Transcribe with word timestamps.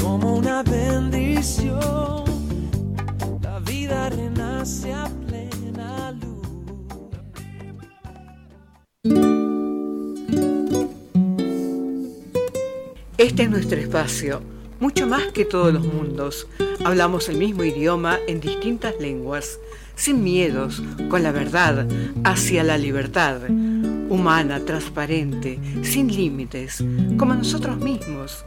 Como 0.00 0.36
una 0.36 0.62
bendición, 0.62 2.24
la 3.42 3.58
vida 3.60 4.10
renace 4.10 4.92
a 4.92 5.08
Este 13.20 13.42
es 13.42 13.50
nuestro 13.50 13.78
espacio, 13.78 14.40
mucho 14.80 15.06
más 15.06 15.26
que 15.26 15.44
todos 15.44 15.74
los 15.74 15.84
mundos. 15.84 16.48
Hablamos 16.82 17.28
el 17.28 17.36
mismo 17.36 17.64
idioma 17.64 18.18
en 18.26 18.40
distintas 18.40 18.94
lenguas, 18.98 19.58
sin 19.94 20.24
miedos, 20.24 20.82
con 21.10 21.22
la 21.22 21.30
verdad, 21.30 21.86
hacia 22.24 22.64
la 22.64 22.78
libertad, 22.78 23.42
humana, 24.08 24.60
transparente, 24.60 25.58
sin 25.82 26.08
límites, 26.08 26.82
como 27.18 27.34
nosotros 27.34 27.76
mismos, 27.76 28.42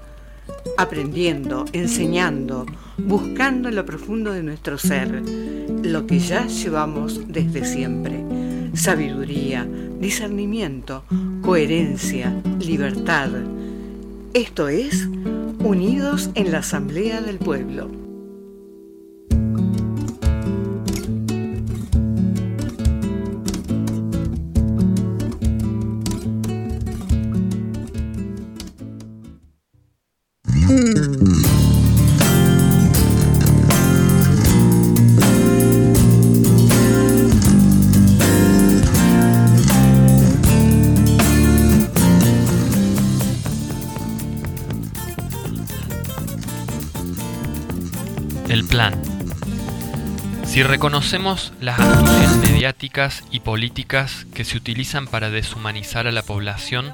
aprendiendo, 0.76 1.66
enseñando, 1.72 2.66
buscando 2.98 3.70
en 3.70 3.76
lo 3.76 3.86
profundo 3.86 4.34
de 4.34 4.42
nuestro 4.42 4.80
ser, 4.80 5.22
lo 5.84 6.08
que 6.08 6.18
ya 6.18 6.48
llevamos 6.48 7.22
desde 7.28 7.64
siempre. 7.64 8.26
Sabiduría, 8.74 9.68
discernimiento, 10.00 11.04
coherencia, 11.44 12.34
libertad. 12.60 13.30
Esto 14.34 14.68
es 14.68 15.08
Unidos 15.60 16.32
en 16.34 16.52
la 16.52 16.58
Asamblea 16.58 17.22
del 17.22 17.38
Pueblo. 17.38 17.92
Si 50.54 50.62
reconocemos 50.62 51.52
las 51.62 51.80
astucias 51.80 52.38
mediáticas 52.38 53.24
y 53.32 53.40
políticas 53.40 54.28
que 54.36 54.44
se 54.44 54.56
utilizan 54.56 55.08
para 55.08 55.32
deshumanizar 55.32 56.06
a 56.06 56.12
la 56.12 56.22
población, 56.22 56.94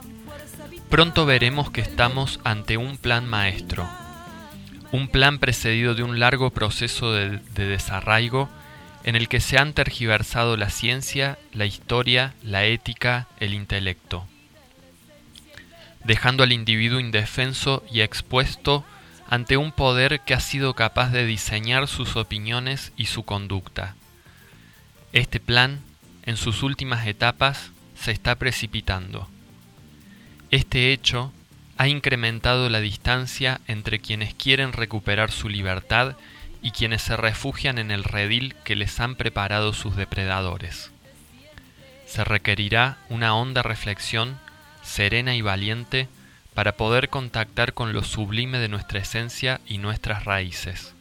pronto 0.90 1.26
veremos 1.26 1.70
que 1.70 1.82
estamos 1.82 2.40
ante 2.46 2.78
un 2.78 2.96
plan 2.96 3.28
maestro. 3.28 3.86
Un 4.94 5.10
plan 5.10 5.40
precedido 5.40 5.94
de 5.94 6.04
un 6.04 6.22
largo 6.22 6.52
proceso 6.52 7.12
de, 7.12 7.42
de 7.54 7.66
desarraigo 7.66 8.48
en 9.04 9.18
el 9.18 9.28
que 9.28 9.42
se 9.42 9.58
han 9.58 9.74
tergiversado 9.74 10.56
la 10.56 10.70
ciencia, 10.70 11.38
la 11.52 11.66
historia, 11.66 12.36
la 12.42 12.64
ética, 12.64 13.28
el 13.42 13.54
intelecto, 13.54 14.26
dejando 16.06 16.44
al 16.44 16.54
individuo 16.54 17.02
indefenso 17.02 17.84
y 17.92 18.00
expuesto 18.00 18.86
ante 19.30 19.58
un 19.58 19.72
poder 19.72 20.22
que 20.22 20.34
ha 20.34 20.40
sido 20.40 20.74
capaz 20.74 21.12
de 21.12 21.26
diseñar 21.26 21.88
sus 21.88 22.16
opiniones 22.16 22.92
y 22.98 23.06
su 23.06 23.24
conducta. 23.24 23.96
Este 25.14 25.40
plan, 25.40 25.82
en 26.24 26.36
sus 26.36 26.64
últimas 26.64 27.06
etapas, 27.06 27.70
se 27.96 28.12
está 28.12 28.36
precipitando. 28.36 29.30
Este 30.50 30.92
hecho 30.92 31.32
ha 31.78 31.88
incrementado 31.88 32.70
la 32.70 32.80
distancia 32.80 33.62
entre 33.68 34.00
quienes 34.00 34.34
quieren 34.34 34.74
recuperar 34.74 35.32
su 35.32 35.48
libertad 35.48 36.16
y 36.64 36.72
quienes 36.72 37.04
se 37.04 37.16
refugian 37.16 37.78
en 37.78 37.92
el 37.92 38.04
redil 38.04 38.56
que 38.64 38.76
les 38.76 39.00
han 39.00 39.16
preparado 39.16 39.74
sus 39.74 39.96
depredadores. 39.96 40.90
Se 42.08 42.24
requerirá 42.24 42.98
una 43.10 43.36
honda 43.36 43.62
reflexión, 43.62 44.40
serena 44.82 45.36
y 45.36 45.42
valiente, 45.42 46.10
para 46.54 46.76
poder 46.76 47.10
contactar 47.10 47.74
con 47.74 47.94
lo 47.94 48.04
sublime 48.04 48.60
de 48.60 48.68
nuestra 48.68 49.00
esencia 49.00 49.62
y 49.68 49.78
nuestras 49.78 50.26
raíces. 50.26 50.94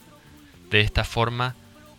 De 0.70 0.80
esta 0.80 1.04
forma 1.04 1.54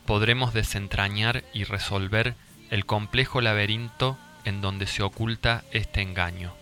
podremos 0.06 0.54
desentrañar 0.54 1.44
y 1.54 1.64
resolver 1.64 2.36
el 2.70 2.86
complejo 2.86 3.42
laberinto 3.42 4.18
en 4.46 4.62
donde 4.62 4.88
se 4.88 5.04
oculta 5.04 5.64
este 5.72 6.02
engaño. 6.02 6.54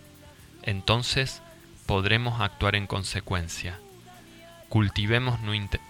Entonces 0.64 1.42
podremos 1.86 2.42
actuar 2.42 2.76
en 2.76 2.88
consecuencia. 2.88 3.80
Cultivemos 4.70 5.40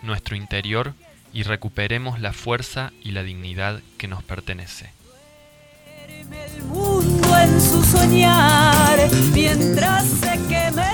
nuestro 0.01 0.35
interior 0.35 0.93
y 1.33 1.43
recuperemos 1.43 2.19
la 2.19 2.33
fuerza 2.33 2.91
y 3.01 3.11
la 3.11 3.23
dignidad 3.23 3.81
que 3.97 4.07
nos 4.07 4.23
pertenece. 4.23 4.96
El 6.07 6.63
mundo 6.63 7.37
en 7.37 7.61
su 7.61 7.83
soñar, 7.83 8.97
mientras 9.33 10.05
se 10.05 10.39
quema 10.47 10.93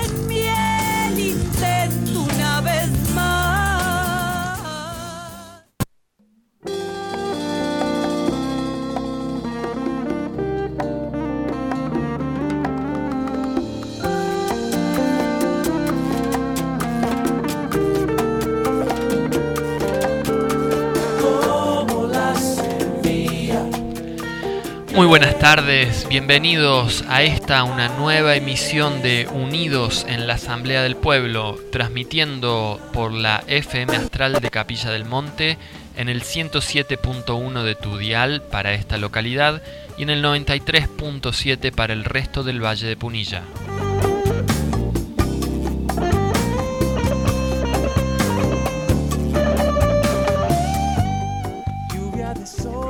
Muy 24.94 25.06
buenas 25.06 25.36
tardes, 25.40 26.06
bienvenidos 26.08 27.02
a 27.08 27.24
esta 27.24 27.64
una 27.64 27.88
nueva 27.88 28.36
emisión 28.36 29.02
de 29.02 29.26
Unidos 29.26 30.06
en 30.08 30.28
la 30.28 30.34
Asamblea 30.34 30.84
del 30.84 30.94
Pueblo, 30.94 31.58
transmitiendo 31.72 32.80
por 32.92 33.12
la 33.12 33.42
FM 33.48 33.96
Astral 33.96 34.34
de 34.34 34.50
Capilla 34.50 34.92
del 34.92 35.04
Monte 35.04 35.58
en 35.96 36.08
el 36.08 36.22
107.1 36.22 37.64
de 37.64 37.74
tu 37.74 37.98
dial 37.98 38.42
para 38.42 38.72
esta 38.74 38.96
localidad 38.96 39.62
y 39.98 40.04
en 40.04 40.10
el 40.10 40.22
93.7 40.22 41.74
para 41.74 41.92
el 41.92 42.04
resto 42.04 42.44
del 42.44 42.64
Valle 42.64 42.86
de 42.86 42.96
Punilla. 42.96 43.42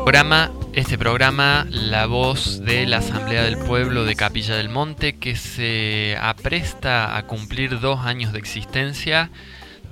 Programa, 0.05 0.51
este 0.77 0.99
programa, 0.99 1.67
la 1.71 2.07
voz 2.07 2.65
de 2.65 2.87
la 2.87 2.99
Asamblea 2.99 3.45
del 3.45 3.57
Pueblo 3.57 4.05
de 4.05 4.17
Capilla 4.17 4.57
del 4.57 4.69
Monte, 4.69 5.17
que 5.19 5.37
se 5.37 6.17
apresta 6.21 7.17
a 7.17 7.27
cumplir 7.27 7.79
dos 7.79 8.01
años 8.01 8.33
de 8.33 8.41
existencia 8.41 9.31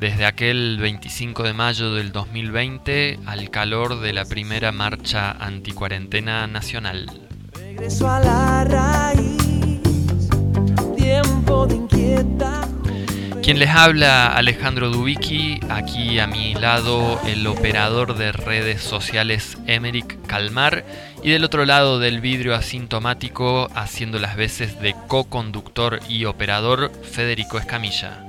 desde 0.00 0.26
aquel 0.26 0.78
25 0.80 1.44
de 1.44 1.52
mayo 1.52 1.94
del 1.94 2.10
2020 2.10 3.20
al 3.26 3.50
calor 3.50 4.00
de 4.00 4.12
la 4.12 4.24
primera 4.24 4.72
marcha 4.72 5.30
anticuarentena 5.30 6.48
nacional. 6.48 7.06
Regreso 7.52 8.10
a 8.10 8.18
la 8.18 8.64
raíz, 8.64 9.80
tiempo 10.96 11.66
de 11.68 11.76
inquieta. 11.76 12.71
Quien 13.42 13.58
les 13.58 13.70
habla, 13.70 14.28
Alejandro 14.36 14.88
Dubicki, 14.88 15.58
aquí 15.68 16.20
a 16.20 16.28
mi 16.28 16.54
lado 16.54 17.20
el 17.26 17.44
operador 17.48 18.16
de 18.16 18.30
redes 18.30 18.80
sociales 18.82 19.58
Emeric 19.66 20.24
Calmar 20.28 20.84
y 21.24 21.30
del 21.30 21.42
otro 21.42 21.64
lado 21.64 21.98
del 21.98 22.20
vidrio 22.20 22.54
asintomático 22.54 23.68
haciendo 23.74 24.20
las 24.20 24.36
veces 24.36 24.80
de 24.80 24.94
co-conductor 25.08 25.98
y 26.08 26.24
operador 26.26 26.92
Federico 27.02 27.58
Escamilla. 27.58 28.24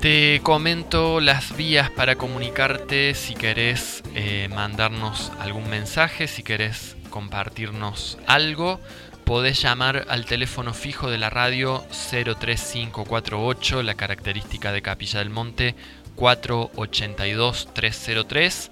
Te 0.00 0.40
comento 0.42 1.20
las 1.20 1.54
vías 1.56 1.90
para 1.90 2.16
comunicarte 2.16 3.14
si 3.14 3.34
querés 3.34 4.02
eh, 4.14 4.48
mandarnos 4.48 5.30
algún 5.38 5.68
mensaje, 5.68 6.26
si 6.26 6.42
querés 6.42 6.96
compartirnos 7.10 8.16
algo. 8.26 8.80
Podés 9.28 9.60
llamar 9.60 10.06
al 10.08 10.24
teléfono 10.24 10.72
fijo 10.72 11.10
de 11.10 11.18
la 11.18 11.28
radio 11.28 11.84
03548, 11.90 13.82
la 13.82 13.92
característica 13.92 14.72
de 14.72 14.80
Capilla 14.80 15.18
del 15.18 15.28
Monte 15.28 15.74
482-303. 16.16 18.70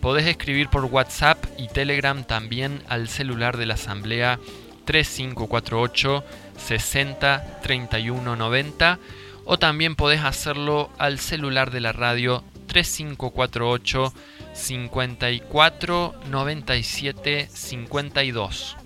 Podés 0.00 0.26
escribir 0.26 0.70
por 0.70 0.86
WhatsApp 0.86 1.44
y 1.58 1.68
Telegram 1.68 2.24
también 2.24 2.82
al 2.88 3.10
celular 3.10 3.58
de 3.58 3.66
la 3.66 3.74
Asamblea 3.74 4.40
3548 4.86 6.24
60 6.56 7.60
31 7.60 8.34
90 8.34 8.98
o 9.44 9.58
también 9.58 9.94
podés 9.94 10.24
hacerlo 10.24 10.88
al 10.96 11.18
celular 11.18 11.70
de 11.70 11.80
la 11.80 11.92
radio 11.92 12.42
3548 12.66 14.14
54 14.54 16.14
97 16.30 17.48
52. 17.52 18.76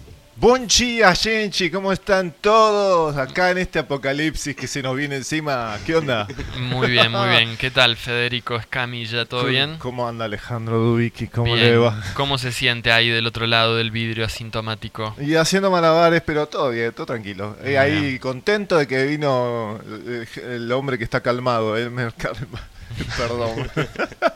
Buen 0.40 0.69
día, 0.69 1.12
gente, 1.17 1.69
¿cómo 1.69 1.93
están 1.93 2.32
todos? 2.40 3.17
Acá 3.17 3.50
en 3.50 3.58
este 3.58 3.81
apocalipsis 3.81 4.55
que 4.55 4.69
se 4.69 4.81
nos 4.82 4.96
viene 4.96 5.17
encima. 5.17 5.76
¿Qué 5.85 5.96
onda? 5.96 6.29
Muy 6.61 6.88
bien, 6.93 7.11
muy 7.11 7.29
bien. 7.29 7.56
¿Qué 7.58 7.73
tal, 7.73 7.96
Federico 7.96 8.55
Escamilla? 8.55 9.25
¿Todo 9.25 9.46
bien? 9.46 9.79
¿Cómo 9.79 10.06
anda 10.06 10.26
Alejandro 10.26 10.79
Dubicki? 10.79 11.26
¿Cómo 11.26 11.55
Bien. 11.55 11.58
le 11.67 11.76
va? 11.79 12.00
¿Cómo 12.14 12.38
se 12.38 12.52
siente 12.52 12.93
ahí 12.93 13.08
del 13.08 13.26
otro 13.26 13.49
lado 13.49 13.75
del 13.75 13.90
vidrio 13.90 14.25
asintomático? 14.25 15.12
Y 15.20 15.35
haciendo 15.35 15.73
malabares, 15.73 16.23
pero 16.25 16.46
todo 16.46 16.70
bien, 16.70 16.93
todo 16.93 17.06
tranquilo. 17.06 17.56
Eh, 17.62 17.70
Bien. 17.70 17.81
ahí 17.81 18.19
contento 18.20 18.76
de 18.76 18.87
que 18.87 19.06
vino 19.06 19.81
eh, 20.06 20.25
el 20.55 20.70
hombre 20.70 20.99
que 20.99 21.05
está 21.05 21.20
calmado, 21.20 21.76
él 21.76 21.91
me 21.91 22.12
calma. 22.12 22.69
Perdón. 23.16 23.70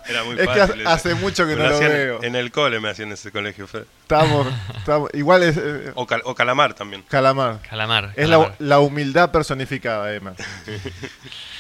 Era 0.09 0.25
muy 0.25 0.35
es 0.39 0.49
que 0.49 0.55
fácil. 0.55 0.87
hace, 0.87 1.15
mucho 1.15 1.47
que 1.47 1.57
Me 1.57 1.63
no 1.63 1.69
lo 1.71 1.75
hacían 1.77 1.91
veo. 1.93 2.23
En 2.23 2.37
el 2.37 2.51
cole 2.51 2.81
me 2.81 2.89
hacían 2.91 3.13
ese 3.13 3.31
colegio, 3.33 3.67
Fede. 3.67 3.87
Estamos, 4.03 4.47
estamos- 4.77 5.11
igual 5.15 5.43
es 5.43 5.57
eh, 5.57 5.93
O, 5.95 6.07
cal- 6.07 6.23
o 6.25 6.35
calamar 6.35 6.75
también. 6.75 7.03
calamar. 7.09 7.61
Calamar. 7.69 8.13
Es 8.17 8.27
calamar. 8.27 8.57
la, 8.59 8.67
la 8.69 8.79
humildad 8.81 9.31
personificada, 9.31 10.13
Emma. 10.15 10.35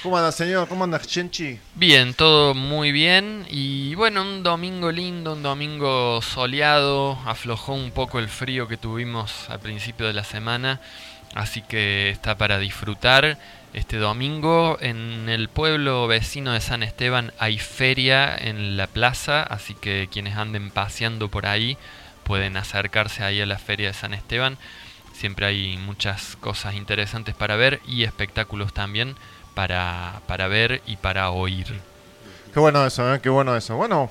¿Cómo 0.02 0.16
anda, 0.18 0.32
señor? 0.32 0.66
¿Cómo 0.68 0.84
anda, 0.84 1.00
Chenchi? 1.00 1.58
Bien, 1.74 2.12
todo 2.14 2.54
muy 2.54 2.90
bien. 2.92 3.46
Y 3.48 3.94
bueno, 3.94 4.22
un 4.22 4.42
domingo 4.42 4.90
lindo, 4.90 5.32
un 5.34 5.42
domingo 5.42 6.20
soleado. 6.22 7.18
Aflojó 7.24 7.74
un 7.74 7.92
poco 7.92 8.18
el 8.18 8.28
frío 8.28 8.66
que 8.68 8.76
tuvimos 8.76 9.48
al 9.48 9.60
principio 9.60 10.06
de 10.06 10.12
la 10.12 10.24
semana. 10.24 10.80
Así 11.34 11.62
que 11.62 12.10
está 12.10 12.36
para 12.36 12.58
disfrutar. 12.58 13.38
Este 13.74 13.96
domingo 13.96 14.76
en 14.80 15.30
el 15.30 15.48
pueblo 15.48 16.06
vecino 16.06 16.52
de 16.52 16.60
San 16.60 16.82
Esteban 16.82 17.32
hay 17.38 17.58
feria 17.58 18.36
en 18.36 18.76
la 18.76 18.86
plaza. 18.86 19.42
Así 19.42 19.74
que 19.74 20.08
quienes 20.12 20.36
anden 20.36 20.70
paseando 20.70 21.28
por 21.28 21.46
ahí 21.46 21.78
pueden 22.24 22.58
acercarse 22.58 23.24
ahí 23.24 23.40
a 23.40 23.46
la 23.46 23.58
feria 23.58 23.88
de 23.88 23.94
San 23.94 24.12
Esteban. 24.12 24.58
Siempre 25.14 25.46
hay 25.46 25.78
muchas 25.78 26.36
cosas 26.36 26.74
interesantes 26.74 27.34
para 27.34 27.56
ver 27.56 27.80
y 27.86 28.04
espectáculos 28.04 28.74
también 28.74 29.16
para, 29.54 30.20
para 30.26 30.48
ver 30.48 30.82
y 30.86 30.96
para 30.96 31.30
oír. 31.30 31.66
Qué 32.52 32.60
bueno 32.60 32.84
eso, 32.86 33.14
¿eh? 33.14 33.20
Qué 33.22 33.30
bueno 33.30 33.56
eso. 33.56 33.76
Bueno, 33.76 34.10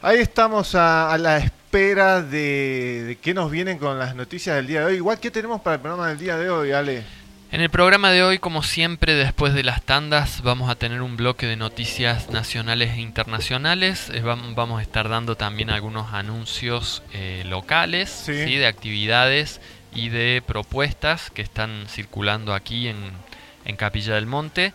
ahí 0.00 0.18
estamos 0.18 0.76
a, 0.76 1.12
a 1.12 1.18
la 1.18 1.38
espera 1.38 2.22
de, 2.22 3.04
de 3.06 3.16
qué 3.16 3.34
nos 3.34 3.50
vienen 3.50 3.78
con 3.78 3.98
las 3.98 4.14
noticias 4.14 4.54
del 4.54 4.68
día 4.68 4.80
de 4.80 4.86
hoy. 4.86 4.94
Igual, 4.94 5.18
¿qué 5.18 5.32
tenemos 5.32 5.60
para 5.60 5.74
el 5.74 5.80
programa 5.80 6.08
del 6.08 6.18
día 6.18 6.36
de 6.36 6.50
hoy, 6.50 6.70
Ale? 6.70 7.21
En 7.52 7.60
el 7.60 7.68
programa 7.68 8.10
de 8.10 8.22
hoy, 8.22 8.38
como 8.38 8.62
siempre, 8.62 9.14
después 9.14 9.52
de 9.52 9.62
las 9.62 9.82
tandas, 9.82 10.40
vamos 10.42 10.70
a 10.70 10.74
tener 10.76 11.02
un 11.02 11.18
bloque 11.18 11.46
de 11.46 11.56
noticias 11.56 12.30
nacionales 12.30 12.92
e 12.96 13.00
internacionales. 13.02 14.08
Eh, 14.14 14.22
vam- 14.22 14.54
Vamos 14.54 14.78
a 14.80 14.82
estar 14.82 15.10
dando 15.10 15.36
también 15.36 15.68
algunos 15.68 16.14
anuncios 16.14 17.02
eh, 17.12 17.42
locales, 17.46 18.08
Sí. 18.08 18.32
¿sí? 18.44 18.56
de 18.56 18.66
actividades 18.66 19.60
y 19.94 20.08
de 20.08 20.42
propuestas 20.46 21.30
que 21.30 21.42
están 21.42 21.84
circulando 21.88 22.54
aquí 22.54 22.88
en, 22.88 22.96
en 23.66 23.76
Capilla 23.76 24.14
del 24.14 24.26
Monte. 24.26 24.72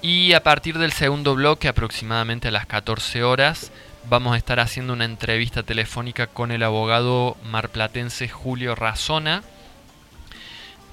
Y 0.00 0.32
a 0.32 0.42
partir 0.42 0.78
del 0.78 0.92
segundo 0.92 1.34
bloque, 1.34 1.68
aproximadamente 1.68 2.48
a 2.48 2.50
las 2.50 2.64
14 2.64 3.22
horas, 3.24 3.72
vamos 4.08 4.32
a 4.32 4.38
estar 4.38 4.58
haciendo 4.58 4.94
una 4.94 5.04
entrevista 5.04 5.62
telefónica 5.64 6.26
con 6.28 6.50
el 6.50 6.62
abogado 6.62 7.36
marplatense 7.44 8.26
Julio 8.30 8.74
Razona 8.74 9.42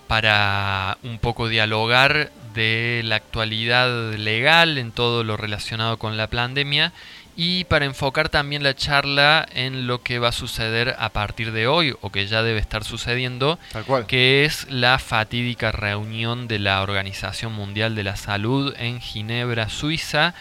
para 0.08 0.98
un 1.04 1.20
poco 1.20 1.48
dialogar 1.48 2.32
de 2.54 3.02
la 3.04 3.18
actualidad 3.18 4.14
legal 4.14 4.78
en 4.78 4.92
todo 4.92 5.24
lo 5.24 5.38
relacionado 5.38 5.98
con 5.98 6.18
la 6.18 6.28
pandemia 6.28 6.92
y 7.36 7.66
para 7.66 7.86
enfocar 7.86 8.30
también 8.30 8.64
la 8.64 8.76
charla 8.76 9.48
en 9.54 9.86
lo 9.86 10.02
que 10.02 10.18
va 10.18 10.30
a 10.30 10.32
suceder 10.32 10.96
a 10.98 11.10
partir 11.10 11.52
de 11.52 11.68
hoy 11.68 11.96
o 12.02 12.12
que 12.12 12.26
ya 12.26 12.42
debe 12.42 12.60
estar 12.60 12.84
sucediendo 12.84 13.60
Tal 13.72 13.84
cual. 13.84 14.08
que 14.08 14.44
es 14.44 14.66
la 14.72 14.98
fatídica 14.98 15.72
reunión 15.72 16.48
de 16.48 16.58
la 16.58 16.82
Organización 16.82 17.54
Mundial 17.54 17.94
de 17.94 18.04
la 18.04 18.16
Salud 18.16 18.74
en 18.80 19.00
Ginebra, 19.00 19.70
Suiza, 19.70 20.34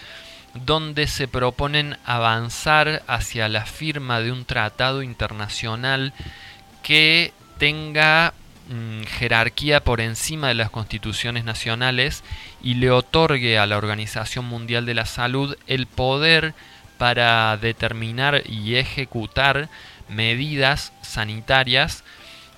donde 0.54 1.06
se 1.06 1.28
proponen 1.28 1.98
avanzar 2.06 3.02
hacia 3.06 3.50
la 3.50 3.66
firma 3.66 4.20
de 4.20 4.32
un 4.32 4.46
tratado 4.46 5.02
internacional 5.02 6.14
que 6.82 7.34
tenga 7.58 8.32
mm, 8.68 9.02
jerarquía 9.04 9.82
por 9.82 10.00
encima 10.00 10.48
de 10.48 10.54
las 10.54 10.70
constituciones 10.70 11.44
nacionales 11.44 12.22
y 12.62 12.74
le 12.74 12.90
otorgue 12.90 13.58
a 13.58 13.66
la 13.66 13.76
Organización 13.76 14.44
Mundial 14.44 14.86
de 14.86 14.94
la 14.94 15.06
Salud 15.06 15.56
el 15.66 15.86
poder 15.86 16.54
para 16.98 17.56
determinar 17.56 18.42
y 18.46 18.76
ejecutar 18.76 19.68
medidas 20.08 20.92
sanitarias 21.02 22.04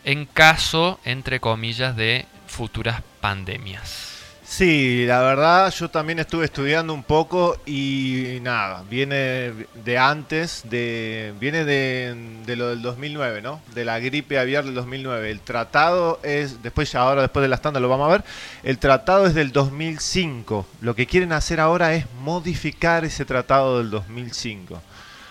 en 0.05 0.27
caso, 0.27 1.01
entre 1.05 1.41
comillas, 1.41 1.97
de 1.97 2.27
futuras 2.47 3.03
pandemias. 3.21 4.08
Sí, 4.50 5.05
la 5.06 5.21
verdad, 5.21 5.71
yo 5.73 5.91
también 5.91 6.19
estuve 6.19 6.47
estudiando 6.47 6.95
un 6.95 7.03
poco 7.03 7.59
y 7.67 8.39
nada, 8.41 8.83
viene 8.89 9.53
de 9.85 9.99
antes, 9.99 10.62
de 10.71 11.35
viene 11.39 11.67
de, 11.67 12.56
lo 12.56 12.71
del 12.71 12.81
2009, 12.81 13.43
¿no? 13.43 13.61
De 13.75 13.85
la 13.85 14.00
gripe 14.00 14.39
aviar 14.39 14.65
del 14.65 14.75
2009. 14.75 15.31
El 15.31 15.41
tratado 15.41 16.19
es, 16.23 16.62
después 16.62 16.91
ya 16.91 17.03
ahora 17.03 17.21
después 17.21 17.43
de 17.43 17.49
la 17.49 17.59
tanda 17.59 17.79
lo 17.79 17.91
vamos 17.91 18.09
a 18.09 18.12
ver, 18.12 18.25
el 18.62 18.78
tratado 18.78 19.26
es 19.26 19.35
del 19.35 19.52
2005. 19.52 20.67
Lo 20.81 20.95
que 20.97 21.07
quieren 21.07 21.33
hacer 21.33 21.61
ahora 21.61 21.95
es 21.95 22.07
modificar 22.23 23.05
ese 23.05 23.26
tratado 23.26 23.78
del 23.78 23.90
2005. 23.90 24.81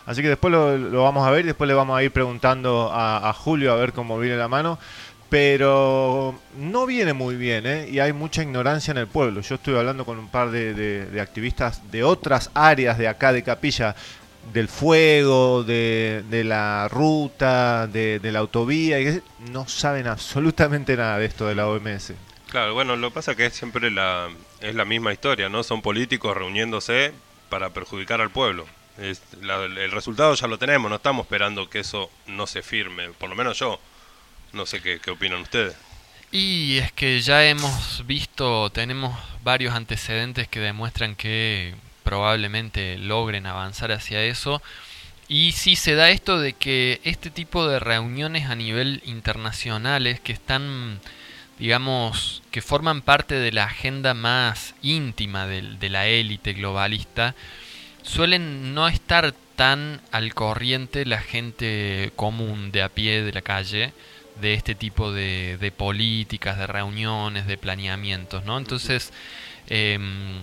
Así 0.06 0.22
que 0.22 0.30
después 0.30 0.54
lo, 0.54 0.78
lo 0.78 1.04
vamos 1.04 1.28
a 1.28 1.32
ver 1.32 1.44
y 1.44 1.48
después 1.48 1.68
le 1.68 1.74
vamos 1.74 1.98
a 1.98 2.04
ir 2.04 2.12
preguntando 2.12 2.92
a, 2.94 3.30
a 3.30 3.34
Julio 3.34 3.74
a 3.74 3.76
ver 3.76 3.92
cómo 3.92 4.18
viene 4.20 4.38
la 4.38 4.48
mano. 4.48 4.80
Pero 5.30 6.40
no 6.58 6.86
viene 6.86 7.14
muy 7.14 7.36
bien, 7.36 7.66
¿eh? 7.68 7.88
Y 7.92 8.00
hay 8.00 8.14
mucha 8.14 8.42
ignorancia 8.44 8.92
en 8.92 8.98
el 8.98 9.08
pueblo. 9.08 9.42
Yo 9.42 9.56
estuve 9.56 9.78
hablando 9.78 10.06
con 10.06 10.18
un 10.18 10.30
par 10.30 10.52
de, 10.52 10.74
de- 10.74 11.22
activistas 11.22 11.92
de 11.92 12.04
otras 12.04 12.50
áreas 12.54 12.98
de 12.98 13.08
acá 13.10 13.34
de 13.34 13.44
Capilla, 13.44 13.96
del 14.54 14.70
fuego, 14.70 15.64
de, 15.64 16.24
de 16.30 16.44
la 16.46 16.88
ruta, 16.90 17.88
de, 17.88 18.20
la 18.24 18.40
autovía, 18.40 19.00
y 19.02 19.22
no 19.52 19.68
saben 19.68 20.08
absolutamente 20.08 20.96
nada 20.96 21.18
de 21.18 21.26
esto 21.26 21.46
de 21.48 21.56
la 21.56 21.68
OMS. 21.68 22.14
Claro, 22.50 22.74
bueno, 22.74 22.96
lo 22.96 23.10
que 23.10 23.16
pasa 23.16 23.32
es 23.32 23.38
que 23.38 23.50
siempre 23.50 23.92
la, 23.92 24.30
es 24.62 24.74
la 24.76 24.86
misma 24.86 25.12
historia, 25.12 25.50
¿no? 25.50 25.64
Son 25.64 25.82
políticos 25.82 26.38
reuniéndose 26.38 27.12
para 27.50 27.72
perjudicar 27.72 28.22
al 28.22 28.30
pueblo. 28.30 28.66
La- 29.42 29.66
el 29.66 29.92
resultado 29.92 30.34
ya 30.36 30.48
lo 30.48 30.58
tenemos, 30.58 30.90
no 30.90 30.96
estamos 30.96 31.26
esperando 31.26 31.70
que 31.70 31.80
eso 31.80 32.10
no 32.28 32.48
se 32.48 32.62
firme, 32.62 33.10
por 33.10 33.30
lo 33.30 33.36
menos 33.36 33.60
yo. 33.60 33.80
No 34.58 34.66
sé 34.66 34.82
qué, 34.82 35.00
opinan 35.12 35.42
ustedes. 35.42 35.76
Y 36.32 36.80
es 36.80 36.92
que 36.92 37.22
ya 37.22 37.46
hemos 37.46 38.04
visto, 38.08 38.72
tenemos 38.72 39.16
varios 39.44 39.76
antecedentes 39.76 40.48
que 40.48 40.60
demuestran 40.60 41.16
que 41.16 41.76
probablemente 42.02 42.98
logren 42.98 43.46
avanzar 43.46 43.92
hacia 43.92 44.24
eso. 44.24 44.64
Y 45.28 45.52
sí 45.52 45.76
se 45.76 45.94
da 45.94 46.10
esto 46.10 46.40
de 46.40 46.54
que 46.54 47.00
este 47.04 47.30
tipo 47.30 47.68
de 47.68 47.78
reuniones 47.78 48.50
a 48.50 48.56
nivel 48.56 49.04
internacionales 49.06 50.20
que 50.22 50.34
están, 50.34 51.02
digamos, 51.60 52.42
que 52.50 52.64
forman 52.64 53.04
parte 53.04 53.36
de 53.36 53.52
la 53.52 53.66
agenda 53.66 54.16
más 54.16 54.74
íntima 54.82 55.46
de, 55.46 55.90
la 55.90 56.08
élite 56.08 56.54
globalista, 56.54 57.36
suelen 58.02 58.74
no 58.74 58.88
estar 58.88 59.36
tan 59.56 60.02
al 60.12 60.34
corriente 60.34 61.06
la 61.06 61.20
gente 61.20 62.12
común 62.16 62.72
de 62.72 62.82
a 62.82 62.90
pie 62.90 63.22
de 63.22 63.34
la 63.34 63.44
calle 63.44 63.94
de 64.42 64.54
este 64.54 64.76
tipo 64.76 65.12
de, 65.12 65.58
de 65.60 65.72
políticas, 65.72 66.58
de 66.58 66.68
reuniones, 66.68 67.48
de 67.48 67.58
planeamientos, 67.58 68.46
¿no? 68.46 68.58
Entonces 68.58 69.12
em, 69.68 70.40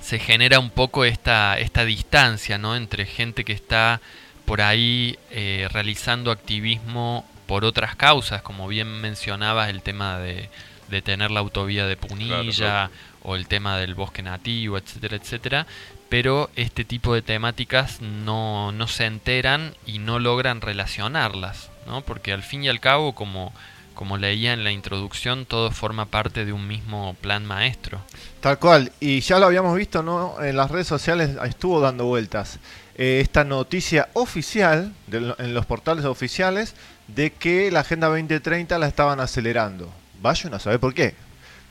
se 0.00 0.18
genera 0.18 0.58
un 0.58 0.70
poco 0.70 1.04
esta, 1.04 1.58
esta 1.58 1.84
distancia, 1.84 2.58
¿no? 2.58 2.76
Entre 2.76 3.06
gente 3.06 3.44
que 3.44 3.52
está 3.52 4.00
por 4.44 4.60
ahí 4.60 5.18
eh, 5.30 5.68
realizando 5.72 6.30
activismo 6.30 7.24
por 7.46 7.64
otras 7.64 7.96
causas, 7.96 8.42
como 8.42 8.68
bien 8.68 8.88
mencionabas 9.00 9.68
el 9.70 9.82
tema 9.82 10.18
de, 10.18 10.48
de 10.88 11.02
tener 11.02 11.30
la 11.30 11.40
autovía 11.40 11.86
de 11.86 11.96
Punilla 11.96 12.52
claro. 12.54 12.92
o 13.22 13.36
el 13.36 13.48
tema 13.48 13.78
del 13.78 13.94
bosque 13.94 14.22
nativo, 14.22 14.78
etcétera, 14.78 15.16
etcétera, 15.16 15.66
pero 16.08 16.50
este 16.56 16.84
tipo 16.84 17.14
de 17.14 17.22
temáticas 17.22 18.02
no, 18.02 18.72
no 18.72 18.86
se 18.86 19.06
enteran 19.06 19.74
y 19.86 19.98
no 19.98 20.18
logran 20.18 20.60
relacionarlas, 20.60 21.70
¿no? 21.86 22.02
Porque 22.02 22.32
al 22.32 22.42
fin 22.42 22.64
y 22.64 22.68
al 22.68 22.80
cabo, 22.80 23.14
como, 23.14 23.52
como 23.94 24.18
leía 24.18 24.52
en 24.52 24.64
la 24.64 24.72
introducción, 24.72 25.46
todo 25.46 25.70
forma 25.70 26.06
parte 26.06 26.44
de 26.44 26.52
un 26.52 26.66
mismo 26.66 27.14
plan 27.20 27.44
maestro. 27.44 28.00
Tal 28.40 28.58
cual, 28.58 28.92
y 29.00 29.20
ya 29.20 29.38
lo 29.38 29.46
habíamos 29.46 29.76
visto, 29.76 30.02
¿no? 30.02 30.42
En 30.42 30.56
las 30.56 30.70
redes 30.70 30.86
sociales 30.86 31.30
estuvo 31.44 31.80
dando 31.80 32.06
vueltas 32.06 32.58
eh, 32.94 33.20
esta 33.22 33.44
noticia 33.44 34.08
oficial, 34.12 34.92
de 35.06 35.34
en 35.38 35.54
los 35.54 35.66
portales 35.66 36.04
oficiales, 36.04 36.74
de 37.08 37.32
que 37.32 37.70
la 37.70 37.80
Agenda 37.80 38.08
2030 38.08 38.78
la 38.78 38.86
estaban 38.86 39.20
acelerando. 39.20 39.90
Vayan 40.20 40.54
a 40.54 40.58
saber 40.58 40.78
por 40.80 40.94
qué. 40.94 41.14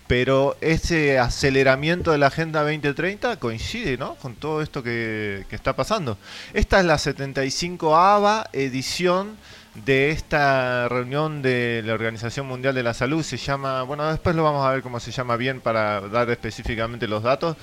Pero 0.07 0.57
ese 0.59 1.19
aceleramiento 1.19 2.11
de 2.11 2.17
la 2.17 2.27
Agenda 2.27 2.63
2030 2.63 3.37
coincide, 3.37 3.97
¿no? 3.97 4.15
Con 4.15 4.35
todo 4.35 4.61
esto 4.61 4.83
que, 4.83 5.45
que 5.49 5.55
está 5.55 5.75
pasando. 5.75 6.17
Esta 6.53 6.79
es 6.79 6.85
la 6.85 6.97
75 6.97 7.95
ABA 7.95 8.49
edición 8.51 9.37
de 9.75 10.11
esta 10.11 10.87
reunión 10.89 11.41
de 11.41 11.81
la 11.85 11.93
Organización 11.93 12.45
Mundial 12.47 12.75
de 12.75 12.83
la 12.83 12.93
Salud. 12.93 13.23
Se 13.23 13.37
llama, 13.37 13.83
bueno, 13.83 14.09
después 14.09 14.35
lo 14.35 14.43
vamos 14.43 14.65
a 14.65 14.71
ver 14.71 14.81
cómo 14.81 14.99
se 14.99 15.11
llama 15.11 15.37
bien 15.37 15.61
para 15.61 16.01
dar 16.01 16.29
específicamente 16.29 17.07
los 17.07 17.23
datos. 17.23 17.55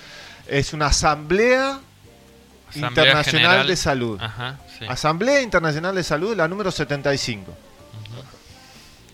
Es 0.46 0.72
una 0.72 0.86
asamblea, 0.86 1.80
Asamblea 2.70 2.88
internacional 2.88 3.24
General- 3.50 3.66
de 3.66 3.76
salud. 3.76 4.18
Ajá, 4.20 4.58
sí. 4.78 4.86
Asamblea 4.88 5.42
Internacional 5.42 5.94
de 5.94 6.02
Salud, 6.02 6.34
la 6.36 6.48
número 6.48 6.70
75. 6.70 7.54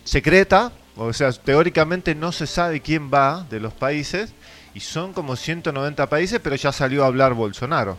Secreta, 0.05 0.71
o 0.97 1.13
sea, 1.13 1.33
teóricamente 1.33 2.15
no 2.15 2.31
se 2.33 2.47
sabe 2.47 2.81
quién 2.81 3.11
va 3.13 3.47
de 3.49 3.59
los 3.61 3.73
países, 3.73 4.33
y 4.75 4.81
son 4.81 5.13
como 5.13 5.37
190 5.37 6.09
países, 6.09 6.41
pero 6.43 6.57
ya 6.57 6.73
salió 6.73 7.05
a 7.05 7.07
hablar 7.07 7.33
Bolsonaro. 7.35 7.97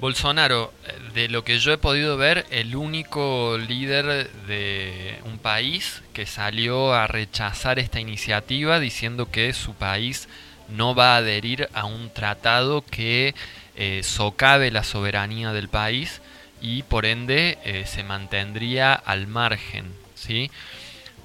Bolsonaro, 0.00 0.72
de 1.12 1.28
lo 1.28 1.42
que 1.42 1.58
yo 1.58 1.72
he 1.72 1.78
podido 1.78 2.16
ver, 2.16 2.46
el 2.50 2.76
único 2.76 3.58
líder 3.58 4.30
de 4.46 5.18
un 5.24 5.38
país 5.38 6.02
que 6.12 6.24
salió 6.24 6.94
a 6.94 7.08
rechazar 7.08 7.80
esta 7.80 7.98
iniciativa 7.98 8.78
diciendo 8.78 9.28
que 9.30 9.52
su 9.52 9.74
país 9.74 10.28
no 10.68 10.94
va 10.94 11.14
a 11.14 11.18
adherir 11.18 11.68
a 11.74 11.84
un 11.86 12.10
tratado 12.10 12.84
que 12.88 13.34
eh, 13.74 14.02
socave 14.04 14.70
la 14.70 14.84
soberanía 14.84 15.52
del 15.52 15.68
país 15.68 16.20
y 16.60 16.84
por 16.84 17.04
ende 17.04 17.58
eh, 17.64 17.84
se 17.86 18.04
mantendría 18.04 18.92
al 18.92 19.26
margen, 19.26 19.92
¿sí? 20.14 20.50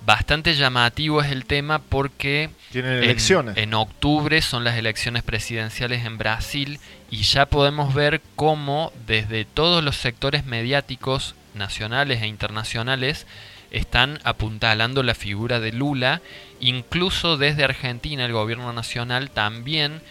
Bastante 0.05 0.53
llamativo 0.55 1.21
es 1.21 1.31
el 1.31 1.45
tema 1.45 1.79
porque 1.79 2.49
Tienen 2.71 2.97
en- 2.97 3.03
elecciones. 3.03 3.57
En, 3.57 3.73
octubre 3.73 4.41
son 4.41 4.63
las 4.63 4.77
elecciones 4.77 5.23
presidenciales 5.23 6.05
en 6.05 6.17
Brasil 6.17 6.79
y 7.09 7.23
ya 7.23 7.45
podemos 7.45 7.93
ver 7.93 8.21
cómo 8.35 8.91
desde 9.07 9.45
todos 9.45 9.83
los 9.83 9.95
sectores 9.95 10.45
mediáticos 10.45 11.35
nacionales 11.53 12.21
e 12.21 12.27
internacionales 12.27 13.27
están 13.71 14.19
apuntalando 14.23 15.03
la 15.03 15.15
figura 15.15 15.59
de 15.59 15.71
Lula, 15.71 16.21
incluso 16.59 17.37
desde 17.37 17.63
Argentina 17.63 18.25
el 18.25 18.33
gobierno 18.33 18.71
nacional 18.73 19.29
también 19.31 20.01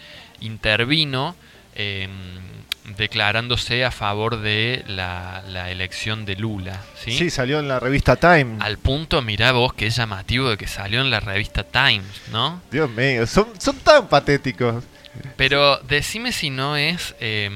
intervino 0.41 1.35
eh, 1.75 2.07
declarándose 2.97 3.85
a 3.85 3.91
favor 3.91 4.39
de 4.41 4.83
la, 4.87 5.43
la 5.47 5.71
elección 5.71 6.25
de 6.25 6.35
Lula. 6.35 6.81
¿sí? 7.03 7.11
¿sí? 7.11 7.29
salió 7.29 7.59
en 7.59 7.67
la 7.67 7.79
revista 7.79 8.15
Time. 8.15 8.57
Al 8.59 8.77
punto, 8.77 9.21
mirá 9.21 9.51
vos, 9.51 9.73
que 9.73 9.87
es 9.87 9.95
llamativo 9.95 10.49
de 10.49 10.57
que 10.57 10.67
salió 10.67 11.01
en 11.01 11.09
la 11.09 11.19
revista 11.19 11.63
Times, 11.63 12.05
¿no? 12.31 12.61
Dios 12.71 12.89
mío, 12.89 13.25
son, 13.27 13.47
son 13.59 13.77
tan 13.79 14.07
patéticos. 14.07 14.83
Pero 15.37 15.77
decime 15.79 16.31
si 16.31 16.49
no 16.49 16.75
es 16.75 17.15
eh, 17.19 17.49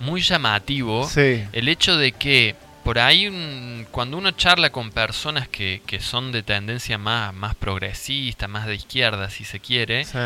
muy 0.00 0.20
llamativo 0.20 1.08
Sí. 1.08 1.44
el 1.52 1.68
hecho 1.68 1.96
de 1.96 2.12
que 2.12 2.56
por 2.82 2.98
ahí 2.98 3.28
un- 3.28 3.86
cuando 3.92 4.16
uno 4.18 4.32
charla 4.32 4.70
con 4.70 4.90
personas 4.90 5.46
que, 5.46 5.80
que 5.86 6.00
son 6.00 6.32
de 6.32 6.42
tendencia 6.42 6.98
más, 6.98 7.32
más 7.32 7.54
progresista, 7.54 8.48
más 8.48 8.66
de 8.66 8.74
izquierda, 8.74 9.30
si 9.30 9.44
se 9.44 9.60
quiere, 9.60 10.04
sí. 10.04 10.18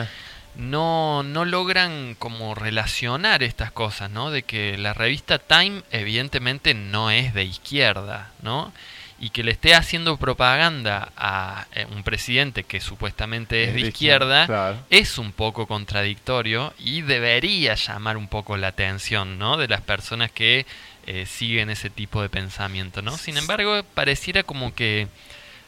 No, 0.56 1.22
no 1.22 1.44
logran 1.44 2.16
como 2.18 2.54
relacionar 2.54 3.42
estas 3.42 3.72
cosas, 3.72 4.10
¿no? 4.10 4.30
De 4.30 4.42
que 4.42 4.76
la 4.78 4.94
revista 4.94 5.38
Time 5.38 5.82
evidentemente 5.90 6.74
no 6.74 7.10
es 7.10 7.34
de 7.34 7.44
izquierda, 7.44 8.30
¿no? 8.42 8.72
Y 9.18 9.30
que 9.30 9.42
le 9.42 9.50
esté 9.52 9.74
haciendo 9.74 10.18
propaganda 10.18 11.10
a 11.16 11.66
eh, 11.74 11.86
un 11.94 12.02
presidente 12.02 12.64
que 12.64 12.80
supuestamente 12.80 13.64
es 13.64 13.74
de 13.74 13.80
izquierda 13.80 14.46
Claro. 14.46 14.78
es 14.90 15.16
un 15.16 15.32
poco 15.32 15.66
contradictorio 15.66 16.74
y 16.78 17.00
debería 17.02 17.74
llamar 17.76 18.16
un 18.18 18.28
poco 18.28 18.56
la 18.58 18.68
atención, 18.68 19.38
¿no? 19.38 19.56
De 19.56 19.68
las 19.68 19.80
personas 19.80 20.30
que 20.30 20.66
eh, 21.06 21.24
siguen 21.24 21.70
ese 21.70 21.88
tipo 21.88 22.20
de 22.20 22.28
pensamiento, 22.28 23.00
¿no? 23.00 23.16
Sin 23.16 23.36
embargo, 23.38 23.82
pareciera 23.94 24.42
como 24.42 24.74
que 24.74 25.08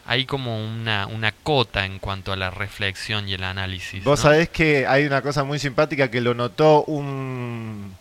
hay 0.08 0.24
como 0.24 0.64
una, 0.64 1.06
una 1.06 1.32
cota 1.32 1.84
en 1.84 1.98
cuanto 1.98 2.32
a 2.32 2.36
la 2.36 2.48
reflexión 2.48 3.28
y 3.28 3.34
el 3.34 3.44
análisis. 3.44 4.02
Vos 4.04 4.18
¿no? 4.18 4.30
sabés 4.30 4.48
que 4.48 4.86
hay 4.86 5.04
una 5.04 5.20
cosa 5.20 5.44
muy 5.44 5.58
simpática 5.58 6.10
que 6.10 6.22
lo 6.22 6.32
notó 6.32 6.82
un 6.84 7.94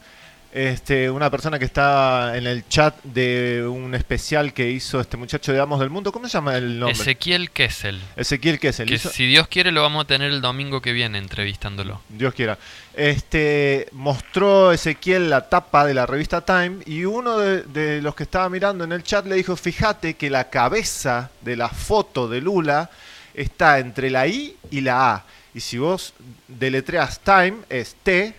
este 0.51 1.09
una 1.09 1.29
persona 1.29 1.59
que 1.59 1.65
estaba 1.65 2.37
en 2.37 2.47
el 2.47 2.67
chat 2.67 2.95
de 3.03 3.65
un 3.67 3.93
especial 3.93 4.53
que 4.53 4.71
hizo 4.71 4.99
este 4.99 5.17
muchacho 5.17 5.53
de 5.53 5.59
Amos 5.59 5.79
del 5.79 5.89
Mundo. 5.89 6.11
¿Cómo 6.11 6.27
se 6.27 6.33
llama 6.33 6.57
el 6.57 6.79
nombre? 6.79 6.99
Ezequiel 6.99 7.51
Kessel. 7.51 8.01
Ezequiel 8.15 8.59
Kessel. 8.59 8.87
Que 8.87 8.95
hizo- 8.95 9.09
si 9.09 9.27
Dios 9.27 9.47
quiere 9.47 9.71
lo 9.71 9.81
vamos 9.81 10.05
a 10.05 10.07
tener 10.07 10.31
el 10.31 10.41
domingo 10.41 10.81
que 10.81 10.93
viene 10.93 11.17
entrevistándolo. 11.17 12.01
Dios 12.09 12.33
quiera. 12.33 12.57
Este 12.95 13.87
mostró 13.91 14.71
Ezequiel 14.71 15.29
la 15.29 15.49
tapa 15.49 15.85
de 15.85 15.93
la 15.93 16.05
revista 16.05 16.41
Time 16.41 16.77
y 16.85 17.05
uno 17.05 17.37
de, 17.37 17.63
de 17.63 18.01
los 18.01 18.15
que 18.15 18.23
estaba 18.23 18.49
mirando 18.49 18.83
en 18.83 18.91
el 18.91 19.03
chat 19.03 19.25
le 19.25 19.35
dijo, 19.35 19.55
fíjate 19.55 20.15
que 20.15 20.29
la 20.29 20.49
cabeza 20.49 21.29
de 21.41 21.55
la 21.55 21.69
foto 21.69 22.27
de 22.27 22.41
Lula 22.41 22.89
está 23.33 23.77
entre 23.79 24.09
la 24.09 24.25
I 24.27 24.55
y 24.71 24.81
la 24.81 25.13
A. 25.13 25.25
Y 25.53 25.59
si 25.59 25.77
vos 25.77 26.13
deletreas 26.47 27.19
Time 27.19 27.57
es 27.69 27.95
T 28.01 28.33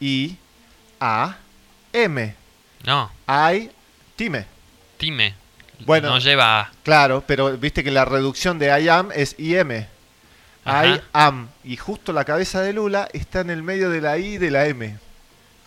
I 0.00 0.36
A 1.00 1.36
M. 1.92 2.34
No, 2.84 3.10
I 3.28 3.70
Time. 4.16 4.44
Time. 4.98 5.34
Bueno. 5.86 6.08
No 6.10 6.18
lleva 6.18 6.60
A. 6.60 6.72
Claro, 6.82 7.24
pero 7.26 7.56
viste 7.58 7.82
que 7.82 7.90
la 7.90 8.04
reducción 8.04 8.58
de 8.58 8.66
I 8.80 8.88
am 8.88 9.10
es 9.14 9.34
IM. 9.38 9.86
Ajá. 10.64 10.86
I 10.86 11.00
am. 11.12 11.48
Y 11.64 11.76
justo 11.76 12.12
la 12.12 12.24
cabeza 12.24 12.60
de 12.62 12.72
Lula 12.72 13.08
está 13.12 13.40
en 13.40 13.50
el 13.50 13.62
medio 13.62 13.90
de 13.90 14.00
la 14.00 14.16
I 14.18 14.34
y 14.34 14.38
de 14.38 14.50
la 14.50 14.66
M. 14.66 14.96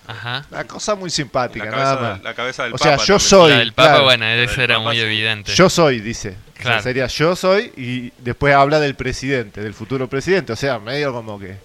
Ajá. 0.08 0.46
Una 0.50 0.64
cosa 0.64 0.96
muy 0.96 1.10
simpática, 1.10 1.66
La 1.66 1.72
nada 1.72 1.96
cabeza, 1.96 2.12
más. 2.14 2.24
la 2.24 2.34
cabeza 2.34 2.64
del 2.64 2.74
O 2.74 2.78
sea, 2.78 2.92
Papa 2.94 3.04
yo 3.04 3.14
también. 3.16 3.30
soy- 3.30 3.52
La 3.52 3.58
del 3.60 3.74
Papa, 3.74 3.90
claro. 3.90 4.04
bueno, 4.06 4.26
del 4.26 4.60
era 4.60 4.80
muy 4.80 4.96
sí. 4.96 5.02
evidente. 5.02 5.54
Yo 5.54 5.70
soy, 5.70 6.00
dice. 6.00 6.30
O 6.30 6.34
sea, 6.56 6.62
Claro. 6.64 6.82
sería 6.84 7.08
yo 7.08 7.36
soy 7.36 7.72
y 7.76 8.12
después 8.24 8.56
habla 8.56 8.80
del 8.80 8.96
presidente, 8.96 9.62
del 9.62 9.74
futuro 9.74 10.08
presidente. 10.10 10.54
O 10.54 10.56
sea, 10.56 10.80
medio 10.80 11.12
como 11.14 11.38
que... 11.38 11.58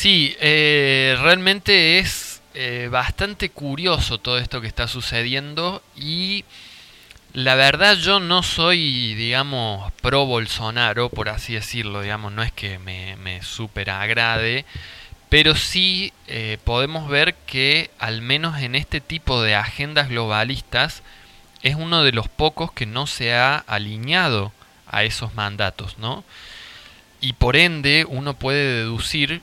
Sí, 0.00 0.34
eh, 0.40 1.14
realmente 1.20 1.98
es 1.98 2.40
eh, 2.54 2.88
bastante 2.90 3.50
curioso 3.50 4.16
todo 4.16 4.38
esto 4.38 4.62
que 4.62 4.66
está 4.66 4.88
sucediendo 4.88 5.82
y 5.94 6.46
la 7.34 7.54
verdad 7.54 7.96
yo 7.96 8.18
no 8.18 8.42
soy, 8.42 9.14
digamos, 9.14 9.92
pro 10.00 10.24
Bolsonaro, 10.24 11.10
por 11.10 11.28
así 11.28 11.52
decirlo, 11.52 12.00
digamos, 12.00 12.32
no 12.32 12.42
es 12.42 12.50
que 12.50 12.78
me, 12.78 13.16
me 13.16 13.42
super 13.42 13.90
agrade, 13.90 14.64
pero 15.28 15.54
sí 15.54 16.14
eh, 16.28 16.56
podemos 16.64 17.06
ver 17.10 17.34
que 17.34 17.90
al 17.98 18.22
menos 18.22 18.58
en 18.62 18.76
este 18.76 19.02
tipo 19.02 19.42
de 19.42 19.54
agendas 19.54 20.08
globalistas 20.08 21.02
es 21.60 21.74
uno 21.74 22.04
de 22.04 22.12
los 22.12 22.26
pocos 22.26 22.72
que 22.72 22.86
no 22.86 23.06
se 23.06 23.34
ha 23.34 23.54
alineado 23.54 24.50
a 24.86 25.04
esos 25.04 25.34
mandatos, 25.34 25.98
¿no? 25.98 26.24
Y 27.20 27.34
por 27.34 27.54
ende 27.54 28.06
uno 28.08 28.32
puede 28.32 28.78
deducir 28.78 29.42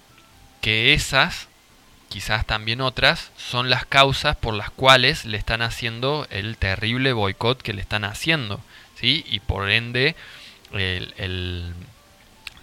que 0.67 0.93
esas, 0.93 1.47
quizás 2.09 2.45
también 2.45 2.81
otras, 2.81 3.31
son 3.37 3.69
las 3.69 3.85
causas 3.85 4.35
por 4.35 4.53
las 4.53 4.69
cuales 4.69 5.23
le 5.23 5.37
están 5.37 5.61
haciendo 5.61 6.27
el 6.29 6.57
terrible 6.57 7.13
boicot 7.13 7.61
que 7.61 7.71
le 7.71 7.79
están 7.79 8.03
haciendo, 8.03 8.59
¿sí? 8.99 9.23
Y 9.29 9.39
por 9.39 9.69
ende 9.69 10.17
el, 10.73 11.73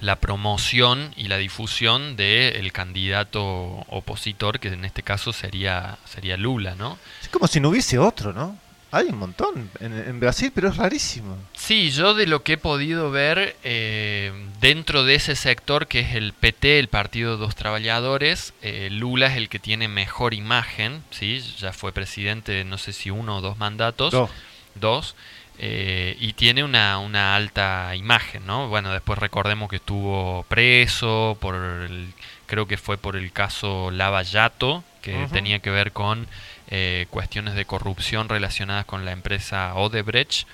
la 0.01 0.17
promoción 0.17 1.15
y 1.17 1.29
la 1.29 1.39
difusión 1.39 2.15
del 2.15 2.73
candidato 2.73 3.43
opositor, 3.89 4.61
que 4.61 4.69
en 4.69 4.85
este 4.85 5.03
caso 5.03 5.33
sería, 5.33 5.97
sería 6.05 6.37
Lula, 6.37 6.75
¿no? 6.75 6.99
Es 7.23 7.31
como 7.31 7.47
si 7.47 7.59
no 7.59 7.71
hubiese 7.71 7.99
otro, 7.99 8.35
¿no? 8.35 8.59
Hay 8.97 9.07
un 9.09 9.19
montón 9.19 9.71
en, 9.81 9.93
en 9.93 10.21
Brasil, 10.21 10.53
pero 10.55 10.69
es 10.69 10.77
rarísimo. 10.77 11.37
Sí, 11.53 11.91
yo 11.91 12.15
de 12.15 12.27
lo 12.27 12.43
que 12.43 12.53
he 12.55 12.59
podido 12.59 13.11
ver 13.11 13.57
eh, 13.65 14.33
dentro 14.61 15.05
de 15.05 15.15
ese 15.17 15.35
sector 15.37 15.87
que 15.89 16.01
es 16.01 16.15
el 16.15 16.33
PT, 16.33 16.79
el 16.79 16.89
Partido 16.89 17.37
de 17.37 17.45
los 17.45 17.57
Trabajadores, 17.57 18.55
eh, 18.63 18.89
Lula 18.91 19.27
es 19.27 19.37
el 19.37 19.49
que 19.49 19.59
tiene 19.59 19.89
mejor 19.89 20.33
imagen, 20.35 21.03
¿sí? 21.11 21.41
ya 21.59 21.73
fue 21.73 21.93
presidente 21.93 22.63
no 22.65 22.79
sé 22.79 22.93
si 22.93 23.11
uno 23.11 23.39
o 23.39 23.41
dos 23.41 23.59
mandatos, 23.59 24.13
Dos. 24.13 24.31
dos. 24.77 25.17
eh, 25.59 26.17
y 26.21 26.35
tiene 26.35 26.63
una, 26.65 26.99
una 26.99 27.35
alta 27.37 27.95
imagen, 27.97 28.47
¿no? 28.47 28.69
Bueno, 28.69 28.93
después 28.93 29.19
recordemos 29.19 29.69
que 29.71 29.77
estuvo 29.77 30.45
preso 30.49 31.37
por 31.41 31.55
el, 31.55 32.13
creo 32.47 32.67
que 32.67 32.77
fue 32.77 32.97
por 32.99 33.17
el 33.17 33.33
caso 33.33 33.91
Lavallato, 33.91 34.85
que 35.03 35.27
tenía 35.33 35.59
que 35.59 35.71
ver 35.71 35.93
con 35.93 36.27
eh, 36.69 37.07
cuestiones 37.11 37.55
de 37.55 37.65
corrupción 37.65 38.29
relacionadas 38.29 38.85
con 38.85 39.05
la 39.05 39.13
empresa 39.13 39.75
Odebrecht. 39.75 40.47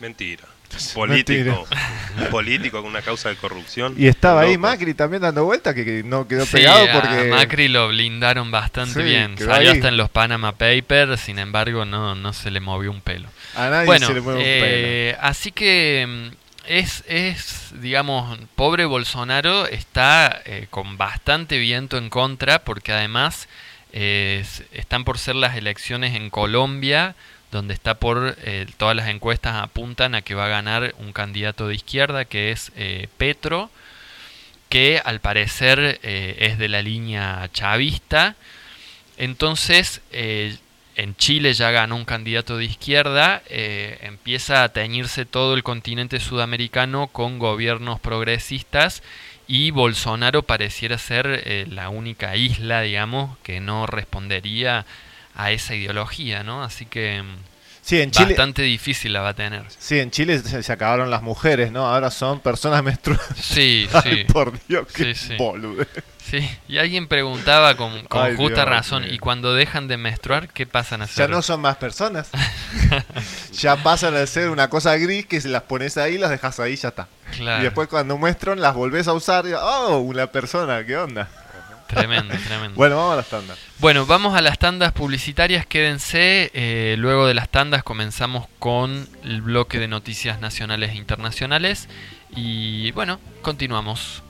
Mentira. 0.00 0.44
Político. 0.94 1.66
Un 2.18 2.26
político 2.30 2.82
con 2.82 2.90
una 2.90 3.02
causa 3.02 3.30
de 3.30 3.36
corrupción. 3.36 3.94
Y 3.96 4.06
estaba 4.06 4.42
ahí. 4.42 4.58
Macri 4.58 4.94
también 4.94 5.22
dando 5.22 5.44
vuelta, 5.44 5.74
que, 5.74 5.84
que 5.84 6.02
no 6.02 6.28
quedó 6.28 6.44
Sí, 6.44 6.52
pegado 6.52 6.84
a 6.90 6.92
porque... 7.00 7.30
Macri 7.30 7.68
lo 7.68 7.88
blindaron 7.88 8.50
bastante 8.50 9.00
Sí, 9.00 9.02
bien. 9.02 9.36
Salió 9.38 9.70
ahí. 9.70 9.76
hasta 9.76 9.88
en 9.88 9.96
los 9.96 10.10
Panama 10.10 10.52
Papers, 10.52 11.20
sin 11.20 11.38
embargo 11.38 11.84
no, 11.84 12.14
no 12.14 12.32
se 12.32 12.50
le 12.50 12.60
movió 12.60 12.90
un 12.90 13.00
pelo. 13.00 13.28
A 13.54 13.68
nadie 13.70 13.86
bueno, 13.86 14.06
se 14.06 14.14
le 14.14 14.20
mueve 14.20 14.40
un 14.40 14.44
eh, 14.46 15.16
así 15.20 15.52
que 15.52 16.06
mm, 16.06 16.36
es, 16.66 17.02
es, 17.08 17.72
digamos, 17.80 18.38
pobre 18.54 18.84
Bolsonaro 18.84 19.66
está 19.66 20.42
eh, 20.44 20.66
con 20.68 20.98
bastante 20.98 21.58
viento 21.58 21.96
en 21.96 22.10
contra 22.10 22.58
porque 22.60 22.92
además 22.92 23.48
están 24.72 25.04
por 25.04 25.18
ser 25.18 25.34
las 25.34 25.56
elecciones 25.56 26.14
en 26.14 26.30
Colombia 26.30 27.14
donde 27.50 27.74
está 27.74 27.94
por, 27.94 28.36
eh, 28.42 28.66
todas 28.76 28.94
las 28.94 29.08
encuestas 29.08 29.56
apuntan 29.56 30.14
a 30.14 30.22
que 30.22 30.34
va 30.34 30.46
a 30.46 30.48
ganar 30.48 30.94
un 30.98 31.12
candidato 31.12 31.68
de 31.68 31.74
izquierda 31.74 32.24
que 32.24 32.50
es 32.50 32.72
eh, 32.76 33.08
Petro, 33.16 33.70
que 34.68 35.00
al 35.02 35.20
parecer 35.20 35.98
eh, 36.02 36.36
es 36.40 36.58
de 36.58 36.68
la 36.68 36.82
línea 36.82 37.48
chavista. 37.52 38.36
Entonces, 39.16 40.00
en 40.12 41.16
Chile 41.16 41.52
ya 41.52 41.72
ganó 41.72 41.96
un 41.96 42.04
candidato 42.04 42.56
de 42.56 42.66
izquierda, 42.66 43.42
empieza 43.48 44.62
a 44.62 44.68
teñirse 44.68 45.24
todo 45.24 45.54
el 45.54 45.64
continente 45.64 46.20
sudamericano 46.20 47.08
con 47.08 47.40
gobiernos 47.40 47.98
progresistas 47.98 49.02
y 49.48 49.70
Bolsonaro 49.70 50.42
pareciera 50.42 50.98
ser 50.98 51.42
eh, 51.44 51.66
la 51.68 51.88
única 51.88 52.36
isla, 52.36 52.82
digamos, 52.82 53.36
que 53.38 53.60
no 53.60 53.86
respondería 53.86 54.84
a 55.34 55.50
esa 55.52 55.74
ideología, 55.74 56.42
¿no? 56.44 56.62
Así 56.62 56.84
que 56.84 57.22
mm, 57.22 57.36
Sí, 57.88 58.02
en 58.02 58.10
Chile, 58.10 58.26
bastante 58.34 58.60
difícil 58.60 59.14
la 59.14 59.22
va 59.22 59.30
a 59.30 59.34
tener. 59.34 59.62
sí, 59.78 59.98
en 59.98 60.10
Chile 60.10 60.38
se, 60.40 60.62
se 60.62 60.72
acabaron 60.72 61.10
las 61.10 61.22
mujeres, 61.22 61.72
¿no? 61.72 61.86
Ahora 61.86 62.10
son 62.10 62.40
personas 62.40 62.82
menstruantes. 62.84 63.38
Sí, 63.42 63.88
Ay, 63.94 64.02
sí. 64.26 64.32
por 64.32 64.52
Dios, 64.66 64.86
qué 64.94 65.14
Sí, 65.14 65.28
sí. 65.28 65.36
boludo. 65.38 65.86
Sí, 66.22 66.46
y 66.68 66.76
alguien 66.76 67.08
preguntaba 67.08 67.74
con, 67.78 68.02
con 68.04 68.22
Ay, 68.26 68.36
justa 68.36 68.56
Dios 68.66 68.68
razón. 68.68 69.04
¿y 69.10 69.18
cuando 69.18 69.54
dejan 69.54 69.88
de 69.88 69.96
menstruar, 69.96 70.48
qué 70.50 70.66
pasan 70.66 71.00
a 71.00 71.06
Ya 71.06 71.12
hacer? 71.12 71.30
no 71.30 71.40
son 71.40 71.62
más 71.62 71.78
personas. 71.78 72.28
ya 73.52 73.76
pasan 73.82 74.14
a 74.14 74.26
ser 74.26 74.50
una 74.50 74.68
cosa 74.68 74.94
gris 74.96 75.24
que 75.24 75.40
se 75.40 75.48
las 75.48 75.62
pones 75.62 75.96
ahí, 75.96 76.18
las 76.18 76.28
dejas 76.28 76.60
ahí 76.60 76.74
y 76.74 76.76
ya 76.76 76.88
está. 76.88 77.08
Claro, 77.36 77.60
Y 77.60 77.64
después 77.64 77.88
cuando 77.88 78.18
muestran, 78.18 78.60
las 78.60 78.74
volvés 78.74 79.08
a 79.08 79.14
usar 79.14 79.46
y, 79.46 79.52
oh, 79.54 79.98
una 80.00 80.26
persona, 80.26 80.84
¿qué 80.84 80.98
onda? 80.98 81.28
Tremendo, 81.88 82.34
tremendo. 82.46 82.76
Bueno, 82.76 82.96
vamos 82.96 83.14
a 83.14 83.16
las 83.16 83.28
tandas. 83.28 83.58
Bueno, 83.78 84.06
vamos 84.06 84.36
a 84.36 84.40
las 84.40 84.58
tandas 84.58 84.92
publicitarias, 84.92 85.66
quédense. 85.66 86.50
eh, 86.54 86.96
luego 86.98 87.26
de 87.26 87.34
las 87.34 87.48
tandas 87.48 87.82
comenzamos 87.82 88.46
con 88.58 89.08
el 89.24 89.42
bloque 89.42 89.78
de 89.78 89.88
noticias 89.88 90.40
nacionales 90.40 90.92
e 90.92 90.96
internacionales. 90.96 91.88
Y 92.36 92.92
bueno, 92.92 93.18
continuamos. 93.42 94.22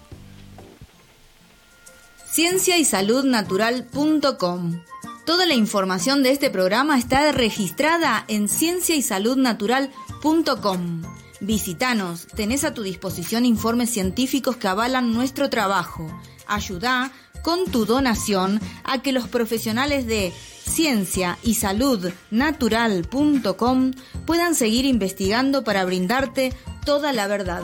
Ciencia 2.31 2.79
y 2.79 2.85
Salud 2.85 3.25
Natural.com. 3.25 4.81
Toda 5.25 5.45
la 5.45 5.55
información 5.55 6.23
de 6.23 6.31
este 6.31 6.51
programa 6.51 6.97
está 6.99 7.33
registrada 7.33 8.25
en 8.29 8.49
cienciaysaludnatural.com. 8.49 11.03
Visítanos, 11.41 12.29
tenés 12.29 12.63
a 12.65 12.75
tu 12.75 12.83
disposición 12.83 13.45
informes 13.45 13.91
científicos 13.91 14.57
que 14.57 14.69
avalan 14.69 15.13
nuestro 15.13 15.51
trabajo. 15.51 16.07
Ayuda 16.47 17.11
con 17.43 17.65
tu 17.67 17.85
donación 17.85 18.61
a 18.85 19.03
que 19.03 19.13
los 19.13 19.29
profesionales 19.29 20.07
de 20.07 20.33
ciencia 20.33 21.39
y 21.43 21.55
salud 21.55 22.11
natural.com 22.31 23.93
puedan 24.27 24.55
seguir 24.55 24.85
investigando 24.85 25.65
para 25.65 25.85
brindarte 25.85 26.53
toda 26.85 27.13
la 27.13 27.27
verdad. 27.27 27.63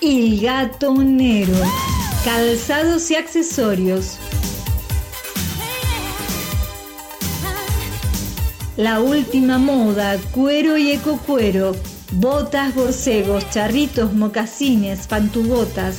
El 0.00 0.40
gatonero. 0.40 1.54
Calzados 2.24 3.10
y 3.10 3.16
accesorios. 3.16 4.18
La 8.78 9.00
última 9.00 9.58
moda, 9.58 10.16
cuero 10.30 10.76
y 10.76 10.92
ecocuero. 10.92 11.74
Botas, 12.12 12.76
borcegos, 12.76 13.50
charritos, 13.50 14.12
mocasines, 14.12 15.08
pantubotas. 15.08 15.96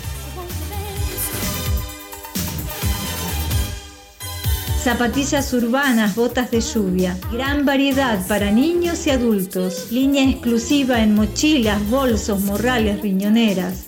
Zapatillas 4.82 5.52
urbanas, 5.52 6.16
botas 6.16 6.52
de 6.52 6.62
lluvia. 6.62 7.18
Gran 7.34 7.66
variedad 7.66 8.26
para 8.30 8.50
niños 8.50 9.06
y 9.08 9.10
adultos. 9.10 9.92
Línea 9.92 10.24
exclusiva 10.24 11.04
en 11.04 11.16
mochilas, 11.16 11.86
bolsos, 11.90 12.40
morrales, 12.44 13.02
riñoneras. 13.02 13.88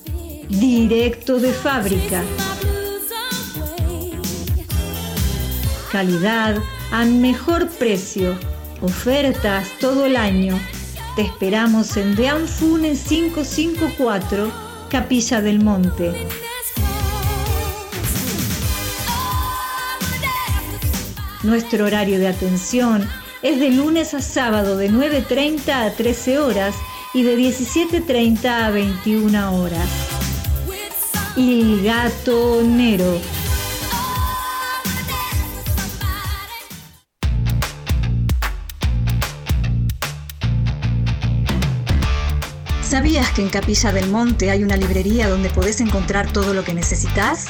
Directo 0.49 1.39
de 1.39 1.53
fábrica. 1.53 2.21
Calidad 5.93 6.57
a 6.91 7.05
mejor 7.05 7.69
precio. 7.69 8.50
Ofertas 8.81 9.67
todo 9.79 10.05
el 10.07 10.15
año. 10.15 10.59
Te 11.15 11.21
esperamos 11.21 11.97
en 11.97 12.15
Deanfunes 12.15 13.03
554, 13.03 14.51
Capilla 14.89 15.39
del 15.39 15.63
Monte. 15.63 16.13
Nuestro 21.43 21.85
horario 21.85 22.17
de 22.17 22.27
atención 22.27 23.07
es 23.43 23.59
de 23.59 23.69
lunes 23.69 24.15
a 24.15 24.21
sábado 24.21 24.77
de 24.77 24.89
9.30 24.89 25.69
a 25.69 25.91
13 25.93 26.39
horas 26.39 26.75
y 27.13 27.21
de 27.21 27.37
17.30 27.37 28.45
a 28.45 28.71
21 28.71 29.61
horas. 29.61 29.89
Il 31.35 31.83
Gatonero. 31.83 33.40
¿Sabías 43.01 43.31
que 43.31 43.41
en 43.41 43.49
Capilla 43.49 43.91
del 43.91 44.11
Monte 44.11 44.51
hay 44.51 44.63
una 44.63 44.77
librería 44.77 45.27
donde 45.27 45.49
podés 45.49 45.81
encontrar 45.81 46.31
todo 46.31 46.53
lo 46.53 46.63
que 46.63 46.75
necesitas? 46.75 47.47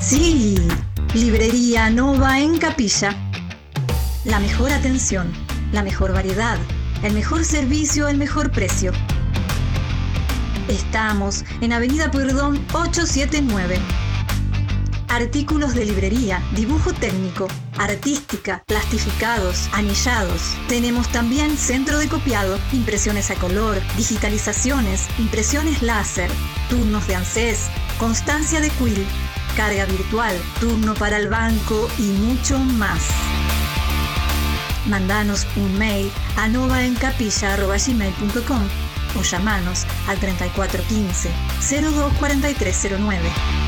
Sí, 0.00 0.56
Librería 1.12 1.90
Nova 1.90 2.40
en 2.40 2.56
Capilla. 2.56 3.14
La 4.24 4.40
mejor 4.40 4.72
atención, 4.72 5.30
la 5.72 5.82
mejor 5.82 6.14
variedad, 6.14 6.56
el 7.02 7.12
mejor 7.12 7.44
servicio, 7.44 8.08
el 8.08 8.16
mejor 8.16 8.50
precio. 8.50 8.92
Estamos 10.68 11.44
en 11.60 11.74
Avenida 11.74 12.10
Pueyrredón 12.10 12.64
879. 12.72 13.78
Artículos 15.08 15.74
de 15.74 15.84
librería, 15.86 16.42
dibujo 16.54 16.92
técnico, 16.92 17.48
artística, 17.78 18.62
plastificados, 18.66 19.70
anillados. 19.72 20.54
Tenemos 20.68 21.08
también 21.08 21.56
centro 21.56 21.96
de 21.98 22.08
copiado, 22.08 22.58
impresiones 22.72 23.30
a 23.30 23.36
color, 23.36 23.80
digitalizaciones, 23.96 25.08
impresiones 25.18 25.80
láser, 25.82 26.30
turnos 26.68 27.06
de 27.06 27.14
ANSES, 27.16 27.70
constancia 27.98 28.60
de 28.60 28.68
quill, 28.70 29.06
carga 29.56 29.86
virtual, 29.86 30.36
turno 30.60 30.92
para 30.94 31.16
el 31.16 31.28
banco 31.28 31.88
y 31.98 32.02
mucho 32.02 32.58
más. 32.58 33.00
Mandanos 34.86 35.46
un 35.56 35.78
mail 35.78 36.12
a 36.36 36.48
novaencapilla.gmail.com 36.48 38.68
o 39.18 39.22
llamanos 39.22 39.86
al 40.06 40.18
3415 40.18 41.30
024309. 41.60 43.67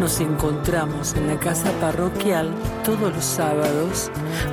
Nos 0.00 0.18
encontramos 0.18 1.14
en 1.14 1.26
la 1.28 1.38
casa 1.38 1.70
parroquial 1.78 2.54
todos 2.84 3.14
los 3.14 3.22
sábados 3.22 4.10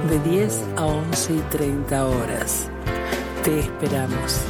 de 0.09 0.19
10 0.29 0.61
a 0.75 0.85
11 0.85 1.35
y 1.35 1.39
30 1.39 2.05
horas. 2.05 2.67
Te 3.45 3.59
esperamos. 3.59 4.41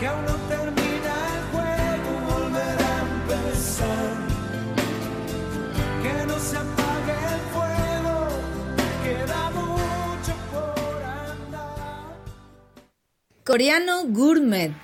Que 0.00 0.06
aún 0.08 0.24
no 0.24 0.34
termina 0.48 1.14
el 1.36 1.44
juego, 1.52 2.10
volver 2.34 2.78
a 2.82 3.00
empezar. 3.06 4.14
Que 6.02 6.26
no 6.26 6.36
se 6.40 6.56
apague 6.56 7.16
el 7.32 7.42
fuego, 7.54 8.26
queda 9.04 9.50
mucho 9.50 10.34
por 10.50 11.00
andar. 11.04 12.18
Coreano 13.44 14.02
Gourmet. 14.08 14.83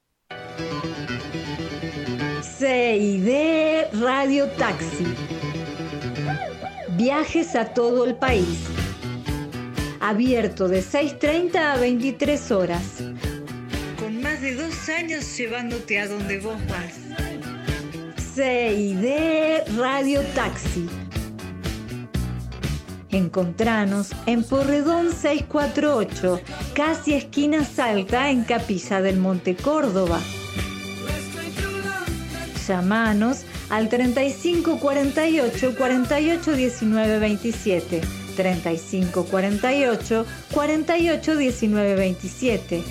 CID 2.61 3.87
Radio 4.03 4.47
Taxi. 4.49 5.15
Viajes 6.89 7.55
a 7.55 7.65
todo 7.73 8.05
el 8.05 8.13
país. 8.13 8.59
Abierto 9.99 10.67
de 10.67 10.83
6.30 10.83 11.55
a 11.55 11.77
23 11.77 12.51
horas. 12.51 12.83
Con 13.99 14.21
más 14.21 14.41
de 14.41 14.53
dos 14.53 14.89
años 14.89 15.35
llevándote 15.35 15.97
a 16.01 16.07
donde 16.07 16.37
vos 16.37 16.57
vas. 16.67 16.99
CID 18.35 19.75
Radio 19.75 20.21
Taxi. 20.35 20.87
Encontranos 23.09 24.11
en 24.27 24.43
Porredón 24.43 25.11
648, 25.11 26.39
casi 26.75 27.15
esquina 27.15 27.65
Salta, 27.65 28.29
en 28.29 28.43
Capilla 28.43 29.01
del 29.01 29.17
Monte 29.17 29.55
Córdoba. 29.55 30.21
Llamanos 32.67 33.45
al 33.69 33.89
35 33.89 34.79
48 34.79 35.75
48 35.75 36.53
19 36.53 37.19
27. 37.19 38.01
35 38.35 39.25
48 39.25 40.25
48 40.51 41.35
19 41.35 41.95
27. 41.95 42.83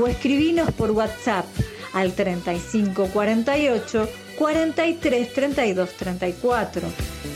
O 0.00 0.06
escribinos 0.06 0.72
por 0.72 0.90
WhatsApp 0.92 1.46
al 1.92 2.12
35 2.14 3.08
48 3.08 4.08
43 4.38 5.32
32 5.32 5.90
34. 5.92 6.82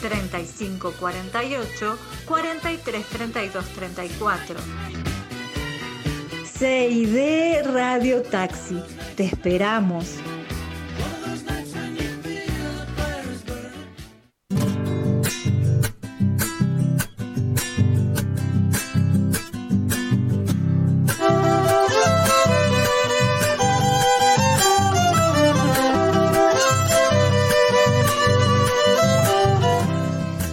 35 0.00 0.92
48 0.98 1.98
43 2.26 3.06
32 3.06 3.64
34. 3.66 5.05
CID 6.58 7.66
Radio 7.70 8.22
Taxi. 8.22 8.82
Te 9.14 9.24
esperamos. 9.26 10.14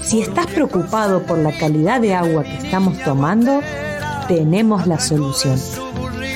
Si 0.02 0.22
estás 0.22 0.48
preocupado 0.48 1.24
por 1.24 1.38
la 1.38 1.58
calidad 1.58 2.02
de 2.02 2.14
agua 2.14 2.44
que 2.44 2.58
estamos 2.58 3.00
tomando, 3.00 3.62
tenemos 4.28 4.86
la 4.86 5.00
solución. 5.00 5.58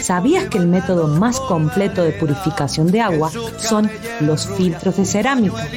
¿Sabías 0.07 0.45
que 0.45 0.57
el 0.57 0.67
método 0.67 1.09
más 1.09 1.37
completo 1.37 2.01
de 2.01 2.13
purificación 2.13 2.87
de 2.87 3.01
agua 3.01 3.29
son 3.57 3.91
los 4.21 4.47
filtros 4.47 4.95
de 4.95 5.03
cerámica? 5.03 5.67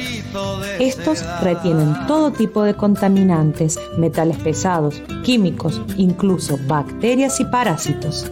Estos 0.79 1.25
retienen 1.41 1.93
todo 2.07 2.31
tipo 2.31 2.63
de 2.63 2.73
contaminantes, 2.73 3.77
metales 3.97 4.37
pesados, 4.37 5.01
químicos, 5.25 5.81
incluso 5.97 6.57
bacterias 6.65 7.41
y 7.41 7.43
parásitos. 7.43 8.31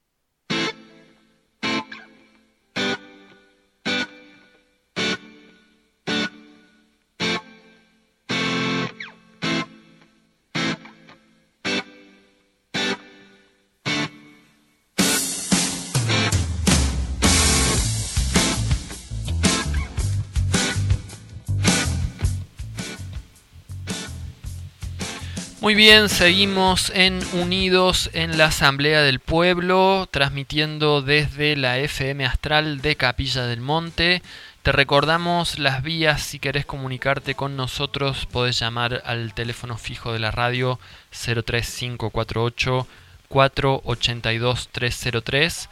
Muy 25.61 25.75
bien, 25.75 26.09
seguimos 26.09 26.91
en 26.95 27.19
Unidos 27.33 28.09
en 28.13 28.39
la 28.39 28.45
Asamblea 28.45 29.03
del 29.03 29.19
Pueblo, 29.19 30.07
transmitiendo 30.09 31.03
desde 31.03 31.55
la 31.55 31.77
FM 31.77 32.25
Astral 32.25 32.81
de 32.81 32.95
Capilla 32.95 33.45
del 33.45 33.61
Monte. 33.61 34.23
Te 34.63 34.71
recordamos 34.71 35.59
las 35.59 35.83
vías, 35.83 36.23
si 36.23 36.39
querés 36.39 36.65
comunicarte 36.65 37.35
con 37.35 37.55
nosotros, 37.57 38.25
podés 38.25 38.57
llamar 38.57 39.03
al 39.05 39.35
teléfono 39.35 39.77
fijo 39.77 40.11
de 40.11 40.17
la 40.17 40.31
radio 40.31 40.79
03548 41.11 42.87
482 43.27 44.69
303 44.71 45.69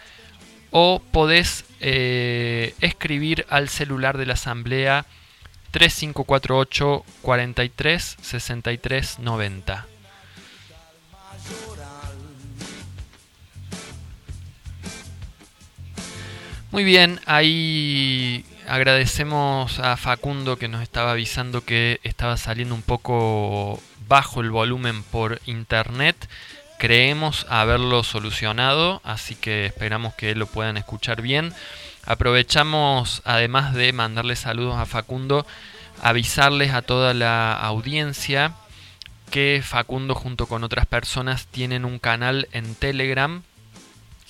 o 0.69 1.01
podés 1.11 1.65
eh, 1.79 2.75
escribir 2.79 3.47
al 3.49 3.69
celular 3.69 4.19
de 4.19 4.27
la 4.27 4.33
Asamblea 4.33 5.07
3548 5.71 7.05
43 7.21 8.17
63 8.21 9.19
90. 9.19 9.87
Muy 16.71 16.83
bien, 16.83 17.19
ahí 17.25 18.45
agradecemos 18.67 19.79
a 19.79 19.97
Facundo 19.97 20.57
que 20.57 20.67
nos 20.67 20.83
estaba 20.83 21.11
avisando 21.11 21.65
que 21.65 21.99
estaba 22.03 22.37
saliendo 22.37 22.75
un 22.75 22.83
poco 22.83 23.81
bajo 24.07 24.41
el 24.41 24.51
volumen 24.51 25.01
por 25.01 25.41
internet. 25.47 26.29
Creemos 26.77 27.47
haberlo 27.49 28.03
solucionado, 28.03 29.01
así 29.03 29.33
que 29.33 29.65
esperamos 29.65 30.13
que 30.13 30.35
lo 30.35 30.45
puedan 30.45 30.77
escuchar 30.77 31.23
bien. 31.23 31.53
Aprovechamos, 32.05 33.21
además 33.25 33.73
de 33.73 33.93
mandarle 33.93 34.35
saludos 34.35 34.75
a 34.77 34.85
Facundo, 34.85 35.45
avisarles 36.01 36.73
a 36.73 36.81
toda 36.81 37.13
la 37.13 37.53
audiencia 37.53 38.53
que 39.29 39.61
Facundo 39.63 40.15
junto 40.15 40.47
con 40.47 40.63
otras 40.63 40.85
personas 40.85 41.47
tienen 41.47 41.85
un 41.85 41.99
canal 41.99 42.47
en 42.51 42.75
Telegram 42.75 43.43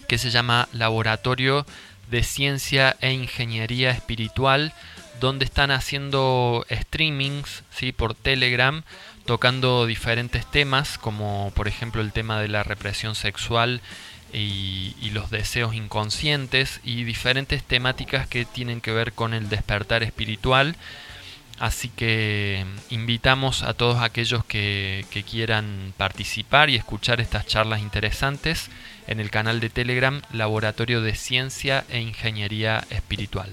que 0.07 0.17
se 0.17 0.31
llama 0.31 0.67
Laboratorio 0.73 1.65
de 2.09 2.23
Ciencia 2.23 2.97
e 2.99 3.13
Ingeniería 3.13 3.91
Espiritual, 3.91 4.73
donde 5.19 5.45
están 5.45 5.71
haciendo 5.71 6.65
streamings 6.71 7.63
¿sí? 7.69 7.91
por 7.91 8.15
Telegram, 8.15 8.83
tocando 9.25 9.85
diferentes 9.85 10.49
temas, 10.49 10.97
como 10.97 11.51
por 11.55 11.67
ejemplo 11.67 12.01
el 12.01 12.11
tema 12.11 12.41
de 12.41 12.47
la 12.47 12.63
represión 12.63 13.15
sexual 13.15 13.81
y, 14.33 15.09
los 15.11 15.31
deseos 15.31 15.73
inconscientes 15.73 16.79
y 16.83 17.03
diferentes 17.03 17.63
temáticas 17.63 18.27
que 18.27 18.45
tienen 18.45 18.79
que 18.79 18.91
ver 18.91 19.13
con 19.13 19.33
el 19.33 19.49
despertar 19.49 20.03
espiritual. 20.03 20.75
Así 21.57 21.89
que 21.89 22.65
invitamos 22.89 23.63
a 23.63 23.73
todos 23.73 24.01
aquellos 24.01 24.45
que, 24.45 25.05
que 25.11 25.23
quieran 25.23 25.93
participar 25.97 26.69
y 26.69 26.75
escuchar 26.75 27.19
estas 27.19 27.45
charlas 27.47 27.81
interesantes 27.81 28.69
en 29.07 29.19
el 29.19 29.29
canal 29.29 29.59
de 29.59 29.69
Telegram 29.69 30.21
Laboratorio 30.31 31.01
de 31.01 31.15
Ciencia 31.15 31.83
e 31.89 31.99
Ingeniería 31.99 32.85
Espiritual. 32.91 33.49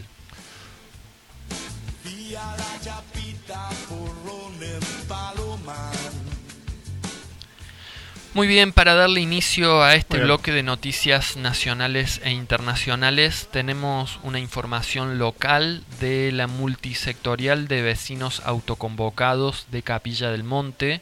Muy 8.37 8.49
bien, 8.49 8.75
para 8.75 8.95
darle 8.95 9.23
inicio 9.23 9.83
a 9.83 9.95
este 9.95 10.19
bloque 10.19 10.53
de 10.53 10.63
noticias 10.63 11.39
nacionales 11.39 12.21
e 12.23 12.33
internacionales, 12.33 13.49
tenemos 13.51 14.21
una 14.25 14.39
información 14.39 15.17
local 15.17 15.83
de 16.01 16.31
la 16.33 16.47
multisectorial 16.47 17.67
de 17.67 17.81
vecinos 17.81 18.43
autoconvocados 18.45 19.69
de 19.71 19.81
Capilla 19.81 20.31
del 20.31 20.45
Monte. 20.45 21.01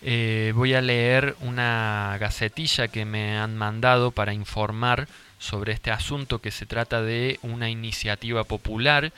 Eh, 0.00 0.54
voy 0.56 0.72
a 0.72 0.80
leer 0.80 1.36
una 1.40 2.16
gacetilla 2.18 2.88
que 2.88 3.04
me 3.04 3.36
han 3.36 3.54
mandado 3.54 4.10
para 4.10 4.32
informar 4.32 5.08
sobre 5.38 5.74
este 5.74 5.90
asunto, 5.90 6.40
que 6.40 6.52
se 6.52 6.64
trata 6.64 7.02
de 7.02 7.38
una 7.42 7.68
iniciativa 7.68 8.44
popular, 8.44 9.12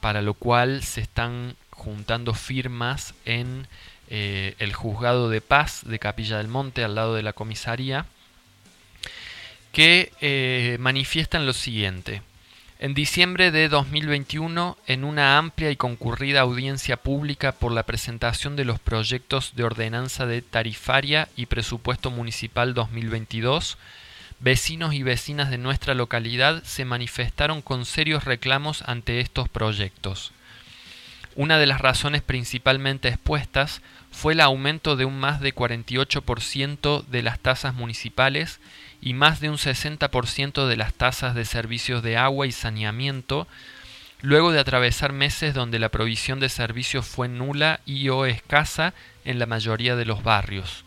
para 0.00 0.22
lo 0.22 0.34
cual 0.34 0.84
se 0.84 1.00
están 1.00 1.56
juntando 1.70 2.34
firmas 2.34 3.14
en 3.24 3.66
eh, 4.14 4.56
el 4.58 4.74
juzgado 4.74 5.30
de 5.30 5.40
paz 5.40 5.80
de 5.86 5.98
Capilla 5.98 6.36
del 6.36 6.46
Monte 6.46 6.84
al 6.84 6.94
lado 6.94 7.14
de 7.14 7.22
la 7.22 7.32
comisaría, 7.32 8.04
que 9.72 10.12
eh, 10.20 10.76
manifiestan 10.78 11.46
lo 11.46 11.54
siguiente. 11.54 12.20
En 12.78 12.92
diciembre 12.92 13.50
de 13.50 13.70
2021, 13.70 14.76
en 14.86 15.04
una 15.04 15.38
amplia 15.38 15.70
y 15.70 15.76
concurrida 15.76 16.42
audiencia 16.42 16.98
pública 16.98 17.52
por 17.52 17.72
la 17.72 17.84
presentación 17.84 18.54
de 18.54 18.66
los 18.66 18.78
proyectos 18.78 19.56
de 19.56 19.64
ordenanza 19.64 20.26
de 20.26 20.42
tarifaria 20.42 21.30
y 21.34 21.46
presupuesto 21.46 22.10
municipal 22.10 22.74
2022, 22.74 23.78
vecinos 24.40 24.92
y 24.92 25.02
vecinas 25.04 25.48
de 25.48 25.56
nuestra 25.56 25.94
localidad 25.94 26.62
se 26.64 26.84
manifestaron 26.84 27.62
con 27.62 27.86
serios 27.86 28.24
reclamos 28.26 28.82
ante 28.82 29.20
estos 29.20 29.48
proyectos. 29.48 30.32
Una 31.34 31.56
de 31.56 31.66
las 31.66 31.80
razones 31.80 32.20
principalmente 32.20 33.08
expuestas 33.08 33.80
fue 34.12 34.34
el 34.34 34.40
aumento 34.40 34.94
de 34.94 35.04
un 35.04 35.18
más 35.18 35.40
de 35.40 35.54
48% 35.54 37.04
de 37.06 37.22
las 37.22 37.40
tasas 37.40 37.74
municipales 37.74 38.60
y 39.00 39.14
más 39.14 39.40
de 39.40 39.50
un 39.50 39.56
60% 39.56 40.66
de 40.66 40.76
las 40.76 40.94
tasas 40.94 41.34
de 41.34 41.44
servicios 41.44 42.02
de 42.02 42.16
agua 42.16 42.46
y 42.46 42.52
saneamiento, 42.52 43.48
luego 44.20 44.52
de 44.52 44.60
atravesar 44.60 45.12
meses 45.12 45.54
donde 45.54 45.80
la 45.80 45.88
provisión 45.88 46.38
de 46.38 46.50
servicios 46.50 47.06
fue 47.06 47.26
nula 47.26 47.80
y 47.84 48.08
o 48.10 48.26
escasa 48.26 48.94
en 49.24 49.40
la 49.40 49.46
mayoría 49.46 49.96
de 49.96 50.04
los 50.04 50.22
barrios. 50.22 50.84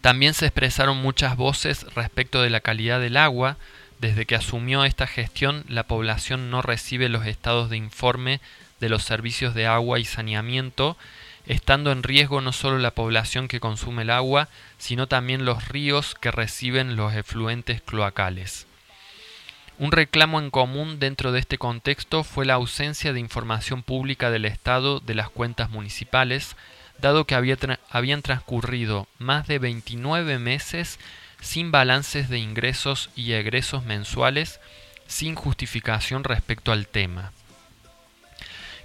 También 0.00 0.34
se 0.34 0.46
expresaron 0.46 0.98
muchas 0.98 1.36
voces 1.36 1.86
respecto 1.94 2.42
de 2.42 2.50
la 2.50 2.60
calidad 2.60 3.00
del 3.00 3.16
agua. 3.16 3.56
Desde 4.00 4.26
que 4.26 4.34
asumió 4.34 4.84
esta 4.84 5.06
gestión, 5.06 5.64
la 5.68 5.84
población 5.84 6.50
no 6.50 6.60
recibe 6.60 7.08
los 7.08 7.24
estados 7.26 7.70
de 7.70 7.76
informe 7.76 8.40
de 8.80 8.88
los 8.88 9.04
servicios 9.04 9.54
de 9.54 9.66
agua 9.66 9.98
y 9.98 10.04
saneamiento, 10.04 10.98
estando 11.46 11.92
en 11.92 12.02
riesgo 12.02 12.40
no 12.40 12.52
solo 12.52 12.78
la 12.78 12.92
población 12.92 13.48
que 13.48 13.60
consume 13.60 14.02
el 14.02 14.10
agua, 14.10 14.48
sino 14.78 15.06
también 15.06 15.44
los 15.44 15.68
ríos 15.68 16.14
que 16.14 16.30
reciben 16.30 16.96
los 16.96 17.14
efluentes 17.14 17.82
cloacales. 17.82 18.66
Un 19.78 19.90
reclamo 19.90 20.38
en 20.38 20.50
común 20.50 21.00
dentro 21.00 21.32
de 21.32 21.40
este 21.40 21.58
contexto 21.58 22.22
fue 22.22 22.46
la 22.46 22.54
ausencia 22.54 23.12
de 23.12 23.18
información 23.20 23.82
pública 23.82 24.30
del 24.30 24.44
Estado 24.44 25.00
de 25.00 25.14
las 25.14 25.30
cuentas 25.30 25.68
municipales, 25.70 26.56
dado 27.00 27.24
que 27.24 27.34
había 27.34 27.56
habían 27.90 28.22
transcurrido 28.22 29.08
más 29.18 29.48
de 29.48 29.58
29 29.58 30.38
meses 30.38 31.00
sin 31.40 31.70
balances 31.70 32.28
de 32.30 32.38
ingresos 32.38 33.10
y 33.14 33.32
egresos 33.32 33.84
mensuales, 33.84 34.60
sin 35.06 35.34
justificación 35.34 36.24
respecto 36.24 36.72
al 36.72 36.86
tema. 36.86 37.33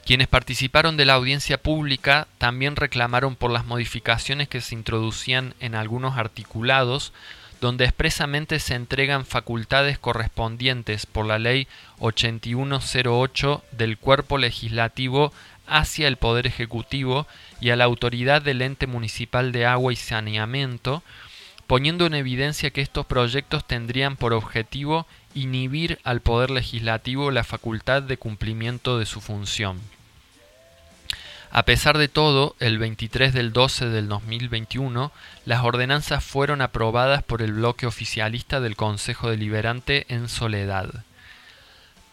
Quienes 0.10 0.28
participaron 0.28 0.98
de 0.98 1.06
la 1.06 1.14
audiencia 1.14 1.62
pública 1.62 2.28
también 2.40 2.76
reclamaron 2.76 3.36
por 3.36 3.52
las 3.52 3.68
modificaciones 3.68 4.50
que 4.50 4.60
se 4.60 4.74
introducían 4.74 5.54
en 5.60 5.76
algunos 5.76 6.18
articulados 6.18 7.14
donde 7.62 7.86
expresamente 7.86 8.58
se 8.58 8.74
entregan 8.74 9.24
facultades 9.24 10.00
correspondientes 10.00 11.06
por 11.06 11.28
la 11.28 11.38
ley 11.38 11.68
8108 12.00 13.64
del 13.74 14.00
cuerpo 14.00 14.40
legislativo 14.40 15.32
hacia 15.68 16.08
el 16.08 16.18
Poder 16.18 16.48
Ejecutivo 16.48 17.28
y 17.62 17.70
a 17.70 17.76
la 17.76 17.84
autoridad 17.84 18.42
del 18.42 18.64
ente 18.64 18.88
municipal 18.88 19.52
de 19.52 19.68
agua 19.68 19.94
y 19.94 19.96
saneamiento 19.96 21.04
poniendo 21.68 22.08
en 22.08 22.16
evidencia 22.16 22.72
que 22.72 22.82
estos 22.82 23.06
proyectos 23.06 23.64
tendrían 23.68 24.16
por 24.18 24.34
objetivo 24.34 25.06
inhibir 25.36 26.00
al 26.04 26.20
Poder 26.20 26.50
Legislativo 26.50 27.30
la 27.30 27.44
facultad 27.44 28.02
de 28.02 28.18
cumplimiento 28.18 28.98
de 28.98 29.06
su 29.06 29.22
función. 29.22 29.80
A 31.52 31.64
pesar 31.64 31.98
de 31.98 32.08
todo, 32.08 32.56
el 32.60 32.78
23 32.78 33.34
del 33.34 33.54
12 33.54 33.88
del 33.88 34.08
2021, 34.08 35.12
las 35.46 35.64
ordenanzas 35.64 36.24
fueron 36.24 36.62
aprobadas 36.62 37.24
por 37.24 37.42
el 37.42 37.54
bloque 37.54 37.88
oficialista 37.88 38.60
del 38.60 38.76
Consejo 38.76 39.32
Deliberante 39.32 40.06
en 40.10 40.30
Soledad. 40.30 41.04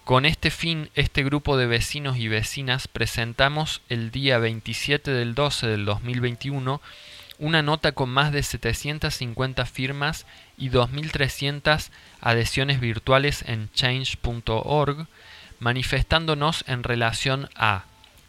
Con 0.05 0.25
este 0.25 0.51
fin, 0.51 0.89
este 0.95 1.23
grupo 1.23 1.59
de 1.59 1.67
vecinos 1.67 2.17
y 2.17 2.29
vecinas 2.29 2.89
presentamos 2.89 3.83
el 3.91 4.11
día 4.11 4.39
27 4.39 5.11
del 5.11 5.35
12 5.35 5.67
del 5.67 5.85
2021 5.85 6.81
una 7.39 7.61
nota 7.61 7.93
con 7.93 8.09
más 8.09 8.33
de 8.33 8.43
750 8.43 9.67
firmas 9.67 10.25
y 10.57 10.71
2.300 10.71 11.91
adhesiones 12.23 12.81
virtuales 12.81 13.45
en 13.47 13.71
change.org, 13.75 15.07
manifestándonos 15.59 16.65
en 16.67 16.83
relación 16.83 17.51
a 17.55 17.85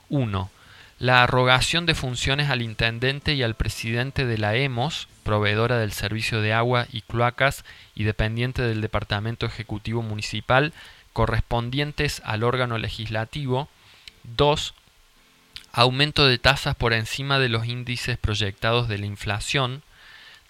1 0.09 0.51
la 0.99 1.23
arrogación 1.23 1.85
de 1.85 1.93
funciones 1.93 2.49
al 2.49 2.61
intendente 2.61 3.33
y 3.33 3.43
al 3.43 3.53
presidente 3.53 4.25
de 4.25 4.37
la 4.37 4.55
EMOS, 4.55 5.07
proveedora 5.23 5.77
del 5.77 5.91
servicio 5.91 6.41
de 6.41 6.53
agua 6.53 6.87
y 6.91 7.01
cloacas 7.01 7.65
y 7.93 8.03
dependiente 8.03 8.63
del 8.63 8.81
Departamento 8.81 9.45
Ejecutivo 9.45 10.01
Municipal, 10.01 10.73
correspondientes 11.13 12.21
al 12.25 12.43
órgano 12.43 12.79
legislativo. 12.79 13.69
2. 14.23 14.73
Aumento 15.71 16.25
de 16.25 16.39
tasas 16.39 16.75
por 16.75 16.93
encima 16.93 17.37
de 17.37 17.49
los 17.49 17.67
índices 17.67 18.17
proyectados 18.17 18.87
de 18.87 18.97
la 18.97 19.05
inflación. 19.05 19.83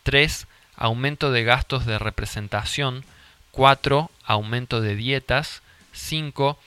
3. 0.03 0.47
Aumento 0.77 1.31
de 1.31 1.43
gastos 1.43 1.85
de 1.85 1.99
representación. 1.99 3.03
4. 3.51 4.09
Aumento 4.23 4.79
de 4.79 4.95
dietas. 4.95 5.61
5. 5.91 6.57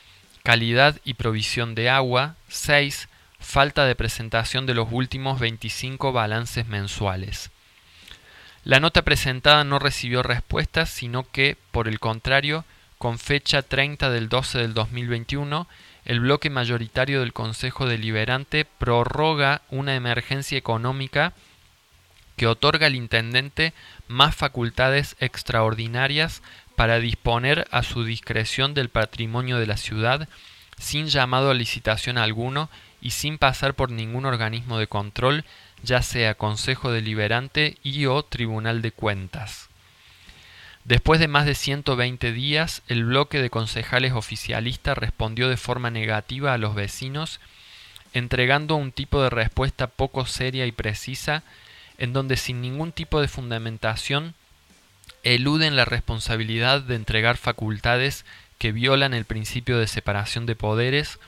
Calidad 0.43 0.99
y 1.05 1.15
provisión 1.15 1.75
de 1.75 1.89
agua. 1.89 2.37
6 2.49 3.09
falta 3.41 3.85
de 3.87 3.97
presentación 3.97 4.67
de 4.67 4.75
los 4.75 4.89
últimos 4.93 5.41
25 5.41 6.13
balances 6.13 6.67
mensuales. 6.67 7.51
La 8.63 8.79
nota 8.79 9.03
presentada 9.03 9.65
no 9.65 9.79
recibió 9.79 10.23
respuestas, 10.23 10.91
sino 10.91 11.29
que, 11.31 11.57
por 11.71 11.89
el 11.89 11.99
contrario, 11.99 12.65
con 12.99 13.19
fecha 13.19 13.63
30 13.63 14.11
del 14.11 14.29
12 14.29 14.59
del 14.59 14.75
2021, 14.75 15.67
el 16.05 16.21
bloque 16.21 16.51
mayoritario 16.51 17.21
del 17.21 17.33
Consejo 17.33 17.87
Deliberante 17.87 18.67
prorroga 18.67 19.63
una 19.71 19.95
emergencia 19.95 20.59
económica 20.59 21.33
que 22.37 22.47
otorga 22.47 22.87
al 22.87 22.95
intendente 22.95 23.73
más 24.09 24.35
facultades 24.35 25.17
extraordinarias 25.21 26.43
para 26.77 26.99
disponer 26.99 27.67
a 27.71 27.83
su 27.83 28.05
discreción 28.05 28.75
del 28.75 28.89
patrimonio 28.89 29.59
de 29.59 29.67
la 29.67 29.77
ciudad 29.77 30.29
sin 30.79 31.09
llamado 31.09 31.51
a 31.51 31.55
licitación 31.55 32.17
alguno 32.17 32.71
y 33.01 33.11
sin 33.11 33.39
pasar 33.39 33.75
por 33.75 33.91
ningún 33.91 34.27
organismo 34.27 34.79
de 34.79 34.87
control, 34.87 35.45
ya 35.83 36.03
sea 36.03 36.35
Consejo 36.35 36.91
Deliberante 36.91 37.79
y 37.83 38.07
o 38.07 38.23
Tribunal 38.23 38.83
de 38.83 38.93
Cuentas. 38.93 39.69
Después 40.85 41.21
de 41.21 41.29
más 41.29 41.47
de 41.47 41.55
120 41.55 42.33
días, 42.33 42.83
el 42.89 43.05
bloque 43.05 43.41
de 43.41 43.51
concejales 43.51 44.13
oficialistas 44.13 44.97
respondió 44.97 45.49
de 45.49 45.57
forma 45.57 45.91
negativa 45.91 46.55
a 46.55 46.59
los 46.59 46.75
vecinos, 46.75 47.41
entregando 48.13 48.77
un 48.77 48.91
tipo 48.91 49.23
de 49.23 49.31
respuesta 49.31 49.87
poco 49.87 50.27
seria 50.27 50.67
y 50.67 50.73
precisa, 50.73 51.43
en 51.99 52.13
donde 52.13 52.37
sin 52.37 52.61
ningún 52.61 52.93
tipo 52.93 53.21
de 53.21 53.29
fundamentación 53.29 54.35
eluden 55.23 55.77
la 55.77 55.85
responsabilidad 55.85 56.81
de 56.81 56.95
entregar 56.97 57.37
facultades 57.37 58.25
que 58.59 58.73
violan 58.73 59.15
el 59.15 59.27
principio 59.27 59.79
de 59.79 59.87
separación 59.87 60.47
de 60.47 60.57
poderes, 60.57 61.19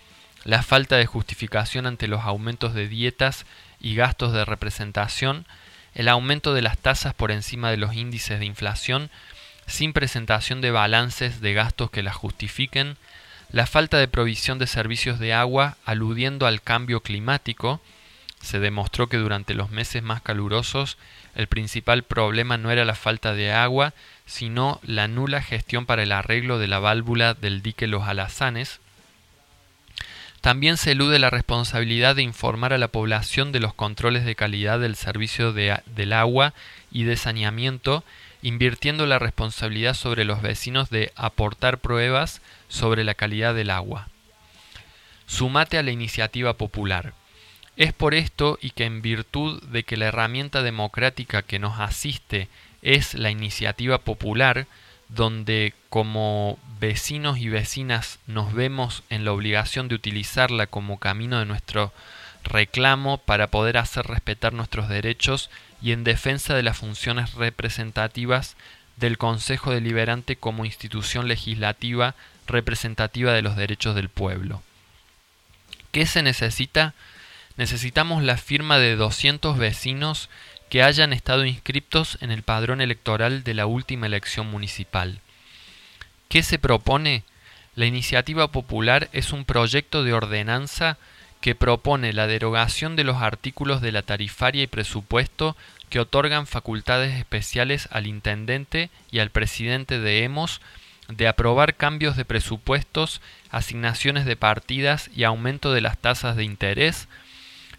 la 0.44 0.62
falta 0.62 0.96
de 0.96 1.06
justificación 1.06 1.86
ante 1.86 2.08
los 2.08 2.22
aumentos 2.22 2.74
de 2.74 2.88
dietas 2.88 3.46
y 3.80 3.94
gastos 3.94 4.32
de 4.32 4.44
representación, 4.44 5.46
el 5.94 6.08
aumento 6.08 6.54
de 6.54 6.62
las 6.62 6.78
tasas 6.78 7.14
por 7.14 7.30
encima 7.30 7.70
de 7.70 7.76
los 7.76 7.94
índices 7.94 8.38
de 8.38 8.46
inflación, 8.46 9.10
sin 9.66 9.92
presentación 9.92 10.60
de 10.60 10.70
balances 10.70 11.40
de 11.40 11.54
gastos 11.54 11.90
que 11.90 12.02
las 12.02 12.16
justifiquen, 12.16 12.96
la 13.50 13.66
falta 13.66 13.98
de 13.98 14.08
provisión 14.08 14.58
de 14.58 14.66
servicios 14.66 15.18
de 15.18 15.34
agua 15.34 15.76
aludiendo 15.84 16.46
al 16.46 16.62
cambio 16.62 17.00
climático, 17.00 17.80
se 18.40 18.58
demostró 18.58 19.08
que 19.08 19.18
durante 19.18 19.54
los 19.54 19.70
meses 19.70 20.02
más 20.02 20.20
calurosos 20.20 20.98
el 21.34 21.46
principal 21.46 22.02
problema 22.02 22.58
no 22.58 22.70
era 22.70 22.84
la 22.84 22.94
falta 22.94 23.34
de 23.34 23.52
agua, 23.52 23.94
sino 24.26 24.80
la 24.82 25.06
nula 25.06 25.40
gestión 25.42 25.86
para 25.86 26.02
el 26.02 26.12
arreglo 26.12 26.58
de 26.58 26.66
la 26.66 26.78
válvula 26.78 27.34
del 27.34 27.62
dique 27.62 27.86
Los 27.86 28.02
Alazanes, 28.02 28.80
también 30.42 30.76
se 30.76 30.90
elude 30.90 31.20
la 31.20 31.30
responsabilidad 31.30 32.16
de 32.16 32.22
informar 32.22 32.72
a 32.72 32.78
la 32.78 32.88
población 32.88 33.52
de 33.52 33.60
los 33.60 33.74
controles 33.74 34.24
de 34.24 34.34
calidad 34.34 34.80
del 34.80 34.96
servicio 34.96 35.52
del 35.52 36.12
agua 36.12 36.52
y 36.90 37.04
de 37.04 37.16
saneamiento, 37.16 38.02
invirtiendo 38.42 39.06
la 39.06 39.20
responsabilidad 39.20 39.94
sobre 39.94 40.24
los 40.24 40.42
vecinos 40.42 40.90
de 40.90 41.12
aportar 41.14 41.78
pruebas 41.78 42.42
sobre 42.66 43.04
la 43.04 43.14
calidad 43.14 43.54
del 43.54 43.70
agua. 43.70 44.08
Sumate 45.26 45.78
a 45.78 45.84
la 45.84 45.92
iniciativa 45.92 46.54
popular. 46.54 47.14
Es 47.76 47.92
por 47.92 48.12
esto 48.12 48.58
y 48.60 48.70
que 48.70 48.84
en 48.84 49.00
virtud 49.00 49.62
de 49.68 49.84
que 49.84 49.96
la 49.96 50.06
herramienta 50.06 50.64
democrática 50.64 51.42
que 51.42 51.60
nos 51.60 51.78
asiste 51.78 52.48
es 52.82 53.14
la 53.14 53.30
iniciativa 53.30 53.98
popular, 53.98 54.66
donde 55.14 55.74
como 55.88 56.58
vecinos 56.80 57.38
y 57.38 57.48
vecinas 57.48 58.18
nos 58.26 58.52
vemos 58.52 59.02
en 59.10 59.24
la 59.24 59.32
obligación 59.32 59.88
de 59.88 59.94
utilizarla 59.94 60.66
como 60.66 60.98
camino 60.98 61.38
de 61.38 61.46
nuestro 61.46 61.92
reclamo 62.44 63.18
para 63.18 63.48
poder 63.48 63.78
hacer 63.78 64.06
respetar 64.06 64.52
nuestros 64.52 64.88
derechos 64.88 65.50
y 65.80 65.92
en 65.92 66.04
defensa 66.04 66.54
de 66.54 66.62
las 66.62 66.78
funciones 66.78 67.34
representativas 67.34 68.56
del 68.96 69.18
Consejo 69.18 69.70
Deliberante 69.72 70.36
como 70.36 70.64
institución 70.64 71.28
legislativa 71.28 72.14
representativa 72.46 73.32
de 73.32 73.42
los 73.42 73.56
derechos 73.56 73.94
del 73.94 74.08
pueblo. 74.08 74.62
¿Qué 75.92 76.06
se 76.06 76.22
necesita? 76.22 76.94
Necesitamos 77.56 78.22
la 78.22 78.38
firma 78.38 78.78
de 78.78 78.96
200 78.96 79.58
vecinos 79.58 80.30
que 80.72 80.82
hayan 80.82 81.12
estado 81.12 81.44
inscriptos 81.44 82.16
en 82.22 82.30
el 82.30 82.42
padrón 82.42 82.80
electoral 82.80 83.44
de 83.44 83.52
la 83.52 83.66
última 83.66 84.06
elección 84.06 84.50
municipal. 84.50 85.20
¿Qué 86.30 86.42
se 86.42 86.58
propone? 86.58 87.24
La 87.76 87.84
iniciativa 87.84 88.50
popular 88.50 89.10
es 89.12 89.34
un 89.34 89.44
proyecto 89.44 90.02
de 90.02 90.14
ordenanza 90.14 90.96
que 91.42 91.54
propone 91.54 92.14
la 92.14 92.26
derogación 92.26 92.96
de 92.96 93.04
los 93.04 93.20
artículos 93.20 93.82
de 93.82 93.92
la 93.92 94.00
tarifaria 94.00 94.62
y 94.62 94.66
presupuesto 94.66 95.58
que 95.90 96.00
otorgan 96.00 96.46
facultades 96.46 97.18
especiales 97.18 97.86
al 97.92 98.06
intendente 98.06 98.88
y 99.10 99.18
al 99.18 99.28
presidente 99.28 100.00
de 100.00 100.24
EMOS 100.24 100.62
de 101.06 101.28
aprobar 101.28 101.74
cambios 101.74 102.16
de 102.16 102.24
presupuestos, 102.24 103.20
asignaciones 103.50 104.24
de 104.24 104.36
partidas 104.36 105.10
y 105.14 105.24
aumento 105.24 105.74
de 105.74 105.82
las 105.82 105.98
tasas 105.98 106.34
de 106.34 106.44
interés, 106.44 107.08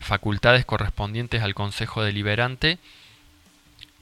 facultades 0.06 0.66
correspondientes 0.66 1.42
al 1.42 1.54
Consejo 1.56 2.04
Deliberante, 2.04 2.80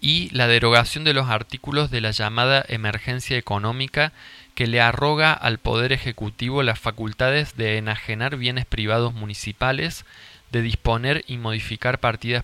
y 0.02 0.30
la 0.32 0.48
derogación 0.48 1.04
de 1.04 1.14
los 1.14 1.30
artículos 1.30 1.92
de 1.92 2.02
la 2.02 2.10
llamada 2.10 2.66
emergencia 2.68 3.38
económica 3.38 4.12
que 4.56 4.66
le 4.66 4.82
arroga 4.82 5.32
al 5.32 5.60
Poder 5.60 5.94
Ejecutivo 5.94 6.64
las 6.64 6.80
facultades 6.80 7.56
de 7.56 7.78
enajenar 7.78 8.36
bienes 8.36 8.66
privados 8.66 9.14
municipales, 9.14 10.04
de 10.52 10.64
disponer 10.64 11.24
y 11.28 11.38
modificar 11.38 12.00
partidas 12.00 12.44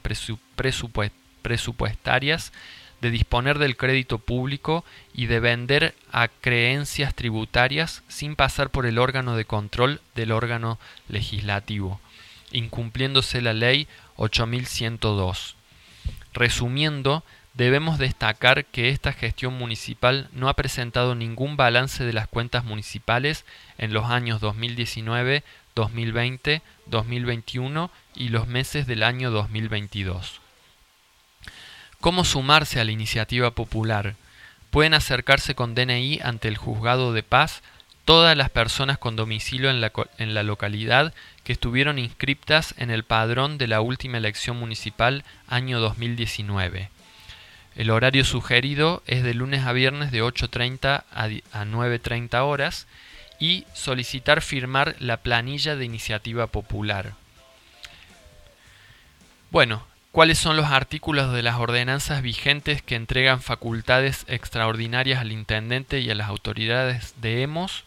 presupuestarias, 1.41 2.53
de 3.01 3.11
disponer 3.11 3.57
del 3.57 3.75
crédito 3.75 4.19
público 4.19 4.85
y 5.13 5.25
de 5.25 5.39
vender 5.39 5.95
a 6.11 6.27
creencias 6.27 7.15
tributarias 7.15 8.03
sin 8.07 8.35
pasar 8.35 8.69
por 8.69 8.85
el 8.85 8.99
órgano 8.99 9.35
de 9.35 9.45
control 9.45 9.99
del 10.15 10.31
órgano 10.31 10.77
legislativo 11.09 11.99
incumpliéndose 12.51 13.41
la 13.41 13.53
ley 13.53 13.87
8102. 14.15 15.55
Resumiendo, 16.33 17.23
debemos 17.53 17.97
destacar 17.97 18.65
que 18.65 18.89
esta 18.89 19.13
gestión 19.13 19.57
municipal 19.57 20.29
no 20.31 20.49
ha 20.49 20.53
presentado 20.53 21.15
ningún 21.15 21.57
balance 21.57 22.03
de 22.03 22.13
las 22.13 22.27
cuentas 22.27 22.63
municipales 22.63 23.45
en 23.77 23.93
los 23.93 24.05
años 24.05 24.39
2019, 24.41 25.43
2020, 25.73 26.61
2021 26.85 27.91
y 28.15 28.29
los 28.29 28.47
meses 28.47 28.87
del 28.87 29.03
año 29.03 29.31
2022. 29.31 30.41
¿Cómo 31.99 32.23
sumarse 32.23 32.79
a 32.79 32.83
la 32.83 32.91
iniciativa 32.91 33.51
popular? 33.51 34.15
Pueden 34.69 34.93
acercarse 34.93 35.55
con 35.55 35.73
DNI 35.73 36.19
ante 36.23 36.47
el 36.47 36.57
juzgado 36.57 37.11
de 37.13 37.23
paz 37.23 37.63
todas 38.07 38.37
las 38.37 38.49
personas 38.49 38.97
con 38.97 39.17
domicilio 39.17 39.69
en 39.69 39.81
la, 39.81 39.91
en 40.17 40.33
la 40.33 40.41
localidad 40.41 41.13
que 41.43 41.51
estuvieron 41.51 41.99
inscriptas 41.99 42.73
en 42.77 42.89
el 42.89 43.03
padrón 43.03 43.57
de 43.57 43.67
la 43.67 43.81
última 43.81 44.17
elección 44.17 44.55
municipal 44.57 45.25
año 45.49 45.81
2019. 45.81 46.89
El 47.75 47.89
horario 47.89 48.23
sugerido 48.23 49.03
es 49.07 49.23
de 49.23 49.33
lunes 49.33 49.65
a 49.65 49.73
viernes 49.73 50.11
de 50.11 50.23
8.30 50.23 51.03
a 51.13 51.27
di- 51.27 51.43
a 51.51 51.65
9.30 51.65 52.39
horas 52.45 52.87
y 53.39 53.65
solicitar 53.73 54.41
firmar 54.41 54.95
la 54.99 55.17
planilla 55.17 55.75
de 55.75 55.83
iniciativa 55.83 56.47
popular. 56.47 57.11
Bueno, 59.51 59.85
¿cuáles 60.13 60.37
son 60.37 60.55
los 60.55 60.67
artículos 60.67 61.33
de 61.33 61.43
las 61.43 61.57
ordenanzas 61.57 62.21
vigentes 62.21 62.81
que 62.81 62.95
entregan 62.95 63.41
facultades 63.41 64.23
extraordinarias 64.29 65.19
al 65.19 65.33
intendente 65.33 65.99
y 65.99 66.09
a 66.09 66.15
las 66.15 66.29
autoridades 66.29 67.13
de 67.21 67.41
EMOS? 67.43 67.83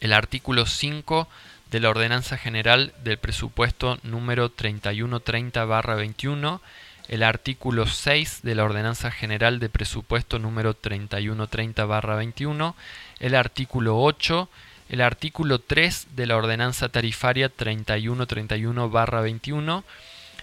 El 0.00 0.12
artículo 0.12 0.66
5 0.66 1.28
de 1.70 1.80
la 1.80 1.88
Ordenanza 1.90 2.36
General 2.36 2.92
del 3.02 3.18
Presupuesto 3.18 3.98
número 4.02 4.54
3130-21, 4.54 6.60
el 7.08 7.22
artículo 7.22 7.86
6 7.86 8.40
de 8.42 8.54
la 8.54 8.64
Ordenanza 8.64 9.10
General 9.10 9.58
de 9.58 9.68
Presupuesto 9.68 10.38
número 10.38 10.80
3130-21, 10.80 12.74
el 13.20 13.34
artículo 13.34 14.00
8, 14.00 14.48
el 14.90 15.00
artículo 15.00 15.58
3 15.60 16.08
de 16.14 16.26
la 16.26 16.36
Ordenanza 16.36 16.88
Tarifaria 16.88 17.50
3131-21, 17.50 19.82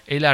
el 0.06 0.26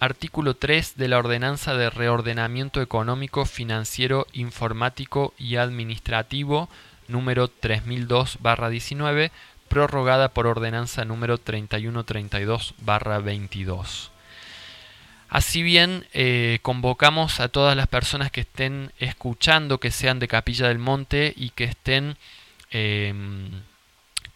artículo 0.00 0.54
3 0.54 0.96
de 0.96 1.08
la 1.08 1.18
Ordenanza 1.18 1.74
de 1.74 1.90
Reordenamiento 1.90 2.82
Económico, 2.82 3.44
Financiero, 3.44 4.26
Informático 4.32 5.34
y 5.38 5.54
Administrativo 5.56 6.68
número 7.08 7.48
3002-19, 7.48 9.30
prorrogada 9.68 10.28
por 10.28 10.46
Ordenanza 10.46 11.04
número 11.04 11.38
3132-22. 11.38 14.10
Así 15.28 15.62
bien, 15.62 16.06
eh, 16.12 16.60
convocamos 16.62 17.40
a 17.40 17.48
todas 17.48 17.76
las 17.76 17.88
personas 17.88 18.30
que 18.30 18.42
estén 18.42 18.92
escuchando, 18.98 19.80
que 19.80 19.90
sean 19.90 20.18
de 20.18 20.28
Capilla 20.28 20.68
del 20.68 20.78
Monte 20.78 21.32
y 21.36 21.50
que 21.50 21.64
estén 21.64 22.16
em, 22.70 23.50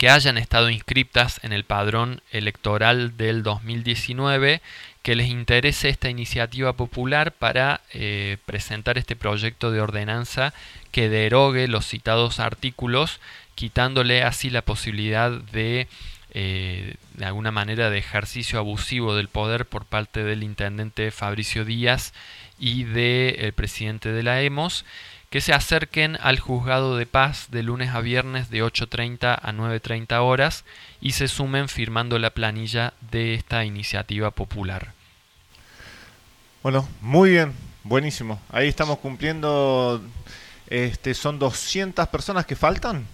que 0.00 0.08
hayan 0.08 0.38
estado 0.38 0.70
inscriptas 0.70 1.44
en 1.44 1.52
el 1.52 1.64
padrón 1.64 2.22
electoral 2.32 3.18
del 3.18 3.42
2019, 3.42 4.62
que 5.02 5.16
les 5.16 5.28
interese 5.28 5.88
esta 5.88 6.10
iniciativa 6.10 6.74
popular 6.74 7.32
para 7.32 7.80
eh, 7.92 8.36
presentar 8.44 8.98
este 8.98 9.16
proyecto 9.16 9.70
de 9.70 9.80
ordenanza 9.80 10.52
que 10.92 11.08
derogue 11.08 11.68
los 11.68 11.86
citados 11.86 12.40
artículos, 12.40 13.20
quitándole 13.54 14.22
así 14.22 14.50
la 14.50 14.62
posibilidad 14.62 15.30
de, 15.30 15.88
eh, 16.32 16.96
de 17.14 17.24
alguna 17.24 17.50
manera, 17.50 17.88
de 17.88 17.98
ejercicio 17.98 18.58
abusivo 18.58 19.14
del 19.14 19.28
poder 19.28 19.66
por 19.66 19.86
parte 19.86 20.22
del 20.22 20.42
intendente 20.42 21.10
Fabricio 21.10 21.64
Díaz 21.64 22.12
y 22.58 22.84
del 22.84 23.52
presidente 23.54 24.12
de 24.12 24.22
la 24.22 24.42
EMOS 24.42 24.84
que 25.30 25.40
se 25.40 25.54
acerquen 25.54 26.18
al 26.20 26.40
juzgado 26.40 26.96
de 26.96 27.06
paz 27.06 27.52
de 27.52 27.62
lunes 27.62 27.90
a 27.90 28.00
viernes 28.00 28.50
de 28.50 28.64
8.30 28.64 29.38
a 29.40 29.52
9.30 29.52 30.20
horas 30.20 30.64
y 31.00 31.12
se 31.12 31.28
sumen 31.28 31.68
firmando 31.68 32.18
la 32.18 32.30
planilla 32.30 32.92
de 33.10 33.34
esta 33.34 33.64
iniciativa 33.64 34.30
popular. 34.30 34.92
Bueno, 36.62 36.86
muy 37.00 37.30
bien, 37.30 37.54
buenísimo. 37.84 38.40
Ahí 38.50 38.68
estamos 38.68 38.98
cumpliendo, 38.98 40.02
este, 40.68 41.14
son 41.14 41.38
200 41.38 42.08
personas 42.08 42.44
que 42.44 42.56
faltan. 42.56 43.06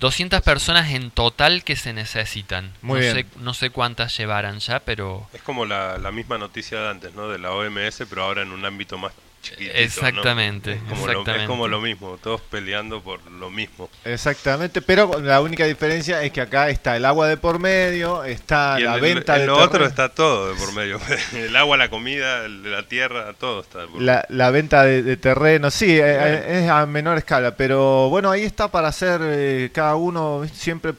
200 0.00 0.42
personas 0.42 0.90
en 0.90 1.10
total 1.10 1.64
que 1.64 1.74
se 1.74 1.92
necesitan. 1.92 2.72
Muy 2.82 3.00
no, 3.00 3.00
bien. 3.00 3.14
Sé, 3.14 3.26
no 3.40 3.54
sé 3.54 3.70
cuántas 3.70 4.16
llevarán 4.16 4.60
ya, 4.60 4.80
pero 4.80 5.28
Es 5.32 5.42
como 5.42 5.64
la, 5.64 5.98
la 5.98 6.12
misma 6.12 6.38
noticia 6.38 6.80
de 6.80 6.90
antes, 6.90 7.14
¿no? 7.14 7.28
De 7.28 7.38
la 7.38 7.52
OMS, 7.52 8.04
pero 8.08 8.22
ahora 8.22 8.42
en 8.42 8.52
un 8.52 8.64
ámbito 8.64 8.96
más 8.96 9.12
chiquitito. 9.50 9.72
¿no? 9.74 9.80
Exactamente, 9.80 10.72
Es 10.72 10.78
como, 10.82 11.06
Lo, 11.06 11.12
exactamente. 11.12 11.42
es 11.42 11.48
como 11.48 11.68
lo 11.68 11.80
mismo, 11.80 12.18
todos 12.22 12.40
peleando 12.42 13.02
por 13.02 13.20
lo 13.30 13.50
mismo. 13.50 13.88
Exactamente, 14.04 14.82
pero 14.82 15.20
la 15.20 15.40
única 15.40 15.64
diferencia 15.64 16.22
es 16.22 16.32
que 16.32 16.40
acá 16.40 16.68
está 16.70 16.96
el 16.96 17.04
agua 17.04 17.28
de 17.28 17.36
por 17.36 17.58
medio, 17.58 18.24
está 18.24 18.76
y 18.78 18.82
en, 18.82 18.88
la 18.90 18.94
el- 18.96 19.00
venta 19.00 19.34
en 19.36 19.40
de 19.42 19.46
lo 19.46 19.54
terreno- 19.56 19.64
otro 19.74 19.86
está 19.86 20.08
todo 20.10 20.52
de 20.52 20.54
por 20.60 20.72
medio. 20.72 21.00
el 21.34 21.54
agua, 21.56 21.76
la 21.76 21.88
comida, 21.90 22.46
la 22.48 22.82
tierra, 22.88 23.32
todo 23.34 23.60
está 23.60 23.80
de 23.80 23.86
por 23.88 24.02
La, 24.02 24.24
la 24.28 24.50
venta 24.50 24.84
de, 24.84 25.02
de 25.02 25.16
terreno, 25.16 25.70
sí, 25.70 25.90
eh, 25.98 26.02
eh, 26.04 26.60
es 26.64 26.70
a 26.70 26.86
menor 26.86 27.18
escala, 27.18 27.56
pero 27.56 28.08
bueno, 28.10 28.30
ahí 28.30 28.42
está 28.44 28.68
para 28.70 28.88
hacer 28.88 29.20
eh, 29.24 29.70
cada 29.72 29.96
uno, 29.96 30.46
siempre 30.52 30.92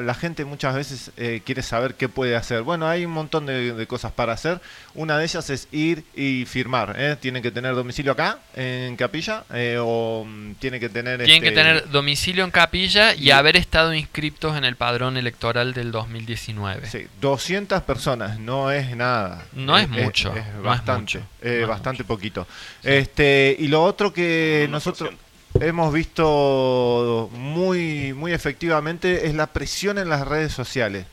la 0.00 0.14
gente 0.14 0.44
muchas 0.44 0.74
veces 0.74 1.10
eh, 1.16 1.40
quiere 1.44 1.62
saber 1.62 1.94
qué 1.94 2.08
puede 2.08 2.36
hacer. 2.36 2.62
Bueno, 2.62 2.86
hay 2.88 3.04
un 3.04 3.12
montón 3.12 3.46
de, 3.46 3.72
de 3.72 3.86
cosas 3.86 4.12
para 4.12 4.32
hacer, 4.32 4.60
una 4.94 5.18
de 5.18 5.24
ellas 5.24 5.48
es 5.50 5.68
ir 5.72 6.04
y 6.14 6.44
firmar, 6.46 6.94
¿eh? 6.98 7.16
tienen 7.20 7.42
que 7.42 7.50
tener 7.50 7.74
domicilio 7.74 8.12
acá, 8.12 8.38
en 8.54 8.96
Capilla, 8.96 9.44
eh, 9.52 9.78
o 9.80 10.24
mm, 10.26 10.52
tienen 10.54 10.80
que 10.80 10.88
tener... 10.88 11.22
tienen 11.24 11.42
que 11.42 11.48
este, 11.48 11.60
tener 11.60 11.88
domicilio 11.90 12.44
en 12.44 12.50
capilla 12.50 13.14
y, 13.14 13.24
y- 13.24 13.30
haber 13.30 13.56
estado 13.56 13.94
inscriptos 13.94 14.56
en 14.56 14.64
el 14.64 14.76
padrón 14.76 15.16
electoral 15.16 15.74
del 15.74 15.92
2019. 15.92 16.86
Sí, 16.88 17.06
200 17.20 17.82
personas, 17.82 18.38
no 18.38 18.70
es 18.70 18.96
nada. 18.96 19.44
No 19.52 19.78
es 19.78 19.88
mucho, 19.88 20.34
Es, 20.34 20.46
no 20.46 20.58
es 20.58 20.62
bastante, 20.62 21.18
mucho, 21.18 21.18
eh, 21.42 21.56
no 21.58 21.62
es 21.62 21.68
bastante 21.68 22.04
poquito. 22.04 22.46
Este 22.82 23.56
Y 23.58 23.68
lo 23.68 23.82
otro 23.84 24.12
que 24.12 24.62
Un 24.66 24.72
nosotros 24.72 25.10
1%. 25.10 25.16
Hemos 25.60 25.92
visto 25.92 27.30
muy, 27.32 28.12
muy 28.12 28.32
efectivamente 28.32 29.26
es 29.26 29.34
la 29.34 29.48
presión 29.48 29.98
en 29.98 30.08
las 30.08 30.26
redes 30.26 30.52
sociales. 30.52 31.06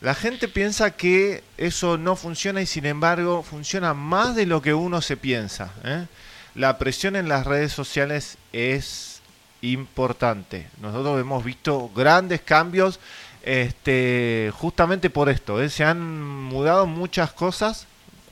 La 0.00 0.14
gente 0.14 0.46
piensa 0.46 0.92
que 0.92 1.42
eso 1.56 1.98
no 1.98 2.14
funciona 2.14 2.62
y 2.62 2.66
sin 2.66 2.86
embargo 2.86 3.42
funciona 3.42 3.94
más 3.94 4.36
de 4.36 4.46
lo 4.46 4.62
que 4.62 4.74
uno 4.74 5.02
se 5.02 5.16
piensa. 5.16 5.72
¿eh? 5.84 6.06
La 6.54 6.78
presión 6.78 7.16
en 7.16 7.28
las 7.28 7.46
redes 7.46 7.72
sociales 7.72 8.38
es 8.52 9.20
importante. 9.60 10.68
Nosotros 10.80 11.20
hemos 11.20 11.42
visto 11.42 11.90
grandes 11.94 12.40
cambios 12.42 13.00
este, 13.42 14.52
justamente 14.54 15.10
por 15.10 15.28
esto. 15.28 15.60
¿eh? 15.60 15.68
Se 15.68 15.82
han 15.82 16.22
mudado 16.22 16.86
muchas 16.86 17.32
cosas 17.32 17.86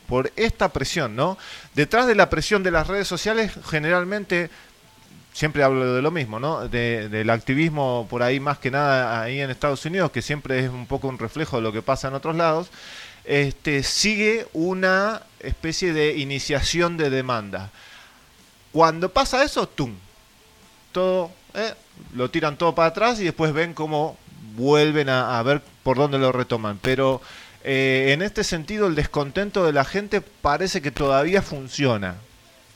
por 0.06 0.30
esta 0.36 0.68
presión, 0.68 1.16
¿no? 1.16 1.36
Detrás 1.74 2.06
de 2.06 2.14
la 2.14 2.30
presión 2.30 2.62
de 2.62 2.70
las 2.70 2.86
redes 2.86 3.08
sociales 3.08 3.50
generalmente 3.68 4.50
siempre 5.36 5.62
hablo 5.62 5.92
de 5.94 6.00
lo 6.00 6.10
mismo, 6.10 6.40
¿no? 6.40 6.66
De- 6.66 7.10
del 7.10 7.28
activismo 7.28 8.06
por 8.08 8.22
ahí 8.22 8.40
más 8.40 8.56
que 8.58 8.70
nada 8.70 9.20
ahí 9.20 9.38
en 9.40 9.50
Estados 9.50 9.84
Unidos, 9.84 10.10
que 10.10 10.22
siempre 10.22 10.60
es 10.64 10.70
un 10.70 10.86
poco 10.86 11.08
un 11.08 11.18
reflejo 11.18 11.56
de 11.56 11.62
lo 11.62 11.72
que 11.72 11.82
pasa 11.82 12.08
en 12.08 12.14
otros 12.14 12.34
lados, 12.36 12.68
este, 13.26 13.82
sigue 13.82 14.46
una 14.54 15.20
especie 15.40 15.92
de 15.92 16.16
iniciación 16.16 16.96
de 16.96 17.10
demanda. 17.10 17.70
Cuando 18.72 19.10
pasa 19.10 19.44
eso, 19.44 19.68
¡tum! 19.68 19.92
Todo, 20.92 21.30
eh, 21.52 21.74
lo 22.14 22.30
tiran 22.30 22.56
todo 22.56 22.74
para 22.74 22.88
atrás 22.88 23.20
y 23.20 23.24
después 23.24 23.52
ven 23.52 23.74
cómo 23.74 24.16
vuelven 24.54 25.10
a, 25.10 25.38
a 25.38 25.42
ver 25.42 25.60
por 25.82 25.98
dónde 25.98 26.18
lo 26.18 26.32
retoman. 26.32 26.78
Pero 26.80 27.20
eh, 27.62 28.12
en 28.14 28.22
este 28.22 28.42
sentido, 28.42 28.86
el 28.86 28.94
descontento 28.94 29.66
de 29.66 29.72
la 29.74 29.84
gente 29.84 30.22
parece 30.22 30.80
que 30.80 30.90
todavía 30.90 31.42
funciona. 31.42 32.14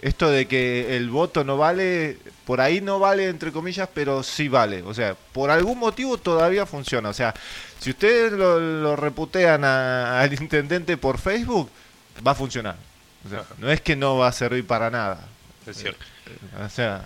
Esto 0.02 0.30
de 0.30 0.46
que 0.46 0.96
el 0.96 1.10
voto 1.10 1.44
no 1.44 1.58
vale, 1.58 2.16
por 2.46 2.60
ahí 2.62 2.80
no 2.80 2.98
vale 2.98 3.28
entre 3.28 3.52
comillas, 3.52 3.88
pero 3.92 4.22
sí 4.22 4.48
vale. 4.48 4.82
O 4.82 4.94
sea, 4.94 5.14
por 5.32 5.50
algún 5.50 5.78
motivo 5.78 6.16
todavía 6.16 6.64
funciona. 6.64 7.10
O 7.10 7.12
sea, 7.14 7.34
si 7.78 7.90
ustedes 7.90 8.32
lo, 8.32 8.58
lo 8.58 8.96
reputean 8.96 9.62
a- 9.64 10.20
al 10.20 10.32
intendente 10.32 10.96
por 10.96 11.18
Facebook, 11.18 11.70
va 12.26 12.32
a 12.32 12.34
funcionar. 12.34 12.76
O 13.26 13.28
sea, 13.28 13.44
no 13.58 13.70
es 13.70 13.82
que 13.82 13.94
no 13.96 14.16
va 14.16 14.28
a 14.28 14.32
servir 14.32 14.66
para 14.66 14.88
nada. 14.90 15.20
Es 15.66 15.76
cierto. 15.76 16.02
O 16.64 16.68
sea, 16.70 17.04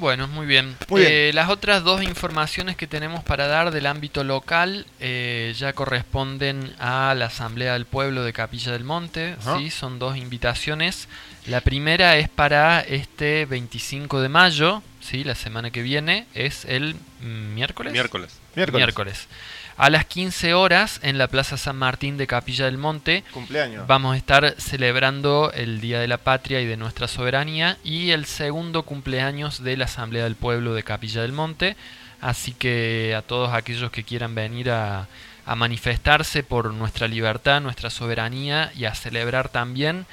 Bueno, 0.00 0.28
muy 0.28 0.46
bien. 0.46 0.76
Muy 0.88 1.02
bien. 1.02 1.12
Eh, 1.12 1.30
las 1.34 1.48
otras 1.48 1.82
dos 1.82 2.02
informaciones 2.02 2.76
que 2.76 2.86
tenemos 2.86 3.22
para 3.24 3.46
dar 3.46 3.70
del 3.70 3.86
ámbito 3.86 4.24
local 4.24 4.86
eh, 5.00 5.54
ya 5.56 5.72
corresponden 5.72 6.74
a 6.78 7.14
la 7.14 7.26
Asamblea 7.26 7.74
del 7.74 7.86
Pueblo 7.86 8.24
de 8.24 8.32
Capilla 8.32 8.72
del 8.72 8.84
Monte. 8.84 9.36
¿sí? 9.56 9.70
Son 9.70 9.98
dos 9.98 10.16
invitaciones. 10.16 11.08
La 11.46 11.60
primera 11.60 12.16
es 12.16 12.28
para 12.28 12.80
este 12.80 13.44
25 13.46 14.20
de 14.20 14.28
mayo, 14.28 14.82
¿sí? 15.00 15.24
la 15.24 15.34
semana 15.34 15.70
que 15.70 15.82
viene, 15.82 16.26
es 16.34 16.64
el 16.64 16.96
miércoles. 17.20 17.92
Miércoles. 17.92 18.40
miércoles, 18.54 18.78
Miércoles. 18.78 19.28
A 19.76 19.90
las 19.90 20.04
15 20.04 20.54
horas 20.54 21.00
en 21.02 21.18
la 21.18 21.26
Plaza 21.26 21.56
San 21.56 21.76
Martín 21.76 22.16
de 22.16 22.28
Capilla 22.28 22.66
del 22.66 22.78
Monte 22.78 23.24
cumpleaños. 23.32 23.86
Vamos 23.88 24.14
a 24.14 24.16
estar 24.16 24.54
celebrando 24.58 25.50
el 25.52 25.80
Día 25.80 25.98
de 25.98 26.06
la 26.06 26.18
Patria 26.18 26.60
y 26.60 26.66
de 26.66 26.76
nuestra 26.76 27.08
soberanía 27.08 27.76
y 27.82 28.10
el 28.10 28.24
segundo 28.26 28.84
cumpleaños 28.84 29.64
de 29.64 29.76
la 29.76 29.86
Asamblea 29.86 30.24
del 30.24 30.36
Pueblo 30.36 30.74
de 30.74 30.84
Capilla 30.84 31.22
del 31.22 31.32
Monte. 31.32 31.76
Así 32.20 32.52
que 32.52 33.14
a 33.16 33.22
todos 33.22 33.52
aquellos 33.52 33.90
que 33.90 34.04
quieran 34.04 34.36
venir 34.36 34.70
a, 34.70 35.08
a 35.46 35.54
manifestarse 35.56 36.42
por 36.42 36.72
nuestra 36.72 37.08
libertad, 37.08 37.60
nuestra 37.60 37.90
soberanía 37.90 38.72
y 38.76 38.84
a 38.84 38.94
celebrar 38.94 39.48
también, 39.48 40.06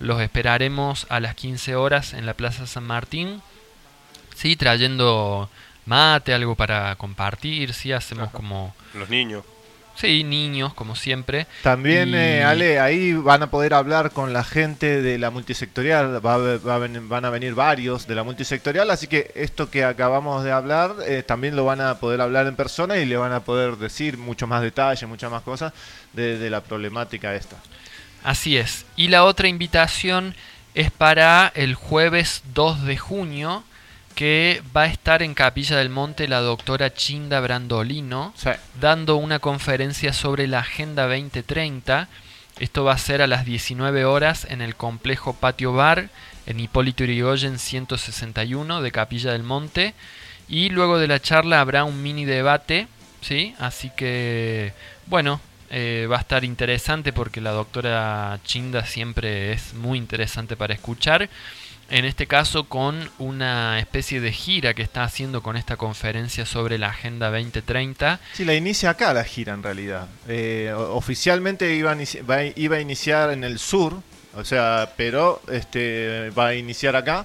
los 0.00 0.20
esperaremos 0.20 1.06
a 1.10 1.20
las 1.20 1.34
15 1.34 1.74
horas 1.76 2.14
en 2.14 2.24
la 2.24 2.34
Plaza 2.34 2.66
San 2.66 2.84
Martín. 2.84 3.42
Sí, 4.34 4.54
trayendo 4.54 5.50
mate, 5.88 6.32
algo 6.34 6.54
para 6.54 6.94
compartir, 6.96 7.72
sí, 7.74 7.92
hacemos 7.92 8.28
Ajá. 8.28 8.36
como... 8.36 8.74
Los 8.94 9.08
niños. 9.08 9.44
Sí, 9.96 10.22
niños, 10.22 10.74
como 10.74 10.94
siempre. 10.94 11.48
También, 11.64 12.10
Y- 12.10 12.14
eh, 12.14 12.44
Ale, 12.44 12.78
ahí 12.78 13.14
van 13.14 13.42
a 13.42 13.50
poder 13.50 13.74
hablar 13.74 14.12
con 14.12 14.32
la 14.32 14.44
gente 14.44 15.02
de 15.02 15.18
la 15.18 15.30
multisectorial, 15.30 16.24
va 16.24 16.34
a 16.34 16.38
va 16.58 16.74
a 16.76 16.78
ven- 16.78 17.08
van 17.08 17.24
a 17.24 17.30
venir 17.30 17.54
varios 17.54 18.06
de 18.06 18.14
la 18.14 18.22
multisectorial, 18.22 18.88
así 18.92 19.08
que 19.08 19.32
esto 19.34 19.70
que 19.70 19.82
acabamos 19.84 20.44
de 20.44 20.52
hablar 20.52 20.94
eh, 21.04 21.24
también 21.26 21.56
lo 21.56 21.64
van 21.64 21.80
a 21.80 21.96
poder 21.98 22.20
hablar 22.20 22.46
en 22.46 22.54
persona 22.54 22.96
y 22.98 23.06
le 23.06 23.16
van 23.16 23.32
a 23.32 23.40
poder 23.40 23.76
decir 23.76 24.18
mucho 24.18 24.46
más 24.46 24.62
detalles, 24.62 25.08
muchas 25.08 25.32
más 25.32 25.42
cosas 25.42 25.72
de, 26.12 26.38
de 26.38 26.48
la 26.48 26.60
problemática 26.60 27.34
esta. 27.34 27.56
Así 28.22 28.56
es. 28.56 28.86
Y 28.94 29.08
la 29.08 29.24
otra 29.24 29.48
invitación 29.48 30.36
es 30.76 30.92
para 30.92 31.50
el 31.56 31.74
jueves 31.74 32.42
2 32.54 32.84
de 32.84 32.96
junio, 32.98 33.64
que 34.18 34.62
va 34.76 34.82
a 34.82 34.86
estar 34.86 35.22
en 35.22 35.32
Capilla 35.32 35.76
del 35.76 35.90
Monte 35.90 36.26
la 36.26 36.40
doctora 36.40 36.92
Chinda 36.92 37.38
Brandolino, 37.38 38.32
Sí. 38.34 38.50
dando 38.80 39.14
una 39.14 39.38
conferencia 39.38 40.12
sobre 40.12 40.48
la 40.48 40.58
Agenda 40.58 41.06
2030. 41.06 42.08
Esto 42.58 42.82
va 42.82 42.94
a 42.94 42.98
ser 42.98 43.22
a 43.22 43.28
las 43.28 43.44
19 43.44 44.04
horas 44.04 44.44
en 44.50 44.60
el 44.60 44.74
complejo 44.74 45.34
Patio 45.34 45.72
Bar, 45.72 46.08
en 46.46 46.58
Hipólito 46.58 47.04
Yrigoyen 47.04 47.60
161 47.60 48.82
de 48.82 48.90
Capilla 48.90 49.30
del 49.30 49.44
Monte. 49.44 49.94
Y 50.48 50.70
luego 50.70 50.98
de 50.98 51.06
la 51.06 51.20
charla 51.20 51.60
habrá 51.60 51.84
un 51.84 52.02
mini 52.02 52.24
debate, 52.24 52.88
¿sí? 53.20 53.54
Así 53.60 53.92
que, 53.96 54.72
bueno, 55.06 55.40
eh, 55.70 56.08
va 56.10 56.16
a 56.16 56.20
estar 56.22 56.42
interesante 56.42 57.12
porque 57.12 57.40
la 57.40 57.52
doctora 57.52 58.40
Chinda 58.44 58.84
siempre 58.84 59.52
es 59.52 59.74
muy 59.74 59.96
interesante 59.96 60.56
para 60.56 60.74
escuchar. 60.74 61.28
En 61.90 62.04
este 62.04 62.26
caso 62.26 62.64
con 62.64 63.10
una 63.18 63.78
especie 63.78 64.20
de 64.20 64.30
gira 64.30 64.74
que 64.74 64.82
está 64.82 65.04
haciendo 65.04 65.42
con 65.42 65.56
esta 65.56 65.78
conferencia 65.78 66.44
sobre 66.44 66.76
la 66.76 66.88
Agenda 66.88 67.30
2030. 67.30 68.20
Sí, 68.34 68.44
la 68.44 68.54
inicia 68.54 68.90
acá 68.90 69.14
la 69.14 69.24
gira 69.24 69.54
en 69.54 69.62
realidad. 69.62 70.06
Eh, 70.28 70.70
oficialmente 70.76 71.74
iba 71.74 71.92
a, 71.92 72.42
iba 72.56 72.76
a 72.76 72.80
iniciar 72.80 73.30
en 73.30 73.42
el 73.42 73.58
sur, 73.58 74.02
o 74.34 74.44
sea, 74.44 74.92
pero 74.98 75.40
este 75.50 76.28
va 76.30 76.48
a 76.48 76.54
iniciar 76.54 76.94
acá. 76.94 77.24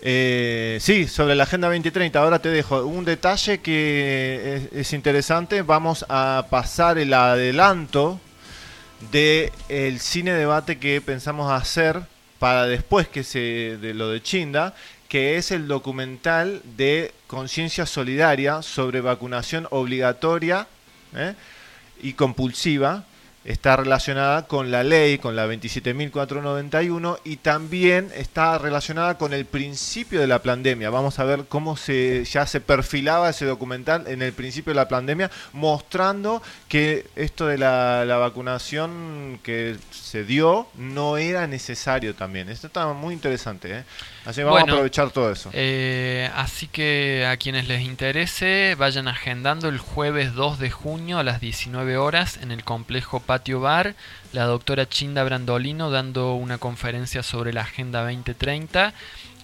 Eh, 0.00 0.78
sí, 0.80 1.06
sobre 1.06 1.36
la 1.36 1.44
Agenda 1.44 1.68
2030, 1.68 2.18
ahora 2.18 2.40
te 2.40 2.48
dejo 2.48 2.84
un 2.84 3.04
detalle 3.04 3.58
que 3.58 4.68
es, 4.72 4.80
es 4.80 4.92
interesante. 4.94 5.62
Vamos 5.62 6.04
a 6.08 6.46
pasar 6.50 6.98
el 6.98 7.14
adelanto 7.14 8.20
de 9.12 9.52
el 9.68 10.00
cine 10.00 10.32
debate 10.32 10.80
que 10.80 11.00
pensamos 11.00 11.52
hacer 11.52 12.02
para 12.42 12.66
después 12.66 13.06
que 13.06 13.22
se 13.22 13.78
de 13.80 13.94
lo 13.94 14.08
de 14.08 14.20
Chinda, 14.20 14.74
que 15.08 15.36
es 15.36 15.52
el 15.52 15.68
documental 15.68 16.60
de 16.76 17.14
conciencia 17.28 17.86
solidaria 17.86 18.62
sobre 18.62 19.00
vacunación 19.00 19.68
obligatoria 19.70 20.66
¿eh? 21.14 21.36
y 22.02 22.14
compulsiva. 22.14 23.04
Está 23.44 23.76
relacionada 23.76 24.46
con 24.46 24.70
la 24.70 24.84
ley, 24.84 25.18
con 25.18 25.34
la 25.34 25.46
27.491 25.46 27.18
y 27.24 27.36
también 27.36 28.10
está 28.14 28.56
relacionada 28.58 29.18
con 29.18 29.32
el 29.32 29.46
principio 29.46 30.20
de 30.20 30.28
la 30.28 30.42
pandemia. 30.42 30.90
Vamos 30.90 31.18
a 31.18 31.24
ver 31.24 31.46
cómo 31.48 31.76
se 31.76 32.24
ya 32.24 32.46
se 32.46 32.60
perfilaba 32.60 33.30
ese 33.30 33.44
documental 33.44 34.06
en 34.06 34.22
el 34.22 34.32
principio 34.32 34.72
de 34.72 34.76
la 34.76 34.88
pandemia, 34.88 35.30
mostrando 35.52 36.42
que 36.68 37.06
esto 37.16 37.46
de 37.46 37.58
la, 37.58 38.04
la 38.04 38.16
vacunación 38.16 39.40
que 39.42 39.76
se 39.90 40.24
dio 40.24 40.68
no 40.76 41.16
era 41.16 41.46
necesario 41.46 42.14
también. 42.14 42.48
Esto 42.48 42.66
está 42.66 42.92
muy 42.92 43.14
interesante. 43.14 43.78
¿eh? 43.78 43.84
Así 44.24 44.36
que 44.36 44.44
vamos 44.44 44.60
Bueno, 44.60 44.74
a 44.74 44.76
aprovechar 44.76 45.10
todo 45.10 45.32
eso. 45.32 45.50
Eh, 45.52 46.30
así 46.34 46.68
que 46.68 47.26
a 47.26 47.36
quienes 47.36 47.66
les 47.66 47.82
interese, 47.82 48.76
vayan 48.78 49.08
agendando 49.08 49.68
el 49.68 49.78
jueves 49.78 50.34
2 50.34 50.58
de 50.58 50.70
junio 50.70 51.18
a 51.18 51.22
las 51.22 51.40
19 51.40 51.96
horas 51.96 52.38
en 52.42 52.52
el 52.52 52.62
complejo 52.62 53.20
Patio 53.32 53.60
Bar, 53.60 53.94
la 54.34 54.44
doctora 54.44 54.86
Chinda 54.86 55.24
Brandolino 55.24 55.90
dando 55.90 56.34
una 56.34 56.58
conferencia 56.58 57.22
sobre 57.22 57.54
la 57.54 57.62
Agenda 57.62 58.02
2030. 58.02 58.92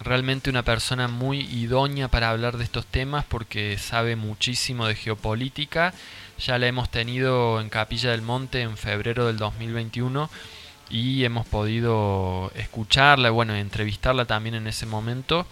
Realmente 0.01 0.51
una 0.51 0.63
persona 0.63 1.09
muy 1.09 1.41
idónea 1.41 2.09
para 2.09 2.29
hablar 2.29 2.59
de 2.59 2.65
estos 2.65 2.85
temas 2.85 3.25
porque 3.25 3.79
sabe 3.79 4.15
muchísimo 4.15 4.87
de 4.87 4.95
geopolítica. 4.95 5.95
Ya 6.39 6.59
la 6.59 6.67
hemos 6.67 6.91
tenido 6.91 7.63
en 7.63 7.71
Capilla 7.71 8.11
del 8.11 8.21
Monte 8.21 8.61
en 8.61 8.77
febrero 8.77 9.27
del 9.27 9.39
2021 9.39 10.29
y 10.91 11.25
hemos 11.25 11.47
podido 11.47 12.53
escucharla, 12.57 13.31
bueno, 13.31 13.55
entrevistarla 13.55 14.27
también 14.27 14.55
en 14.55 14.67
ese 14.67 14.85
momento. 14.85 15.47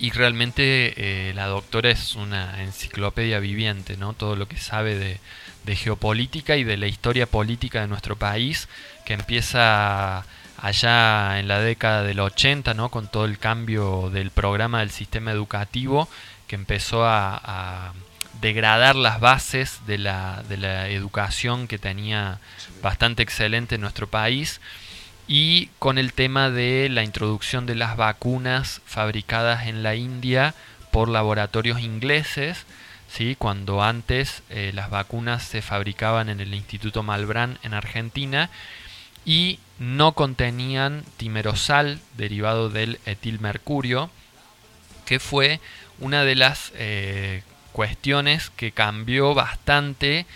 Y 0.00 0.12
realmente 0.12 0.94
eh, 0.96 1.34
la 1.34 1.46
doctora 1.46 1.90
es 1.90 2.16
una 2.16 2.62
enciclopedia 2.62 3.38
viviente, 3.38 3.98
¿no? 3.98 4.14
Todo 4.14 4.34
lo 4.34 4.48
que 4.48 4.56
sabe 4.56 4.94
de, 4.94 5.20
de 5.64 5.76
geopolítica 5.76 6.56
y 6.56 6.64
de 6.64 6.78
la 6.78 6.86
historia 6.86 7.26
política 7.26 7.82
de 7.82 7.86
nuestro 7.86 8.16
país, 8.16 8.66
que 9.04 9.12
empieza 9.12 10.24
allá 10.56 11.38
en 11.38 11.48
la 11.48 11.60
década 11.60 12.02
del 12.02 12.20
80, 12.20 12.72
¿no? 12.72 12.88
Con 12.88 13.08
todo 13.08 13.26
el 13.26 13.38
cambio 13.38 14.08
del 14.08 14.30
programa 14.30 14.80
del 14.80 14.90
sistema 14.90 15.32
educativo, 15.32 16.08
que 16.46 16.56
empezó 16.56 17.04
a, 17.04 17.38
a 17.44 17.92
degradar 18.40 18.96
las 18.96 19.20
bases 19.20 19.80
de 19.86 19.98
la, 19.98 20.42
de 20.48 20.56
la 20.56 20.88
educación 20.88 21.68
que 21.68 21.78
tenía 21.78 22.38
bastante 22.82 23.22
excelente 23.22 23.74
en 23.74 23.82
nuestro 23.82 24.06
país 24.06 24.62
y 25.32 25.68
con 25.78 25.96
el 25.96 26.12
tema 26.12 26.50
de 26.50 26.88
la 26.90 27.04
introducción 27.04 27.64
de 27.64 27.76
las 27.76 27.96
vacunas 27.96 28.82
fabricadas 28.84 29.68
en 29.68 29.84
la 29.84 29.94
India 29.94 30.56
por 30.90 31.08
laboratorios 31.08 31.78
ingleses, 31.78 32.66
¿sí? 33.08 33.36
cuando 33.38 33.80
antes 33.80 34.42
eh, 34.50 34.72
las 34.74 34.90
vacunas 34.90 35.44
se 35.44 35.62
fabricaban 35.62 36.30
en 36.30 36.40
el 36.40 36.52
Instituto 36.52 37.04
Malbrán 37.04 37.60
en 37.62 37.74
Argentina 37.74 38.50
y 39.24 39.60
no 39.78 40.14
contenían 40.14 41.04
timerosal 41.16 42.00
derivado 42.16 42.68
del 42.68 42.98
etilmercurio, 43.06 44.10
que 45.06 45.20
fue 45.20 45.60
una 46.00 46.24
de 46.24 46.34
las 46.34 46.72
eh, 46.74 47.44
cuestiones 47.70 48.50
que 48.56 48.72
cambió 48.72 49.32
bastante 49.32 50.26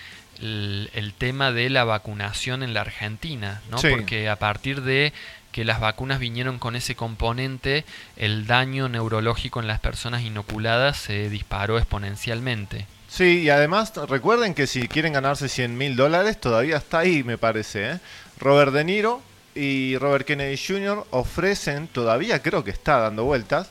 el, 0.44 0.90
el 0.94 1.14
tema 1.14 1.52
de 1.52 1.70
la 1.70 1.84
vacunación 1.84 2.62
en 2.62 2.74
la 2.74 2.82
Argentina, 2.82 3.62
¿no? 3.70 3.78
Sí. 3.78 3.88
Porque 3.90 4.28
a 4.28 4.36
partir 4.36 4.82
de 4.82 5.12
que 5.52 5.64
las 5.64 5.80
vacunas 5.80 6.18
vinieron 6.18 6.58
con 6.58 6.76
ese 6.76 6.96
componente, 6.96 7.84
el 8.16 8.46
daño 8.46 8.88
neurológico 8.88 9.60
en 9.60 9.68
las 9.68 9.80
personas 9.80 10.22
inoculadas 10.22 10.96
se 10.96 11.30
disparó 11.30 11.78
exponencialmente. 11.78 12.86
Sí, 13.08 13.42
y 13.42 13.50
además 13.50 13.92
recuerden 14.08 14.54
que 14.54 14.66
si 14.66 14.88
quieren 14.88 15.12
ganarse 15.12 15.48
100 15.48 15.78
mil 15.78 15.94
dólares, 15.94 16.40
todavía 16.40 16.76
está 16.76 16.98
ahí, 16.98 17.22
me 17.22 17.38
parece. 17.38 17.92
¿eh? 17.92 17.98
Robert 18.40 18.72
De 18.72 18.82
Niro 18.82 19.22
y 19.54 19.96
Robert 19.98 20.26
Kennedy 20.26 20.56
Jr. 20.58 21.06
ofrecen, 21.10 21.86
todavía 21.86 22.42
creo 22.42 22.64
que 22.64 22.72
está 22.72 22.98
dando 22.98 23.22
vueltas, 23.22 23.70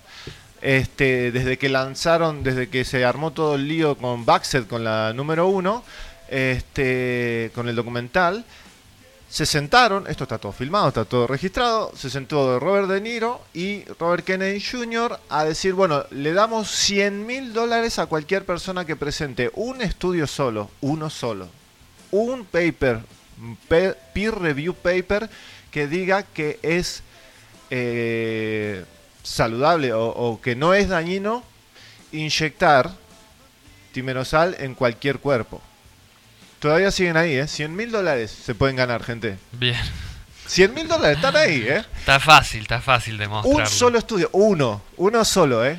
este, 0.61 1.33
desde 1.33 1.57
que 1.57 1.67
lanzaron, 1.67 2.43
desde 2.43 2.69
que 2.69 2.85
se 2.85 3.03
armó 3.03 3.31
todo 3.31 3.55
el 3.55 3.67
lío 3.67 3.97
con 3.97 4.23
Baxter, 4.23 4.65
con 4.65 4.85
la 4.85 5.11
número 5.11 5.47
uno, 5.47 5.83
este, 6.33 7.51
con 7.53 7.69
el 7.69 7.75
documental, 7.75 8.43
se 9.29 9.45
sentaron, 9.45 10.07
esto 10.07 10.23
está 10.23 10.37
todo 10.37 10.51
filmado, 10.51 10.87
está 10.87 11.05
todo 11.05 11.27
registrado, 11.27 11.91
se 11.95 12.09
sentó 12.09 12.59
Robert 12.59 12.87
De 12.87 13.01
Niro 13.01 13.41
y 13.53 13.83
Robert 13.99 14.25
Kennedy 14.25 14.59
Jr. 14.59 15.19
a 15.29 15.43
decir, 15.43 15.73
bueno, 15.73 16.05
le 16.11 16.33
damos 16.33 16.69
100 16.69 17.25
mil 17.25 17.53
dólares 17.53 17.99
a 17.99 18.07
cualquier 18.07 18.45
persona 18.45 18.85
que 18.85 18.95
presente 18.95 19.51
un 19.53 19.81
estudio 19.81 20.27
solo, 20.27 20.69
uno 20.81 21.09
solo, 21.09 21.47
un 22.11 22.45
paper, 22.45 22.99
peer 23.67 24.35
review 24.35 24.73
paper 24.73 25.29
que 25.71 25.87
diga 25.87 26.23
que 26.23 26.59
es 26.61 27.03
eh, 27.69 28.85
saludable 29.21 29.93
o, 29.93 30.05
o 30.07 30.41
que 30.41 30.55
no 30.55 30.73
es 30.73 30.89
dañino 30.89 31.43
inyectar 32.11 32.91
timerosal 33.91 34.55
en 34.59 34.73
cualquier 34.73 35.19
cuerpo. 35.19 35.61
Todavía 36.63 36.91
siguen 36.91 37.17
ahí, 37.17 37.35
¿eh? 37.35 37.45
100 37.45 37.75
mil 37.75 37.91
dólares 37.91 38.31
se 38.31 38.55
pueden 38.55 38.77
ganar, 38.77 39.03
gente. 39.03 39.37
Bien. 39.51 39.75
100 40.47 40.73
mil 40.73 40.87
dólares 40.87 41.17
están 41.17 41.35
ahí, 41.35 41.61
¿eh? 41.67 41.83
Está 41.99 42.21
fácil, 42.21 42.61
está 42.61 42.79
fácil 42.79 43.17
demostrarlo. 43.17 43.59
Un 43.59 43.67
solo 43.67 43.97
estudio, 43.97 44.29
uno, 44.31 44.81
uno 44.95 45.25
solo, 45.25 45.65
¿eh? 45.65 45.77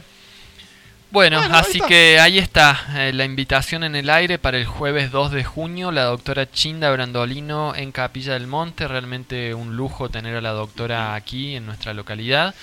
Bueno, 1.10 1.40
así 1.40 1.80
que 1.88 2.20
ahí 2.20 2.36
está 2.36 2.78
eh, 2.96 3.14
la 3.14 3.24
invitación 3.24 3.82
en 3.82 3.96
el 3.96 4.10
aire 4.10 4.38
para 4.38 4.58
el 4.58 4.66
jueves 4.66 5.10
2 5.10 5.32
de 5.32 5.42
junio, 5.42 5.90
la 5.90 6.04
doctora 6.04 6.50
Chinda 6.50 6.90
Brandolino 6.90 7.74
en 7.74 7.90
Capilla 7.90 8.34
del 8.34 8.46
Monte, 8.46 8.86
realmente 8.86 9.54
un 9.54 9.78
lujo 9.78 10.10
tener 10.10 10.36
a 10.36 10.42
la 10.42 10.50
doctora 10.50 11.14
aquí 11.14 11.56
en 11.56 11.64
nuestra 11.64 11.94
localidad. 11.94 12.54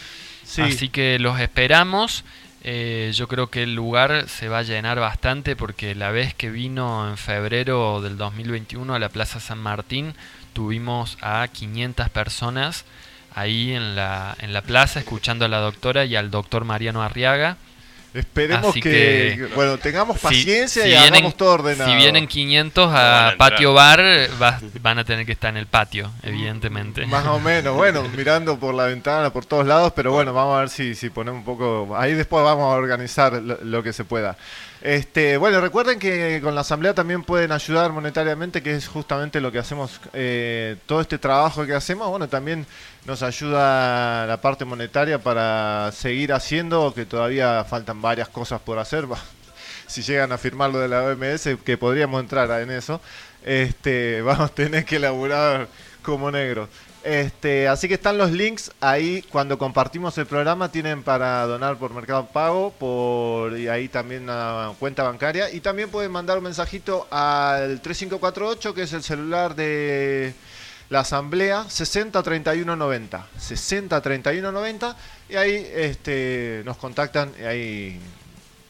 Sí. 0.45 0.61
Así 0.61 0.89
que 0.89 1.17
los 1.17 1.39
esperamos. 1.39 2.23
Eh, 2.63 3.11
yo 3.15 3.27
creo 3.27 3.47
que 3.47 3.63
el 3.63 3.73
lugar 3.73 4.29
se 4.29 4.47
va 4.47 4.59
a 4.59 4.63
llenar 4.63 4.99
bastante 4.99 5.55
porque 5.55 5.95
la 5.95 6.11
vez 6.11 6.35
que 6.35 6.51
vino 6.51 7.09
en 7.09 7.17
febrero 7.17 8.01
del 8.01 8.17
2021 8.17 8.93
a 8.93 8.99
la 8.99 9.09
Plaza 9.09 9.39
San 9.39 9.57
Martín 9.57 10.13
tuvimos 10.53 11.17
a 11.21 11.47
500 11.47 12.09
personas 12.09 12.85
ahí 13.33 13.73
en 13.73 13.95
la, 13.95 14.35
en 14.39 14.53
la 14.53 14.61
plaza 14.61 14.99
escuchando 14.99 15.45
a 15.45 15.47
la 15.47 15.59
doctora 15.59 16.05
y 16.05 16.15
al 16.15 16.29
doctor 16.29 16.63
Mariano 16.65 17.01
Arriaga. 17.01 17.57
Esperemos 18.13 18.73
que, 18.73 18.81
que- 18.81 19.49
bueno, 19.55 19.77
tengamos 19.77 20.19
paciencia 20.19 20.83
si 20.83 20.89
y 20.89 20.91
vienen- 20.91 21.13
hagamos 21.13 21.37
todo 21.37 21.53
ordenado. 21.53 21.89
Si 21.89 21.95
vienen 21.95 22.27
500 22.27 22.91
van 22.91 23.33
a 23.33 23.37
patio 23.37 23.73
bar, 23.73 24.01
va- 24.41 24.59
van 24.81 24.99
a 24.99 25.03
tener 25.05 25.25
que 25.25 25.31
estar 25.31 25.49
en 25.49 25.57
el 25.57 25.65
patio, 25.67 26.11
evidentemente. 26.21 27.05
Más 27.05 27.25
o 27.27 27.39
menos, 27.39 27.75
bueno, 27.75 28.03
mirando 28.17 28.59
por 28.59 28.73
la 28.73 28.85
ventana, 28.85 29.31
por 29.31 29.45
todos 29.45 29.65
lados, 29.65 29.93
pero 29.95 30.11
bueno, 30.11 30.33
vamos 30.33 30.57
a 30.57 30.59
ver 30.61 30.69
si, 30.69 30.93
si 30.95 31.09
ponemos 31.09 31.39
un 31.39 31.45
poco... 31.45 31.95
Ahí 31.97 32.13
después 32.13 32.43
vamos 32.43 32.63
a 32.73 32.75
organizar 32.77 33.33
lo, 33.41 33.57
lo 33.63 33.83
que 33.83 33.93
se 33.93 34.03
pueda. 34.03 34.35
Este, 34.81 35.37
bueno, 35.37 35.61
recuerden 35.61 35.99
que 35.99 36.39
con 36.41 36.55
la 36.55 36.61
asamblea 36.61 36.93
también 36.95 37.23
pueden 37.23 37.51
ayudar 37.51 37.91
monetariamente, 37.91 38.63
que 38.63 38.75
es 38.75 38.87
justamente 38.87 39.39
lo 39.39 39.51
que 39.51 39.59
hacemos, 39.59 40.01
eh, 40.13 40.75
todo 40.87 41.01
este 41.01 41.19
trabajo 41.19 41.65
que 41.67 41.75
hacemos, 41.75 42.09
bueno, 42.09 42.27
también 42.27 42.65
nos 43.05 43.23
ayuda 43.23 44.25
la 44.27 44.41
parte 44.41 44.65
monetaria 44.65 45.19
para 45.19 45.91
seguir 45.91 46.33
haciendo, 46.33 46.93
que 46.93 47.05
todavía 47.05 47.63
faltan 47.63 48.01
varias 48.01 48.29
cosas 48.29 48.61
por 48.61 48.79
hacer. 48.79 49.05
Si 49.87 50.03
llegan 50.03 50.31
a 50.31 50.37
firmar 50.37 50.69
lo 50.69 50.79
de 50.79 50.87
la 50.87 51.03
OMS, 51.03 51.49
que 51.65 51.77
podríamos 51.77 52.21
entrar 52.21 52.49
en 52.61 52.71
eso, 52.71 53.01
este, 53.43 54.21
vamos 54.23 54.49
a 54.49 54.53
tener 54.53 54.85
que 54.85 54.95
elaborar 54.95 55.67
como 56.01 56.31
negro. 56.31 56.69
Este, 57.03 57.67
así 57.67 57.87
que 57.87 57.95
están 57.95 58.17
los 58.17 58.31
links 58.31 58.71
ahí 58.79 59.23
cuando 59.31 59.57
compartimos 59.57 60.15
el 60.19 60.27
programa 60.27 60.71
tienen 60.71 61.01
para 61.01 61.45
donar 61.47 61.77
por 61.77 61.93
Mercado 61.93 62.27
Pago, 62.27 62.71
por 62.71 63.57
y 63.57 63.67
ahí 63.67 63.87
también 63.87 64.23
una 64.23 64.71
cuenta 64.79 65.03
bancaria 65.03 65.51
y 65.51 65.61
también 65.61 65.89
pueden 65.89 66.11
mandar 66.11 66.37
un 66.37 66.43
mensajito 66.43 67.07
al 67.09 67.81
3548 67.81 68.73
que 68.75 68.83
es 68.83 68.93
el 68.93 69.01
celular 69.01 69.55
de 69.55 70.35
la 70.91 70.99
asamblea 70.99 71.65
603190 71.69 73.27
603190 73.37 74.95
y 75.29 75.35
ahí 75.35 75.67
este 75.73 76.61
nos 76.65 76.75
contactan 76.77 77.31
y 77.39 77.43
ahí 77.45 77.99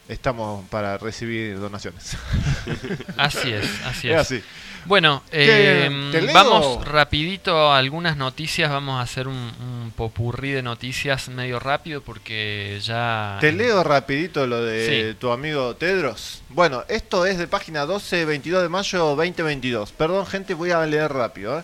estamos 0.08 0.64
para 0.68 0.98
recibir 0.98 1.58
donaciones. 1.58 2.16
Así 3.16 3.52
es, 3.52 3.66
así 3.84 4.08
Es 4.08 4.14
es. 4.14 4.20
así. 4.20 4.42
Bueno, 4.84 5.22
eh, 5.30 5.88
vamos 6.34 6.84
rapidito 6.86 7.70
a 7.70 7.78
algunas 7.78 8.16
noticias, 8.16 8.68
vamos 8.68 8.98
a 8.98 9.02
hacer 9.02 9.28
un, 9.28 9.36
un 9.36 9.92
popurrí 9.96 10.50
de 10.50 10.62
noticias 10.62 11.28
medio 11.28 11.60
rápido 11.60 12.02
porque 12.02 12.80
ya... 12.82 13.38
Te 13.40 13.52
leo 13.52 13.84
rapidito 13.84 14.44
lo 14.46 14.60
de 14.64 15.12
Sí. 15.12 15.18
tu 15.20 15.30
amigo 15.30 15.76
Tedros. 15.76 16.42
Bueno, 16.48 16.82
esto 16.88 17.26
es 17.26 17.38
de 17.38 17.46
página 17.46 17.86
12, 17.86 18.24
22 18.24 18.62
de 18.62 18.68
mayo 18.68 19.14
2022. 19.14 19.92
Perdón, 19.92 20.26
gente, 20.26 20.54
voy 20.54 20.72
a 20.72 20.84
leer 20.84 21.12
rápido. 21.12 21.60
¿eh? 21.60 21.62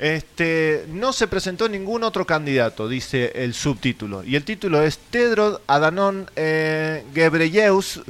Este, 0.00 0.86
no 0.88 1.12
se 1.12 1.28
presentó 1.28 1.68
ningún 1.68 2.04
otro 2.04 2.24
candidato, 2.24 2.88
dice 2.88 3.32
el 3.34 3.52
subtítulo. 3.52 4.24
Y 4.24 4.34
el 4.34 4.44
título 4.44 4.82
es 4.82 4.96
Tedros 4.96 5.60
Adhanom 5.66 6.24
eh, 6.36 7.04
Ghebreyesus. 7.12 8.00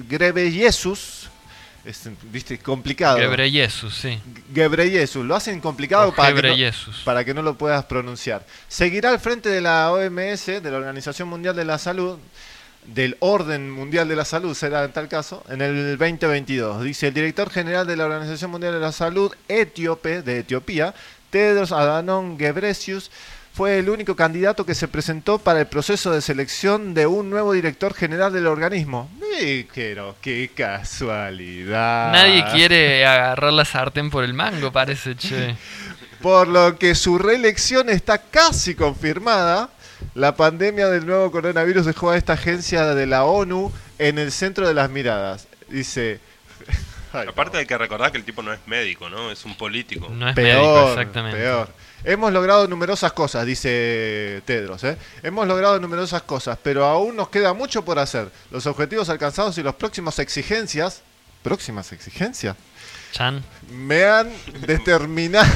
Es, 1.85 2.09
viste, 2.31 2.59
complicado. 2.59 3.19
Gebreyesus, 3.19 3.93
sí. 3.93 4.21
Ghebreyesus. 4.55 5.27
Lo 5.27 5.35
hacen 5.35 5.59
complicado 5.61 6.15
para 6.15 6.29
que, 6.29 6.35
no, 6.35 6.41
Gebreyesus. 6.43 7.03
para 7.05 7.25
que 7.25 7.35
no 7.35 7.43
lo 7.43 7.59
puedas 7.59 7.85
pronunciar. 7.87 8.47
Seguirá 8.69 9.11
al 9.11 9.19
frente 9.19 9.49
de 9.49 9.61
la 9.61 9.91
OMS, 9.91 10.47
de 10.47 10.71
la 10.71 10.77
Organización 10.77 11.27
Mundial 11.29 11.57
de 11.57 11.65
la 11.65 11.79
Salud, 11.79 12.19
del 12.87 13.17
Orden 13.19 13.69
Mundial 13.69 14.07
de 14.09 14.15
la 14.15 14.25
Salud, 14.25 14.55
será 14.55 14.85
en 14.85 14.93
tal 14.93 15.09
caso, 15.09 15.43
en 15.49 15.61
el 15.61 15.99
2022. 15.99 16.85
Dice 16.85 17.09
el 17.09 17.15
director 17.15 17.51
general 17.51 17.87
de 17.87 17.97
la 17.97 18.05
Organización 18.05 18.53
Mundial 18.53 18.75
de 18.75 18.81
la 18.81 18.93
Salud 18.93 19.33
etíope 19.49 20.23
de 20.23 20.39
Etiopía, 20.39 20.95
Tedros 21.31 21.73
Adhanom 21.73 22.37
Ghebreyesus, 22.37 23.11
fue 23.53 23.79
el 23.79 23.91
único 23.91 24.15
candidato 24.15 24.65
que 24.65 24.75
se 24.75 24.89
presentó 24.89 25.39
para 25.39 25.61
el 25.61 25.67
proceso 25.67 26.13
de 26.13 26.21
selección 26.21 26.95
de 26.95 27.07
un 27.07 27.31
nuevo 27.31 27.53
director 27.53 27.95
general 27.95 28.33
del 28.33 28.47
organismo. 28.47 29.11
Y, 29.41 29.65
pero 29.65 30.17
qué 30.21 30.51
casualidad. 30.55 32.13
Nadie 32.13 32.45
quiere 32.53 33.05
agarrar 33.05 33.53
la 33.53 33.65
sartén 33.65 34.11
por 34.11 34.25
el 34.25 34.35
mango, 34.35 34.73
parece, 34.73 35.17
che. 35.17 35.57
Por 36.23 36.49
lo 36.49 36.79
que 36.79 36.95
su 36.95 37.17
reelección 37.17 37.89
está 37.89 38.19
casi 38.19 38.75
confirmada. 38.75 39.71
La 40.15 40.37
pandemia 40.37 40.89
del 40.89 41.07
nuevo 41.07 41.31
coronavirus 41.31 41.87
dejó 41.87 42.11
a 42.11 42.19
esta 42.19 42.35
agencia 42.35 42.95
de 42.95 43.07
la 43.07 43.25
ONU 43.25 43.73
en 43.99 44.19
el 44.19 44.31
centro 44.31 44.69
de 44.69 44.75
las 44.75 44.91
miradas. 44.91 45.49
Dice. 45.69 46.21
Ay, 47.13 47.29
Aparte 47.29 47.59
hay 47.59 47.67
que 47.67 47.77
recordar 47.77 48.13
que 48.13 48.19
el 48.19 48.25
tipo 48.25 48.43
no 48.43 48.53
es 48.53 48.61
médico, 48.67 49.09
¿no? 49.09 49.31
Es 49.31 49.45
un 49.45 49.57
político. 49.57 50.09
No 50.11 50.29
es 50.29 50.35
peor, 50.35 50.63
médico, 50.63 50.89
exactamente. 50.91 51.39
peor. 51.39 51.69
Hemos 52.05 52.33
logrado 52.33 52.67
numerosas 52.67 53.13
cosas, 53.13 53.45
dice 53.45 54.43
Tedros. 54.47 54.83
¿eh? 54.85 54.97
Hemos 55.23 55.47
logrado 55.47 55.79
numerosas 55.81 56.23
cosas, 56.23 56.59
pero 56.63 56.85
aún 56.85 57.17
nos 57.17 57.29
queda 57.29 57.53
mucho 57.53 57.85
por 57.85 57.99
hacer. 57.99 58.31
Los 58.51 58.67
objetivos 58.67 59.09
alcanzados 59.11 59.59
y 59.59 59.63
las 59.63 59.75
próximas 59.75 60.19
exigencias. 60.19 61.03
¿Próximas 61.43 61.93
exigencias? 61.93 62.57
Chan. 63.13 63.43
Me 63.71 64.05
han 64.05 64.33
determinado. 64.67 65.49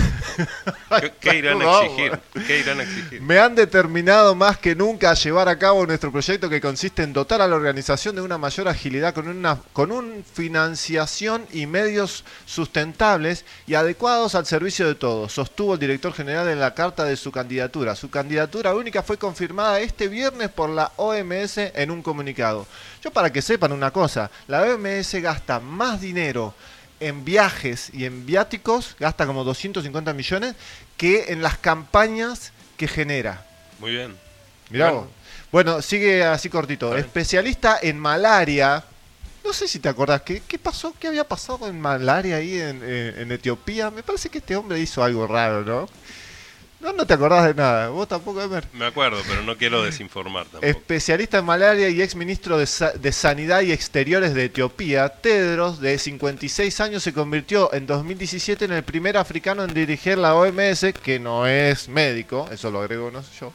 ¿Qué, 1.01 1.13
qué 1.21 1.37
irán 1.39 1.63
a 1.63 1.81
exigir? 1.83 2.21
¿Qué 2.47 2.59
irán 2.61 2.81
a 2.81 2.83
exigir? 2.85 3.23
Me 3.23 3.39
han 3.39 3.55
determinado 3.55 4.35
más 4.35 4.59
que 4.59 4.75
nunca 4.75 5.11
a 5.11 5.15
llevar 5.15 5.49
a 5.49 5.59
cabo 5.59 5.87
nuestro 5.87 6.13
proyecto 6.13 6.49
que 6.49 6.61
consiste 6.61 7.03
en 7.03 7.13
dotar 7.13 7.41
a 7.41 7.49
la 7.49 7.57
organización 7.57 8.15
de 8.15 8.23
una 8.23 8.39
mayor 8.39 8.69
agilidad 8.69 9.15
con 9.15 9.29
una 9.29 9.59
con 9.73 9.91
un 9.91 10.25
financiación 10.33 11.47
y 11.53 11.67
medios 11.67 12.25
sustentables 12.47 13.45
y 13.67 13.75
adecuados 13.75 14.35
al 14.35 14.47
servicio 14.47 14.87
de 14.87 14.95
todos, 14.95 15.33
sostuvo 15.33 15.75
el 15.75 15.81
director 15.81 16.13
general 16.13 16.49
en 16.49 16.61
la 16.61 16.75
carta 16.75 17.05
de 17.05 17.17
su 17.17 17.33
candidatura. 17.33 17.97
Su 17.97 18.11
candidatura 18.11 18.75
única 18.75 19.03
fue 19.03 19.19
confirmada 19.19 19.81
este 19.81 20.09
viernes 20.09 20.51
por 20.51 20.71
la 20.71 20.93
OMS 20.97 21.59
en 21.59 21.91
un 21.91 22.03
comunicado. 22.03 22.67
Yo 23.03 23.11
para 23.11 23.33
que 23.33 23.43
sepan 23.43 23.73
una 23.73 23.91
cosa, 23.91 24.31
la 24.47 24.63
OMS 24.63 25.15
gasta 25.17 25.61
más 25.61 26.01
dinero 26.01 26.55
en 27.07 27.25
viajes 27.25 27.91
y 27.93 28.05
en 28.05 28.27
viáticos, 28.27 28.97
gasta 28.99 29.27
como 29.27 29.45
250 29.45 30.13
millones, 30.13 30.55
que 30.97 31.27
en 31.33 31.43
las 31.43 31.59
campañas 31.59 32.53
que 32.77 32.89
genera. 32.89 33.45
Muy 33.79 33.93
bien. 33.93 34.17
Mirá 34.71 34.87
Bueno. 34.91 35.01
vos. 35.03 35.11
Bueno, 35.53 35.83
sigue 35.83 36.25
así 36.25 36.49
cortito. 36.49 36.91
Bien. 36.91 37.01
Especialista 37.05 37.79
en 37.81 37.99
malaria. 37.99 38.83
No 39.45 39.53
sé 39.53 39.69
si 39.69 39.79
te 39.79 39.89
acordás, 39.89 40.23
¿qué, 40.23 40.43
qué 40.49 40.59
pasó? 40.59 40.95
¿Qué 40.99 41.07
había 41.07 41.29
pasado 41.29 41.69
en 41.69 41.79
malaria 41.81 42.37
ahí 42.37 42.59
en, 42.59 42.83
en- 42.83 43.19
en 43.21 43.33
Etiopía? 43.33 43.91
Me 43.91 44.03
parece 44.03 44.31
que 44.31 44.39
este 44.39 44.57
hombre 44.57 44.81
hizo 44.81 45.05
algo 45.05 45.27
raro, 45.27 45.63
¿no? 45.65 45.89
No, 46.85 46.93
no 46.93 47.07
te 47.07 47.15
acordás 47.15 47.47
de 47.47 47.55
nada. 47.55 47.89
Vos 47.89 48.07
tampoco, 48.07 48.43
Emer. 48.43 48.65
Me 48.75 48.85
acuerdo, 48.85 49.19
pero 49.27 49.43
no 49.43 49.57
quiero 49.57 49.83
desinformar 49.83 50.45
tampoco. 50.45 50.67
Especialista 50.67 51.39
en 51.39 51.47
malaria 51.47 51.89
y 51.89 52.03
ex 52.03 52.15
ministro 52.15 52.59
de, 52.59 52.67
Sa- 52.67 52.93
de 52.93 53.11
Sanidad 53.11 53.63
y 53.63 53.73
Exteriores 53.73 54.35
de 54.35 54.45
Etiopía, 54.45 55.09
Tedros, 55.09 55.81
de 55.81 55.99
56 55.99 56.81
años, 56.81 57.03
se 57.03 57.15
convirtió 57.15 57.73
en 57.73 57.87
2017 57.87 58.67
en 58.67 58.73
el 58.73 58.83
primer 58.83 59.17
africano 59.17 59.65
en 59.65 59.73
dirigir 59.73 60.19
la 60.19 60.35
OMS, 60.35 60.93
que 61.03 61.19
no 61.19 61.47
es 61.47 61.89
médico, 61.89 62.47
eso 62.53 62.71
lo 62.71 62.81
agrego 62.83 63.11
no 63.11 63.23
sé 63.23 63.31
yo. 63.41 63.53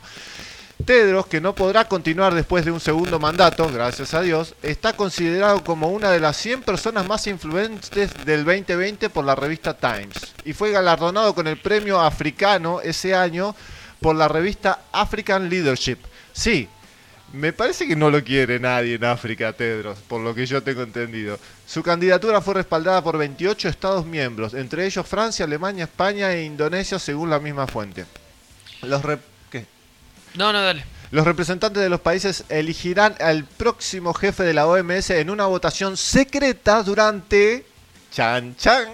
Tedros, 0.89 1.27
que 1.27 1.39
no 1.39 1.53
podrá 1.53 1.87
continuar 1.87 2.33
después 2.33 2.65
de 2.65 2.71
un 2.71 2.79
segundo 2.79 3.19
mandato, 3.19 3.71
gracias 3.71 4.15
a 4.15 4.23
Dios, 4.23 4.55
está 4.63 4.93
considerado 4.93 5.63
como 5.63 5.89
una 5.89 6.09
de 6.09 6.19
las 6.19 6.35
100 6.37 6.63
personas 6.63 7.05
más 7.07 7.27
influentes 7.27 8.09
del 8.25 8.43
2020 8.43 9.11
por 9.11 9.23
la 9.23 9.35
revista 9.35 9.77
Times 9.77 10.33
y 10.45 10.53
fue 10.53 10.71
galardonado 10.71 11.35
con 11.35 11.45
el 11.45 11.57
premio 11.57 11.99
africano 12.01 12.81
ese 12.81 13.13
año 13.13 13.55
por 14.01 14.15
la 14.15 14.27
revista 14.27 14.85
African 14.91 15.47
Leadership. 15.47 15.99
Sí, 16.33 16.67
me 17.33 17.53
parece 17.53 17.87
que 17.87 17.95
no 17.95 18.09
lo 18.09 18.23
quiere 18.23 18.59
nadie 18.59 18.95
en 18.95 19.05
África, 19.05 19.53
Tedros, 19.53 19.99
por 19.99 20.21
lo 20.21 20.33
que 20.33 20.47
yo 20.47 20.63
tengo 20.63 20.81
entendido. 20.81 21.37
Su 21.67 21.83
candidatura 21.83 22.41
fue 22.41 22.55
respaldada 22.55 23.03
por 23.03 23.15
28 23.15 23.69
Estados 23.69 24.07
miembros, 24.07 24.55
entre 24.55 24.87
ellos 24.87 25.05
Francia, 25.05 25.45
Alemania, 25.45 25.83
España 25.83 26.33
e 26.33 26.45
Indonesia, 26.45 26.97
según 26.97 27.29
la 27.29 27.39
misma 27.39 27.67
fuente. 27.67 28.07
Los 28.81 29.03
rep-. 29.03 29.28
No, 30.35 30.53
no, 30.53 30.61
dale. 30.61 30.83
Los 31.11 31.25
representantes 31.25 31.81
de 31.81 31.89
los 31.89 32.01
países 32.01 32.43
elegirán 32.49 33.15
al 33.19 33.43
próximo 33.43 34.13
jefe 34.13 34.43
de 34.43 34.53
la 34.53 34.67
OMS 34.67 35.09
en 35.09 35.29
una 35.31 35.47
votación 35.47 35.97
secreta 35.97 36.83
durante 36.83 37.65
chan 38.11 38.55
chan 38.55 38.87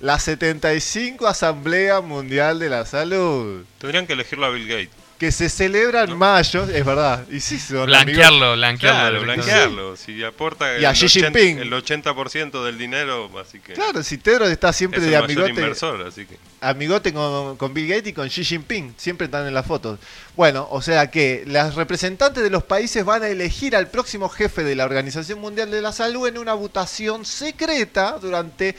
la 0.00 0.18
75 0.18 1.26
Asamblea 1.26 2.00
Mundial 2.00 2.58
de 2.58 2.68
la 2.68 2.84
Salud, 2.84 3.64
Tendrían 3.78 4.06
que 4.06 4.12
elegirlo 4.12 4.46
a 4.46 4.50
Bill 4.50 4.68
Gates. 4.68 5.03
Que 5.24 5.32
se 5.32 5.48
celebra 5.48 6.02
en 6.04 6.16
mayo, 6.18 6.64
es 6.64 6.84
verdad. 6.84 7.26
Y 7.30 7.40
sí, 7.40 7.58
son 7.58 7.86
Blanquearlo, 7.86 8.36
amigos- 8.52 8.56
blanquearlo. 8.58 9.00
Claro, 9.00 9.22
blanquearlo. 9.22 9.96
Si 9.96 10.22
aporta 10.22 10.78
Y 10.78 10.84
a 10.84 10.90
el, 10.90 10.94
Xi 10.96 11.06
80, 11.06 11.38
Jinping. 11.38 11.58
el 11.60 11.72
80% 11.72 12.62
del 12.64 12.76
dinero, 12.76 13.30
así 13.40 13.58
que 13.60 13.72
Claro, 13.72 14.02
si 14.02 14.18
Tedros 14.18 14.50
está 14.50 14.70
siempre 14.74 14.98
es 15.00 15.04
el 15.06 15.10
de 15.12 15.16
amigote, 15.16 15.48
inversor, 15.50 16.06
así 16.06 16.26
que 16.26 16.36
amigote 16.60 17.14
con, 17.14 17.56
con 17.56 17.72
Bill 17.72 17.88
Gates 17.88 18.08
y 18.08 18.12
con 18.12 18.28
Xi 18.28 18.44
Jinping, 18.44 18.94
siempre 18.98 19.24
están 19.24 19.46
en 19.46 19.54
las 19.54 19.64
fotos. 19.64 19.98
Bueno, 20.36 20.68
o 20.70 20.82
sea 20.82 21.10
que 21.10 21.44
las 21.46 21.74
representantes 21.74 22.42
de 22.42 22.50
los 22.50 22.64
países 22.64 23.02
van 23.02 23.22
a 23.22 23.28
elegir 23.28 23.74
al 23.76 23.88
próximo 23.88 24.28
jefe 24.28 24.62
de 24.62 24.74
la 24.74 24.84
Organización 24.84 25.38
Mundial 25.40 25.70
de 25.70 25.80
la 25.80 25.92
Salud 25.92 26.28
en 26.28 26.36
una 26.36 26.52
votación 26.52 27.24
secreta 27.24 28.18
durante 28.20 28.76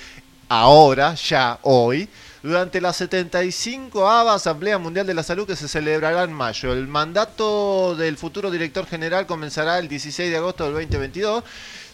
ahora, 0.48 1.16
ya 1.16 1.58
hoy, 1.64 2.08
durante 2.46 2.80
la 2.80 2.94
75 2.94 4.08
Asamblea 4.08 4.78
Mundial 4.78 5.08
de 5.08 5.16
la 5.16 5.24
Salud 5.24 5.48
que 5.48 5.56
se 5.56 5.68
celebrará 5.68 6.24
en 6.24 6.32
mayo. 6.32 6.74
El 6.74 6.88
mandato 6.88 7.96
del 7.96 8.18
futuro 8.18 8.52
director 8.52 8.86
general 8.86 9.26
comenzará 9.26 9.80
el 9.80 9.88
16 9.88 10.30
de 10.30 10.38
agosto 10.38 10.66
del 10.66 10.74
2022, 10.74 11.44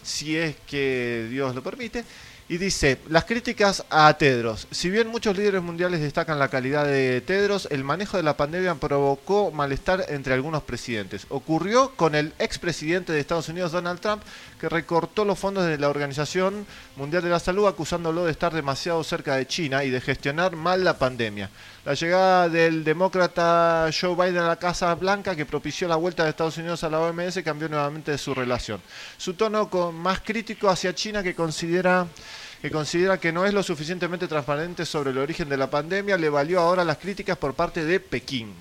si 0.02 0.36
es 0.36 0.56
que 0.66 1.26
Dios 1.30 1.54
lo 1.54 1.62
permite. 1.62 2.04
Y 2.48 2.58
dice, 2.58 2.98
las 3.08 3.24
críticas 3.24 3.84
a 3.88 4.12
Tedros. 4.18 4.66
Si 4.70 4.90
bien 4.90 5.08
muchos 5.08 5.36
líderes 5.36 5.62
mundiales 5.62 6.00
destacan 6.00 6.38
la 6.38 6.48
calidad 6.48 6.84
de 6.84 7.20
Tedros, 7.20 7.68
el 7.70 7.84
manejo 7.84 8.16
de 8.16 8.22
la 8.22 8.36
pandemia 8.36 8.74
provocó 8.74 9.50
malestar 9.50 10.04
entre 10.08 10.34
algunos 10.34 10.62
presidentes. 10.62 11.26
Ocurrió 11.30 11.92
con 11.96 12.14
el 12.14 12.34
expresidente 12.38 13.12
de 13.12 13.20
Estados 13.20 13.48
Unidos, 13.48 13.72
Donald 13.72 14.00
Trump, 14.00 14.22
que 14.60 14.68
recortó 14.68 15.24
los 15.24 15.38
fondos 15.38 15.66
de 15.66 15.78
la 15.78 15.88
Organización 15.88 16.66
Mundial 16.96 17.22
de 17.22 17.30
la 17.30 17.38
Salud 17.38 17.66
acusándolo 17.66 18.24
de 18.24 18.32
estar 18.32 18.52
demasiado 18.52 19.02
cerca 19.04 19.36
de 19.36 19.46
China 19.46 19.84
y 19.84 19.90
de 19.90 20.00
gestionar 20.00 20.54
mal 20.56 20.84
la 20.84 20.98
pandemia. 20.98 21.48
La 21.84 21.94
llegada 21.94 22.48
del 22.48 22.84
demócrata 22.84 23.90
Joe 23.92 24.14
Biden 24.14 24.44
a 24.44 24.46
la 24.46 24.56
Casa 24.56 24.94
Blanca, 24.94 25.34
que 25.34 25.44
propició 25.44 25.88
la 25.88 25.96
vuelta 25.96 26.22
de 26.22 26.30
Estados 26.30 26.56
Unidos 26.56 26.84
a 26.84 26.88
la 26.88 27.00
OMS, 27.00 27.42
cambió 27.42 27.68
nuevamente 27.68 28.16
su 28.18 28.32
relación. 28.32 28.80
Su 29.16 29.34
tono 29.34 29.68
con 29.68 29.96
más 29.96 30.20
crítico 30.20 30.70
hacia 30.70 30.94
China, 30.94 31.24
que 31.24 31.34
considera 31.34 32.06
que 32.60 32.70
considera 32.70 33.18
que 33.18 33.32
no 33.32 33.44
es 33.44 33.52
lo 33.52 33.64
suficientemente 33.64 34.28
transparente 34.28 34.86
sobre 34.86 35.10
el 35.10 35.18
origen 35.18 35.48
de 35.48 35.56
la 35.56 35.68
pandemia, 35.68 36.16
le 36.16 36.28
valió 36.28 36.60
ahora 36.60 36.84
las 36.84 36.98
críticas 36.98 37.36
por 37.36 37.54
parte 37.54 37.84
de 37.84 37.98
Pekín. 37.98 38.54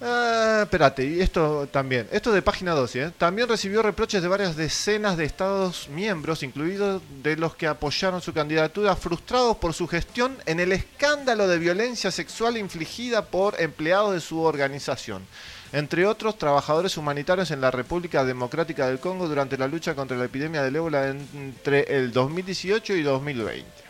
Ah, 0.00 0.60
espérate, 0.62 1.04
y 1.04 1.20
esto 1.20 1.66
también, 1.72 2.06
esto 2.12 2.30
de 2.30 2.40
página 2.40 2.72
12, 2.72 3.02
¿eh? 3.02 3.10
también 3.18 3.48
recibió 3.48 3.82
reproches 3.82 4.22
de 4.22 4.28
varias 4.28 4.54
decenas 4.54 5.16
de 5.16 5.24
Estados 5.24 5.88
miembros, 5.88 6.44
incluidos 6.44 7.02
de 7.20 7.36
los 7.36 7.56
que 7.56 7.66
apoyaron 7.66 8.20
su 8.20 8.32
candidatura, 8.32 8.94
frustrados 8.94 9.56
por 9.56 9.74
su 9.74 9.88
gestión 9.88 10.36
en 10.46 10.60
el 10.60 10.70
escándalo 10.70 11.48
de 11.48 11.58
violencia 11.58 12.12
sexual 12.12 12.56
infligida 12.56 13.24
por 13.26 13.60
empleados 13.60 14.14
de 14.14 14.20
su 14.20 14.40
organización, 14.40 15.26
entre 15.72 16.06
otros 16.06 16.38
trabajadores 16.38 16.96
humanitarios 16.96 17.50
en 17.50 17.60
la 17.60 17.72
República 17.72 18.24
Democrática 18.24 18.86
del 18.86 19.00
Congo 19.00 19.26
durante 19.26 19.58
la 19.58 19.66
lucha 19.66 19.96
contra 19.96 20.16
la 20.16 20.26
epidemia 20.26 20.62
del 20.62 20.76
ébola 20.76 21.08
entre 21.08 21.96
el 21.96 22.12
2018 22.12 22.94
y 22.94 23.02
2020. 23.02 23.87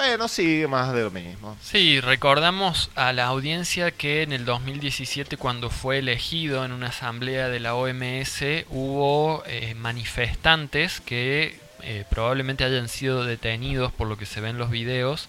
Bueno, 0.00 0.28
sí, 0.28 0.64
más 0.66 0.94
de 0.94 1.02
lo 1.02 1.10
mismo. 1.10 1.58
Sí, 1.60 2.00
recordamos 2.00 2.90
a 2.94 3.12
la 3.12 3.26
audiencia 3.26 3.90
que 3.90 4.22
en 4.22 4.32
el 4.32 4.46
2017 4.46 5.36
cuando 5.36 5.68
fue 5.68 5.98
elegido 5.98 6.64
en 6.64 6.72
una 6.72 6.86
asamblea 6.86 7.50
de 7.50 7.60
la 7.60 7.74
OMS 7.74 8.64
hubo 8.70 9.42
eh, 9.44 9.74
manifestantes 9.74 11.02
que 11.02 11.60
eh, 11.82 12.06
probablemente 12.08 12.64
hayan 12.64 12.88
sido 12.88 13.24
detenidos 13.24 13.92
por 13.92 14.08
lo 14.08 14.16
que 14.16 14.24
se 14.24 14.40
ve 14.40 14.48
en 14.48 14.56
los 14.56 14.70
videos 14.70 15.28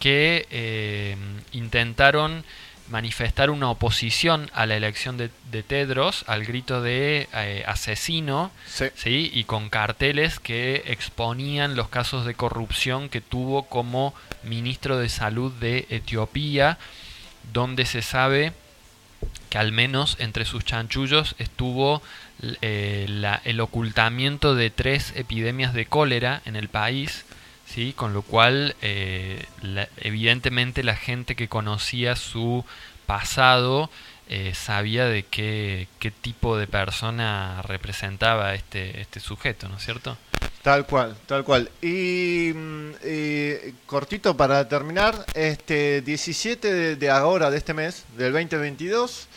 que 0.00 0.48
eh, 0.50 1.16
intentaron 1.52 2.44
manifestar 2.88 3.50
una 3.50 3.70
oposición 3.70 4.50
a 4.54 4.66
la 4.66 4.76
elección 4.76 5.16
de, 5.16 5.30
de 5.50 5.62
Tedros 5.62 6.24
al 6.26 6.44
grito 6.44 6.82
de 6.82 7.28
eh, 7.32 7.64
asesino 7.66 8.50
Sí. 8.66 8.86
¿sí? 8.94 9.30
y 9.32 9.44
con 9.44 9.70
carteles 9.70 10.38
que 10.40 10.82
exponían 10.86 11.74
los 11.76 11.88
casos 11.88 12.26
de 12.26 12.34
corrupción 12.34 13.08
que 13.08 13.20
tuvo 13.20 13.64
como 13.68 14.14
ministro 14.42 14.98
de 14.98 15.08
salud 15.08 15.52
de 15.52 15.86
Etiopía, 15.90 16.78
donde 17.52 17.86
se 17.86 18.02
sabe 18.02 18.52
que 19.48 19.58
al 19.58 19.70
menos 19.72 20.16
entre 20.18 20.44
sus 20.44 20.64
chanchullos 20.64 21.34
estuvo 21.38 22.02
eh, 22.60 23.06
la- 23.08 23.40
el 23.44 23.60
ocultamiento 23.60 24.54
de 24.56 24.70
tres 24.70 25.12
epidemias 25.14 25.72
de 25.74 25.86
cólera 25.86 26.42
en 26.44 26.56
el 26.56 26.68
país, 26.68 27.24
¿sí? 27.72 27.92
con 27.94 28.12
lo 28.12 28.22
cual 28.22 28.76
eh, 28.82 29.46
evidentemente 29.98 30.82
la 30.82 30.96
gente 30.96 31.34
que 31.34 31.48
conocía 31.48 32.16
su 32.16 32.64
pasado 33.06 33.90
eh, 34.28 34.52
sabía 34.54 35.06
de 35.06 35.24
qué, 35.24 35.88
qué 35.98 36.10
tipo 36.10 36.56
de 36.56 36.66
persona 36.66 37.62
representaba 37.62 38.54
este, 38.54 39.00
este 39.00 39.20
sujeto, 39.20 39.68
¿no 39.68 39.76
es 39.76 39.84
cierto? 39.84 40.16
Tal 40.62 40.86
cual, 40.86 41.16
tal 41.26 41.44
cual. 41.44 41.70
Y, 41.80 42.52
mm, 42.54 42.92
cortito 43.86 44.36
para 44.36 44.68
terminar, 44.68 45.26
este 45.34 46.02
17 46.02 46.72
de, 46.72 46.96
de 46.96 47.10
ahora, 47.10 47.50
de 47.50 47.58
este 47.58 47.74
mes, 47.74 48.04
del 48.16 48.32
2022, 48.32 49.28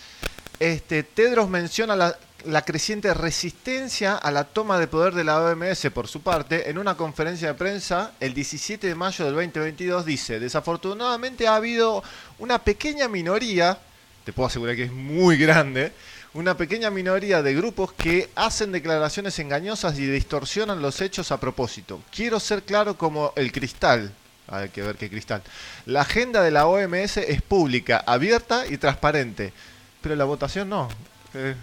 este 0.59 1.03
Tedros 1.03 1.49
menciona 1.49 1.95
la, 1.95 2.15
la 2.47 2.63
creciente 2.63 3.13
resistencia 3.13 4.15
a 4.15 4.31
la 4.31 4.43
toma 4.43 4.79
de 4.79 4.87
poder 4.87 5.13
de 5.13 5.23
la 5.23 5.41
OMS 5.41 5.87
por 5.93 6.07
su 6.07 6.21
parte. 6.21 6.69
En 6.69 6.77
una 6.77 6.95
conferencia 6.95 7.49
de 7.49 7.53
prensa, 7.53 8.13
el 8.19 8.33
17 8.33 8.87
de 8.87 8.95
mayo 8.95 9.25
del 9.25 9.35
2022, 9.35 10.05
dice, 10.05 10.39
desafortunadamente 10.39 11.47
ha 11.47 11.55
habido 11.55 12.03
una 12.39 12.59
pequeña 12.59 13.07
minoría, 13.07 13.77
te 14.23 14.33
puedo 14.33 14.47
asegurar 14.47 14.75
que 14.75 14.83
es 14.83 14.91
muy 14.91 15.37
grande, 15.37 15.91
una 16.33 16.57
pequeña 16.57 16.89
minoría 16.89 17.41
de 17.41 17.53
grupos 17.53 17.93
que 17.93 18.29
hacen 18.35 18.71
declaraciones 18.71 19.39
engañosas 19.39 19.97
y 19.97 20.05
distorsionan 20.05 20.81
los 20.81 21.01
hechos 21.01 21.31
a 21.31 21.39
propósito. 21.39 22.01
Quiero 22.13 22.39
ser 22.39 22.63
claro 22.63 22.97
como 22.97 23.31
el 23.35 23.51
cristal. 23.51 24.11
Hay 24.47 24.69
que 24.69 24.83
ver 24.83 24.95
qué 24.97 25.09
cristal. 25.09 25.41
La 25.85 26.01
agenda 26.01 26.43
de 26.43 26.51
la 26.51 26.67
OMS 26.67 27.17
es 27.17 27.41
pública, 27.41 28.03
abierta 28.05 28.67
y 28.67 28.77
transparente. 28.77 29.53
Pero 30.01 30.15
la 30.15 30.25
votación 30.25 30.69
no. 30.69 30.89
Eh, 31.33 31.55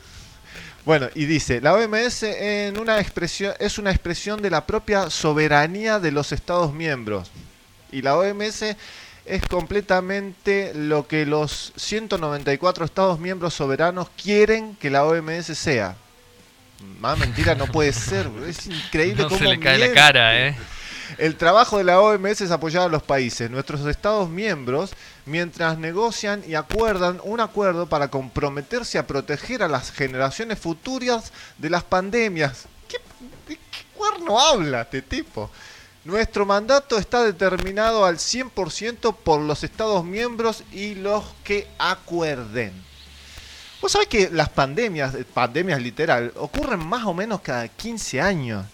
Bueno, 0.84 1.08
y 1.14 1.26
dice, 1.26 1.60
la 1.60 1.74
OMS 1.74 2.24
en 2.24 2.78
una 2.78 3.00
expresión, 3.00 3.54
es 3.60 3.78
una 3.78 3.90
expresión 3.90 4.42
de 4.42 4.50
la 4.50 4.66
propia 4.66 5.10
soberanía 5.10 6.00
de 6.00 6.10
los 6.10 6.32
Estados 6.32 6.72
miembros. 6.72 7.30
Y 7.92 8.02
la 8.02 8.16
OMS 8.16 8.64
es 9.24 9.46
completamente 9.48 10.72
lo 10.74 11.06
que 11.06 11.24
los 11.24 11.72
194 11.76 12.84
Estados 12.84 13.20
miembros 13.20 13.54
soberanos 13.54 14.08
quieren 14.20 14.74
que 14.76 14.90
la 14.90 15.04
OMS 15.04 15.46
sea. 15.56 15.94
Más 16.98 17.16
mentira 17.16 17.54
no 17.54 17.68
puede 17.68 17.92
ser, 17.92 18.28
es 18.48 18.66
increíble 18.66 19.22
No 19.22 19.28
cómo 19.28 19.38
se 19.38 19.46
le 19.46 19.60
cae 19.60 19.78
la 19.78 19.92
cara, 19.92 20.48
¿eh? 20.48 20.56
El 21.18 21.36
trabajo 21.36 21.78
de 21.78 21.84
la 21.84 22.00
OMS 22.00 22.40
es 22.40 22.50
apoyar 22.50 22.84
a 22.84 22.88
los 22.88 23.02
países, 23.02 23.50
nuestros 23.50 23.86
estados 23.86 24.28
miembros, 24.28 24.92
mientras 25.26 25.78
negocian 25.78 26.42
y 26.46 26.54
acuerdan 26.54 27.20
un 27.24 27.40
acuerdo 27.40 27.86
para 27.86 28.08
comprometerse 28.08 28.98
a 28.98 29.06
proteger 29.06 29.62
a 29.62 29.68
las 29.68 29.92
generaciones 29.92 30.58
futuras 30.58 31.32
de 31.58 31.70
las 31.70 31.84
pandemias. 31.84 32.66
¿Qué, 32.88 32.98
de 33.48 33.56
qué 33.56 33.84
cuerno 33.96 34.38
habla 34.38 34.82
este 34.82 35.02
tipo? 35.02 35.50
Nuestro 36.04 36.44
mandato 36.44 36.98
está 36.98 37.22
determinado 37.22 38.04
al 38.04 38.16
100% 38.16 39.14
por 39.14 39.40
los 39.40 39.62
estados 39.62 40.04
miembros 40.04 40.64
y 40.72 40.96
los 40.96 41.24
que 41.44 41.68
acuerden. 41.78 42.72
Vos 43.80 43.92
sabés 43.92 44.08
que 44.08 44.28
las 44.30 44.48
pandemias, 44.48 45.14
eh, 45.14 45.24
pandemias 45.24 45.80
literal, 45.80 46.32
ocurren 46.36 46.84
más 46.84 47.04
o 47.04 47.14
menos 47.14 47.40
cada 47.40 47.68
15 47.68 48.20
años. 48.20 48.66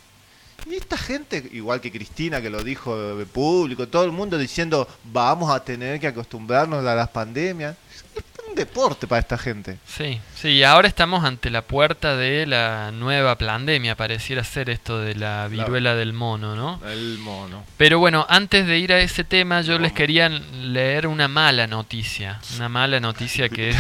Y 0.67 0.75
esta 0.75 0.99
gente, 0.99 1.49
igual 1.53 1.81
que 1.81 1.93
Cristina 1.93 2.43
que 2.43 2.51
lo 2.51 2.63
dijo 2.63 3.17
de 3.17 3.27
público, 3.27 3.89
todo 3.89 4.05
el 4.05 4.13
mundo 4.13 4.37
diciendo 4.37 4.89
vamos 5.05 5.51
a 5.51 5.65
tener 5.65 6.01
que 6.01 6.09
acostumbrarnos 6.09 6.85
a 6.85 6.95
las 6.95 7.09
pandemias. 7.09 7.77
Es 8.15 8.25
un 8.49 8.55
deporte 8.55 9.07
para 9.07 9.21
esta 9.21 9.39
gente. 9.39 9.79
Sí, 9.87 10.21
sí, 10.35 10.63
ahora 10.65 10.89
estamos 10.89 11.25
ante 11.25 11.51
la 11.51 11.63
puerta 11.63 12.17
de 12.17 12.47
la 12.47 12.91
nueva 12.93 13.37
pandemia, 13.37 13.95
pareciera 13.95 14.43
ser 14.43 14.71
esto 14.71 14.99
de 14.99 15.15
la 15.15 15.47
viruela 15.49 15.95
del 15.95 16.13
mono, 16.13 16.57
¿no? 16.57 16.81
El 16.87 17.19
mono. 17.19 17.65
Pero 17.77 17.99
bueno, 17.99 18.27
antes 18.29 18.67
de 18.67 18.79
ir 18.79 18.93
a 18.93 19.01
ese 19.01 19.25
tema, 19.25 19.61
yo 19.61 19.79
les 19.79 19.93
quería 19.93 20.29
leer 20.29 21.07
una 21.07 21.29
mala 21.29 21.67
noticia. 21.67 22.41
Una 22.57 22.69
mala 22.69 22.99
noticia 23.01 23.49
que 23.49 23.75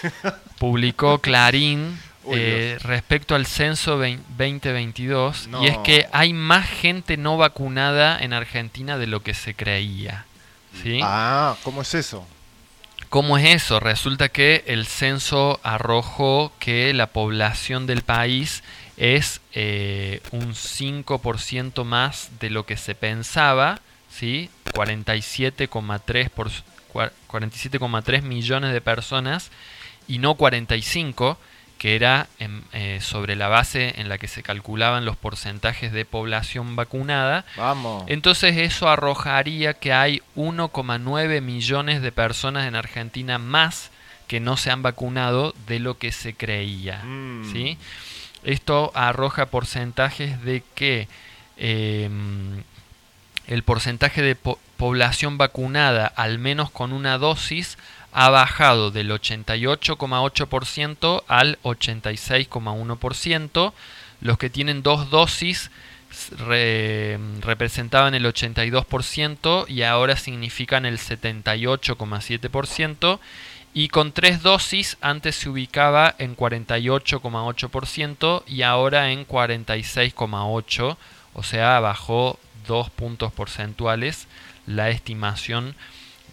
publicó 0.58 1.18
Clarín 1.18 1.98
Uy, 2.24 2.38
eh, 2.40 2.78
respecto 2.82 3.34
al 3.34 3.46
censo 3.46 3.98
vein- 3.98 4.22
2022. 4.36 5.48
No. 5.48 5.62
Y 5.62 5.68
es 5.68 5.78
que 5.78 6.06
hay 6.12 6.32
más 6.32 6.68
gente 6.68 7.16
no 7.16 7.36
vacunada 7.36 8.18
en 8.20 8.32
Argentina 8.32 8.96
de 8.98 9.06
lo 9.06 9.22
que 9.22 9.34
se 9.34 9.54
creía. 9.54 10.24
¿Sí? 10.82 10.98
Ah, 11.02 11.56
¿cómo 11.62 11.82
es 11.82 11.94
eso? 11.94 12.26
¿Cómo 13.08 13.38
es 13.38 13.44
eso? 13.62 13.78
Resulta 13.78 14.28
que 14.28 14.64
el 14.66 14.86
censo 14.86 15.60
arrojó 15.62 16.52
que 16.58 16.92
la 16.94 17.06
población 17.08 17.86
del 17.86 18.02
país 18.02 18.64
es 18.96 19.40
eh, 19.52 20.20
un 20.32 20.54
5% 20.54 21.84
más 21.84 22.30
de 22.40 22.50
lo 22.50 22.66
que 22.66 22.76
se 22.76 22.94
pensaba, 22.96 23.80
¿sí? 24.10 24.50
47,3 24.72 26.28
por- 26.30 26.50
cua- 26.92 27.12
47,3 27.28 28.22
millones 28.22 28.72
de 28.72 28.80
personas 28.80 29.50
y 30.08 30.18
no 30.18 30.34
45, 30.34 31.38
que 31.84 31.96
era 31.96 32.28
em, 32.38 32.62
eh, 32.72 33.00
sobre 33.02 33.36
la 33.36 33.48
base 33.48 34.00
en 34.00 34.08
la 34.08 34.16
que 34.16 34.26
se 34.26 34.42
calculaban 34.42 35.04
los 35.04 35.18
porcentajes 35.18 35.92
de 35.92 36.06
población 36.06 36.76
vacunada. 36.76 37.44
Vamos. 37.58 38.04
Entonces 38.06 38.56
eso 38.56 38.88
arrojaría 38.88 39.74
que 39.74 39.92
hay 39.92 40.22
1,9 40.34 41.42
millones 41.42 42.00
de 42.00 42.10
personas 42.10 42.66
en 42.66 42.74
Argentina 42.74 43.36
más 43.36 43.90
que 44.28 44.40
no 44.40 44.56
se 44.56 44.70
han 44.70 44.80
vacunado 44.80 45.54
de 45.66 45.78
lo 45.78 45.98
que 45.98 46.10
se 46.10 46.32
creía. 46.32 47.02
Mm. 47.04 47.52
¿sí? 47.52 47.76
Esto 48.44 48.90
arroja 48.94 49.44
porcentajes 49.44 50.42
de 50.42 50.62
que 50.74 51.06
em, 51.58 52.62
el 53.46 53.62
porcentaje 53.62 54.22
de 54.22 54.36
po- 54.36 54.58
población 54.78 55.36
vacunada 55.36 56.06
al 56.06 56.38
menos 56.38 56.70
con 56.70 56.94
una 56.94 57.18
dosis 57.18 57.76
ha 58.14 58.30
bajado 58.30 58.90
del 58.92 59.10
88,8% 59.10 61.24
al 61.26 61.58
86,1%. 61.62 63.72
Los 64.20 64.38
que 64.38 64.50
tienen 64.50 64.84
dos 64.84 65.10
dosis 65.10 65.72
representaban 66.38 68.14
el 68.14 68.24
82% 68.24 69.68
y 69.68 69.82
ahora 69.82 70.14
significan 70.16 70.86
el 70.86 70.98
78,7%. 70.98 73.18
Y 73.76 73.88
con 73.88 74.12
tres 74.12 74.40
dosis 74.42 74.96
antes 75.00 75.34
se 75.34 75.48
ubicaba 75.48 76.14
en 76.18 76.36
48,8% 76.36 78.44
y 78.46 78.62
ahora 78.62 79.10
en 79.10 79.26
46,8%. 79.26 80.96
O 81.34 81.42
sea, 81.42 81.80
bajó 81.80 82.38
dos 82.68 82.90
puntos 82.90 83.32
porcentuales 83.32 84.28
la 84.66 84.90
estimación 84.90 85.74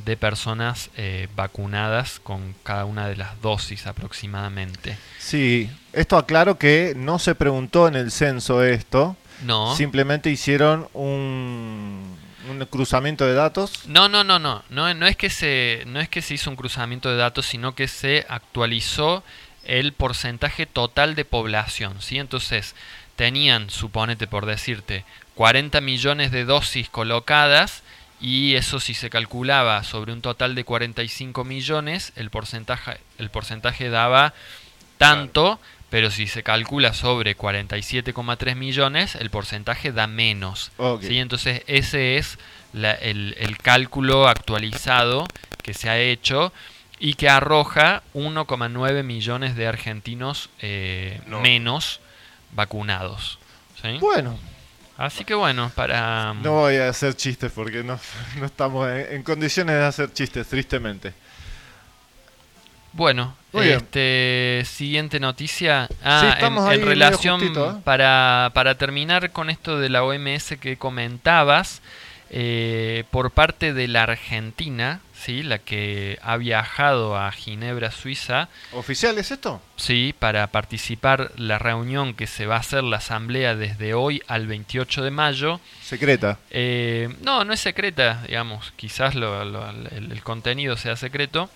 de 0.06 0.18
personas 0.18 0.89
eh, 0.97 1.28
vacunadas 1.36 2.20
con 2.20 2.56
cada 2.64 2.86
una 2.86 3.08
de 3.08 3.16
las 3.16 3.41
dosis 3.41 3.88
aproximadamente. 3.88 4.97
Sí, 5.20 5.70
esto 5.93 6.18
aclaro 6.18 6.58
que 6.58 6.93
no 6.95 7.20
se 7.20 7.36
preguntó 7.36 7.88
en 7.88 7.95
el 7.95 8.12
censo 8.12 8.64
esto. 8.64 9.16
No. 9.43 9.76
Simplemente 9.76 10.30
hicieron 10.30 10.88
un, 10.93 12.18
un 12.49 12.66
cruzamiento 12.66 13.26
de 13.26 13.34
datos. 13.34 13.88
No, 13.88 14.10
no, 14.10 14.24
no, 14.24 14.39
no, 14.39 14.64
no, 14.70 14.93
no 14.93 15.08
es 15.08 15.16
que 15.16 15.30
se, 15.30 15.84
no 15.88 15.99
es 15.99 16.10
que 16.10 16.22
se 16.22 16.36
hizo 16.36 16.49
un 16.49 16.56
cruzamiento 16.56 17.10
de 17.10 17.18
datos, 17.18 17.45
sino 17.45 17.76
que 17.76 17.88
se 17.88 18.26
actualizó 18.30 19.24
el 19.64 19.93
porcentaje 19.93 20.66
total 20.66 21.16
de 21.16 21.26
población, 21.26 22.02
¿sí? 22.02 22.18
Entonces, 22.18 22.76
tenían, 23.16 23.70
suponete 23.70 24.28
por 24.28 24.45
decirte, 24.45 25.06
40 25.36 25.82
millones 25.82 26.32
de 26.32 26.45
dosis 26.45 26.89
colocadas 26.89 27.84
y 28.22 28.55
eso 28.55 28.80
si 28.80 28.93
se 28.93 29.09
calculaba 29.09 29.84
sobre 29.84 30.13
un 30.13 30.22
total 30.22 30.53
de 30.55 30.63
45 30.63 31.43
millones, 31.43 32.13
el 32.15 32.30
porcentaje, 32.30 32.99
el 33.17 33.30
porcentaje 33.30 33.89
daba 33.89 34.34
tanto, 34.97 35.59
pero 35.89 36.11
si 36.11 36.28
se 36.28 36.43
calcula 36.43 36.93
sobre 36.93 37.36
47,3 37.36 38.55
millones, 38.55 39.15
el 39.15 39.30
porcentaje 39.30 39.91
da 39.91 40.07
menos. 40.07 40.72
¿sí? 41.01 41.17
Entonces 41.17 41.63
ese 41.67 42.17
es 42.17 42.38
la- 42.74 42.93
el, 42.93 43.36
el 43.39 43.57
cálculo 43.57 44.28
actualizado 44.28 45.26
que 45.63 45.74
se 45.74 45.89
ha 45.89 45.97
hecho 45.97 46.53
y 46.99 47.15
que 47.15 47.28
arroja 47.30 48.03
1,9 48.13 49.03
millones 49.03 49.55
de 49.55 49.67
argentinos 49.67 50.49
eh, 50.59 51.19
No. 51.26 51.41
menos 51.41 51.99
vacunados. 52.51 53.39
¿sí? 53.82 53.97
Bueno, 53.99 54.38
Así 55.06 55.26
que 55.26 55.34
bueno, 55.34 55.72
para... 55.76 56.34
no 56.36 56.52
voy 56.52 56.76
a 56.78 56.89
hacer 56.89 57.16
chistes 57.16 57.52
porque 57.52 57.84
no, 57.84 57.99
no 58.39 58.45
estamos 58.45 58.88
en, 58.89 59.16
en 59.16 59.24
condiciones 59.24 59.76
de 59.76 59.86
hacer 59.86 60.14
chistes, 60.14 60.47
tristemente. 60.47 61.14
Bueno, 62.93 63.36
Muy 63.54 63.68
bien. 63.68 63.78
este 63.78 64.64
siguiente 64.66 65.20
noticia. 65.20 65.88
Ah, 66.04 66.22
en- 66.26 66.30
estamos 66.34 66.64
en, 66.66 66.70
medio 66.72 66.86
relación 66.86 67.39
justito, 67.39 67.72
¿eh? 67.72 67.82
para, 67.84 68.52
para 68.54 68.76
terminar 68.76 69.32
con 69.32 69.49
esto 69.49 69.80
de 69.80 69.89
la 69.89 70.04
OMS 70.04 70.58
que 70.60 70.78
comentabas, 70.78 71.82
eh, 72.30 73.06
por 73.12 73.32
parte 73.32 73.74
de 73.74 73.88
la 73.88 74.04
Argentina, 74.04 74.99
sí, 75.24 75.43
la 75.43 75.59
que 75.59 76.17
ha 76.24 76.36
viajado 76.38 77.17
a 77.17 77.32
Ginebra, 77.32 77.91
Suiza, 77.91 78.49
¿Oficial 78.72 79.17
es 79.17 79.32
esto? 79.32 79.61
sí, 79.76 80.13
para 80.17 80.47
participar 80.47 81.32
la 81.38 81.59
reunión 81.59 82.13
que 82.13 82.28
se 82.28 82.45
va 82.47 82.55
a 82.55 82.59
hacer 82.59 82.84
la 82.84 82.97
asamblea 82.97 83.55
desde 83.55 83.93
hoy 83.93 84.22
al 84.28 84.47
28 84.47 85.03
de 85.03 85.11
mayo. 85.11 85.59
Secreta. 85.84 86.39
Eh, 86.49 87.13
no, 87.22 87.45
no 87.45 87.53
es 87.53 87.59
secreta, 87.59 88.24
digamos, 88.28 88.72
quizás 88.76 89.15
lo- 89.15 89.45
lo- 89.45 89.69
el, 89.69 90.11
el 90.11 90.24
contenido 90.24 90.76
sea 90.78 90.95
secreto, 90.95 91.49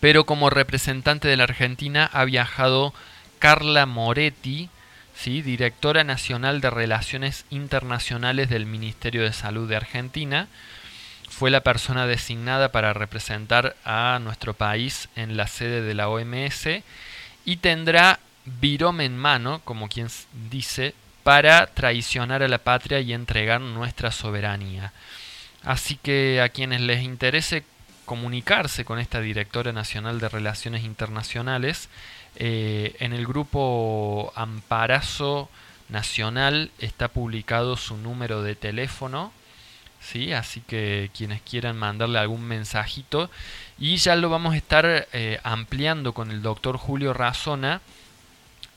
pero 0.00 0.24
como 0.24 0.50
representante 0.50 1.28
de 1.28 1.36
la 1.36 1.44
Argentina 1.44 2.10
ha 2.12 2.24
viajado 2.24 2.92
Carla 3.38 3.86
Moretti, 3.86 4.68
¿sí? 5.14 5.42
directora 5.42 6.04
nacional 6.04 6.60
de 6.60 6.70
Relaciones 6.70 7.44
Internacionales 7.50 8.48
del 8.48 8.66
Ministerio 8.66 9.22
de 9.22 9.32
Salud 9.32 9.68
de 9.68 9.76
Argentina. 9.76 10.48
Fue 11.32 11.50
la 11.50 11.62
persona 11.62 12.06
designada 12.06 12.70
para 12.70 12.92
representar 12.92 13.74
a 13.84 14.18
nuestro 14.22 14.54
país 14.54 15.08
en 15.16 15.36
la 15.36 15.46
sede 15.46 15.80
de 15.80 15.94
la 15.94 16.08
OMS 16.08 16.68
y 17.44 17.56
tendrá 17.56 18.20
virome 18.44 19.06
en 19.06 19.16
mano, 19.16 19.60
como 19.64 19.88
quien 19.88 20.08
dice, 20.50 20.94
para 21.22 21.66
traicionar 21.68 22.42
a 22.42 22.48
la 22.48 22.58
patria 22.58 23.00
y 23.00 23.12
entregar 23.12 23.60
nuestra 23.60 24.10
soberanía. 24.12 24.92
Así 25.62 25.96
que 25.96 26.40
a 26.42 26.50
quienes 26.50 26.82
les 26.82 27.02
interese 27.02 27.64
comunicarse 28.04 28.84
con 28.84 28.98
esta 28.98 29.20
directora 29.20 29.72
nacional 29.72 30.20
de 30.20 30.28
Relaciones 30.28 30.84
Internacionales, 30.84 31.88
eh, 32.36 32.94
en 32.98 33.14
el 33.14 33.26
grupo 33.26 34.32
Amparazo 34.36 35.48
Nacional 35.88 36.70
está 36.78 37.08
publicado 37.08 37.76
su 37.76 37.96
número 37.96 38.42
de 38.42 38.54
teléfono, 38.54 39.32
¿sí? 40.02 40.32
así 40.32 40.60
que 40.60 41.10
quienes 41.16 41.40
quieran 41.42 41.76
mandarle 41.76 42.18
algún 42.18 42.42
mensajito, 42.42 43.30
y 43.78 43.96
ya 43.96 44.16
lo 44.16 44.28
vamos 44.28 44.54
a 44.54 44.56
estar 44.56 45.08
eh, 45.12 45.40
ampliando 45.42 46.12
con 46.12 46.30
el 46.30 46.42
doctor 46.42 46.76
Julio 46.76 47.12
Razona, 47.12 47.80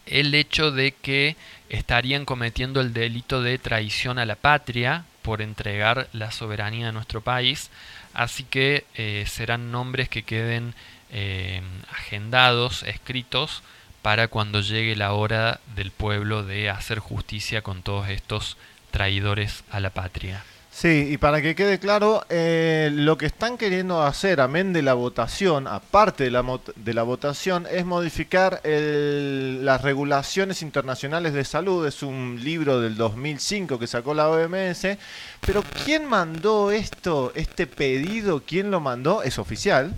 el 0.06 0.34
hecho 0.36 0.72
de 0.72 0.92
que 0.92 1.36
estarían 1.70 2.26
cometiendo 2.26 2.80
el 2.80 2.94
delito 2.94 3.42
de 3.42 3.58
traición 3.58 4.20
a 4.20 4.26
la 4.26 4.36
patria 4.36 5.06
por 5.24 5.42
entregar 5.42 6.08
la 6.14 6.32
soberanía 6.32 6.88
de 6.88 6.92
nuestro 6.92 7.22
país, 7.22 7.72
así 8.14 8.44
que 8.44 8.86
eh, 8.96 9.26
serán 9.28 9.72
nombres 9.72 10.10
que 10.10 10.24
queden 10.24 10.76
eh, 11.12 11.62
agendados, 11.92 12.84
escritos, 12.84 13.64
para 14.02 14.28
cuando 14.28 14.62
llegue 14.62 14.96
la 14.96 15.14
hora 15.14 15.60
del 15.76 15.90
pueblo 15.90 16.44
de 16.44 16.70
hacer 16.70 17.00
justicia 17.00 17.64
con 17.64 17.82
todos 17.82 18.10
estos 18.10 18.56
traidores 18.92 19.64
a 19.72 19.80
la 19.80 19.90
patria. 19.90 20.44
Sí, 20.78 21.08
y 21.10 21.18
para 21.18 21.42
que 21.42 21.56
quede 21.56 21.80
claro, 21.80 22.26
eh, 22.28 22.90
lo 22.92 23.18
que 23.18 23.26
están 23.28 23.58
queriendo 23.58 24.04
hacer, 24.04 24.42
amén 24.42 24.74
de 24.74 24.82
la 24.82 24.94
votación, 24.94 25.68
aparte 25.70 26.26
de 26.26 26.32
la, 26.32 26.44
de 26.76 26.94
la 26.94 27.04
votación, 27.04 27.66
es 27.72 27.86
modificar 27.86 28.60
el- 28.66 29.64
las 29.64 29.82
regulaciones 29.84 30.62
internacionales 30.62 31.32
de 31.34 31.46
salud. 31.46 31.88
Es 31.88 32.04
un 32.04 32.42
libro 32.44 32.82
del 32.82 32.98
2005 32.98 33.80
que 33.80 33.88
sacó 33.88 34.14
la 34.14 34.28
OMS. 34.30 34.98
Pero 35.40 35.64
¿quién 35.86 36.04
mandó 36.08 36.72
esto, 36.72 37.32
este 37.36 37.68
pedido? 37.68 38.44
¿Quién 38.46 38.70
lo 38.70 38.82
mandó? 38.82 39.24
Es 39.24 39.40
oficial. 39.40 39.94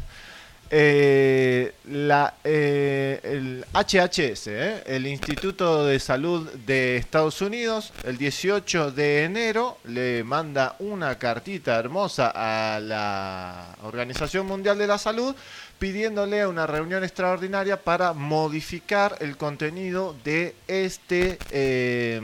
Eh, 0.69 1.73
la, 1.85 2.33
eh, 2.43 3.21
el 3.23 3.65
HHS, 3.73 4.47
¿eh? 4.47 4.83
el 4.85 5.07
Instituto 5.07 5.85
de 5.85 5.97
Salud 5.99 6.49
de 6.65 6.97
Estados 6.97 7.41
Unidos, 7.41 7.93
el 8.03 8.17
18 8.17 8.91
de 8.91 9.23
enero 9.23 9.77
le 9.85 10.25
manda 10.25 10.75
una 10.79 11.17
cartita 11.17 11.79
hermosa 11.79 12.33
a 12.35 12.81
la 12.81 13.75
Organización 13.83 14.45
Mundial 14.45 14.77
de 14.77 14.87
la 14.87 14.97
Salud 14.97 15.33
pidiéndole 15.79 16.45
una 16.45 16.67
reunión 16.67 17.03
extraordinaria 17.03 17.81
para 17.81 18.13
modificar 18.13 19.15
el 19.19 19.37
contenido 19.37 20.15
de 20.23 20.55
este 20.67 21.37
eh, 21.51 22.19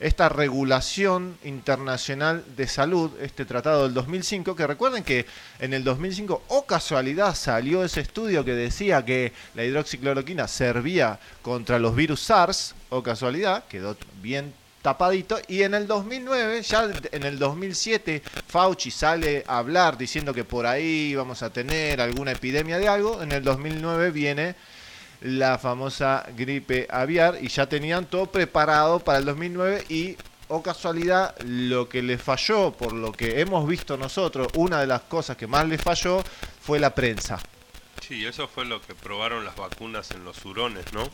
esta 0.00 0.30
regulación 0.30 1.36
internacional 1.44 2.42
de 2.56 2.66
salud, 2.66 3.10
este 3.20 3.44
tratado 3.44 3.84
del 3.84 3.94
2005, 3.94 4.56
que 4.56 4.66
recuerden 4.66 5.04
que 5.04 5.26
en 5.58 5.74
el 5.74 5.84
2005, 5.84 6.42
o 6.48 6.64
casualidad, 6.64 7.34
salió 7.34 7.84
ese 7.84 8.00
estudio 8.00 8.42
que 8.44 8.54
decía 8.54 9.04
que 9.04 9.34
la 9.54 9.64
hidroxicloroquina 9.64 10.48
servía 10.48 11.20
contra 11.42 11.78
los 11.78 11.94
virus 11.94 12.20
SARS, 12.22 12.74
o 12.88 13.02
casualidad, 13.02 13.64
quedó 13.68 13.94
bien 14.22 14.54
tapadito, 14.80 15.38
y 15.46 15.62
en 15.62 15.74
el 15.74 15.86
2009, 15.86 16.62
ya 16.62 16.90
en 17.12 17.22
el 17.24 17.38
2007, 17.38 18.22
Fauci 18.48 18.90
sale 18.90 19.44
a 19.46 19.58
hablar 19.58 19.98
diciendo 19.98 20.32
que 20.32 20.44
por 20.44 20.66
ahí 20.66 21.14
vamos 21.14 21.42
a 21.42 21.52
tener 21.52 22.00
alguna 22.00 22.32
epidemia 22.32 22.78
de 22.78 22.88
algo, 22.88 23.22
en 23.22 23.32
el 23.32 23.44
2009 23.44 24.10
viene 24.12 24.54
la 25.22 25.58
famosa 25.58 26.26
gripe 26.36 26.86
aviar 26.90 27.38
y 27.40 27.48
ya 27.48 27.66
tenían 27.68 28.06
todo 28.06 28.26
preparado 28.26 29.00
para 29.00 29.18
el 29.18 29.24
2009 29.26 29.84
y 29.88 30.16
o 30.48 30.62
casualidad 30.62 31.34
lo 31.44 31.88
que 31.88 32.02
le 32.02 32.18
falló 32.18 32.72
por 32.72 32.92
lo 32.92 33.12
que 33.12 33.40
hemos 33.40 33.66
visto 33.68 33.96
nosotros 33.96 34.48
una 34.54 34.80
de 34.80 34.86
las 34.86 35.02
cosas 35.02 35.36
que 35.36 35.46
más 35.46 35.68
le 35.68 35.78
falló 35.78 36.22
fue 36.62 36.78
la 36.80 36.94
prensa 36.94 37.38
Sí, 38.06 38.24
eso 38.26 38.48
fue 38.48 38.64
lo 38.64 38.80
que 38.82 38.94
probaron 38.94 39.44
las 39.44 39.54
vacunas 39.54 40.10
en 40.10 40.24
los 40.24 40.44
hurones, 40.44 40.84
¿no? 40.92 41.04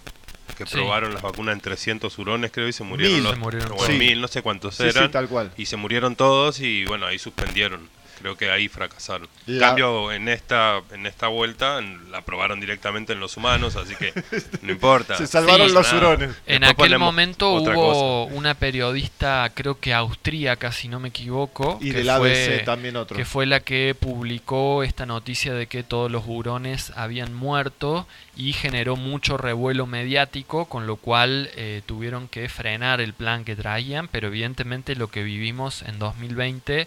Que 0.57 0.65
Sí. 0.65 0.77
probaron 0.77 1.13
las 1.13 1.21
vacunas 1.21 1.53
en 1.55 1.61
300 1.61 2.17
hurones, 2.19 2.51
creo, 2.53 2.69
y 2.69 2.73
se 2.73 2.85
murieron 2.85 3.15
Mil. 3.17 3.23
los... 3.25 3.33
Se 3.35 3.39
murieron 3.39 3.77
bueno, 3.77 3.95
mil, 3.99 4.21
no 4.23 4.29
sé 4.29 4.41
cuántos 4.41 4.77
Sí, 4.77 4.85
sí, 4.85 4.89
eran. 4.97 5.11
tal 5.11 5.29
cual. 5.29 5.53
Y 5.59 5.67
se 5.67 5.77
murieron 5.77 6.17
todos 6.17 6.61
y, 6.61 6.87
bueno, 6.87 7.05
ahí 7.05 7.19
suspendieron. 7.19 7.91
Creo 8.19 8.37
que 8.37 8.51
ahí 8.51 8.69
fracasaron. 8.69 9.29
En 9.47 9.59
La- 9.61 9.67
cambio, 9.69 10.11
en 10.13 10.29
esta, 10.29 10.81
en 10.93 11.07
esta 11.07 11.29
vuelta 11.29 11.79
en- 11.79 12.11
la 12.11 12.19
aprobaron 12.19 12.59
directamente 12.61 13.13
en 13.13 13.21
los 13.21 13.37
humanos, 13.37 13.77
así 13.77 13.95
que 13.97 14.13
no 14.63 14.73
importa. 14.73 15.17
Se 15.19 15.27
salvaron 15.27 15.69
Sí, 15.69 15.75
los 15.75 15.93
hurones. 15.93 16.31
En 16.47 16.63
Después 16.63 16.87
aquel 16.89 16.99
momento 16.99 17.53
hubo 17.53 18.25
cosa. 18.25 18.35
una 18.35 18.55
periodista, 18.55 19.51
creo 19.55 19.79
que 19.79 19.93
austríaca, 19.95 20.73
si 20.73 20.89
no 20.89 20.99
me 21.01 21.09
equivoco, 21.09 21.79
Y 21.81 21.91
que 21.93 21.99
del 21.99 22.11
ABC 22.11 22.47
fue, 22.47 22.63
también 22.65 22.97
otro. 22.97 23.17
que 23.17 23.25
fue 23.25 23.47
la 23.47 23.61
que 23.61 23.95
publicó 23.99 24.83
esta 24.83 25.05
noticia 25.07 25.53
de 25.55 25.67
que 25.67 25.83
todos 25.83 26.11
los 26.11 26.25
hurones 26.27 26.93
habían 26.97 27.35
muerto 27.35 28.07
y 28.37 28.53
generó 28.53 28.97
mucho 28.97 29.37
revuelo 29.37 29.87
mediático, 29.87 30.65
con 30.67 30.87
lo 30.87 30.97
cual 30.97 31.51
eh, 31.57 31.83
tuvieron 31.87 32.29
que 32.29 32.49
frenar 32.49 33.01
el 33.01 33.13
plan 33.15 33.45
que 33.45 33.57
traían, 33.57 34.09
pero 34.09 34.29
evidentemente 34.29 34.95
lo 34.97 35.09
que 35.09 35.23
vivimos 35.23 35.83
en 35.83 35.99
2020 35.99 36.87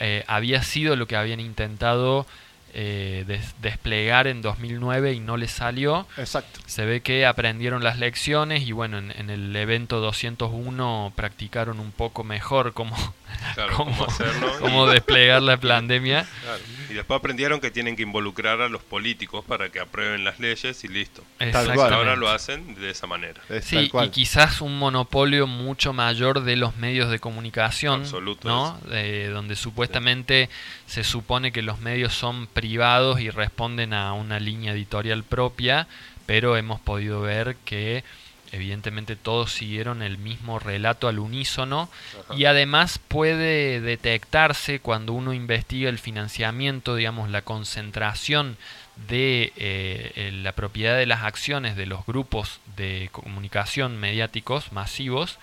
eh, 0.00 0.24
había 0.26 0.62
sido 0.62 0.96
lo 0.96 1.06
que 1.06 1.14
habían 1.16 1.38
intentado 1.40 2.26
eh, 2.72 3.24
des- 3.26 3.54
desplegar 3.60 4.26
en 4.26 4.42
2009 4.42 5.12
y 5.12 5.20
no 5.20 5.36
les 5.36 5.50
salió. 5.50 6.06
Exacto. 6.16 6.60
Se 6.66 6.84
ve 6.84 7.00
que 7.00 7.26
aprendieron 7.26 7.82
las 7.84 7.98
lecciones 7.98 8.62
y 8.62 8.72
bueno, 8.72 8.98
en, 8.98 9.12
en 9.16 9.28
el 9.30 9.54
evento 9.56 10.00
201 10.00 11.12
practicaron 11.16 11.80
un 11.80 11.90
poco 11.92 12.24
mejor 12.24 12.72
cómo, 12.72 12.96
Claro, 13.54 13.76
cómo, 13.76 13.90
cómo 13.96 14.06
hacerlo. 14.10 14.52
cómo 14.60 14.86
y- 14.88 14.90
desplegar 14.94 15.42
la 15.42 15.56
pandemia. 15.56 16.26
Claro. 16.42 16.62
Y 16.88 16.94
después 16.94 17.18
aprendieron 17.18 17.60
que 17.60 17.70
tienen 17.70 17.94
que 17.96 18.02
involucrar 18.02 18.60
a 18.60 18.68
los 18.68 18.82
políticos 18.82 19.44
para 19.46 19.70
que 19.70 19.78
aprueben 19.80 20.24
las 20.24 20.40
leyes 20.40 20.82
y 20.82 20.88
listo. 20.88 21.22
Exactamente. 21.38 21.94
Ahora 21.94 22.16
lo 22.16 22.28
hacen 22.28 22.74
de 22.74 22.90
esa 22.90 23.06
manera. 23.06 23.40
Es 23.48 23.64
Sí, 23.64 23.88
tal 23.92 24.06
y 24.06 24.10
quizás 24.10 24.60
un 24.60 24.78
monopolio 24.78 25.46
mucho 25.46 25.92
mayor 25.92 26.42
de 26.42 26.56
los 26.56 26.76
medios 26.76 27.10
de 27.10 27.18
comunicación, 27.20 28.00
Absoluto 28.00 28.48
¿no? 28.48 28.80
Eh, 28.90 29.30
donde 29.32 29.54
supuestamente 29.56 30.48
se 30.86 31.04
supone 31.04 31.52
que 31.52 31.62
los 31.62 31.78
medios 31.80 32.12
son 32.12 32.46
privados 32.48 33.20
y 33.20 33.30
responden 33.30 33.94
a 33.94 34.12
una 34.12 34.40
línea 34.40 34.72
editorial 34.72 35.22
propia, 35.22 35.86
pero 36.26 36.56
hemos 36.56 36.80
podido 36.80 37.20
ver 37.20 37.56
que 37.64 38.02
evidentemente 38.52 39.16
todos 39.16 39.52
siguieron 39.52 40.02
el 40.02 40.18
mismo 40.18 40.58
relato 40.58 41.08
al 41.08 41.18
unísono 41.18 41.88
y 42.36 42.44
además 42.44 42.98
puede 42.98 43.80
detectarse 43.80 44.80
cuando 44.80 45.12
uno 45.12 45.32
investiga 45.32 45.88
el 45.88 45.98
financiamiento, 45.98 46.96
digamos, 46.96 47.30
la 47.30 47.42
concentración 47.42 48.56
de 49.08 49.52
eh, 49.56 50.12
eh, 50.16 50.30
la 50.42 50.52
propiedad 50.52 50.96
de 50.96 51.06
las 51.06 51.22
acciones 51.22 51.76
de 51.76 51.86
los 51.86 52.04
grupos 52.06 52.60
de 52.76 53.08
comunicación 53.12 53.98
mediáticos 53.98 54.72
masivos, 54.72 55.38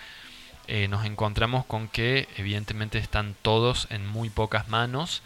eh, 0.67 0.87
nos 0.89 1.05
encontramos 1.05 1.65
con 1.65 1.87
que 1.87 2.27
evidentemente 2.37 2.97
están 2.97 3.35
todos 3.41 3.87
en 3.89 4.05
muy 4.05 4.29
pocas 4.29 4.67
manos. 4.67 5.21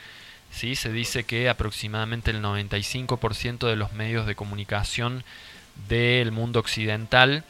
¿sí? 0.51 0.75
Se 0.75 0.91
dice 0.91 1.23
que 1.23 1.49
aproximadamente 1.49 2.31
el 2.31 2.41
95% 2.43 3.67
de 3.67 3.75
los 3.75 3.93
medios 3.93 4.27
de 4.27 4.35
comunicación 4.35 5.23
del 5.89 6.31
mundo 6.31 6.59
occidental 6.59 7.43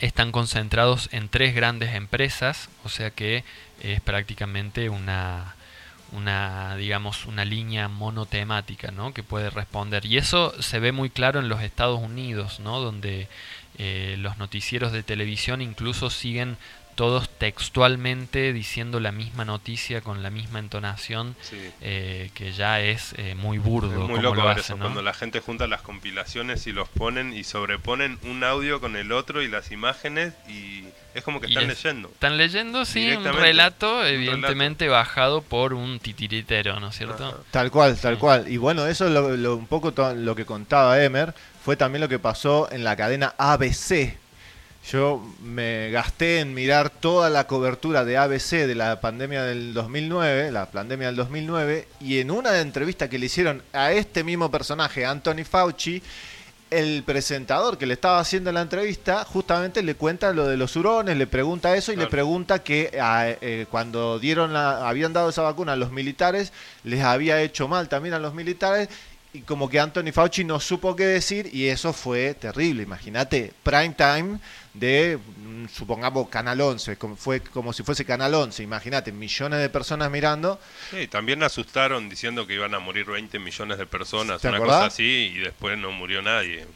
están 0.00 0.32
concentrados 0.32 1.08
en 1.12 1.28
tres 1.28 1.54
grandes 1.54 1.94
empresas, 1.94 2.68
o 2.84 2.88
sea 2.88 3.10
que 3.10 3.44
es 3.80 4.00
prácticamente 4.00 4.88
una, 4.88 5.56
una 6.12 6.76
digamos 6.76 7.26
una 7.26 7.44
línea 7.44 7.88
monotemática 7.88 8.90
¿no? 8.90 9.12
que 9.12 9.22
puede 9.22 9.50
responder 9.50 10.04
y 10.06 10.16
eso 10.16 10.54
se 10.62 10.78
ve 10.78 10.92
muy 10.92 11.10
claro 11.10 11.40
en 11.40 11.48
los 11.48 11.62
Estados 11.62 12.00
Unidos 12.00 12.60
¿no? 12.60 12.80
donde 12.80 13.28
eh, 13.76 14.16
los 14.18 14.38
noticieros 14.38 14.92
de 14.92 15.02
televisión 15.02 15.60
incluso 15.60 16.10
siguen 16.10 16.56
todos 16.98 17.28
textualmente 17.38 18.52
diciendo 18.52 18.98
la 18.98 19.12
misma 19.12 19.44
noticia 19.44 20.00
con 20.00 20.24
la 20.24 20.30
misma 20.30 20.58
entonación 20.58 21.36
Sí. 21.42 21.56
eh, 21.80 22.30
que 22.34 22.50
ya 22.50 22.80
es 22.80 23.14
eh, 23.18 23.36
muy 23.36 23.58
burdo 23.58 23.92
Es 23.92 23.96
muy 23.98 24.06
como 24.08 24.22
loco 24.22 24.34
lo 24.34 24.42
ver 24.42 24.50
hacen, 24.58 24.64
eso, 24.64 24.76
¿no? 24.78 24.82
cuando 24.86 25.02
la 25.02 25.14
gente 25.14 25.38
junta 25.38 25.68
las 25.68 25.82
compilaciones 25.82 26.66
y 26.66 26.72
los 26.72 26.88
ponen 26.88 27.32
y 27.32 27.44
sobreponen 27.44 28.18
un 28.24 28.42
audio 28.42 28.80
con 28.80 28.96
el 28.96 29.12
otro 29.12 29.42
y 29.42 29.48
las 29.48 29.70
imágenes 29.70 30.34
y 30.48 30.86
es 31.14 31.22
como 31.22 31.40
que 31.40 31.46
Y 31.46 31.50
están 31.50 31.70
es- 31.70 31.84
leyendo. 31.84 32.08
Están 32.08 32.36
leyendo, 32.36 32.84
sí, 32.84 33.12
un 33.12 33.24
relato, 33.24 34.00
un 34.00 34.06
evidentemente 34.06 34.88
bajado 34.88 35.40
por 35.42 35.74
un 35.74 36.00
titiritero, 36.00 36.80
¿no 36.80 36.88
es 36.88 36.96
cierto? 36.96 37.26
Ajá. 37.28 37.36
Tal 37.52 37.70
cual, 37.70 37.96
tal 37.96 38.14
Sí. 38.14 38.20
cual. 38.20 38.48
Y 38.48 38.56
bueno, 38.56 38.86
eso 38.88 39.06
es 39.06 39.12
lo, 39.12 39.36
lo- 39.36 39.54
un 39.56 39.66
poco 39.68 39.92
lo 40.16 40.34
que 40.34 40.44
contaba 40.44 41.00
Emer, 41.00 41.32
fue 41.64 41.76
también 41.76 42.00
lo 42.00 42.08
que 42.08 42.18
pasó 42.18 42.68
en 42.72 42.82
la 42.82 42.96
cadena 42.96 43.34
ABC. 43.38 44.18
Yo 44.90 45.22
me 45.42 45.90
gasté 45.90 46.40
en 46.40 46.54
mirar 46.54 46.88
toda 46.88 47.28
la 47.28 47.46
cobertura 47.46 48.06
de 48.06 48.16
ABC 48.16 48.66
de 48.66 48.74
la 48.74 49.02
pandemia 49.02 49.42
del 49.42 49.74
2009, 49.74 50.50
la 50.50 50.64
pandemia 50.64 51.08
del 51.08 51.16
2009, 51.16 51.86
y 52.00 52.20
en 52.20 52.30
una 52.30 52.58
entrevista 52.58 53.10
que 53.10 53.18
le 53.18 53.26
hicieron 53.26 53.62
a 53.74 53.92
este 53.92 54.24
mismo 54.24 54.50
personaje, 54.50 55.04
Anthony 55.04 55.44
Fauci, 55.44 56.02
el 56.70 57.02
presentador 57.02 57.76
que 57.76 57.84
le 57.84 57.94
estaba 57.94 58.18
haciendo 58.18 58.50
la 58.50 58.62
entrevista 58.62 59.26
justamente 59.26 59.82
le 59.82 59.94
cuenta 59.94 60.32
lo 60.32 60.46
de 60.46 60.56
los 60.56 60.74
hurones, 60.74 61.18
le 61.18 61.26
pregunta 61.26 61.76
eso 61.76 61.92
y 61.92 61.96
le 61.96 62.06
pregunta 62.06 62.62
que 62.62 62.98
ah, 62.98 63.26
eh, 63.28 63.66
cuando 63.70 64.18
dieron 64.18 64.54
la, 64.54 64.88
habían 64.88 65.12
dado 65.12 65.28
esa 65.30 65.42
vacuna 65.42 65.72
a 65.72 65.76
los 65.76 65.92
militares 65.92 66.52
les 66.84 67.02
había 67.02 67.40
hecho 67.40 67.68
mal 67.68 67.88
también 67.88 68.14
a 68.14 68.18
los 68.18 68.34
militares 68.34 68.90
y 69.32 69.40
como 69.42 69.68
que 69.68 69.80
Anthony 69.80 70.12
Fauci 70.12 70.44
no 70.44 70.58
supo 70.60 70.96
qué 70.96 71.04
decir 71.04 71.50
y 71.52 71.66
eso 71.66 71.92
fue 71.92 72.34
terrible. 72.34 72.82
Imagínate, 72.82 73.52
prime 73.62 73.94
time 73.94 74.38
de, 74.74 75.18
mm, 75.18 75.66
supongamos, 75.68 76.28
Canal 76.28 76.60
11, 76.60 76.96
como, 76.96 77.16
fue 77.16 77.40
como 77.40 77.72
si 77.72 77.82
fuese 77.82 78.04
Canal 78.04 78.34
11, 78.34 78.62
imagínate, 78.62 79.12
millones 79.12 79.60
de 79.60 79.68
personas 79.68 80.10
mirando. 80.10 80.60
Sí, 80.90 81.08
también 81.08 81.42
asustaron 81.42 82.08
diciendo 82.08 82.46
que 82.46 82.54
iban 82.54 82.74
a 82.74 82.78
morir 82.78 83.06
20 83.06 83.38
millones 83.38 83.78
de 83.78 83.86
personas, 83.86 84.40
¿Te 84.40 84.48
una 84.48 84.58
acordás? 84.58 84.76
cosa 84.76 84.86
así, 84.86 85.32
y 85.34 85.38
después 85.38 85.78
no 85.78 85.90
murió 85.92 86.22
nadie. 86.22 86.66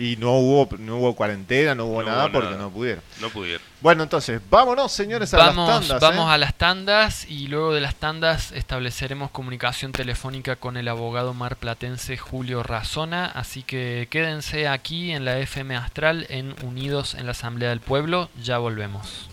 Y 0.00 0.16
no 0.16 0.34
hubo, 0.34 0.68
no 0.78 0.98
hubo 0.98 1.16
cuarentena, 1.16 1.74
no 1.74 1.86
hubo 1.86 2.02
No 2.02 2.08
nada 2.08 2.26
hubo 2.26 2.32
porque 2.34 2.50
nada. 2.50 2.62
no 2.62 2.70
pudieron. 2.70 3.02
No 3.20 3.30
pudieron. 3.30 3.60
Bueno, 3.80 4.04
entonces, 4.04 4.40
vámonos, 4.48 4.92
señores, 4.92 5.34
a 5.34 5.38
Vamos, 5.38 5.68
las 5.68 5.80
tandas. 5.88 6.00
vamos 6.00 6.30
¿eh? 6.30 6.34
a 6.34 6.38
las 6.38 6.54
tandas 6.54 7.26
y 7.28 7.48
luego 7.48 7.74
de 7.74 7.80
las 7.80 7.96
tandas 7.96 8.52
estableceremos 8.52 9.32
comunicación 9.32 9.90
telefónica 9.90 10.54
con 10.54 10.76
el 10.76 10.86
abogado 10.86 11.34
marplatense 11.34 12.16
Julio 12.16 12.62
Razona, 12.62 13.26
así 13.26 13.64
que 13.64 14.06
quédense 14.08 14.68
aquí 14.68 15.10
en 15.10 15.24
la 15.24 15.38
FM 15.40 15.74
Astral 15.74 16.26
en 16.28 16.54
Unidos 16.62 17.14
en 17.14 17.26
la 17.26 17.32
Asamblea 17.32 17.70
del 17.70 17.80
Pueblo, 17.80 18.30
ya 18.40 18.58
volvemos. 18.58 19.28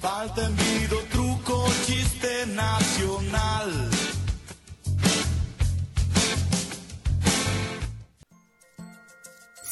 Falta 0.00 0.44
envido, 0.46 0.98
truco, 1.10 1.66
chiste 1.86 2.46
nacional. 2.54 3.85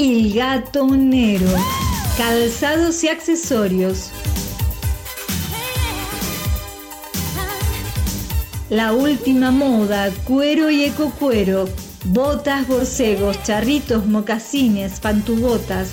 El 0.00 0.32
gatonero. 0.32 1.48
Calzados 2.16 3.02
y 3.02 3.08
accesorios. 3.08 4.10
La 8.70 8.92
última 8.92 9.50
moda, 9.50 10.12
cuero 10.22 10.70
y 10.70 10.84
ecocuero. 10.84 11.68
Botas, 12.04 12.68
borcegos, 12.68 13.42
charritos, 13.42 14.06
mocasines, 14.06 15.00
pantubotas. 15.00 15.88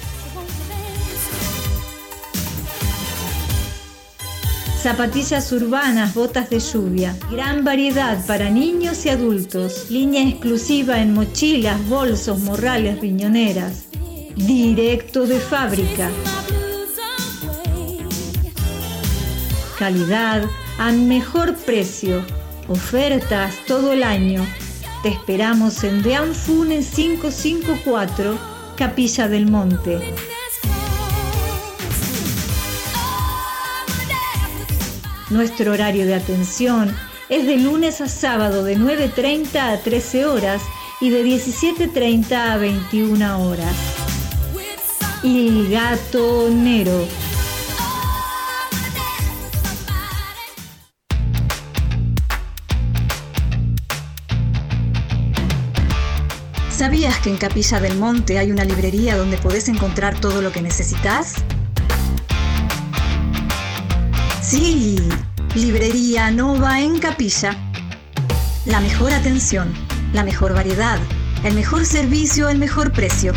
Zapatillas 4.85 5.51
urbanas, 5.51 6.13
botas 6.13 6.47
de 6.51 6.59
lluvia. 6.59 7.17
Gran 7.31 7.63
variedad 7.63 8.23
para 8.27 8.51
niños 8.51 9.03
y 9.07 9.09
adultos. 9.09 9.89
Línea 9.89 10.21
exclusiva 10.29 11.01
en 11.01 11.11
mochilas, 11.11 11.83
bolsos, 11.89 12.37
morrales, 12.41 13.01
riñoneras. 13.01 13.85
Directo 14.35 15.25
de 15.25 15.39
fábrica. 15.39 16.11
Calidad 19.79 20.43
al 20.77 20.99
mejor 20.99 21.55
precio. 21.55 22.23
Ofertas 22.67 23.55
todo 23.65 23.91
el 23.91 24.03
año. 24.03 24.45
Te 25.01 25.09
esperamos 25.09 25.83
en 25.83 26.03
Deanfune 26.03 26.81
554 26.83 28.37
Capilla 28.77 29.27
del 29.27 29.49
Monte. 29.49 30.13
Nuestro 35.31 35.71
horario 35.71 36.05
de 36.05 36.13
atención 36.13 36.95
es 37.29 37.47
de 37.47 37.57
lunes 37.57 37.99
a 37.99 38.07
sábado 38.07 38.63
de 38.63 38.77
9.30 38.77 39.55
a 39.55 39.79
13 39.79 40.25
horas 40.25 40.61
y 41.01 41.09
de 41.09 41.25
17.30 41.25 42.31
a 42.33 42.57
21 42.57 43.39
horas. 43.41 43.75
Il 45.23 45.71
Gato 45.71 46.49
Nero. 46.51 47.07
¿Sabías 56.69 57.17
que 57.21 57.31
en 57.31 57.37
Capilla 57.37 57.79
del 57.79 57.97
Monte 57.97 58.37
hay 58.37 58.51
una 58.51 58.63
librería 58.63 59.17
donde 59.17 59.39
podés 59.39 59.69
encontrar 59.69 60.19
todo 60.19 60.43
lo 60.43 60.51
que 60.51 60.61
necesitas? 60.61 61.43
Sí, 64.55 64.95
Librería 65.53 66.31
Nova 66.31 66.79
en 66.79 66.97
Capilla. 66.97 67.57
La 68.65 68.79
mejor 68.79 69.11
atención, 69.11 69.73
la 70.13 70.23
mejor 70.23 70.53
variedad, 70.53 70.97
el 71.43 71.55
mejor 71.55 71.85
servicio, 71.85 72.47
el 72.47 72.57
mejor 72.57 72.93
precio. 72.93 73.33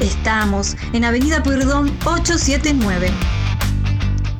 Estamos 0.00 0.76
en 0.92 1.04
Avenida 1.04 1.44
Pueyrredón 1.44 1.96
879. 2.04 3.08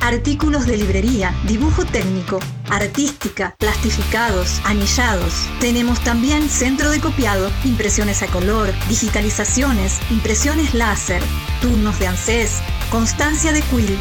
Artículos 0.01 0.67
de 0.67 0.77
librería, 0.77 1.33
dibujo 1.47 1.85
técnico, 1.85 2.41
artística, 2.69 3.55
plastificados, 3.61 4.61
anillados. 4.65 5.47
Tenemos 5.61 6.01
también 6.01 6.49
centro 6.49 6.91
de 6.91 6.99
copiado, 6.99 7.49
impresiones 7.65 8.25
a 8.25 8.27
color, 8.27 8.73
digitalizaciones, 8.89 10.01
impresiones 10.11 10.75
láser, 10.75 11.23
turnos 11.63 11.97
de 12.01 12.09
ANSES, 12.09 12.55
constancia 12.91 13.53
de 13.53 13.63
quill, 13.63 13.97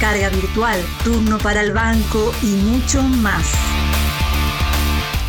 carga 0.00 0.30
virtual, 0.30 0.82
turno 1.04 1.36
para 1.38 1.60
el 1.60 1.72
banco 1.72 2.32
y 2.42 2.46
mucho 2.46 3.02
más. 3.02 3.46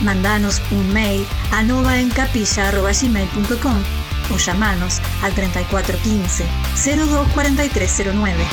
Mandanos 0.01 0.61
un 0.71 0.93
mail 0.93 1.27
a 1.51 1.61
novaencapilla.gmail.com 1.63 3.83
o 4.31 4.37
llamanos 4.37 5.01
al 5.23 5.33
3415 5.33 6.45
024309. 6.75 8.45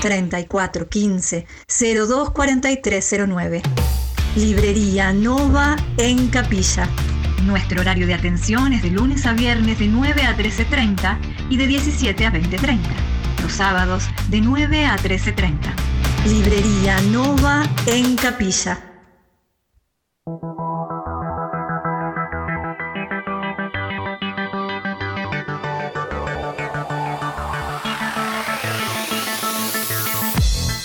3415 0.00 1.46
024309. 1.66 3.62
Librería 4.36 5.12
Nova 5.12 5.74
en 5.96 6.28
Capilla. 6.28 6.88
Nuestro 7.44 7.80
horario 7.80 8.06
de 8.06 8.14
atención 8.14 8.72
es 8.72 8.82
de 8.82 8.90
lunes 8.90 9.26
a 9.26 9.32
viernes 9.32 9.76
de 9.78 9.88
9 9.88 10.22
a 10.22 10.36
13.30 10.36 11.18
y 11.50 11.56
de 11.56 11.66
17 11.66 12.26
a 12.26 12.32
20.30. 12.32 13.13
Los 13.44 13.52
sábados 13.52 14.04
de 14.30 14.40
9 14.40 14.86
a 14.86 14.96
13.30. 14.96 15.52
Librería 16.26 16.98
Nova 17.10 17.62
en 17.84 18.16
Capilla. 18.16 18.80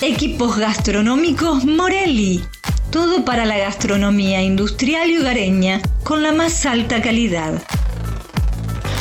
Equipos 0.01 0.57
gastronómicos 0.57 1.63
Morelli. 1.63 2.43
Todo 2.91 3.23
para 3.23 3.45
la 3.45 3.57
gastronomía 3.57 4.41
industrial 4.41 5.09
y 5.09 5.17
hogareña 5.17 5.81
con 6.03 6.23
la 6.23 6.33
más 6.33 6.65
alta 6.65 7.01
calidad. 7.01 7.53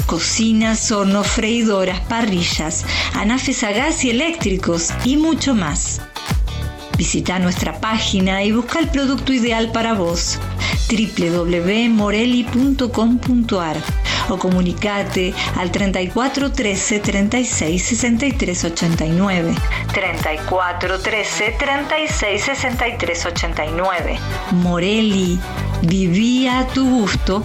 Cocinas, 0.09 0.91
hornos, 0.91 1.27
freidoras, 1.27 2.01
parrillas, 2.01 2.87
anafes 3.13 3.63
a 3.63 3.73
gas 3.73 4.07
y 4.07 4.11
eléctricos 4.11 4.89
y 5.05 5.19
mucho 5.19 5.55
más. 5.55 6.01
Visita 6.97 7.39
nuestra 7.39 7.79
página 7.79 8.43
y 8.43 8.53
busca 8.53 8.79
el 8.79 8.89
producto 8.89 9.35
ideal 9.35 9.71
para 9.71 9.93
vos 9.93 10.39
www.morelli.com.ar 10.89 13.77
o 14.31 14.39
comunicate 14.39 15.35
al 15.57 15.71
34 15.71 16.53
13 16.53 17.01
36 17.01 17.83
63 17.83 18.65
89. 18.65 19.55
34 19.93 21.01
13 21.01 21.57
36 21.59 22.45
63 22.45 23.27
89. 23.27 24.19
Morelli, 24.53 25.39
vivía 25.83 26.61
a 26.61 26.67
tu 26.67 26.89
gusto. 26.89 27.45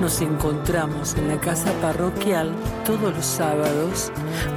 Nos 0.00 0.22
encontramos 0.22 1.14
en 1.16 1.28
la 1.28 1.38
casa 1.38 1.70
parroquial 1.82 2.54
todos 2.86 3.14
los 3.14 3.24
sábados 3.24 4.10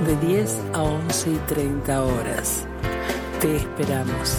de 0.08 0.16
10 0.26 0.62
a 0.74 0.84
11 0.84 1.32
y 1.32 1.36
30 1.36 2.02
horas. 2.02 2.66
Te 3.41 3.58
esperamos. 3.58 4.38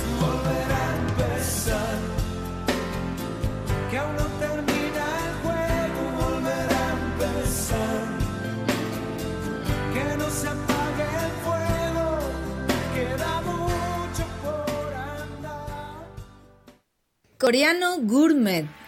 Que 3.91 3.99
aún 3.99 4.17
no 4.17 4.25
termina 4.41 5.05
el 5.27 5.35
juego, 5.43 6.01
volver 6.25 6.69
a 6.73 6.93
empezar. 6.93 8.05
Que 9.93 10.17
no 10.17 10.31
se 10.31 10.49
apague 10.49 11.07
el 11.27 11.33
fuego, 11.45 12.05
queda 12.95 13.43
mucho 13.43 14.25
por 14.43 14.95
andar. 14.95 16.09
Coreano 17.39 17.99
Gourmet. 18.01 18.84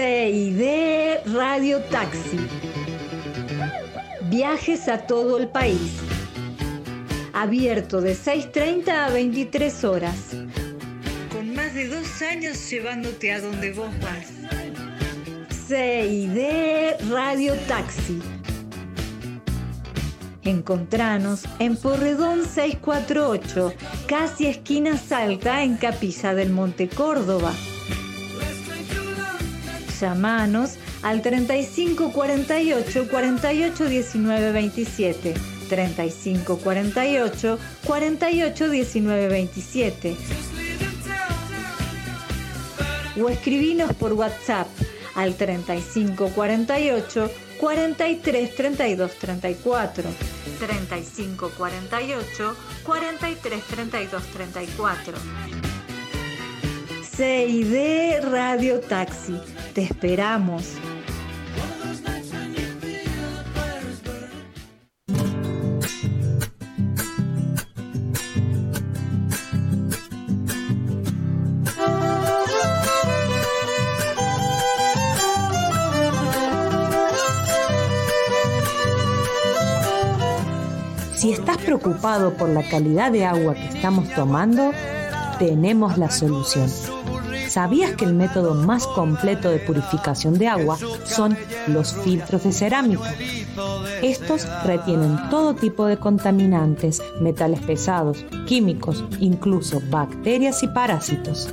CID 0.00 1.30
Radio 1.34 1.78
Taxi. 1.90 2.38
Viajes 4.30 4.88
a 4.88 4.96
todo 5.06 5.36
el 5.36 5.48
país. 5.48 5.98
Abierto 7.34 8.00
de 8.00 8.14
6.30 8.16 8.88
a 8.88 9.10
23 9.10 9.84
horas. 9.84 10.16
Con 11.30 11.54
más 11.54 11.74
de 11.74 11.88
dos 11.88 12.22
años 12.22 12.70
llevándote 12.70 13.30
a 13.30 13.42
donde 13.42 13.72
vos 13.72 13.90
vas. 14.00 14.28
CID 15.68 17.10
Radio 17.10 17.52
Taxi. 17.68 18.22
Encontranos 20.44 21.42
en 21.58 21.76
Porredón 21.76 22.46
648, 22.46 23.74
casi 24.06 24.46
esquina 24.46 24.96
Salta, 24.96 25.62
en 25.62 25.76
Capilla 25.76 26.32
del 26.34 26.48
Monte 26.48 26.88
Córdoba. 26.88 27.52
Llamanos 30.00 30.76
al 31.02 31.20
35 31.22 32.12
48 32.12 33.08
48 33.10 33.88
19 33.88 34.52
27. 34.52 35.34
35 35.68 36.58
48 36.58 37.58
48 37.86 38.68
19 38.70 39.28
27. 39.28 40.16
O 43.22 43.28
escribinos 43.28 43.92
por 43.94 44.14
WhatsApp 44.14 44.68
al 45.14 45.34
35 45.34 46.30
48 46.30 47.30
43 47.60 48.54
32 48.54 49.14
34. 49.16 50.04
35 50.58 51.50
48 51.56 52.56
43 52.84 53.62
32 53.64 54.22
34. 54.24 55.79
CID 57.20 58.22
Radio 58.32 58.80
Taxi. 58.80 59.38
Te 59.74 59.82
esperamos. 59.82 60.64
Si 81.16 81.32
estás 81.32 81.58
preocupado 81.58 82.32
por 82.32 82.48
la 82.48 82.66
calidad 82.66 83.12
de 83.12 83.26
agua 83.26 83.52
que 83.52 83.66
estamos 83.66 84.08
tomando, 84.14 84.72
tenemos 85.38 85.98
la 85.98 86.10
solución. 86.10 86.70
¿Sabías 87.50 87.96
que 87.96 88.04
el 88.04 88.14
método 88.14 88.54
más 88.54 88.86
completo 88.86 89.50
de 89.50 89.58
purificación 89.58 90.38
de 90.38 90.46
agua 90.46 90.78
son 91.02 91.36
los 91.66 91.94
filtros 91.94 92.44
de 92.44 92.52
cerámica? 92.52 93.12
Estos 94.02 94.46
retienen 94.64 95.18
todo 95.30 95.56
tipo 95.56 95.86
de 95.86 95.96
contaminantes, 95.96 97.02
metales 97.20 97.58
pesados, 97.58 98.24
químicos, 98.46 99.04
incluso 99.18 99.82
bacterias 99.90 100.62
y 100.62 100.68
parásitos. 100.68 101.52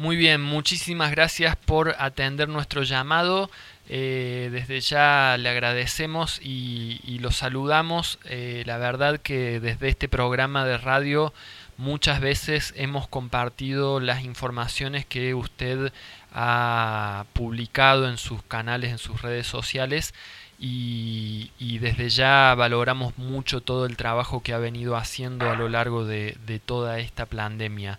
Muy 0.00 0.16
bien, 0.16 0.40
muchísimas 0.40 1.10
gracias 1.10 1.56
por 1.56 1.94
atender 1.98 2.48
nuestro 2.48 2.84
llamado. 2.84 3.50
Eh, 3.86 4.48
desde 4.50 4.80
ya 4.80 5.36
le 5.38 5.50
agradecemos 5.50 6.40
y, 6.42 7.18
lo 7.20 7.30
saludamos. 7.32 8.18
Eh, 8.24 8.62
la 8.64 8.78
verdad 8.78 9.20
que 9.20 9.60
desde 9.60 9.90
este 9.90 10.08
programa 10.08 10.64
de 10.64 10.78
radio 10.78 11.34
muchas 11.76 12.22
veces 12.22 12.72
hemos 12.78 13.08
compartido 13.08 14.00
las 14.00 14.24
informaciones 14.24 15.04
que 15.04 15.34
usted 15.34 15.92
ha 16.32 17.26
publicado 17.34 18.08
en 18.08 18.16
sus 18.16 18.42
canales, 18.42 18.92
en 18.92 18.98
sus 18.98 19.20
redes 19.20 19.46
sociales. 19.46 20.14
Y, 20.62 21.50
desde 21.78 22.08
ya 22.10 22.54
valoramos 22.54 23.16
mucho 23.18 23.60
todo 23.62 23.84
el 23.86 23.96
trabajo 23.96 24.42
que 24.42 24.52
ha 24.52 24.58
venido 24.58 24.96
haciendo 24.96 25.50
a 25.50 25.56
lo 25.56 25.68
largo 25.68 26.06
de 26.06 26.60
toda 26.64 27.00
esta 27.00 27.26
pandemia. 27.26 27.98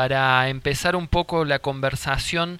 Para 0.00 0.48
empezar 0.48 0.96
un 0.96 1.08
poco 1.08 1.44
la 1.44 1.58
conversación, 1.58 2.58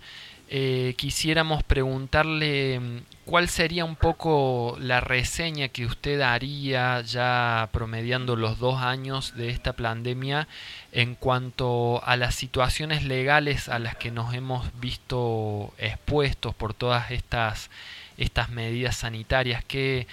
eh, 0.51 0.93
quisiéramos 0.99 1.63
preguntarle 1.63 2.79
mm, 2.79 2.99
cuál 3.25 3.49
sería 3.49 3.87
un 3.87 3.97
poco 3.97 4.77
la 4.79 5.01
reseña 5.01 5.69
que 5.69 5.87
usted 5.87 6.21
haría 6.21 7.01
ya 7.01 7.71
promediando 7.73 8.37
los 8.37 8.59
dos 8.59 8.83
años 8.83 9.35
de 9.37 9.49
esta 9.49 9.73
pandemia 9.73 10.49
en 10.93 11.15
cuanto 11.15 12.05
a 12.05 12.19
las 12.19 12.35
situaciones 12.35 13.05
legales 13.05 13.71
a 13.71 13.79
las 13.79 13.97
que 13.97 14.11
nos 14.11 14.35
hemos 14.35 14.79
visto 14.79 15.73
expuestos 15.79 16.55
por 16.55 16.75
todas 16.75 17.11
estas, 17.11 17.71
estas 18.19 18.51
medidas 18.51 18.97
sanitarias. 18.97 19.65
¿Qué, 19.65 20.07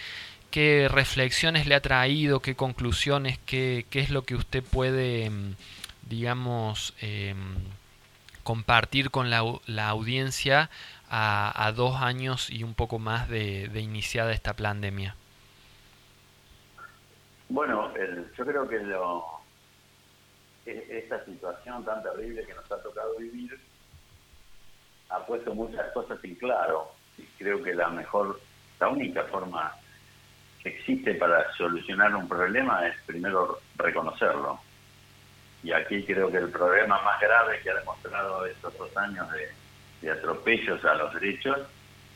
¿Qué 0.50 0.88
reflexiones 0.90 1.68
le 1.68 1.76
ha 1.76 1.82
traído? 1.82 2.40
¿Qué 2.40 2.56
conclusiones? 2.56 3.38
¿Qué, 3.46 3.86
qué 3.90 4.00
es 4.00 4.12
lo 4.12 4.24
que 4.24 4.36
usted 4.36 4.64
puede 4.64 5.30
digamos, 6.10 6.94
eh, 7.02 7.36
compartir 8.44 9.12
con 9.12 9.30
la, 9.30 9.44
la 9.66 9.90
audiencia 9.90 10.70
a, 11.10 11.66
a, 11.66 11.72
dos 11.74 12.02
años 12.02 12.50
y 12.50 12.64
un 12.64 12.74
poco 12.74 12.98
más 12.98 13.30
de, 13.30 13.70
iniciada 13.76 14.32
esta 14.32 14.54
pandemia? 14.54 15.16
Bueno, 17.50 17.94
el, 17.96 18.32
yo 18.38 18.46
creo 18.46 18.68
que 18.68 18.80
lo, 18.80 19.26
esta 20.66 21.24
situación 21.26 21.84
tan 21.84 22.04
terrible 22.04 22.46
que 22.46 22.54
nos 22.54 22.72
ha 22.72 22.82
tocado 22.82 23.18
vivir 23.18 23.60
ha 25.10 25.26
puesto 25.26 25.54
muchas 25.54 25.92
cosas 25.92 26.18
en 26.24 26.36
claro. 26.36 26.92
Y 27.18 27.24
creo 27.38 27.62
que 27.62 27.74
la 27.74 27.90
mejor, 27.90 28.40
la 28.80 28.90
única 28.90 29.24
forma 29.26 29.74
que 30.62 30.70
existe 30.70 31.16
para 31.16 31.52
solucionar 31.54 32.16
un 32.16 32.28
problema 32.30 32.88
es 32.88 32.96
primero 33.06 33.60
reconocerlo 33.76 34.60
y 35.68 35.74
aquí 35.74 36.02
creo 36.04 36.32
que 36.32 36.38
el 36.38 36.48
problema 36.48 37.02
más 37.02 37.20
grave 37.20 37.60
que 37.62 37.70
ha 37.70 37.76
demostrado 37.76 38.46
estos 38.46 38.78
dos 38.78 38.96
años 38.96 39.28
de, 40.02 40.10
atropellos 40.10 40.84
a 40.86 40.94
los 40.94 41.14
derechos 41.14 41.58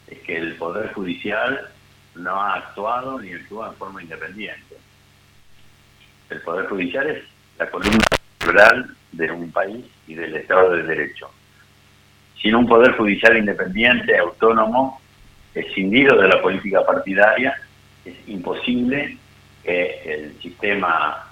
es 0.08 0.20
que 0.20 0.38
el 0.38 0.56
Poder 0.56 0.94
Judicial 0.94 1.68
no 2.16 2.42
ha 2.42 2.56
actuado 2.56 3.20
ni 3.20 3.34
actúa 3.34 3.68
en 3.68 3.76
forma 3.76 4.02
independiente. 4.02 4.78
El 6.30 6.40
Poder 6.44 6.68
Judicial 6.68 7.10
es 7.10 7.24
la 7.60 7.70
columna 7.70 8.06
vertebral 8.40 8.96
de 9.12 9.32
un 9.32 9.52
país 9.52 9.86
y 10.08 10.16
del 10.16 10.34
Estado 10.34 10.72
de 10.72 10.84
Derecho. 10.84 11.30
Sin 12.42 12.56
un 12.56 12.66
Poder 12.66 12.96
Judicial 12.96 13.36
independiente, 13.36 14.18
autónomo, 14.18 15.02
escindido 15.54 16.16
de 16.16 16.30
la 16.30 16.42
política 16.42 16.86
partidaria, 16.86 17.62
es 18.06 18.16
imposible 18.30 19.18
que 19.62 20.02
el 20.06 20.42
sistema 20.42 21.31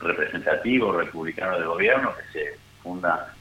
representativo 0.00 0.92
republicano 0.92 1.58
de 1.58 1.66
gobierno 1.66 2.14
que 2.16 2.32
se 2.32 2.58
funda 2.82 3.34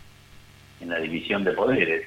en 0.79 0.89
la 0.89 0.99
división 0.99 1.43
de 1.43 1.51
poderes, 1.53 2.05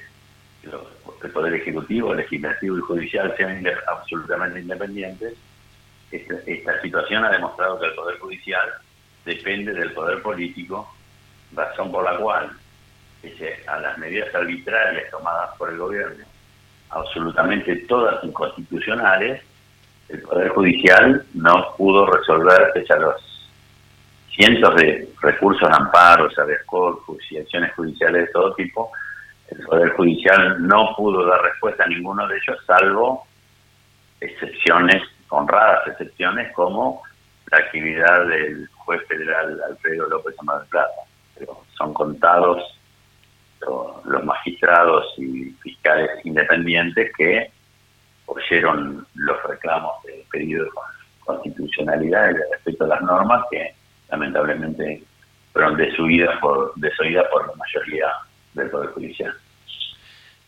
que 0.61 0.67
los, 0.67 0.83
el 1.23 1.31
poder 1.31 1.53
ejecutivo, 1.55 2.13
legislativo 2.13 2.77
y 2.77 2.81
judicial 2.81 3.33
sean 3.37 3.65
absolutamente 3.87 4.59
independientes, 4.59 5.35
esta, 6.11 6.81
situación 6.81 7.25
ha 7.25 7.31
demostrado 7.31 7.79
que 7.79 7.87
el 7.87 7.95
poder 7.95 8.19
judicial 8.19 8.69
depende 9.25 9.73
del 9.73 9.93
poder 9.93 10.21
político, 10.21 10.93
razón 11.53 11.91
por 11.91 12.03
la 12.03 12.17
cual, 12.17 12.51
a 13.67 13.79
las 13.79 13.97
medidas 13.97 14.33
arbitrarias 14.35 15.09
tomadas 15.09 15.57
por 15.57 15.69
el 15.69 15.77
gobierno, 15.77 16.25
absolutamente 16.89 17.75
todas 17.87 18.23
inconstitucionales, 18.23 19.41
el 20.09 20.21
Poder 20.21 20.49
Judicial 20.49 21.25
no 21.33 21.73
pudo 21.77 22.05
resolver, 22.05 22.71
pese 22.73 22.93
a 22.93 22.97
los 22.97 23.32
cientos 24.35 24.75
de 24.75 25.07
recursos, 25.21 25.69
amparos, 25.71 26.37
habeas 26.39 26.63
corpus 26.65 27.19
y 27.31 27.37
acciones 27.37 27.73
judiciales 27.73 28.25
de 28.27 28.31
todo 28.33 28.53
tipo, 28.55 28.91
el 29.49 29.63
Poder 29.65 29.89
Judicial 29.91 30.65
no 30.67 30.93
pudo 30.95 31.25
dar 31.27 31.41
respuesta 31.43 31.83
a 31.83 31.87
ninguno 31.87 32.27
de 32.27 32.35
ellos, 32.37 32.57
salvo 32.65 33.27
excepciones, 34.19 35.03
honradas 35.29 35.87
excepciones, 35.87 36.51
como 36.53 37.01
la 37.51 37.57
actividad 37.59 38.25
del 38.27 38.67
juez 38.77 39.01
federal 39.07 39.59
Alfredo 39.69 40.07
López 40.09 40.35
Amado 40.39 40.61
de 40.61 40.65
Plata. 40.67 40.93
Pero 41.37 41.61
son 41.77 41.93
contados 41.93 42.79
lo- 43.61 44.01
los 44.05 44.23
magistrados 44.23 45.13
y 45.17 45.51
fiscales 45.61 46.09
independientes 46.23 47.11
que 47.17 47.51
oyeron 48.25 49.05
los 49.15 49.43
reclamos 49.43 49.91
de 50.03 50.25
pedido 50.31 50.63
de 50.65 50.69
con- 50.71 50.83
constitucionalidad 51.25 52.31
y 52.31 52.33
de 52.35 52.43
respeto 52.51 52.85
a 52.85 52.87
las 52.87 53.01
normas 53.01 53.43
que 53.51 53.73
lamentablemente 54.09 55.03
fueron 55.51 55.77
desoídas 55.77 56.39
por, 56.39 56.73
por 56.73 57.47
la 57.47 57.55
mayoría 57.55 58.07
del 58.53 58.69
Poder 58.69 58.89
Judicial. 58.89 59.33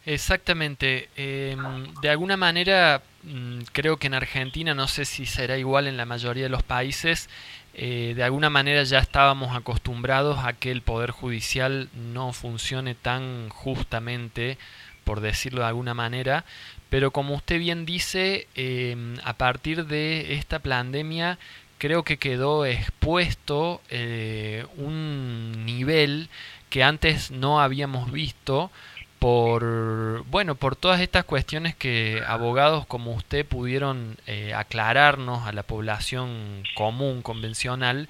Exactamente. 0.06 1.10
Eh, 1.18 1.58
de 2.02 2.10
alguna 2.10 2.38
manera, 2.38 3.02
mm, 3.24 3.62
creo 3.72 3.98
que 3.98 4.08
en 4.08 4.14
Argentina, 4.14 4.74
no 4.76 4.88
sé 4.88 5.06
si 5.06 5.26
será 5.26 5.58
igual 5.58 5.88
en 5.88 5.98
la 5.98 6.06
mayoría 6.06 6.44
de 6.44 6.50
los 6.50 6.64
países, 6.64 7.30
eh, 7.74 8.14
de 8.16 8.24
alguna 8.24 8.50
manera 8.50 8.84
ya 8.84 9.00
estábamos 9.00 9.56
acostumbrados 9.56 10.40
a 10.46 10.54
que 10.54 10.72
el 10.72 10.82
Poder 10.82 11.12
Judicial 11.12 11.90
no 11.94 12.34
funcione 12.34 12.94
tan 12.96 13.50
justamente, 13.50 14.58
por 15.04 15.22
decirlo 15.22 15.62
de 15.62 15.68
alguna 15.68 15.94
manera, 15.94 16.46
pero 16.90 17.12
como 17.12 17.36
usted 17.36 17.60
bien 17.60 17.86
dice, 17.86 18.48
eh, 18.56 18.96
a 19.24 19.34
partir 19.34 19.86
de 19.88 20.34
esta 20.36 20.60
pandemia, 20.60 21.38
creo 21.78 22.04
que 22.04 22.18
quedó 22.18 22.66
expuesto 22.66 23.82
eh, 23.90 24.66
un 24.78 25.66
nivel 25.66 26.30
que 26.70 26.84
antes 26.84 27.32
no 27.32 27.62
habíamos 27.62 28.12
visto 28.12 28.72
por 29.20 30.24
bueno 30.26 30.56
por 30.56 30.76
todas 30.76 31.02
estas 31.02 31.24
cuestiones 31.24 31.76
que 31.76 32.22
abogados 32.28 32.86
como 32.86 33.14
usted 33.14 33.46
pudieron 33.46 34.18
eh, 34.28 34.54
aclararnos 34.54 35.48
a 35.48 35.52
la 35.52 35.64
población 35.64 36.64
común 36.76 37.22
convencional 37.22 38.10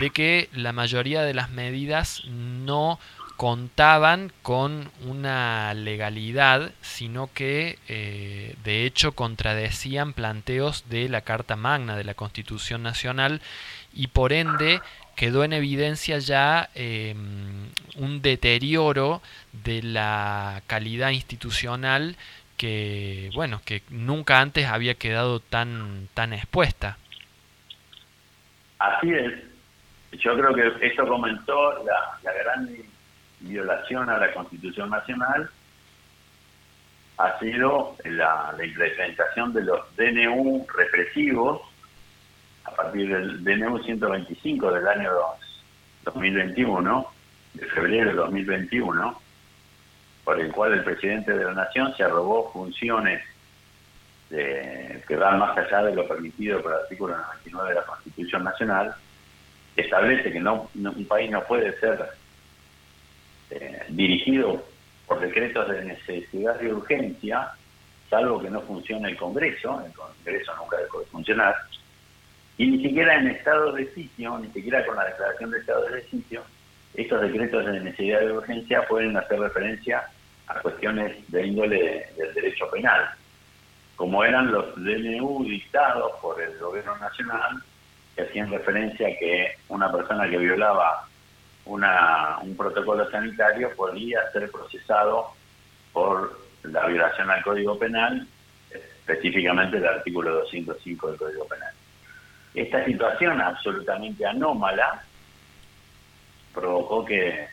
de 0.00 0.10
que 0.10 0.48
la 0.52 0.72
mayoría 0.72 1.22
de 1.22 1.34
las 1.34 1.50
medidas 1.50 2.22
no 2.26 2.98
contaban 3.40 4.30
con 4.42 4.90
una 5.06 5.72
legalidad 5.72 6.72
sino 6.82 7.30
que 7.32 7.78
eh, 7.88 8.54
de 8.64 8.84
hecho 8.84 9.12
contradecían 9.12 10.12
planteos 10.12 10.90
de 10.90 11.08
la 11.08 11.22
Carta 11.22 11.56
Magna 11.56 11.96
de 11.96 12.04
la 12.04 12.12
Constitución 12.12 12.82
Nacional 12.82 13.40
y 13.94 14.08
por 14.08 14.34
ende 14.34 14.82
quedó 15.16 15.42
en 15.42 15.54
evidencia 15.54 16.18
ya 16.18 16.68
eh, 16.74 17.14
un 17.96 18.20
deterioro 18.20 19.22
de 19.52 19.84
la 19.84 20.60
calidad 20.66 21.08
institucional 21.08 22.16
que 22.58 23.30
bueno 23.32 23.62
que 23.64 23.80
nunca 23.88 24.40
antes 24.40 24.66
había 24.66 24.96
quedado 24.96 25.40
tan 25.40 26.08
tan 26.12 26.34
expuesta 26.34 26.98
Así 28.78 29.12
es. 29.12 29.32
Yo 30.12 30.34
creo 30.36 30.54
que 30.54 30.86
esto 30.86 31.06
comentó 31.06 31.84
la, 31.84 32.18
la 32.22 32.32
gran 32.32 32.66
violación 33.40 34.08
a 34.10 34.18
la 34.18 34.32
Constitución 34.32 34.90
Nacional 34.90 35.50
ha 37.18 37.38
sido 37.38 37.96
la, 38.04 38.54
implementación 38.62 39.52
de 39.52 39.62
los 39.62 39.80
DNU 39.96 40.66
represivos 40.76 41.60
a 42.64 42.70
partir 42.70 43.08
del 43.08 43.44
DNU 43.44 43.82
125 43.82 44.72
del 44.72 44.88
año 44.88 45.10
2021, 46.04 47.06
de 47.54 47.66
febrero 47.66 48.10
de 48.10 48.16
2021, 48.16 49.20
por 50.24 50.40
el 50.40 50.52
cual 50.52 50.72
el 50.72 50.84
presidente 50.84 51.32
de 51.36 51.44
la 51.44 51.52
Nación 51.52 51.94
se 51.96 52.04
arrogó 52.04 52.50
funciones 52.52 53.22
que 54.30 55.16
van 55.16 55.40
más 55.40 55.58
allá 55.58 55.82
de 55.82 55.94
lo 55.94 56.06
permitido 56.06 56.62
por 56.62 56.72
el 56.72 56.78
artículo 56.78 57.16
99 57.16 57.68
de 57.70 57.74
la 57.74 57.82
Constitución 57.86 58.44
Nacional, 58.44 58.94
establece 59.76 60.32
que 60.32 60.40
no- 60.40 60.70
un 60.74 61.04
país 61.06 61.30
no 61.30 61.42
puede 61.44 61.78
ser 61.80 62.08
eh, 63.50 63.82
dirigido 63.88 64.64
por 65.06 65.20
decretos 65.20 65.68
de 65.68 65.84
necesidad 65.84 66.60
y 66.60 66.66
urgencia, 66.66 67.50
salvo 68.08 68.40
que 68.40 68.50
no 68.50 68.60
funcione 68.62 69.08
el 69.08 69.16
Congreso, 69.16 69.82
el 69.84 69.92
Congreso 69.92 70.54
nunca 70.56 70.76
dejó 70.76 71.00
de 71.00 71.06
funcionar, 71.06 71.54
y 72.58 72.66
ni 72.70 72.82
siquiera 72.82 73.16
en 73.16 73.28
estado 73.28 73.72
de 73.72 73.92
sitio, 73.94 74.38
ni 74.38 74.48
siquiera 74.52 74.84
con 74.86 74.96
la 74.96 75.06
declaración 75.06 75.50
de 75.50 75.58
estado 75.58 75.88
de 75.88 76.02
sitio, 76.04 76.42
estos 76.94 77.22
decretos 77.22 77.64
de 77.64 77.80
necesidad 77.80 78.22
y 78.22 78.26
urgencia 78.26 78.86
pueden 78.86 79.16
hacer 79.16 79.40
referencia 79.40 80.04
a 80.46 80.60
cuestiones 80.60 81.16
de 81.30 81.46
índole 81.46 82.06
del 82.16 82.34
derecho 82.34 82.68
penal, 82.70 83.10
como 83.96 84.24
eran 84.24 84.50
los 84.50 84.74
DNU 84.76 85.44
dictados 85.44 86.12
por 86.20 86.40
el 86.40 86.58
gobierno 86.58 86.96
nacional, 86.98 87.62
que 88.14 88.22
hacían 88.22 88.50
referencia 88.50 89.08
a 89.08 89.18
que 89.18 89.56
una 89.68 89.90
persona 89.90 90.28
que 90.28 90.38
violaba 90.38 91.08
una, 91.70 92.38
un 92.42 92.56
protocolo 92.56 93.08
sanitario 93.10 93.70
podía 93.76 94.28
ser 94.32 94.50
procesado 94.50 95.28
por 95.92 96.38
la 96.64 96.86
violación 96.86 97.30
al 97.30 97.42
Código 97.42 97.78
Penal, 97.78 98.26
específicamente 98.70 99.76
el 99.78 99.86
artículo 99.86 100.34
205 100.40 101.08
del 101.08 101.16
Código 101.18 101.46
Penal. 101.46 101.72
Esta 102.54 102.84
situación 102.84 103.40
absolutamente 103.40 104.26
anómala 104.26 105.02
provocó 106.52 107.04
que 107.04 107.46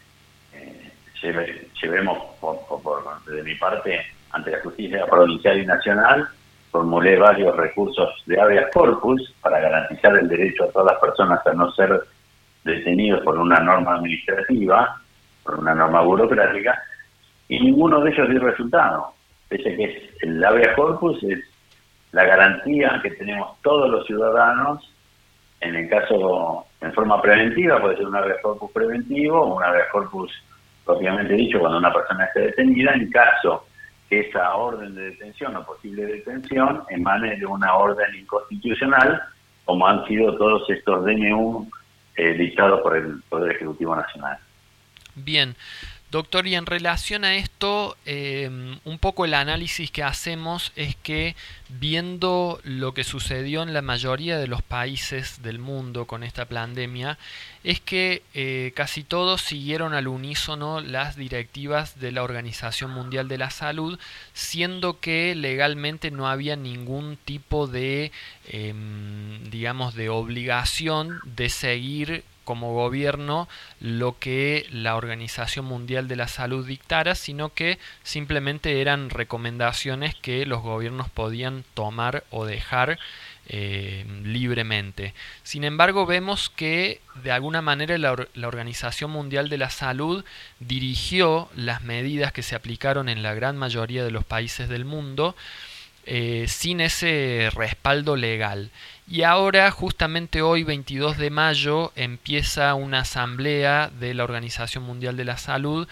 eh, 0.54 0.92
lleve- 1.22 1.68
llevemos, 1.82 2.18
por- 2.40 2.66
por- 2.82 3.24
de 3.26 3.44
mi 3.44 3.56
parte, 3.56 4.02
ante 4.32 4.52
la 4.52 4.60
justicia 4.62 5.06
provincial 5.06 5.60
y 5.60 5.66
nacional, 5.66 6.28
formulé 6.72 7.18
varios 7.18 7.56
recursos 7.56 8.10
de 8.26 8.42
habeas 8.42 8.72
corpus 8.74 9.34
para 9.42 9.60
garantizar 9.60 10.16
el 10.18 10.28
derecho 10.28 10.64
a 10.66 10.72
todas 10.72 10.94
las 10.94 11.02
personas 11.02 11.46
a 11.46 11.54
no 11.54 11.72
ser 11.74 12.02
detenidos 12.68 13.24
por 13.24 13.38
una 13.40 13.60
norma 13.60 13.96
administrativa, 13.96 15.02
por 15.44 15.60
una 15.60 15.74
norma 15.74 16.02
burocrática, 16.02 16.80
y 17.48 17.60
ninguno 17.60 18.02
de 18.02 18.12
ellos 18.12 18.30
dio 18.30 18.40
resultado. 18.40 19.14
Pese 19.50 19.76
que 19.76 19.84
es, 19.84 20.24
el 20.24 20.44
habeas 20.44 20.76
corpus 20.76 21.24
es 21.24 21.40
la 22.12 22.26
garantía 22.26 23.00
que 23.02 23.12
tenemos 23.12 23.60
todos 23.62 23.90
los 23.90 24.06
ciudadanos 24.06 24.94
en 25.60 25.76
el 25.76 25.90
caso, 25.90 26.66
en 26.82 26.94
forma 26.94 27.22
preventiva, 27.22 27.82
puede 27.82 27.98
ser 27.98 28.06
un 28.06 28.16
habeas 28.16 28.42
corpus 28.42 28.72
preventivo 28.72 29.42
o 29.42 29.56
un 29.56 29.64
habeas 29.64 29.88
corpus 29.92 30.32
propiamente 30.86 31.34
dicho 31.34 31.60
cuando 31.60 31.80
una 31.80 31.92
persona 31.92 32.26
esté 32.26 32.42
detenida, 32.42 32.94
en 32.94 33.10
caso 33.10 33.66
que 34.10 34.22
esa 34.22 34.56
orden 34.56 34.96
de 34.96 35.10
detención 35.10 35.56
o 35.56 35.66
posible 35.66 36.06
detención 36.06 36.84
emane 36.90 37.38
de 37.38 37.46
una 37.46 37.74
orden 37.76 38.16
inconstitucional, 38.16 39.22
como 39.66 39.86
han 39.88 40.06
sido 40.06 40.38
todos 40.38 40.70
estos 40.70 41.04
DNU 41.04 41.68
eh, 42.18 42.34
dictados 42.34 42.82
por 42.82 42.98
el 42.98 43.22
Poder 43.30 43.56
Ejecutivo 43.56 43.96
Nacional. 43.96 44.38
Bien, 45.16 45.56
doctor, 46.10 46.48
y 46.48 46.56
en 46.56 46.66
relación 46.66 47.26
a 47.26 47.36
esto, 47.36 47.98
eh, 48.06 48.50
un 48.86 49.00
poco 49.00 49.26
el 49.26 49.34
análisis 49.34 49.92
que 49.92 50.04
hacemos 50.04 50.72
es 50.76 50.96
que 50.96 51.36
viendo 51.70 52.60
lo 52.64 52.94
que 52.94 53.04
sucedió 53.04 53.62
en 53.64 53.74
la 53.74 53.82
mayoría 53.82 54.38
de 54.38 54.48
los 54.48 54.62
países 54.62 55.42
del 55.42 55.60
mundo 55.60 56.06
con 56.06 56.24
esta 56.24 56.46
pandemia, 56.46 57.18
es 57.64 57.82
que 57.82 58.24
eh, 58.34 58.72
casi 58.76 59.04
todos 59.04 59.42
siguieron 59.42 59.94
al 59.94 60.08
unísono 60.08 60.80
las 60.80 61.18
directivas 61.18 62.00
de 62.00 62.14
la 62.14 62.24
Organización 62.24 62.92
Mundial 62.92 63.28
de 63.28 63.38
la 63.38 63.50
Salud, 63.50 64.00
siendo 64.34 65.00
que 65.00 65.36
legalmente 65.36 66.12
no 66.12 66.28
había 66.30 66.56
ningún 66.56 67.18
tipo 67.18 67.68
de, 67.68 68.12
em, 68.48 69.44
digamos, 69.50 69.96
de 69.96 70.10
obligación 70.10 71.20
de 71.26 71.50
seguir 71.50 72.24
como 72.48 72.74
gobierno 72.74 73.50
lo 73.82 74.18
que 74.18 74.66
la 74.72 74.96
Organización 74.96 75.66
Mundial 75.66 76.08
de 76.08 76.16
la 76.16 76.30
Salud 76.30 76.66
dictara, 76.66 77.14
sino 77.14 77.54
que 77.54 77.78
simplemente 78.04 78.80
eran 78.80 79.10
recomendaciones 79.10 80.16
que 80.16 80.46
los 80.46 80.62
gobiernos 80.62 81.10
podían 81.10 81.66
tomar 81.74 82.24
o 82.32 82.46
dejar 82.46 82.98
eh, 83.50 84.06
libremente. 84.24 85.14
Sin 85.44 85.66
embargo, 85.66 86.06
vemos 86.06 86.50
que 86.50 87.02
de 87.24 87.32
alguna 87.32 87.62
manera 87.62 87.98
la, 87.98 88.12
or- 88.14 88.30
la 88.34 88.48
Organización 88.48 89.12
Mundial 89.12 89.50
de 89.50 89.58
la 89.58 89.70
Salud 89.70 90.24
dirigió 90.60 91.50
las 91.56 91.82
medidas 91.82 92.32
que 92.32 92.44
se 92.44 92.56
aplicaron 92.56 93.10
en 93.10 93.24
la 93.24 93.34
gran 93.34 93.58
mayoría 93.58 94.04
de 94.06 94.12
los 94.12 94.24
países 94.24 94.70
del 94.70 94.86
mundo 94.86 95.36
eh, 96.10 96.46
sin 96.48 96.80
ese 96.80 97.50
respaldo 97.54 98.16
legal. 98.16 98.70
Y 99.10 99.24
ahora, 99.24 99.72
justamente 99.72 100.42
hoy, 100.42 100.64
22 100.64 101.18
de 101.18 101.30
mayo, 101.30 101.94
empieza 101.96 102.74
una 102.74 103.00
asamblea 103.00 103.90
de 104.00 104.14
la 104.14 104.26
Organización 104.26 104.84
Mundial 104.84 105.16
de 105.16 105.24
la 105.24 105.38
Salud 105.38 105.88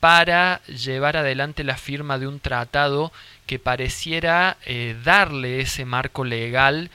para 0.00 0.60
llevar 0.64 1.16
adelante 1.16 1.64
la 1.64 1.78
firma 1.78 2.18
de 2.18 2.26
un 2.26 2.40
tratado 2.40 3.10
que 3.46 3.58
pareciera 3.58 4.58
eh, 4.66 4.94
darle 5.02 5.60
ese 5.60 5.86
marco 5.86 6.24
legal 6.24 6.90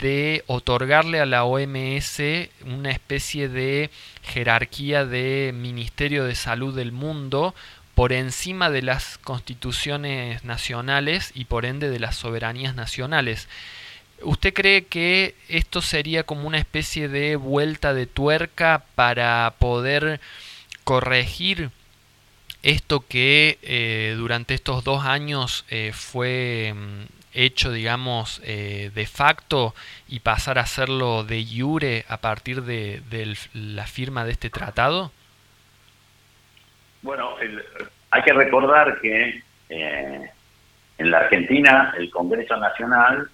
de 0.00 0.44
otorgarle 0.46 1.20
a 1.20 1.26
la 1.26 1.44
OMS 1.44 2.20
una 2.64 2.92
especie 2.92 3.48
de 3.48 3.90
jerarquía 4.22 5.04
de 5.04 5.52
Ministerio 5.54 6.24
de 6.24 6.36
Salud 6.36 6.74
del 6.74 6.92
mundo 6.92 7.52
por 7.96 8.12
encima 8.12 8.70
de 8.70 8.82
las 8.82 9.18
constituciones 9.18 10.44
nacionales 10.44 11.32
y 11.34 11.46
por 11.46 11.64
ende 11.64 11.90
de 11.90 11.98
las 11.98 12.14
soberanías 12.14 12.74
nacionales. 12.74 13.48
¿Usted 14.22 14.54
cree 14.54 14.86
que 14.86 15.34
esto 15.48 15.82
sería 15.82 16.22
como 16.24 16.46
una 16.46 16.58
especie 16.58 17.08
de 17.08 17.36
vuelta 17.36 17.92
de 17.94 18.06
tuerca 18.06 18.84
para 18.94 19.54
poder 19.58 20.20
corregir 20.84 21.70
esto 22.62 23.04
que 23.06 23.58
eh, 23.62 24.14
durante 24.16 24.54
estos 24.54 24.82
dos 24.84 25.04
años 25.04 25.64
eh, 25.68 25.92
fue 25.94 26.72
mm, 26.74 27.02
hecho, 27.34 27.70
digamos, 27.70 28.40
eh, 28.44 28.90
de 28.94 29.06
facto 29.06 29.74
y 30.08 30.20
pasar 30.20 30.58
a 30.58 30.62
hacerlo 30.62 31.22
de 31.22 31.46
jure 31.46 32.04
a 32.08 32.16
partir 32.16 32.62
de, 32.62 33.02
la 33.52 33.86
firma 33.86 34.24
de 34.24 34.32
este 34.32 34.50
tratado? 34.50 35.12
Bueno, 37.02 37.38
el- 37.40 37.62
hay 38.10 38.22
que 38.22 38.32
recordar 38.32 39.00
que 39.00 39.42
eh, 39.68 40.30
en 40.98 41.10
la 41.10 41.18
Argentina 41.18 41.94
el 41.98 42.10
Congreso 42.10 42.56
Nacional, 42.56 43.28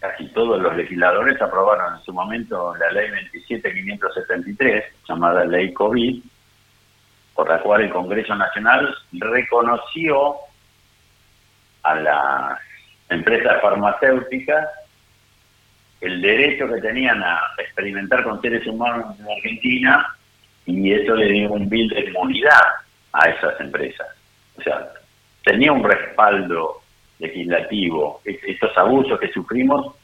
casi 0.00 0.28
todos 0.28 0.60
los 0.60 0.76
legisladores 0.76 1.40
aprobaron 1.40 1.96
en 1.96 2.02
su 2.02 2.12
momento 2.12 2.74
la 2.76 2.90
ley 2.92 3.10
27573, 3.32 4.84
llamada 5.08 5.44
ley 5.44 5.72
COVID, 5.72 6.22
por 7.34 7.48
la 7.48 7.60
cual 7.60 7.82
el 7.82 7.90
Congreso 7.90 8.34
Nacional 8.34 8.94
reconoció 9.12 10.36
a 11.82 11.94
las 11.94 12.58
empresas 13.08 13.60
farmacéuticas 13.62 14.68
el 16.00 16.20
derecho 16.20 16.68
que 16.68 16.80
tenían 16.80 17.22
a 17.22 17.40
experimentar 17.58 18.22
con 18.22 18.40
seres 18.40 18.66
humanos 18.66 19.18
en 19.18 19.26
Argentina 19.28 20.14
y 20.66 20.92
eso 20.92 21.14
le 21.16 21.26
dio 21.32 21.50
un 21.50 21.68
bill 21.68 21.88
de 21.88 22.00
inmunidad 22.00 22.62
a 23.12 23.28
esas 23.30 23.60
empresas. 23.60 24.06
O 24.58 24.62
sea, 24.62 24.88
tenía 25.44 25.72
un 25.72 25.82
respaldo 25.82 26.82
legislativo. 27.18 28.20
Es- 28.24 28.42
Estos 28.44 28.76
abusos 28.76 29.18
que 29.20 29.32
sufrimos 29.32 29.94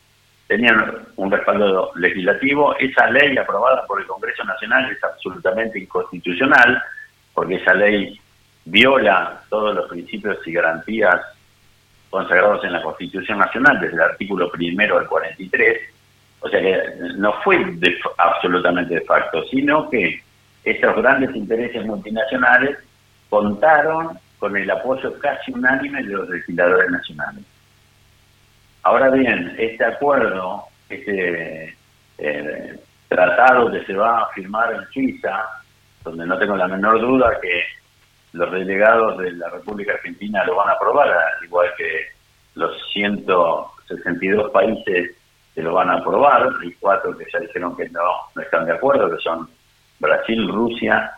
tenían 0.47 1.07
un 1.16 1.31
respaldo 1.31 1.91
legislativo. 1.97 2.77
Esa 2.78 3.09
ley 3.11 3.36
aprobada 3.39 3.86
por 3.86 4.01
el 4.01 4.07
Congreso 4.07 4.45
Nacional 4.45 4.91
es 4.91 5.03
absolutamente 5.03 5.78
inconstitucional 5.78 6.82
porque 7.32 7.57
esa 7.57 7.74
ley 7.74 8.19
viola 8.66 9.41
todos 9.49 9.74
los 9.74 9.89
principios 9.89 10.39
y 10.47 10.53
garantías 10.53 11.20
consagrados 12.11 12.65
en 12.65 12.73
la 12.73 12.82
Constitución 12.82 13.39
Nacional, 13.39 13.81
desde 13.81 13.95
el 13.95 14.01
artículo 14.03 14.51
primero 14.51 14.99
al 14.99 15.07
43, 15.09 15.81
o 16.41 16.49
sea 16.49 16.61
que 16.61 16.82
no 17.16 17.32
fue 17.43 17.65
de- 17.77 17.99
absolutamente 18.19 18.95
de 18.95 19.01
facto, 19.03 19.43
sino 19.49 19.91
que 19.91 20.23
estos 20.62 20.97
grandes 20.97 21.35
intereses 21.35 21.85
multinacionales 21.85 22.78
contaron 23.28 24.19
con 24.39 24.56
el 24.56 24.70
apoyo 24.70 25.19
casi 25.19 25.52
unánime 25.52 26.02
de 26.02 26.11
los 26.11 26.28
legisladores 26.28 26.90
nacionales. 26.90 27.44
Ahora 28.82 29.11
bien, 29.11 29.55
este 29.59 29.85
acuerdo, 29.85 30.65
este 30.89 31.74
eh, 32.19 32.78
tratado 33.09 33.70
que 33.70 33.85
se 33.85 33.94
va 33.94 34.20
a 34.20 34.28
firmar 34.35 34.74
en 34.74 34.85
Suiza, 34.93 35.47
donde 36.02 36.27
no 36.27 36.39
tengo 36.39 36.56
la 36.56 36.69
menor 36.69 37.01
duda 37.01 37.39
que 37.40 37.62
los 38.32 38.51
delegados 38.52 39.19
de 39.19 39.32
la 39.32 39.48
República 39.48 39.93
Argentina 39.93 40.44
lo 40.44 40.56
van 40.56 40.69
a 40.69 40.73
aprobar, 40.73 41.09
al 41.09 41.44
igual 41.44 41.69
que 41.78 42.09
los 42.56 42.73
162 42.93 44.51
países 44.51 45.16
que 45.55 45.62
lo 45.62 45.73
van 45.73 45.89
a 45.89 45.94
aprobar, 45.94 46.48
hay 46.61 46.73
cuatro 46.81 47.16
que 47.16 47.27
ya 47.32 47.39
dijeron 47.39 47.77
que 47.77 47.89
no, 47.90 48.02
no 48.35 48.43
están 48.43 48.66
de 48.66 48.73
acuerdo, 48.73 49.09
que 49.16 49.23
son 49.23 49.48
Brasil, 50.01 50.48
Rusia, 50.48 51.12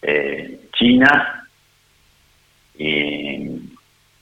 eh, 0.00 0.58
China 0.72 1.43
y, 2.76 3.60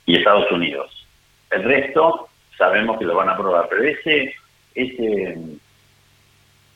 y 0.07 0.17
Estados 0.17 0.51
Unidos. 0.51 1.07
El 1.51 1.65
resto 1.65 2.29
sabemos 2.57 2.99
que 2.99 3.05
lo 3.05 3.17
van 3.17 3.29
a 3.29 3.33
aprobar, 3.33 3.67
pero 3.69 3.83
ese, 3.83 4.35
ese 4.75 5.37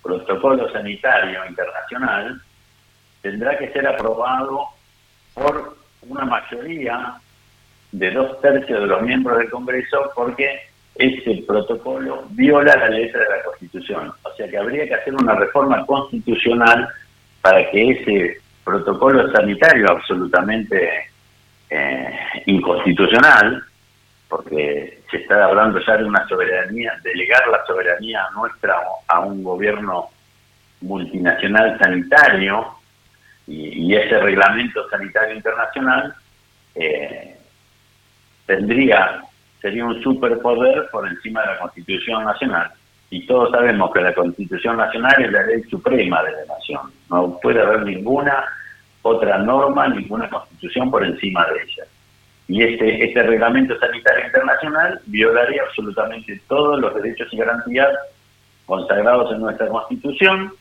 protocolo 0.02 0.70
sanitario 0.72 1.46
internacional 1.46 2.40
tendrá 3.22 3.58
que 3.58 3.72
ser 3.72 3.86
aprobado 3.86 4.66
por 5.34 5.76
una 6.02 6.24
mayoría 6.24 7.16
de 7.92 8.10
dos 8.10 8.40
tercios 8.40 8.80
de 8.80 8.86
los 8.86 9.02
miembros 9.02 9.38
del 9.38 9.50
Congreso 9.50 10.10
porque 10.14 10.60
ese 10.94 11.42
protocolo 11.46 12.24
viola 12.30 12.76
la 12.76 12.88
letra 12.88 13.20
de 13.20 13.36
la 13.36 13.44
Constitución. 13.44 14.12
O 14.22 14.34
sea 14.34 14.48
que 14.48 14.58
habría 14.58 14.86
que 14.86 14.94
hacer 14.94 15.14
una 15.14 15.34
reforma 15.34 15.84
constitucional 15.86 16.88
para 17.42 17.70
que 17.70 17.90
ese 17.90 18.40
protocolo 18.64 19.30
sanitario 19.32 19.90
absolutamente 19.90 21.10
eh, 21.70 22.18
inconstitucional, 22.46 23.62
porque 24.28 25.02
se 25.10 25.18
está 25.18 25.44
hablando 25.44 25.80
ya 25.80 25.96
de 25.96 26.04
una 26.04 26.26
soberanía, 26.28 26.98
delegar 27.02 27.46
la 27.48 27.64
soberanía 27.64 28.22
nuestra 28.34 28.76
a 29.08 29.20
un 29.20 29.42
gobierno 29.42 30.08
multinacional 30.80 31.78
sanitario, 31.78 32.76
y, 33.46 33.94
ese 33.94 34.18
reglamento 34.18 34.88
sanitario 34.88 35.36
internacional 35.36 36.12
eh, 36.74 37.36
tendría 38.44 39.22
sería 39.60 39.84
un 39.84 40.00
superpoder 40.02 40.88
por 40.90 41.08
encima 41.08 41.40
de 41.42 41.46
la 41.48 41.58
Constitución 41.58 42.24
Nacional. 42.24 42.70
Y 43.10 43.26
todos 43.26 43.50
sabemos 43.50 43.92
que 43.92 44.00
la 44.00 44.14
Constitución 44.14 44.76
Nacional 44.76 45.14
es 45.24 45.32
la 45.32 45.42
ley 45.42 45.62
suprema 45.64 46.22
de 46.22 46.32
la 46.32 46.54
nación. 46.54 46.92
No 47.10 47.38
puede 47.40 47.60
haber 47.60 47.82
ninguna 47.82 48.44
otra 49.06 49.38
norma, 49.38 49.88
ninguna 49.88 50.28
constitución 50.28 50.90
por 50.90 51.04
encima 51.04 51.46
de 51.46 51.62
ella. 51.62 51.84
Y 52.48 52.62
este, 52.62 53.04
este 53.04 53.22
reglamento 53.22 53.78
sanitario 53.78 54.26
internacional 54.26 55.00
violaría 55.06 55.62
absolutamente 55.62 56.40
todos 56.48 56.78
los 56.78 56.94
derechos 56.94 57.28
y 57.32 57.36
garantías 57.36 57.88
consagrados 58.66 59.32
en 59.32 59.40
nuestra 59.40 59.68
Constitución. 59.68 60.52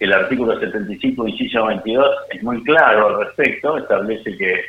El 0.00 0.12
artículo 0.12 0.58
75, 0.58 1.28
inciso 1.28 1.66
22, 1.66 2.16
es 2.30 2.42
muy 2.42 2.62
claro 2.64 3.08
al 3.08 3.26
respecto, 3.26 3.76
establece 3.76 4.36
que 4.36 4.64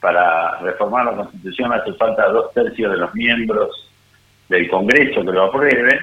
para 0.00 0.58
reformar 0.60 1.04
la 1.04 1.16
Constitución 1.16 1.72
hace 1.72 1.92
falta 1.92 2.28
dos 2.28 2.52
tercios 2.54 2.90
de 2.90 2.98
los 2.98 3.14
miembros 3.14 3.88
del 4.48 4.68
Congreso 4.68 5.20
que 5.20 5.32
lo 5.32 5.44
aprueben 5.44 6.00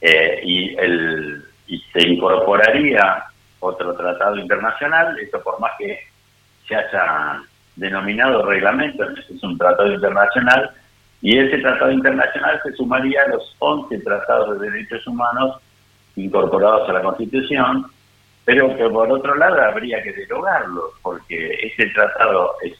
eh, 0.00 0.40
y, 0.44 0.76
el, 0.76 1.44
y 1.68 1.78
se 1.92 2.06
incorporaría 2.06 3.24
otro 3.60 3.94
tratado 3.94 4.36
internacional, 4.36 5.18
esto 5.18 5.42
por 5.42 5.60
más 5.60 5.72
que 5.78 5.98
se 6.66 6.74
haya 6.74 7.42
denominado 7.76 8.44
reglamento, 8.44 9.04
es 9.04 9.42
un 9.42 9.56
tratado 9.56 9.92
internacional, 9.92 10.70
y 11.20 11.38
ese 11.38 11.58
tratado 11.58 11.90
internacional 11.90 12.60
se 12.62 12.72
sumaría 12.74 13.22
a 13.22 13.28
los 13.28 13.56
11 13.58 13.98
tratados 14.00 14.60
de 14.60 14.70
derechos 14.70 15.06
humanos 15.06 15.56
incorporados 16.16 16.88
a 16.88 16.92
la 16.92 17.02
Constitución, 17.02 17.86
pero 18.44 18.76
que 18.76 18.88
por 18.88 19.10
otro 19.10 19.34
lado 19.34 19.60
habría 19.62 20.02
que 20.02 20.12
derogarlo, 20.12 20.92
porque 21.02 21.58
ese 21.62 21.86
tratado 21.90 22.54
es, 22.62 22.78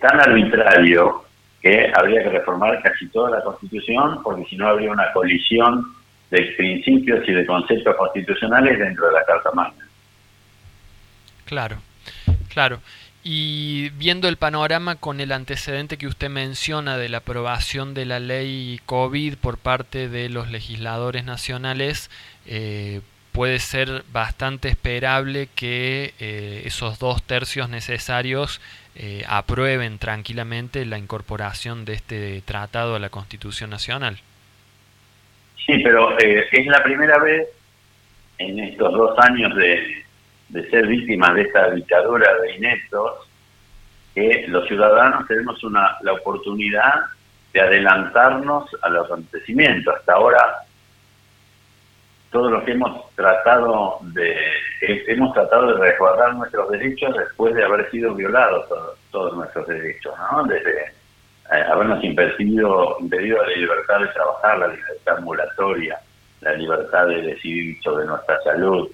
tan 0.00 0.20
arbitrario 0.20 1.22
que 1.60 1.92
habría 1.94 2.24
que 2.24 2.30
reformar 2.30 2.82
casi 2.82 3.06
toda 3.08 3.30
la 3.30 3.44
Constitución, 3.44 4.20
porque 4.24 4.44
si 4.46 4.56
no 4.56 4.68
habría 4.68 4.90
una 4.90 5.12
colisión 5.12 5.84
de 6.32 6.42
principios 6.56 7.28
y 7.28 7.32
de 7.32 7.44
conceptos 7.44 7.94
constitucionales 7.94 8.78
dentro 8.78 9.06
de 9.06 9.12
la 9.12 9.24
Carta 9.26 9.50
Magna. 9.52 9.86
Claro, 11.44 11.76
claro. 12.48 12.80
Y 13.22 13.90
viendo 13.90 14.28
el 14.28 14.38
panorama 14.38 14.96
con 14.96 15.20
el 15.20 15.30
antecedente 15.30 15.98
que 15.98 16.06
usted 16.06 16.30
menciona 16.30 16.96
de 16.96 17.10
la 17.10 17.18
aprobación 17.18 17.92
de 17.92 18.06
la 18.06 18.18
ley 18.18 18.80
COVID 18.86 19.36
por 19.36 19.58
parte 19.58 20.08
de 20.08 20.30
los 20.30 20.50
legisladores 20.50 21.22
nacionales, 21.24 22.10
eh, 22.46 23.02
puede 23.32 23.58
ser 23.58 24.02
bastante 24.10 24.70
esperable 24.70 25.50
que 25.54 26.14
eh, 26.18 26.62
esos 26.64 26.98
dos 26.98 27.22
tercios 27.22 27.68
necesarios 27.68 28.62
eh, 28.94 29.22
aprueben 29.28 29.98
tranquilamente 29.98 30.86
la 30.86 30.96
incorporación 30.96 31.84
de 31.84 31.92
este 31.92 32.40
tratado 32.40 32.94
a 32.94 32.98
la 32.98 33.10
Constitución 33.10 33.68
Nacional. 33.68 34.18
Sí, 35.66 35.78
pero 35.82 36.18
eh, 36.18 36.46
es 36.50 36.66
la 36.66 36.82
primera 36.82 37.18
vez 37.18 37.48
en 38.38 38.58
estos 38.58 38.92
dos 38.92 39.18
años 39.18 39.54
de, 39.56 40.04
de 40.48 40.70
ser 40.70 40.86
víctimas 40.86 41.34
de 41.34 41.42
esta 41.42 41.70
dictadura 41.70 42.28
de 42.40 42.56
ineptos 42.56 43.28
que 44.14 44.44
los 44.48 44.66
ciudadanos 44.68 45.26
tenemos 45.28 45.62
una, 45.64 45.96
la 46.02 46.12
oportunidad 46.14 46.94
de 47.52 47.60
adelantarnos 47.60 48.68
a 48.82 48.88
los 48.90 49.06
acontecimientos. 49.06 49.94
Hasta 49.94 50.14
ahora, 50.14 50.56
todo 52.30 52.50
lo 52.50 52.64
que 52.64 52.72
hemos 52.72 53.14
tratado 53.14 53.98
de 54.02 54.32
he- 54.80 55.04
hemos 55.12 55.32
tratado 55.34 55.74
de 55.74 55.80
resguardar 55.90 56.34
nuestros 56.34 56.70
derechos 56.70 57.14
después 57.16 57.54
de 57.54 57.64
haber 57.64 57.90
sido 57.90 58.14
violados 58.14 58.68
to- 58.68 58.94
todos 59.10 59.36
nuestros 59.36 59.66
derechos, 59.68 60.14
¿no? 60.32 60.44
Desde 60.44 60.70
eh, 60.70 60.92
habernos 61.60 62.02
impedido, 62.02 62.96
impedido 63.00 63.42
la 63.42 63.54
libertad 63.54 64.00
de 64.00 64.08
trabajar, 64.08 64.58
la 64.58 64.68
libertad 64.68 65.18
ambulatoria, 65.18 65.98
la 66.40 66.52
libertad 66.54 67.06
de 67.06 67.22
decidir 67.22 67.80
sobre 67.82 68.06
nuestra 68.06 68.40
salud, 68.42 68.88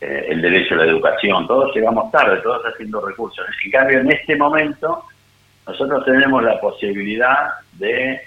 eh, 0.00 0.26
el 0.30 0.42
derecho 0.42 0.74
a 0.74 0.78
la 0.78 0.86
educación, 0.86 1.46
todos 1.46 1.74
llegamos 1.74 2.10
tarde, 2.10 2.40
todos 2.42 2.62
haciendo 2.64 3.00
recursos. 3.06 3.46
En 3.64 3.70
cambio, 3.70 4.00
en 4.00 4.10
este 4.10 4.36
momento, 4.36 5.04
nosotros 5.66 6.04
tenemos 6.04 6.42
la 6.42 6.60
posibilidad 6.60 7.50
de 7.74 8.20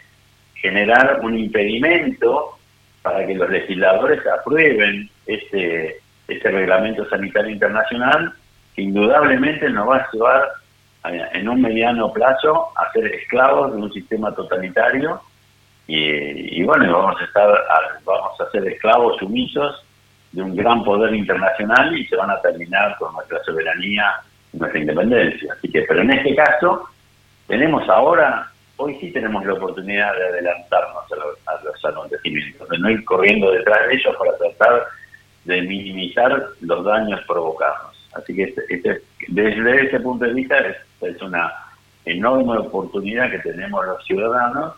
generar 0.55 1.19
un 1.21 1.37
impedimento 1.37 2.57
para 3.01 3.27
que 3.27 3.35
los 3.35 3.49
legisladores 3.49 4.21
aprueben 4.25 5.09
este, 5.27 5.97
este 6.27 6.51
reglamento 6.51 7.07
sanitario 7.09 7.51
internacional 7.51 8.33
que 8.75 8.81
indudablemente 8.81 9.69
nos 9.69 9.89
va 9.89 9.97
a 9.97 10.09
llevar 10.11 10.49
en 11.11 11.49
un 11.49 11.61
mediano 11.61 12.11
plazo 12.11 12.69
a 12.75 12.91
ser 12.91 13.05
esclavos 13.07 13.71
de 13.75 13.77
un 13.81 13.91
sistema 13.93 14.33
totalitario 14.33 15.21
y, 15.87 16.59
y 16.59 16.63
bueno, 16.63 16.91
vamos 16.91 17.21
a 17.21 17.25
estar 17.25 17.49
a- 17.49 17.99
vamos 18.03 18.39
a 18.41 18.49
ser 18.51 18.67
esclavos 18.67 19.17
sumisos 19.17 19.83
de 20.31 20.41
un 20.41 20.55
gran 20.55 20.83
poder 20.83 21.13
internacional 21.15 21.95
y 21.97 22.05
se 22.07 22.15
van 22.15 22.29
a 22.31 22.41
terminar 22.41 22.95
con 22.97 23.13
nuestra 23.13 23.41
soberanía 23.43 24.15
y 24.53 24.57
nuestra 24.57 24.79
independencia. 24.79 25.53
Así 25.53 25.69
que, 25.71 25.83
pero 25.83 26.01
en 26.01 26.11
este 26.11 26.35
caso, 26.35 26.89
tenemos 27.47 27.87
ahora, 27.87 28.47
hoy 28.77 28.95
sí 28.99 29.11
tenemos 29.11 29.45
la 29.45 29.53
oportunidad 29.53 30.13
de 30.15 30.27
adelantarnos 30.27 31.03
a, 31.11 31.15
lo- 31.15 31.37
a 31.53 31.63
los 31.63 31.85
acontecimientos, 31.85 32.67
de 32.67 32.77
no 32.79 32.89
ir 32.89 33.05
corriendo 33.05 33.51
detrás 33.51 33.87
de 33.87 33.93
ellos 33.95 34.15
para 34.17 34.35
tratar 34.37 34.83
de 35.45 35.61
minimizar 35.61 36.47
los 36.61 36.83
daños 36.83 37.21
provocados. 37.27 37.95
Así 38.15 38.35
que 38.35 38.43
este- 38.43 38.63
este- 38.69 39.01
desde 39.27 39.85
ese 39.87 39.99
punto 39.99 40.25
de 40.25 40.33
vista 40.33 40.57
es, 40.57 40.75
es 41.07 41.21
una 41.21 41.51
enorme 42.05 42.57
oportunidad 42.57 43.31
que 43.31 43.39
tenemos 43.39 43.85
los 43.85 44.03
ciudadanos 44.05 44.73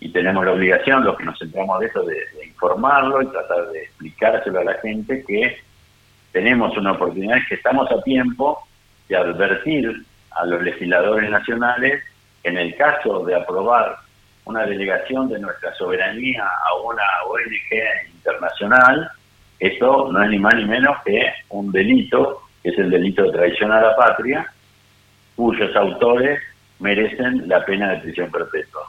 y 0.00 0.10
tenemos 0.10 0.44
la 0.44 0.52
obligación, 0.52 1.04
los 1.04 1.16
que 1.16 1.24
nos 1.24 1.38
centramos 1.38 1.80
de 1.80 1.86
eso, 1.86 2.02
de, 2.02 2.16
informarlo 2.46 3.20
y 3.22 3.26
tratar 3.26 3.68
de 3.70 3.82
explicárselo 3.82 4.60
a 4.60 4.64
la 4.64 4.74
gente 4.74 5.24
que 5.26 5.58
tenemos 6.32 6.76
una 6.76 6.92
oportunidad, 6.92 7.38
que 7.48 7.56
estamos 7.56 7.90
a 7.90 8.00
tiempo 8.02 8.66
de 9.08 9.16
advertir 9.16 10.04
a 10.30 10.46
los 10.46 10.62
legisladores 10.62 11.30
nacionales 11.30 12.02
en 12.42 12.58
el 12.58 12.74
caso 12.76 13.24
de 13.24 13.34
aprobar 13.34 13.96
una 14.44 14.64
delegación 14.66 15.28
de 15.28 15.38
nuestra 15.38 15.74
soberanía 15.74 16.44
a 16.44 16.74
una 16.82 17.02
ONG 17.26 18.14
internacional, 18.14 19.10
esto 19.58 20.10
no 20.12 20.22
es 20.22 20.30
ni 20.30 20.38
más 20.38 20.54
ni 20.54 20.64
menos 20.64 20.96
que 21.04 21.32
un 21.50 21.72
delito, 21.72 22.42
que 22.62 22.70
es 22.70 22.78
el 22.78 22.90
delito 22.90 23.24
de 23.24 23.32
traición 23.32 23.72
a 23.72 23.80
la 23.80 23.96
patria, 23.96 24.46
cuyos 25.36 25.74
autores 25.76 26.40
merecen 26.78 27.48
la 27.48 27.64
pena 27.64 27.90
de 27.90 28.00
prisión 28.00 28.30
perpetua. 28.30 28.82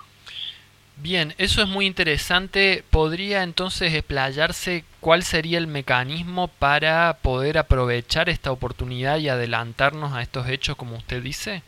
Bien, 0.97 1.33
eso 1.37 1.61
es 1.61 1.67
muy 1.67 1.85
interesante. 1.85 2.83
¿Podría 2.89 3.43
entonces 3.43 3.93
explayarse 3.93 4.85
cuál 5.01 5.23
sería 5.23 5.57
el 5.57 5.67
mecanismo 5.67 6.47
para 6.47 7.17
poder 7.21 7.57
aprovechar 7.57 8.29
esta 8.29 8.51
oportunidad 8.51 9.17
y 9.17 9.27
adelantarnos 9.27 10.13
a 10.13 10.21
estos 10.21 10.47
hechos 10.47 10.77
como 10.77 10.95
usted 10.95 11.21
dice? 11.21 11.63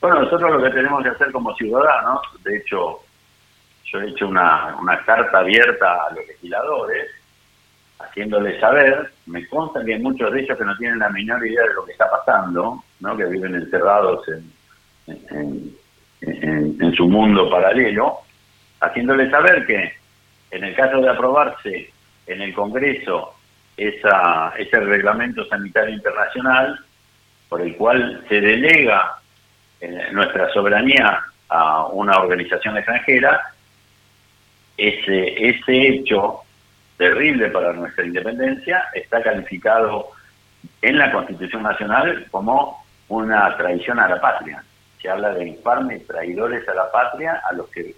Bueno, 0.00 0.22
nosotros 0.22 0.50
lo 0.50 0.62
que 0.62 0.70
tenemos 0.70 1.02
que 1.02 1.10
hacer 1.10 1.30
como 1.32 1.54
ciudadanos, 1.54 2.20
de 2.42 2.56
hecho, 2.56 3.00
yo 3.84 4.00
he 4.00 4.10
hecho 4.10 4.28
una, 4.28 4.76
una 4.80 5.02
carta 5.04 5.38
abierta 5.38 6.06
a 6.06 6.14
los 6.14 6.26
legisladores, 6.26 7.08
haciéndoles 7.98 8.60
saber, 8.60 9.12
me 9.26 9.46
consta 9.48 9.84
que 9.84 9.94
hay 9.94 10.00
muchos 10.00 10.32
de 10.32 10.40
ellos 10.40 10.58
que 10.58 10.64
no 10.64 10.76
tienen 10.76 10.98
la 10.98 11.08
menor 11.08 11.46
idea 11.46 11.62
de 11.66 11.74
lo 11.74 11.84
que 11.84 11.92
está 11.92 12.10
pasando, 12.10 12.82
¿no? 13.00 13.16
que 13.16 13.24
viven 13.26 13.54
encerrados 13.54 14.26
en, 14.28 15.76
en, 16.20 16.92
su 16.94 17.08
mundo 17.08 17.50
paralelo, 17.50 18.18
haciéndoles 18.80 19.30
saber 19.30 19.66
que 19.66 19.92
en 20.50 20.64
el 20.64 20.74
caso 20.74 21.00
de 21.00 21.10
aprobarse 21.10 21.90
en 22.26 22.40
el 22.40 22.54
Congreso 22.54 23.34
esa, 23.76 24.54
ese 24.56 24.80
reglamento 24.80 25.46
sanitario 25.46 25.94
internacional, 25.94 26.78
por 27.48 27.60
el 27.60 27.76
cual 27.76 28.24
se 28.28 28.40
delega 28.40 29.16
eh, 29.80 30.08
nuestra 30.12 30.50
soberanía 30.52 31.22
a 31.48 31.86
una 31.86 32.18
organización 32.18 32.76
extranjera, 32.76 33.40
ese, 34.76 35.48
ese 35.48 35.88
hecho 35.88 36.40
terrible 36.96 37.48
para 37.50 37.72
nuestra 37.72 38.04
independencia 38.04 38.84
está 38.94 39.22
calificado 39.22 40.08
en 40.82 40.98
la 40.98 41.12
Constitución 41.12 41.62
Nacional 41.62 42.26
como 42.30 42.85
una 43.08 43.56
traición 43.56 43.98
a 43.98 44.08
la 44.08 44.20
patria. 44.20 44.62
Se 45.00 45.08
habla 45.08 45.30
de 45.30 45.48
infames 45.48 46.06
traidores 46.06 46.68
a 46.68 46.74
la 46.74 46.90
patria 46.90 47.42
a 47.48 47.52
los 47.52 47.68
que 47.68 47.94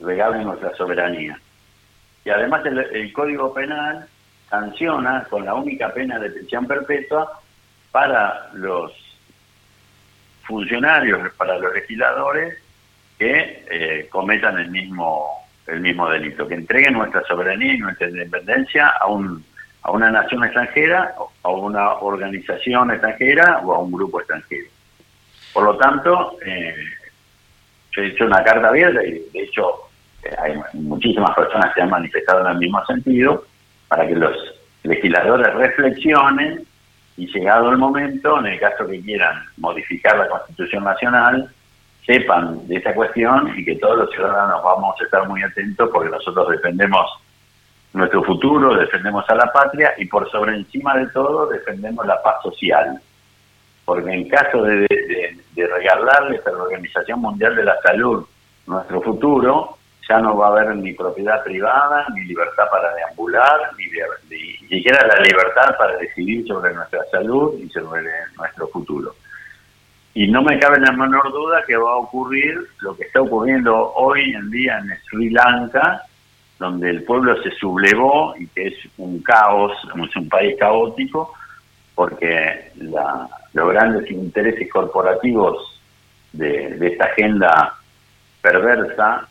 regalen 0.00 0.44
nuestra 0.44 0.74
soberanía. 0.74 1.38
Y 2.24 2.30
además 2.30 2.64
el, 2.66 2.78
el 2.78 3.12
Código 3.12 3.52
Penal 3.54 4.06
sanciona 4.48 5.24
con 5.30 5.44
la 5.44 5.54
única 5.54 5.92
pena 5.92 6.18
de 6.18 6.30
prisión 6.30 6.66
perpetua 6.66 7.40
para 7.92 8.50
los 8.54 8.92
funcionarios, 10.42 11.32
para 11.34 11.58
los 11.58 11.72
legisladores 11.72 12.58
que 13.18 13.64
eh, 13.70 14.08
cometan 14.10 14.58
el 14.58 14.70
mismo 14.70 15.40
el 15.66 15.80
mismo 15.80 16.10
delito, 16.10 16.48
que 16.48 16.54
entreguen 16.54 16.94
nuestra 16.94 17.22
soberanía 17.28 17.74
y 17.74 17.78
nuestra 17.78 18.08
independencia 18.08 18.88
a 18.88 19.06
un 19.06 19.44
a 19.82 19.90
una 19.90 20.10
nación 20.10 20.44
extranjera, 20.44 21.14
a 21.42 21.48
una 21.48 21.94
organización 21.94 22.90
extranjera 22.90 23.60
o 23.64 23.74
a 23.74 23.78
un 23.78 23.92
grupo 23.92 24.20
extranjero. 24.20 24.68
Por 25.52 25.64
lo 25.64 25.76
tanto, 25.76 26.36
eh, 26.44 26.74
yo 27.92 28.02
he 28.02 28.08
hecho 28.08 28.26
una 28.26 28.44
carta 28.44 28.68
abierta 28.68 29.02
y 29.04 29.12
de 29.32 29.42
hecho 29.42 29.90
eh, 30.22 30.34
hay 30.38 30.54
muchísimas 30.74 31.34
personas 31.34 31.74
que 31.74 31.82
han 31.82 31.90
manifestado 31.90 32.42
en 32.42 32.52
el 32.52 32.58
mismo 32.58 32.84
sentido 32.86 33.44
para 33.88 34.06
que 34.06 34.14
los 34.14 34.36
legisladores 34.82 35.52
reflexionen 35.54 36.64
y 37.16 37.26
llegado 37.26 37.70
el 37.70 37.78
momento, 37.78 38.38
en 38.38 38.46
el 38.46 38.60
caso 38.60 38.86
que 38.86 39.00
quieran 39.00 39.44
modificar 39.56 40.16
la 40.16 40.28
Constitución 40.28 40.84
Nacional, 40.84 41.50
sepan 42.06 42.66
de 42.66 42.76
esta 42.76 42.94
cuestión 42.94 43.52
y 43.58 43.64
que 43.64 43.76
todos 43.76 43.98
los 43.98 44.10
ciudadanos 44.10 44.62
vamos 44.62 44.94
a 45.00 45.04
estar 45.04 45.28
muy 45.28 45.42
atentos 45.42 45.90
porque 45.92 46.10
nosotros 46.10 46.48
defendemos 46.48 47.06
nuestro 47.92 48.22
futuro, 48.22 48.74
defendemos 48.76 49.28
a 49.28 49.34
la 49.34 49.52
patria 49.52 49.94
y 49.98 50.06
por 50.06 50.30
sobre 50.30 50.54
encima 50.56 50.96
de 50.96 51.06
todo 51.08 51.46
defendemos 51.46 52.06
la 52.06 52.22
paz 52.22 52.36
social. 52.42 53.00
Porque 53.84 54.12
en 54.12 54.28
caso 54.28 54.62
de, 54.62 54.80
de, 54.82 55.36
de 55.54 55.66
regalarles 55.66 56.46
a 56.46 56.52
la 56.52 56.62
Organización 56.62 57.20
Mundial 57.20 57.56
de 57.56 57.64
la 57.64 57.76
Salud 57.82 58.24
nuestro 58.66 59.00
futuro, 59.02 59.76
ya 60.08 60.18
no 60.20 60.36
va 60.36 60.46
a 60.46 60.50
haber 60.50 60.76
ni 60.76 60.92
propiedad 60.92 61.42
privada, 61.42 62.06
ni 62.14 62.24
libertad 62.24 62.64
para 62.70 62.94
deambular, 62.94 63.70
ni, 63.76 63.86
de- 63.86 64.04
ni 64.28 64.68
siquiera 64.68 65.06
la 65.06 65.20
libertad 65.20 65.76
para 65.76 65.96
decidir 65.96 66.46
sobre 66.46 66.72
nuestra 66.74 67.00
salud 67.10 67.54
y 67.58 67.68
sobre 67.70 68.02
nuestro 68.36 68.68
futuro. 68.68 69.14
Y 70.14 70.28
no 70.28 70.42
me 70.42 70.58
cabe 70.58 70.78
la 70.80 70.92
menor 70.92 71.30
duda 71.32 71.62
que 71.66 71.76
va 71.76 71.92
a 71.92 71.96
ocurrir 71.96 72.60
lo 72.80 72.96
que 72.96 73.04
está 73.04 73.20
ocurriendo 73.22 73.92
hoy 73.94 74.32
en 74.32 74.50
día 74.50 74.78
en 74.78 74.88
Sri 75.08 75.30
Lanka, 75.30 76.02
donde 76.60 76.90
el 76.90 77.04
pueblo 77.04 77.42
se 77.42 77.50
sublevó 77.52 78.34
y 78.38 78.46
que 78.48 78.66
es 78.66 78.74
un 78.98 79.22
caos, 79.22 79.72
es 79.82 80.16
un 80.16 80.28
país 80.28 80.56
caótico, 80.60 81.32
porque 81.94 82.70
la- 82.76 83.26
los 83.54 83.70
grandes 83.70 84.10
intereses 84.10 84.70
corporativos 84.70 85.80
de, 86.34 86.76
esta 86.86 87.06
agenda 87.06 87.74
perversa, 88.42 89.26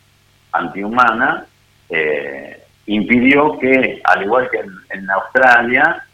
antihumana, 0.50 1.46
eh, 1.88 2.64
impidió 2.86 3.56
que, 3.60 4.00
al 4.02 4.22
igual 4.24 4.50
que 4.50 4.58
en, 4.90 5.08
Australia, 5.10 6.04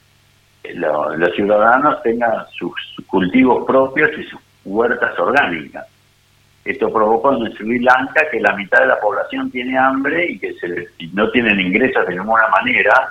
eh, 0.64 0.74
lo- 0.74 1.16
los 1.16 1.34
ciudadanos 1.34 2.02
tengan 2.02 2.44
sus 2.58 2.74
cultivos 3.06 3.64
propios 3.66 4.10
y 4.18 4.24
sus 4.24 4.40
huertas 4.66 5.18
orgánicas. 5.18 5.86
Esto 6.66 6.92
provocó 6.92 7.32
en 7.32 7.52
Sri 7.54 7.78
Lanka 7.80 8.28
que 8.30 8.40
la 8.40 8.54
mitad 8.54 8.80
de 8.80 8.86
la 8.88 9.00
población 9.00 9.50
tiene 9.50 9.78
hambre 9.78 10.26
y 10.30 10.38
que 10.38 10.52
se, 10.54 10.88
no 11.12 11.30
tienen 11.30 11.60
ingresos 11.60 12.06
de 12.06 12.14
ninguna 12.16 12.48
manera, 12.48 13.08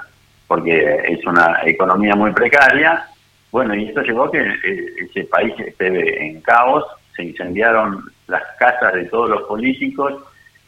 porque 0.47 1.01
es 1.07 1.25
una 1.25 1.59
economía 1.63 2.15
muy 2.15 2.31
precaria. 2.31 3.05
Bueno, 3.51 3.73
y 3.73 3.85
esto 3.87 4.01
llevó 4.01 4.25
a 4.25 4.31
que 4.31 4.41
eh, 4.41 4.85
ese 5.09 5.23
país 5.23 5.53
esté 5.59 6.25
en 6.27 6.41
caos, 6.41 6.83
se 7.15 7.23
incendiaron 7.23 8.03
las 8.27 8.43
casas 8.59 8.93
de 8.93 9.05
todos 9.05 9.29
los 9.29 9.43
políticos 9.43 10.13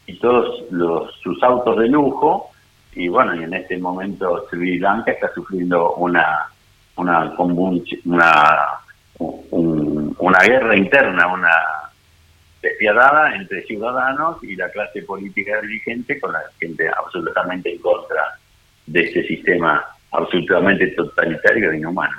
y 0.06 0.18
todos 0.18 0.64
los, 0.70 1.12
sus 1.20 1.42
autos 1.42 1.76
de 1.78 1.88
lujo, 1.88 2.50
y 2.94 3.08
bueno, 3.08 3.34
y 3.34 3.44
en 3.44 3.52
este 3.52 3.76
momento 3.76 4.46
Sri 4.48 4.78
Lanka 4.78 5.12
está 5.12 5.30
sufriendo 5.34 5.92
una 5.96 6.46
una 6.96 7.30
una 7.36 8.80
un- 9.18 10.16
una 10.18 10.38
guerra 10.40 10.76
interna, 10.76 11.26
una 11.28 11.50
despiadada 12.62 13.34
entre 13.36 13.62
ciudadanos 13.64 14.42
y 14.42 14.56
la 14.56 14.70
clase 14.70 15.02
política 15.02 15.60
dirigente 15.60 16.18
con 16.18 16.32
la 16.32 16.42
gente 16.58 16.88
absolutamente 16.88 17.72
en 17.72 17.78
contra 17.78 18.38
de 18.86 19.00
este 19.00 19.26
sistema 19.26 19.84
absolutamente 20.10 20.88
totalitario 20.88 21.70
e 21.70 21.76
inhumano. 21.76 22.18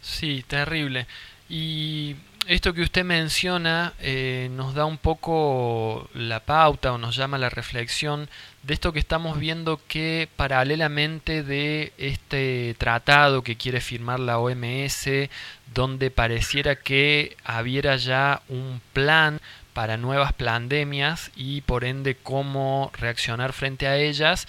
Sí, 0.00 0.44
terrible. 0.46 1.06
Y 1.48 2.16
esto 2.46 2.72
que 2.72 2.82
usted 2.82 3.04
menciona 3.04 3.92
eh, 4.00 4.48
nos 4.52 4.74
da 4.74 4.84
un 4.84 4.98
poco 4.98 6.08
la 6.14 6.40
pauta 6.40 6.92
o 6.92 6.98
nos 6.98 7.16
llama 7.16 7.38
la 7.38 7.50
reflexión 7.50 8.28
de 8.62 8.74
esto 8.74 8.92
que 8.92 8.98
estamos 8.98 9.38
viendo 9.38 9.80
que 9.88 10.28
paralelamente 10.36 11.42
de 11.42 11.92
este 11.98 12.74
tratado 12.78 13.42
que 13.42 13.56
quiere 13.56 13.80
firmar 13.80 14.20
la 14.20 14.38
OMS, 14.38 15.08
donde 15.74 16.10
pareciera 16.10 16.76
que 16.76 17.36
hubiera 17.60 17.96
ya 17.96 18.42
un 18.48 18.80
plan 18.92 19.40
para 19.80 19.96
nuevas 19.96 20.34
pandemias 20.34 21.30
y 21.36 21.62
por 21.62 21.84
ende 21.84 22.14
cómo 22.14 22.92
reaccionar 22.98 23.54
frente 23.54 23.86
a 23.86 23.96
ellas, 23.96 24.46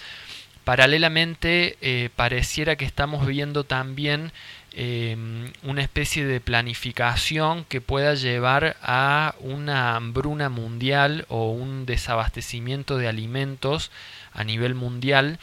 paralelamente 0.62 1.78
eh, 1.80 2.10
pareciera 2.14 2.76
que 2.76 2.84
estamos 2.84 3.26
viendo 3.26 3.64
también 3.64 4.30
eh, 4.72 5.16
una 5.62 5.80
especie 5.80 6.26
de 6.26 6.38
planificación 6.42 7.64
que 7.64 7.80
pueda 7.80 8.12
llevar 8.12 8.76
a 8.82 9.34
una 9.40 9.96
hambruna 9.96 10.50
mundial 10.50 11.24
o 11.30 11.50
un 11.50 11.86
desabastecimiento 11.86 12.98
de 12.98 13.08
alimentos 13.08 13.90
a 14.34 14.44
nivel 14.44 14.74
mundial 14.74 15.38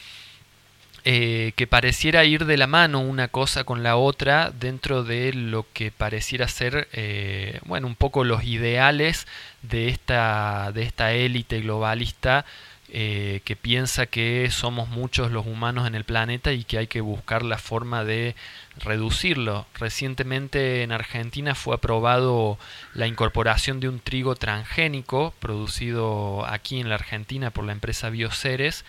eh, 1.06 1.54
que 1.56 1.68
pareciera 1.68 2.26
ir 2.26 2.46
de 2.46 2.58
la 2.58 2.68
mano 2.68 3.00
una 3.00 3.30
cosa 3.30 3.64
con 3.64 3.84
la 3.84 3.96
otra 3.96 4.52
dentro 4.52 5.04
de 5.04 5.34
lo 5.34 5.66
que 5.74 5.92
pareciera 5.92 6.48
ser 6.48 6.88
eh, 6.92 7.60
bueno 7.66 7.88
un 7.88 7.96
poco 7.96 8.24
los 8.24 8.44
ideales 8.44 9.28
de 9.62 9.88
esta 9.88 10.72
de 10.74 10.84
esta 10.84 11.14
élite 11.14 11.62
globalista 11.62 12.46
eh, 12.92 13.42
que 13.46 13.56
piensa 13.56 14.08
que 14.08 14.50
somos 14.50 14.90
muchos 14.90 15.32
los 15.32 15.46
humanos 15.46 15.86
en 15.86 15.94
el 15.94 16.06
planeta 16.06 16.54
y 16.54 16.64
que 16.64 16.80
hay 16.80 16.88
que 16.88 17.02
buscar 17.02 17.44
la 17.44 17.60
forma 17.60 18.04
de 18.04 18.36
reducirlo. 18.78 19.68
Recientemente 19.76 20.82
en 20.82 20.92
Argentina 20.92 21.54
fue 21.54 21.76
aprobado 21.76 22.58
la 22.96 23.06
incorporación 23.06 23.80
de 23.80 23.90
un 23.90 24.00
trigo 24.00 24.36
transgénico 24.36 25.36
producido 25.40 26.48
aquí 26.48 26.80
en 26.80 26.90
la 26.90 26.96
Argentina 26.96 27.52
por 27.52 27.64
la 27.66 27.74
empresa 27.74 28.10
Bioceres 28.10 28.86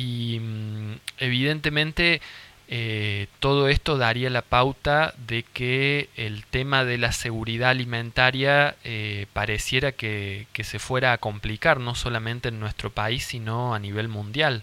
y 0.00 0.40
mm, 0.40 0.94
evidentemente 1.18 2.20
eh, 2.68 3.26
todo 3.40 3.68
esto 3.68 3.98
daría 3.98 4.30
la 4.30 4.42
pauta 4.42 5.12
de 5.26 5.42
que 5.42 6.08
el 6.16 6.46
tema 6.46 6.84
de 6.84 6.98
la 6.98 7.12
seguridad 7.12 7.70
alimentaria 7.70 8.76
eh, 8.84 9.26
pareciera 9.32 9.92
que, 9.92 10.46
que, 10.52 10.64
se 10.64 10.78
fuera 10.78 11.12
a 11.12 11.18
complicar, 11.18 11.80
no 11.80 11.94
solamente 11.94 12.48
en 12.48 12.60
nuestro 12.60 12.90
país, 12.90 13.24
sino 13.24 13.74
a 13.74 13.78
nivel 13.78 14.08
mundial. 14.08 14.62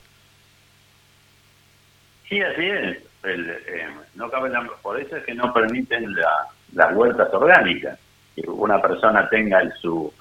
Sí, 2.30 2.42
así 2.42 2.66
es. 2.66 2.98
Eh, 3.24 3.88
no 4.16 4.30
cabe 4.30 4.50
la, 4.50 4.66
por 4.82 5.00
eso 5.00 5.18
es 5.18 5.26
que 5.26 5.34
no 5.34 5.54
permiten 5.54 6.16
la, 6.16 6.48
las 6.74 6.96
huertas 6.96 7.32
orgánicas. 7.34 8.00
Que 8.36 8.50
una 8.50 8.82
persona 8.82 9.28
tenga 9.30 9.62
en 9.62 9.74
su, 9.74 10.14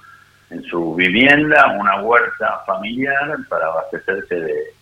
en 0.49 0.63
su 0.63 0.95
vivienda 0.95 1.67
una 1.79 2.01
huerta 2.01 2.63
familiar 2.65 3.37
para 3.47 3.67
abastecerse 3.67 4.35
de, 4.35 4.76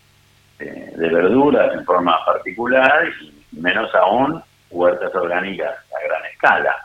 de, 0.59 0.65
de 0.95 1.09
verduras 1.09 1.73
en 1.73 1.85
forma 1.85 2.23
particular 2.25 3.07
y 3.21 3.59
menos 3.59 3.93
aún 3.95 4.41
huertas 4.69 5.13
orgánicas 5.15 5.75
a 5.95 6.07
gran 6.07 6.25
escala. 6.25 6.75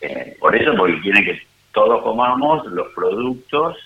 Eh, 0.00 0.36
por 0.38 0.54
eso, 0.54 0.74
porque 0.76 1.00
quieren 1.00 1.24
que 1.24 1.42
todos 1.72 2.02
comamos 2.02 2.66
los 2.66 2.88
productos 2.94 3.76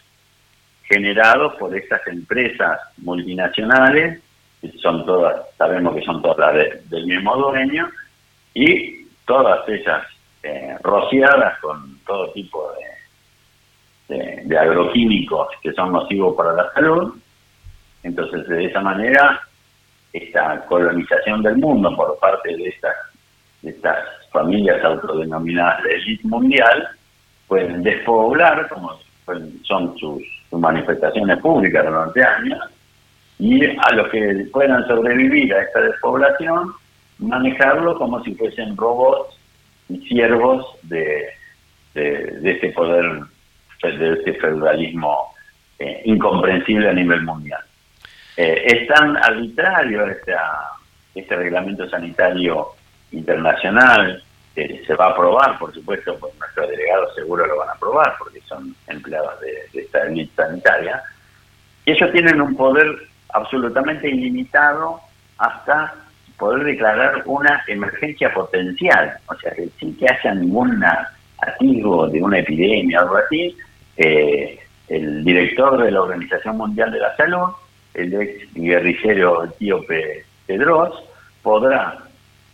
generados 0.84 1.54
por 1.56 1.74
estas 1.76 2.06
empresas 2.06 2.78
multinacionales, 2.98 4.20
que 4.60 4.72
son 4.78 5.06
todas, 5.06 5.42
sabemos 5.56 5.94
que 5.94 6.02
son 6.02 6.20
todas 6.20 6.54
de, 6.54 6.82
del 6.84 7.06
mismo 7.06 7.36
dueño, 7.36 7.88
y 8.54 9.06
todas 9.24 9.66
ellas 9.68 10.06
eh, 10.42 10.76
rociadas 10.82 11.58
con 11.60 11.98
todo 12.04 12.30
tipo 12.32 12.70
de, 14.08 14.42
de 14.44 14.58
agroquímicos 14.58 15.48
que 15.62 15.72
son 15.72 15.92
nocivos 15.92 16.36
para 16.36 16.52
la 16.52 16.70
salud, 16.72 17.14
entonces, 18.02 18.46
de 18.48 18.66
esa 18.66 18.80
manera, 18.80 19.40
esta 20.12 20.64
colonización 20.66 21.42
del 21.42 21.56
mundo 21.56 21.94
por 21.96 22.18
parte 22.18 22.56
de 22.56 22.68
estas, 23.62 23.96
familias 24.32 24.82
autodenominadas 24.82 25.82
de 25.84 25.94
élite 25.94 26.26
mundial 26.26 26.88
pueden 27.46 27.82
despoblar, 27.82 28.68
como 28.68 28.98
son 29.62 29.96
sus, 29.98 30.22
sus 30.48 30.58
manifestaciones 30.58 31.38
públicas 31.38 31.84
durante 31.84 32.24
años, 32.24 32.58
y 33.38 33.64
a 33.64 33.92
los 33.94 34.08
que 34.08 34.46
puedan 34.52 34.86
sobrevivir 34.86 35.54
a 35.54 35.62
esta 35.62 35.80
despoblación, 35.82 36.72
manejarlo 37.18 37.98
como 37.98 38.22
si 38.24 38.34
fuesen 38.34 38.76
robots 38.76 39.36
y 39.88 39.98
siervos 40.06 40.64
de, 40.82 41.28
de, 41.94 42.38
de 42.40 42.50
este 42.52 42.70
poder, 42.70 43.20
de 43.82 44.12
este 44.12 44.34
feudalismo 44.34 45.34
eh, 45.78 46.02
incomprensible 46.04 46.88
a 46.88 46.92
nivel 46.92 47.22
mundial. 47.22 47.60
Eh, 48.36 48.64
es 48.66 48.88
tan 48.88 49.16
arbitrario 49.16 50.06
esta, 50.06 50.70
este 51.14 51.36
reglamento 51.36 51.88
sanitario 51.88 52.68
internacional, 53.10 54.22
que 54.54 54.82
se 54.86 54.94
va 54.94 55.06
a 55.06 55.10
aprobar, 55.10 55.58
por 55.58 55.72
supuesto, 55.72 56.18
por 56.18 56.30
nuestros 56.38 56.68
delegados 56.68 57.14
seguro 57.14 57.46
lo 57.46 57.58
van 57.58 57.70
a 57.70 57.72
aprobar, 57.72 58.14
porque 58.18 58.40
son 58.42 58.74
empleados 58.86 59.40
de, 59.40 59.80
esta 59.80 60.02
élite 60.04 60.32
sanitaria, 60.34 61.02
y 61.84 61.92
ellos 61.92 62.12
tienen 62.12 62.40
un 62.40 62.56
poder 62.56 62.86
absolutamente 63.32 64.08
ilimitado 64.08 65.00
hasta 65.38 65.94
poder 66.38 66.64
declarar 66.64 67.22
una 67.26 67.62
emergencia 67.66 68.32
potencial, 68.32 69.16
o 69.26 69.34
sea, 69.36 69.52
que 69.52 69.68
sin 69.78 69.96
que 69.96 70.06
haya 70.08 70.34
ningún 70.34 70.82
atisbo 71.38 72.08
de 72.08 72.22
una 72.22 72.38
epidemia 72.38 73.00
o 73.00 73.02
algo 73.02 73.16
así, 73.16 73.56
eh, 73.96 74.58
el 74.88 75.24
director 75.24 75.82
de 75.82 75.90
la 75.90 76.02
Organización 76.02 76.56
Mundial 76.56 76.90
de 76.92 76.98
la 76.98 77.16
Salud 77.16 77.48
el 77.94 78.14
ex 78.14 78.54
guerrillero 78.54 79.44
etíope 79.44 80.24
Tedros, 80.46 81.02
podrá 81.42 81.98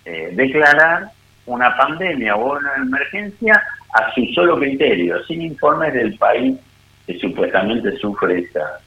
eh, 0.04 0.30
declarar 0.32 1.10
una 1.46 1.76
pandemia 1.76 2.36
o 2.36 2.56
una 2.56 2.74
emergencia 2.76 3.62
a 3.94 4.12
su 4.14 4.24
solo 4.34 4.58
criterio, 4.58 5.24
sin 5.24 5.42
informes 5.42 5.94
del 5.94 6.16
país 6.18 6.58
que 7.06 7.18
supuestamente 7.18 7.96
sufre 7.96 8.40
esta, 8.40 8.80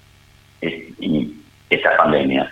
esta 0.62 1.98
pandemia. 1.98 2.52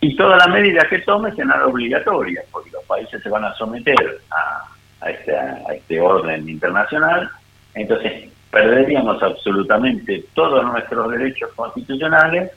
Y 0.00 0.14
todas 0.14 0.38
las 0.38 0.54
medidas 0.54 0.86
que 0.88 1.00
tome 1.00 1.32
serán 1.32 1.62
obligatorias, 1.62 2.44
porque 2.52 2.70
los 2.70 2.84
países 2.84 3.20
se 3.22 3.28
van 3.28 3.44
a 3.44 3.54
someter 3.54 4.20
a, 4.30 4.68
a, 5.00 5.10
este, 5.10 5.36
a 5.36 5.74
este 5.74 6.00
orden 6.00 6.48
internacional. 6.48 7.28
Entonces, 7.74 8.30
perderíamos 8.50 9.20
absolutamente 9.22 10.24
todos 10.34 10.64
nuestros 10.64 11.10
derechos 11.10 11.50
constitucionales 11.56 12.52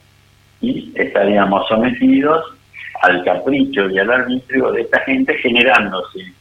y 0.60 0.92
estaríamos 0.94 1.66
sometidos 1.68 2.44
al 3.02 3.24
capricho 3.24 3.88
y 3.88 3.98
al 3.98 4.10
arbitrio 4.10 4.72
de 4.72 4.82
esta 4.82 5.00
gente 5.00 5.34
generándose 5.38 6.32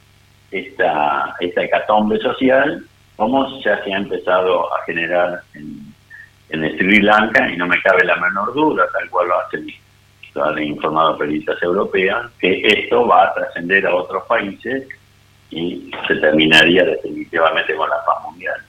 esta, 0.51 1.35
esta 1.39 1.63
hecatombe 1.63 2.17
social 2.19 2.83
como 3.15 3.61
ya 3.61 3.83
se 3.83 3.93
ha 3.93 3.97
empezado 3.97 4.73
a 4.73 4.83
generar 4.85 5.41
en, 5.53 5.89
Sri 6.49 7.01
Lanka 7.01 7.47
y 7.51 7.57
no 7.57 7.67
me 7.67 7.79
cabe 7.81 8.03
la 8.05 8.15
menor 8.15 8.53
duda, 8.53 8.87
tal 8.91 9.07
cual 9.09 9.27
lo 9.27 9.39
hacen 9.39 9.67
lo 10.33 10.45
han 10.45 10.63
informado 10.63 11.17
periodistas 11.17 11.61
europeas, 11.61 12.27
que 12.39 12.61
esto 12.65 13.05
va 13.07 13.25
a 13.25 13.33
trascender 13.33 13.85
a 13.85 13.93
otros 13.93 14.23
países 14.25 14.87
y 15.51 15.91
se 16.07 16.15
terminaría 16.15 16.85
definitivamente 16.85 17.75
con 17.75 17.89
la 17.89 18.03
paz 18.05 18.23
mundial. 18.23 18.59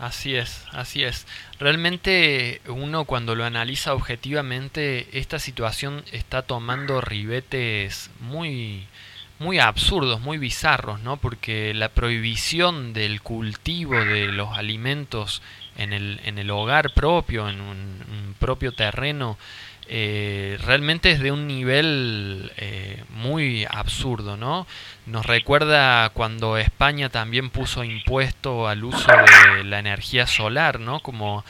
Así 0.00 0.34
es, 0.34 0.64
así 0.72 1.04
es. 1.04 1.26
Realmente 1.58 2.62
uno 2.68 3.04
cuando 3.04 3.34
lo 3.34 3.44
analiza 3.44 3.92
objetivamente, 3.92 5.06
esta 5.12 5.38
situación 5.38 6.04
está 6.10 6.40
tomando 6.40 7.02
ribetes 7.02 8.10
muy, 8.18 8.86
muy 9.38 9.58
absurdos, 9.58 10.18
muy 10.22 10.38
bizarros, 10.38 11.00
¿no? 11.00 11.18
Porque 11.18 11.74
la 11.74 11.90
prohibición 11.90 12.94
del 12.94 13.20
cultivo 13.20 14.02
de 14.02 14.28
los 14.28 14.56
alimentos 14.56 15.42
en 15.76 15.92
el, 15.92 16.18
en 16.24 16.38
el 16.38 16.50
hogar 16.50 16.94
propio, 16.94 17.50
en 17.50 17.60
un, 17.60 17.76
un 18.10 18.34
propio 18.38 18.72
terreno, 18.72 19.36
eh, 19.92 20.56
realmente 20.64 21.10
es 21.10 21.18
de 21.18 21.32
un 21.32 21.48
nivel 21.48 22.52
eh, 22.58 23.02
muy 23.08 23.66
absurdo, 23.68 24.36
¿no? 24.36 24.68
Nos 25.06 25.26
recuerda 25.26 26.10
cuando 26.10 26.58
España 26.58 27.08
también 27.08 27.50
puso 27.50 27.82
impuesto 27.82 28.68
al 28.68 28.84
uso 28.84 29.10
de 29.56 29.64
la 29.64 29.80
energía 29.80 30.28
solar, 30.28 30.78
¿no? 30.78 31.00
Como 31.00 31.44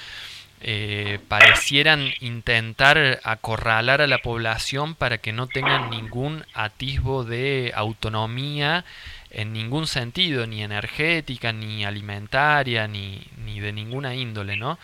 eh, 0.62 1.18
parecieran 1.28 2.14
intentar 2.20 3.20
acorralar 3.24 4.00
a 4.00 4.06
la 4.06 4.18
población 4.18 4.94
para 4.94 5.18
que 5.18 5.32
no 5.34 5.46
tengan 5.46 5.90
ningún 5.90 6.46
atisbo 6.54 7.24
de 7.24 7.72
autonomía 7.74 8.86
en 9.30 9.52
ningún 9.52 9.86
sentido, 9.86 10.46
ni 10.46 10.62
energética, 10.62 11.52
ni 11.52 11.84
alimentaria, 11.84 12.88
ni, 12.88 13.22
ni 13.44 13.60
de 13.60 13.72
ninguna 13.74 14.14
índole, 14.14 14.56
¿no? 14.56 14.78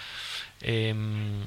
Em, 0.60 1.46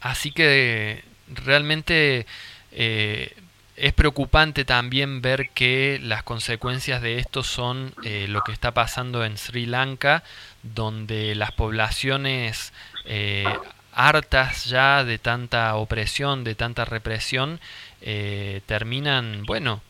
así 0.00 0.30
que 0.30 1.02
realmente 1.36 2.26
eh, 2.72 3.34
es 3.76 3.92
preocupante 3.92 4.64
también 4.64 5.20
ver 5.20 5.50
que 5.50 5.98
las 6.02 6.22
consecuencias 6.22 7.02
de 7.02 7.18
esto 7.18 7.42
son 7.42 7.92
eh, 8.04 8.26
lo 8.28 8.42
que 8.42 8.52
está 8.52 8.72
pasando 8.72 9.24
en 9.24 9.36
Sri 9.36 9.66
Lanka, 9.66 10.22
donde 10.62 11.34
las 11.34 11.50
poblaciones 11.52 12.72
eh, 13.04 13.44
hartas 13.92 14.66
ya 14.66 15.02
de 15.04 15.18
tanta 15.18 15.74
opresión, 15.74 16.44
de 16.44 16.54
tanta 16.54 16.84
represión, 16.84 17.60
eh, 18.00 18.60
terminan, 18.66 19.44
bueno, 19.44 19.82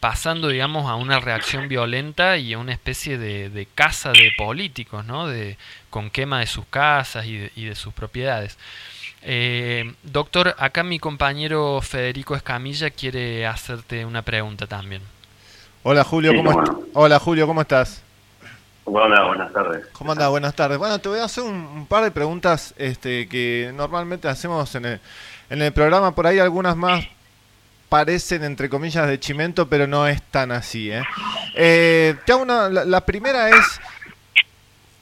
pasando, 0.00 0.48
digamos, 0.48 0.90
a 0.90 0.96
una 0.96 1.20
reacción 1.20 1.68
violenta 1.68 2.36
y 2.36 2.52
a 2.52 2.58
una 2.58 2.72
especie 2.72 3.16
de, 3.16 3.48
de 3.48 3.66
caza 3.66 4.10
de 4.10 4.32
políticos, 4.36 5.04
¿no? 5.04 5.28
De, 5.28 5.56
con 5.88 6.10
quema 6.10 6.40
de 6.40 6.46
sus 6.46 6.66
casas 6.66 7.26
y 7.26 7.36
de, 7.36 7.52
y 7.54 7.66
de 7.66 7.76
sus 7.76 7.94
propiedades. 7.94 8.58
Eh, 9.22 9.92
doctor, 10.02 10.54
acá 10.58 10.82
mi 10.82 10.98
compañero 10.98 11.80
Federico 11.82 12.36
Escamilla 12.36 12.90
quiere 12.90 13.46
hacerte 13.46 14.04
una 14.04 14.22
pregunta 14.22 14.66
también. 14.66 15.02
Hola 15.82 16.04
Julio, 16.04 16.30
Sí, 16.32 16.36
¿cómo 16.38 16.50
cómo 16.52 16.62
est- 16.64 16.72
no. 16.72 16.82
Hola 16.94 17.18
Julio, 17.18 17.46
¿cómo 17.46 17.60
estás? 17.62 18.02
Hola, 18.84 19.24
buenas 19.24 19.52
tardes. 19.52 19.86
¿Cómo 19.92 20.12
andás? 20.12 20.30
Buenas 20.30 20.54
tardes. 20.54 20.78
Bueno, 20.78 20.98
te 20.98 21.08
voy 21.10 21.18
a 21.18 21.24
hacer 21.24 21.44
un, 21.44 21.54
un 21.54 21.86
par 21.86 22.04
de 22.04 22.10
preguntas 22.10 22.72
este, 22.78 23.28
que 23.28 23.70
normalmente 23.74 24.28
hacemos 24.28 24.74
en 24.76 24.84
el, 24.86 25.00
en 25.50 25.60
el 25.62 25.72
programa. 25.72 26.14
Por 26.14 26.26
ahí 26.26 26.38
algunas 26.38 26.74
más 26.74 27.04
parecen, 27.90 28.44
entre 28.44 28.70
comillas, 28.70 29.06
de 29.06 29.20
chimento, 29.20 29.68
pero 29.68 29.86
no 29.86 30.06
es 30.08 30.22
tan 30.30 30.52
así. 30.52 30.90
¿eh? 30.90 31.02
Eh, 31.54 32.14
te 32.24 32.32
hago 32.32 32.42
una- 32.42 32.70
la, 32.70 32.84
la 32.86 33.04
primera 33.04 33.50
es, 33.50 33.80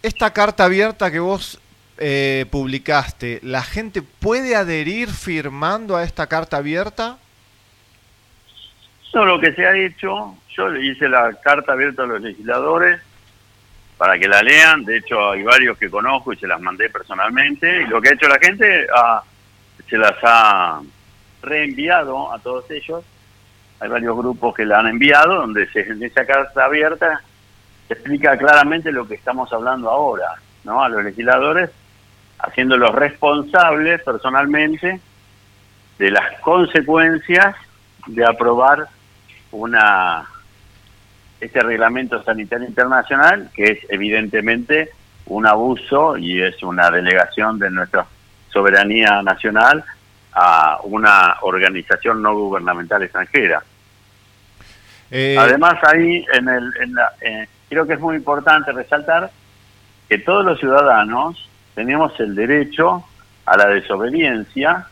esta 0.03 0.33
carta 0.33 0.65
abierta 0.65 1.11
que 1.11 1.21
vos 1.21 1.61
eh, 1.99 2.47
publicaste, 2.51 3.41
¿la 3.43 3.63
gente 3.63 4.03
puede 4.03 4.55
adherir 4.55 5.09
firmando 5.09 5.97
a 5.97 6.05
esta 6.05 6.27
carta 6.27 6.59
abierta? 6.59 7.19
No, 9.15 9.25
lo 9.25 9.41
que 9.41 9.53
se 9.55 9.67
ha 9.67 9.75
hecho, 9.75 10.37
yo 10.55 10.69
le 10.69 10.85
hice 10.85 11.09
la 11.09 11.33
carta 11.43 11.73
abierta 11.73 12.03
a 12.03 12.07
los 12.07 12.21
legisladores 12.21 13.01
para 13.97 14.19
que 14.19 14.29
la 14.29 14.43
lean, 14.43 14.85
de 14.85 14.99
hecho 14.99 15.31
hay 15.31 15.43
varios 15.43 15.79
que 15.79 15.89
conozco 15.89 16.35
y 16.35 16.37
se 16.37 16.47
las 16.47 16.61
mandé 16.61 16.91
personalmente, 16.91 17.83
y 17.83 17.87
lo 17.87 18.01
que 18.03 18.11
ha 18.11 18.13
hecho 18.13 18.29
la 18.29 18.39
gente 18.39 18.87
ah, 18.95 19.23
se 19.89 19.97
las 19.97 20.17
ha 20.23 20.83
reenviado 21.41 22.31
a 22.31 22.39
todos 22.41 22.71
ellos, 22.71 23.05
hay 23.81 23.89
varios 23.89 24.17
grupos 24.17 24.55
que 24.55 24.67
la 24.67 24.81
han 24.81 24.89
enviado, 24.89 25.37
donde 25.37 25.67
se, 25.71 25.81
en 25.81 26.03
esa 26.03 26.27
carta 26.27 26.67
abierta 26.67 27.23
explica 27.89 28.37
claramente 28.37 28.93
lo 28.93 29.09
que 29.09 29.15
estamos 29.15 29.51
hablando 29.53 29.89
ahora, 29.89 30.35
¿no? 30.65 30.83
A 30.83 30.89
los 30.89 31.05
legisladores, 31.05 31.71
haciéndolos 32.39 32.95
responsables 32.95 34.03
personalmente 34.03 35.01
de 35.99 36.11
las 36.11 36.39
consecuencias 36.41 37.57
de 38.07 38.25
aprobar 38.25 38.87
una 39.53 40.25
este 41.41 41.61
reglamento 41.61 42.23
sanitario 42.23 42.67
internacional 42.67 43.51
que 43.55 43.65
es 43.65 43.79
evidentemente 43.91 44.91
un 45.27 45.47
abuso 45.47 46.17
y 46.17 46.41
es 46.43 46.63
una 46.63 46.91
delegación 46.91 47.59
de 47.59 47.71
nuestra 47.71 48.07
soberanía 48.51 49.23
nacional 49.23 49.85
a 50.33 50.79
una 50.85 51.37
organización 51.43 52.23
no 52.23 52.35
gubernamental 52.35 53.03
extranjera. 53.03 53.63
Eh, 55.11 55.37
Además 55.39 55.75
ahí 55.85 56.25
en 56.33 56.49
el 56.49 56.73
en 56.81 56.95
la- 56.95 57.13
eh, 57.21 57.49
creo 57.69 57.87
que 57.87 57.95
es 57.95 58.01
muy 58.01 58.17
importante 58.17 58.73
resaltar 58.73 59.31
que 60.09 60.19
todos 60.19 60.45
los 60.45 60.59
ciudadanos 60.59 61.49
tenemos 61.77 62.19
el 62.19 62.35
derecho 62.35 63.05
a 63.45 63.57
la 63.57 63.69
desobediencia 63.69 64.87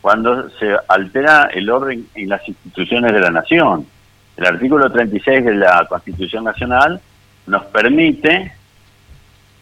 cuando 0.00 0.48
se 0.58 0.74
altera 0.88 1.50
el 1.52 1.68
orden 1.70 2.08
en 2.14 2.30
las 2.30 2.48
instituciones 2.48 3.12
de 3.12 3.20
la 3.20 3.30
nación. 3.30 3.86
El 4.36 4.46
artículo 4.46 4.90
36 4.90 5.44
de 5.44 5.54
la 5.54 5.86
Constitución 5.88 6.44
Nacional 6.44 6.98
nos 7.46 7.66
permite 7.66 8.52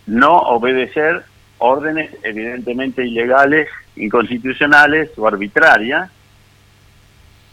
no 0.07 0.37
obedecer 0.37 1.25
órdenes 1.59 2.11
evidentemente 2.23 3.05
ilegales, 3.05 3.69
inconstitucionales 3.97 5.11
o 5.19 5.27
arbitrarias, 5.27 6.11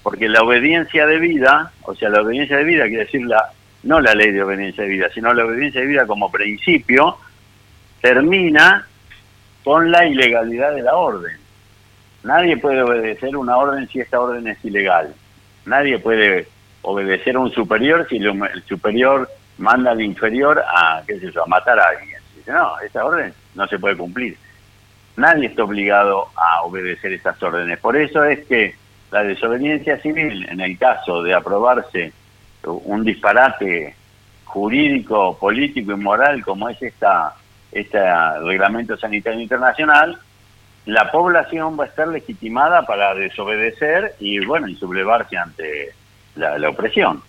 porque 0.03 0.29
la 0.29 0.43
obediencia 0.43 1.07
de 1.07 1.17
vida, 1.17 1.71
o 1.81 1.95
sea, 1.95 2.09
la 2.09 2.21
obediencia 2.21 2.57
de 2.57 2.63
vida 2.63 2.85
quiere 2.85 3.05
decir 3.05 3.25
la, 3.25 3.51
no 3.83 3.99
la 3.99 4.13
ley 4.13 4.31
de 4.31 4.43
obediencia 4.43 4.83
de 4.83 4.89
vida, 4.89 5.09
sino 5.13 5.33
la 5.33 5.45
obediencia 5.45 5.81
de 5.81 5.87
vida 5.87 6.05
como 6.05 6.31
principio, 6.31 7.17
termina 8.01 8.87
con 9.63 9.91
la 9.91 10.05
ilegalidad 10.05 10.73
de 10.73 10.81
la 10.81 10.95
orden. 10.95 11.37
Nadie 12.23 12.57
puede 12.57 12.81
obedecer 12.81 13.35
una 13.35 13.57
orden 13.57 13.87
si 13.87 13.99
esta 13.99 14.19
orden 14.19 14.47
es 14.47 14.63
ilegal. 14.63 15.13
Nadie 15.65 15.99
puede 15.99 16.47
obedecer 16.81 17.35
a 17.35 17.39
un 17.39 17.51
superior 17.51 18.07
si 18.09 18.17
el 18.17 18.63
superior 18.67 19.29
manda 19.57 19.91
al 19.91 20.01
inferior 20.01 20.63
a, 20.65 21.03
qué 21.05 21.19
sé 21.19 21.31
yo, 21.31 21.43
a 21.43 21.47
matar 21.47 21.79
a 21.79 21.87
alguien. 21.87 22.21
No, 22.47 22.79
esta 22.79 23.05
orden 23.05 23.33
no 23.55 23.67
se 23.67 23.77
puede 23.77 23.97
cumplir. 23.97 24.37
Nadie 25.17 25.47
está 25.47 25.63
obligado 25.63 26.29
a 26.35 26.61
obedecer 26.63 27.11
esas 27.11 27.41
órdenes. 27.41 27.79
Por 27.79 27.97
eso 27.97 28.23
es 28.23 28.45
que 28.45 28.75
la 29.11 29.23
desobediencia 29.23 29.99
civil, 29.99 30.47
en 30.49 30.61
el 30.61 30.77
caso 30.77 31.23
de 31.23 31.33
aprobarse 31.33 32.13
un 32.63 33.03
disparate 33.03 33.95
jurídico, 34.45 35.37
político 35.37 35.91
y 35.91 35.95
moral 35.95 36.43
como 36.43 36.69
es 36.69 36.81
esta 36.81 37.33
este 37.71 37.99
reglamento 38.43 38.97
sanitario 38.97 39.39
internacional, 39.39 40.17
la 40.85 41.11
población 41.11 41.77
va 41.79 41.83
a 41.83 41.87
estar 41.87 42.07
legitimada 42.07 42.85
para 42.85 43.13
desobedecer 43.13 44.15
y 44.19 44.43
bueno 44.45 44.67
y 44.67 44.75
sublevarse 44.75 45.37
ante 45.37 45.93
la, 46.35 46.57
la 46.57 46.69
opresión. 46.69 47.21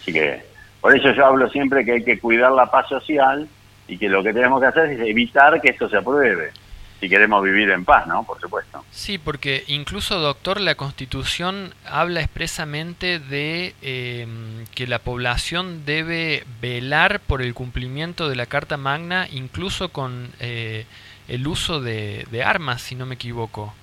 Así 0.00 0.12
que 0.12 0.42
por 0.80 0.94
eso 0.94 1.10
yo 1.12 1.26
hablo 1.26 1.48
siempre 1.48 1.84
que 1.84 1.92
hay 1.92 2.04
que 2.04 2.18
cuidar 2.18 2.52
la 2.52 2.70
paz 2.70 2.88
social 2.88 3.48
y 3.88 3.98
que 3.98 4.08
lo 4.08 4.22
que 4.22 4.32
tenemos 4.32 4.60
que 4.60 4.66
hacer 4.66 4.90
es 4.90 5.00
evitar 5.00 5.60
que 5.60 5.70
esto 5.70 5.88
se 5.88 5.96
apruebe. 5.96 6.52
Si 7.00 7.08
queremos 7.08 7.44
vivir 7.44 7.70
en 7.70 7.84
paz, 7.84 8.06
¿no? 8.06 8.24
Por 8.24 8.40
supuesto. 8.40 8.84
Sí, 8.90 9.18
porque 9.18 9.64
incluso, 9.66 10.18
doctor, 10.18 10.60
la 10.60 10.76
Constitución 10.76 11.74
habla 11.84 12.20
expresamente 12.20 13.18
de 13.18 13.74
eh, 13.82 14.26
que 14.74 14.86
la 14.86 14.98
población 14.98 15.84
debe 15.84 16.44
velar 16.60 17.20
por 17.20 17.42
el 17.42 17.52
cumplimiento 17.52 18.28
de 18.28 18.36
la 18.36 18.46
Carta 18.46 18.78
Magna, 18.78 19.28
incluso 19.30 19.90
con 19.90 20.30
eh, 20.40 20.86
el 21.28 21.46
uso 21.46 21.80
de, 21.80 22.26
de 22.30 22.42
armas, 22.42 22.80
si 22.80 22.94
no 22.94 23.04
me 23.04 23.16
equivoco. 23.16 23.74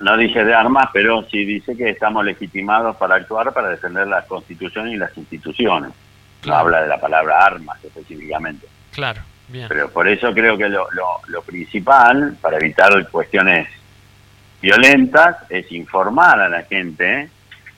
No 0.00 0.16
dice 0.16 0.44
de 0.44 0.54
armas, 0.54 0.88
pero 0.92 1.26
sí 1.30 1.44
dice 1.44 1.76
que 1.76 1.90
estamos 1.90 2.24
legitimados 2.24 2.96
para 2.96 3.16
actuar 3.16 3.52
para 3.52 3.68
defender 3.68 4.06
la 4.06 4.22
Constitución 4.22 4.88
y 4.88 4.96
las 4.96 5.16
instituciones. 5.16 5.92
No 6.44 6.54
habla 6.54 6.82
de 6.82 6.88
la 6.88 7.00
palabra 7.00 7.44
armas 7.44 7.82
específicamente. 7.84 8.66
Claro, 8.92 9.22
Pero 9.68 9.90
por 9.90 10.08
eso 10.08 10.32
creo 10.32 10.56
que 10.58 10.68
lo, 10.68 10.88
lo, 10.92 11.20
lo 11.28 11.42
principal, 11.42 12.36
para 12.40 12.56
evitar 12.56 13.08
cuestiones 13.10 13.68
violentas, 14.60 15.36
es 15.48 15.70
informar 15.72 16.40
a 16.40 16.48
la 16.48 16.62
gente, 16.62 17.30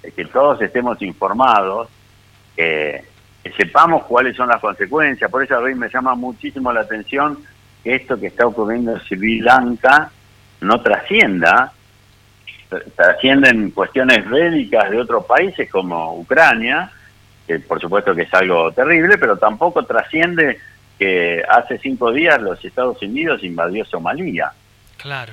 ¿eh? 0.02 0.12
que 0.14 0.24
todos 0.26 0.60
estemos 0.62 1.00
informados, 1.02 1.88
que, 2.56 3.04
sepamos 3.56 4.04
cuáles 4.04 4.36
son 4.36 4.48
las 4.48 4.60
consecuencias. 4.60 5.30
Por 5.30 5.42
eso 5.42 5.56
a 5.56 5.60
mí 5.62 5.74
me 5.74 5.88
llama 5.88 6.14
muchísimo 6.14 6.70
la 6.72 6.80
atención 6.80 7.38
que 7.82 7.94
esto 7.94 8.18
que 8.20 8.26
está 8.26 8.46
ocurriendo 8.46 8.92
en 8.92 9.00
Sri 9.00 9.40
Lanka 9.40 10.10
no 10.60 10.80
trascienda, 10.82 11.72
tr- 12.70 12.84
trascienden 12.94 13.70
cuestiones 13.70 14.28
bélicas 14.28 14.90
de 14.90 15.00
otros 15.00 15.24
países 15.24 15.70
como 15.70 16.18
Ucrania, 16.18 16.90
que 17.46 17.58
por 17.60 17.80
supuesto 17.80 18.14
que 18.14 18.22
es 18.22 18.34
algo 18.34 18.70
terrible, 18.72 19.16
pero 19.16 19.38
tampoco 19.38 19.84
trasciende 19.86 20.58
que 20.98 21.42
hace 21.48 21.78
cinco 21.78 22.12
días 22.12 22.40
los 22.40 22.62
Estados 22.64 23.00
Unidos 23.02 23.42
invadió 23.44 23.84
Somalia 23.84 24.52
Claro. 24.96 25.32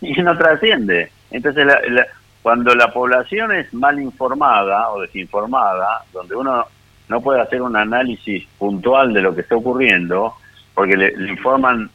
y 0.00 0.12
no 0.22 0.36
trasciende. 0.36 1.10
Entonces, 1.30 1.66
la- 1.66 1.80
la- 1.88 2.06
cuando 2.42 2.74
la 2.74 2.92
población 2.92 3.52
es 3.52 3.72
mal 3.74 4.00
informada 4.00 4.90
o 4.90 5.00
desinformada, 5.02 6.04
donde 6.12 6.36
uno 6.36 6.64
no 7.08 7.20
puede 7.20 7.40
hacer 7.40 7.60
un 7.60 7.76
análisis 7.76 8.46
puntual 8.58 9.12
de 9.12 9.20
lo 9.22 9.34
que 9.34 9.40
está 9.42 9.56
ocurriendo, 9.56 10.34
porque 10.74 10.96
le, 10.96 11.16
le 11.16 11.30
informan 11.30 11.90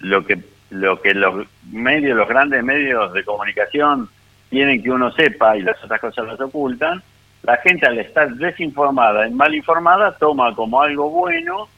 lo 0.00 0.24
que 0.24 0.38
lo 0.70 1.00
que 1.00 1.14
los 1.14 1.46
medios, 1.70 2.16
los 2.16 2.28
grandes 2.28 2.62
medios 2.64 3.12
de 3.12 3.24
comunicación 3.24 4.08
tienen 4.50 4.82
que 4.82 4.90
uno 4.90 5.12
sepa 5.12 5.56
y 5.56 5.62
las 5.62 5.82
otras 5.84 6.00
cosas 6.00 6.26
las 6.26 6.40
ocultan, 6.40 7.00
la 7.44 7.56
gente 7.58 7.86
al 7.86 7.98
estar 7.98 8.28
desinformada 8.34 9.28
y 9.28 9.30
mal 9.32 9.54
informada 9.54 10.16
toma 10.18 10.52
como 10.56 10.82
algo 10.82 11.08
bueno 11.10 11.68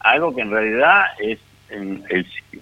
algo 0.00 0.34
que 0.34 0.42
en 0.42 0.50
realidad 0.50 1.06
es, 1.18 1.38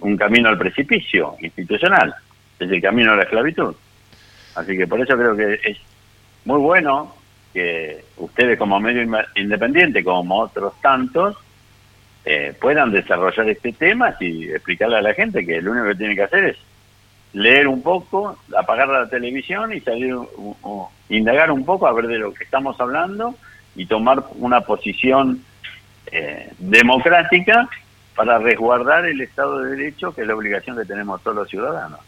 un 0.01 0.17
camino 0.17 0.49
al 0.49 0.57
precipicio 0.57 1.37
institucional, 1.39 2.13
es 2.59 2.69
el 2.69 2.81
camino 2.81 3.13
a 3.13 3.15
la 3.15 3.23
esclavitud. 3.23 3.73
Así 4.55 4.75
que 4.75 4.85
por 4.85 4.99
eso 4.99 5.15
creo 5.15 5.35
que 5.35 5.59
es 5.63 5.77
muy 6.43 6.59
bueno 6.59 7.15
que 7.53 8.03
ustedes 8.17 8.57
como 8.57 8.79
medio 8.79 9.01
independiente, 9.35 10.03
como 10.03 10.39
otros 10.39 10.73
tantos, 10.81 11.37
eh, 12.25 12.53
puedan 12.59 12.91
desarrollar 12.91 13.49
este 13.49 13.71
tema 13.71 14.13
y 14.19 14.49
explicarle 14.49 14.97
a 14.97 15.01
la 15.01 15.13
gente 15.13 15.45
que 15.45 15.61
lo 15.61 15.71
único 15.71 15.87
que 15.87 15.95
tiene 15.95 16.15
que 16.15 16.23
hacer 16.23 16.43
es 16.43 16.57
leer 17.33 17.67
un 17.67 17.81
poco, 17.81 18.37
apagar 18.57 18.89
la 18.89 19.07
televisión 19.07 19.73
y 19.73 19.79
salir, 19.79 20.15
indagar 21.09 21.51
un 21.51 21.63
poco 21.63 21.87
a 21.87 21.93
ver 21.93 22.07
de 22.07 22.17
lo 22.17 22.33
que 22.33 22.43
estamos 22.43 22.79
hablando 22.81 23.35
y 23.75 23.85
tomar 23.85 24.25
una 24.35 24.61
posición 24.61 25.41
eh, 26.11 26.51
democrática 26.57 27.69
para 28.15 28.39
resguardar 28.39 29.05
el 29.05 29.21
Estado 29.21 29.59
de 29.59 29.75
Derecho, 29.75 30.13
que 30.13 30.21
es 30.21 30.27
la 30.27 30.35
obligación 30.35 30.77
que 30.77 30.85
tenemos 30.85 31.21
todos 31.21 31.37
los 31.37 31.49
ciudadanos. 31.49 31.99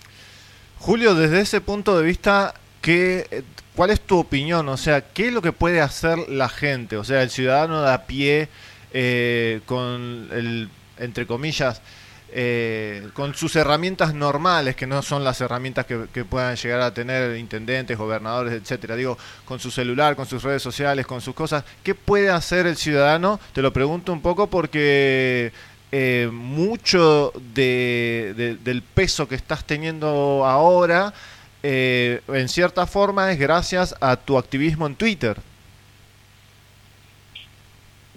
Julio, 0.79 1.13
desde 1.13 1.41
ese 1.41 1.61
punto 1.61 1.97
de 1.97 2.05
vista, 2.05 2.53
¿qué, 2.81 3.43
¿cuál 3.75 3.91
es 3.91 4.01
tu 4.01 4.17
opinión? 4.17 4.67
O 4.69 4.77
sea, 4.77 5.01
¿qué 5.01 5.27
es 5.27 5.33
lo 5.33 5.41
que 5.41 5.51
puede 5.51 5.81
hacer 5.81 6.17
la 6.29 6.49
gente? 6.49 6.97
O 6.97 7.03
sea, 7.03 7.21
el 7.21 7.29
ciudadano 7.29 7.81
de 7.81 7.93
a 7.93 8.05
pie, 8.07 8.47
eh, 8.93 9.61
con 9.65 10.29
el, 10.31 10.69
entre 10.97 11.27
comillas, 11.27 11.81
eh, 12.31 13.07
con 13.13 13.33
sus 13.33 13.55
herramientas 13.55 14.13
normales, 14.13 14.75
que 14.75 14.85
no 14.87 15.01
son 15.01 15.23
las 15.23 15.41
herramientas 15.41 15.85
que, 15.85 16.25
puedan 16.25 16.55
llegar 16.55 16.81
a 16.81 16.93
tener 16.93 17.37
intendentes, 17.37 17.97
gobernadores, 17.97 18.53
etcétera. 18.53 18.95
Digo, 18.95 19.17
con 19.45 19.59
su 19.59 19.71
celular, 19.71 20.15
con 20.15 20.25
sus 20.25 20.43
redes 20.43 20.61
sociales, 20.61 21.05
con 21.07 21.21
sus 21.21 21.33
cosas. 21.33 21.63
¿Qué 21.83 21.95
puede 21.95 22.29
hacer 22.29 22.67
el 22.67 22.75
ciudadano? 22.77 23.39
Te 23.53 23.61
lo 23.61 23.73
pregunto 23.73 24.13
un 24.13 24.21
poco 24.21 24.47
porque 24.47 25.51
eh, 25.91 26.29
mucho 26.31 27.33
de- 27.53 28.57
del 28.63 28.81
peso 28.83 29.27
que 29.27 29.35
estás 29.35 29.65
teniendo 29.65 30.45
ahora, 30.45 31.13
eh, 31.63 32.21
en 32.27 32.47
cierta 32.47 32.85
forma, 32.85 33.31
es 33.31 33.39
gracias 33.39 33.95
a 33.99 34.15
tu 34.15 34.37
activismo 34.37 34.85
en 34.87 34.95
Twitter. 34.95 35.37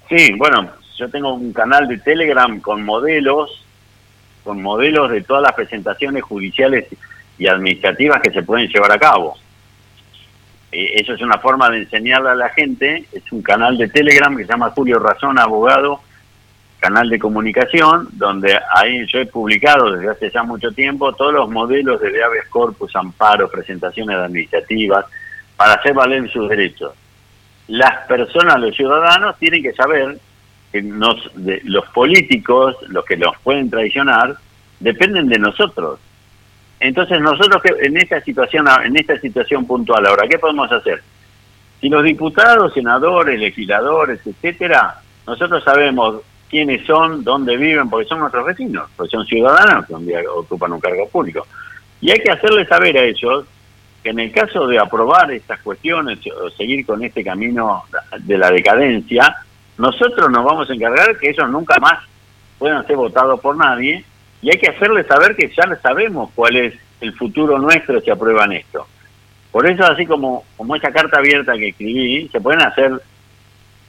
Sí, 0.09 0.33
bueno, 0.37 0.71
yo 0.99 1.09
tengo 1.11 1.33
un 1.33 1.53
canal 1.53 1.89
de 1.89 1.99
Telegram 1.99 2.61
con 2.61 2.85
modelos, 2.85 3.65
con 4.45 4.63
modelos 4.63 5.11
de 5.11 5.23
todas 5.23 5.43
las 5.43 5.53
presentaciones 5.53 6.23
judiciales 6.23 6.87
y 7.39 7.47
administrativas 7.47 8.21
que 8.21 8.31
se 8.31 8.43
pueden 8.43 8.69
llevar 8.69 8.93
a 8.93 8.99
cabo. 8.99 9.37
Eh, 10.71 11.01
Eso 11.01 11.15
es 11.15 11.23
una 11.23 11.39
forma 11.39 11.71
de 11.71 11.79
enseñarle 11.79 12.31
a 12.31 12.35
la 12.35 12.49
gente. 12.51 13.05
Es 13.13 13.31
un 13.33 13.43
canal 13.43 13.77
de 13.79 13.89
Telegram 13.89 14.37
que 14.37 14.45
se 14.45 14.51
llama 14.51 14.71
Julio 14.71 14.99
Razón 14.99 15.39
Abogado, 15.39 16.01
canal 16.79 17.09
de 17.09 17.19
comunicación, 17.19 18.09
donde 18.13 18.59
ahí 18.75 19.07
yo 19.07 19.21
he 19.21 19.27
publicado 19.27 19.93
desde 19.93 20.11
hace 20.11 20.31
ya 20.31 20.43
mucho 20.43 20.73
tiempo 20.73 21.13
todos 21.13 21.33
los 21.33 21.49
modelos 21.49 22.01
de 22.01 22.23
habeas 22.23 22.49
corpus, 22.49 22.95
amparo, 22.97 23.49
presentaciones 23.49 24.17
administrativas, 24.17 25.05
para 25.57 25.75
hacer 25.75 25.95
valer 25.95 26.29
sus 26.31 26.49
derechos 26.49 26.93
las 27.69 28.07
personas, 28.07 28.61
los 28.61 28.77
ciudadanos, 28.77 29.39
tienen 29.39 29.63
que 29.63 29.73
saber 29.73 30.19
nos, 30.81 31.17
de- 31.35 31.61
los 31.65 31.85
políticos, 31.89 32.77
los 32.89 33.05
que 33.05 33.17
nos 33.17 33.37
pueden 33.43 33.69
traicionar, 33.69 34.37
dependen 34.81 35.29
de 35.29 35.39
nosotros. 35.39 35.99
Entonces 36.81 37.21
nosotros 37.21 37.61
en 37.81 37.97
esta 37.97 38.21
situación, 38.23 38.67
en 38.85 38.97
esta 38.97 39.19
situación 39.19 39.67
puntual 39.67 40.07
ahora, 40.07 40.27
¿qué 40.29 40.39
podemos 40.39 40.71
hacer? 40.73 41.03
Si 41.81 41.89
los 41.89 42.03
diputados, 42.05 42.73
senadores, 42.73 43.39
legisladores, 43.39 44.21
etcétera, 44.27 45.01
nosotros 45.27 45.63
sabemos 45.65 46.23
quiénes 46.49 46.87
son, 46.87 47.25
dónde 47.25 47.57
viven, 47.57 47.89
porque 47.91 48.09
son 48.09 48.21
nuestros 48.21 48.47
vecinos, 48.47 48.89
porque 48.97 49.11
son 49.11 49.27
ciudadanos 49.27 49.87
que 49.87 49.95
un 49.95 50.07
día 50.07 50.21
ocupan 50.35 50.73
un 50.73 50.81
cargo 50.81 51.09
público. 51.09 51.47
Y 52.01 52.11
hay 52.11 52.19
que 52.21 52.31
hacerles 52.31 52.69
saber 52.69 52.97
a 52.99 53.05
ellos 53.05 53.45
que 54.03 54.11
en 54.11 54.19
el 54.19 54.33
caso 54.33 54.67
de 54.67 54.79
aprobar 54.79 55.31
estas 55.31 55.61
cuestiones 55.61 56.19
o 56.43 56.51
seguir 56.51 56.85
con 56.85 57.03
este 57.05 57.23
camino 57.23 57.85
de 58.19 58.39
la 58.39 58.51
decadencia, 58.51 59.37
nosotros 59.83 60.31
nos 60.31 60.45
vamos 60.45 60.71
a 60.71 60.75
encargar 60.75 61.19
que 61.19 61.31
ellos 61.31 61.51
nunca 61.51 61.77
más 61.81 61.99
puedan 62.59 62.87
ser 62.87 62.95
votados 62.97 63.41
por 63.41 63.57
nadie 63.57 64.05
y 64.41 64.51
hay 64.51 64.59
que 64.59 64.71
hacerles 64.71 65.09
saber 65.09 65.35
que 65.35 65.49
ya 65.49 65.65
sabemos 65.83 66.31
cuál 66.37 66.55
es 66.57 66.75
el 67.01 67.13
futuro 67.15 67.59
nuestro 67.59 68.01
si 68.01 68.09
aprueban 68.11 68.53
esto. 68.53 68.87
Por 69.51 69.69
eso, 69.69 69.85
así 69.85 70.07
como, 70.07 70.45
como 70.57 70.77
esa 70.77 70.93
carta 70.93 71.19
abierta 71.19 71.55
que 71.55 71.71
escribí, 71.71 72.29
se 72.29 72.41
pueden 72.41 72.63
hacer 72.63 72.93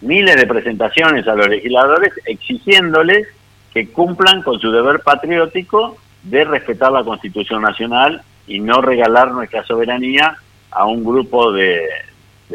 miles 0.01 0.35
de 0.35 0.47
presentaciones 0.47 1.27
a 1.27 1.35
los 1.35 1.47
legisladores 1.47 2.11
exigiéndoles 2.25 3.27
que 3.71 3.87
cumplan 3.89 4.41
con 4.41 4.59
su 4.59 4.71
deber 4.71 4.99
patriótico 5.01 5.95
de 6.23 6.43
respetar 6.43 6.91
la 6.91 7.03
Constitución 7.03 7.61
Nacional 7.61 8.23
y 8.47 8.59
no 8.59 8.81
regalar 8.81 9.31
nuestra 9.31 9.63
soberanía 9.63 10.35
a 10.71 10.85
un 10.85 11.03
grupo 11.03 11.51
de- 11.51 11.87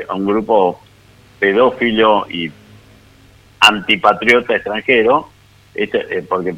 a 0.09 0.15
un 0.15 0.27
grupo 0.27 0.81
pedófilo 1.39 2.27
y 2.29 2.51
antipatriota 3.61 4.55
extranjero, 4.55 5.29
este, 5.75 6.19
eh, 6.19 6.23
porque 6.29 6.55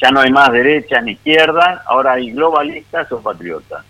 ya 0.00 0.10
no 0.10 0.20
hay 0.20 0.30
más 0.30 0.52
derecha 0.52 1.00
ni 1.00 1.12
izquierda, 1.12 1.82
ahora 1.86 2.12
hay 2.12 2.30
globalistas 2.32 3.10
o 3.12 3.20
patriotas. 3.20 3.84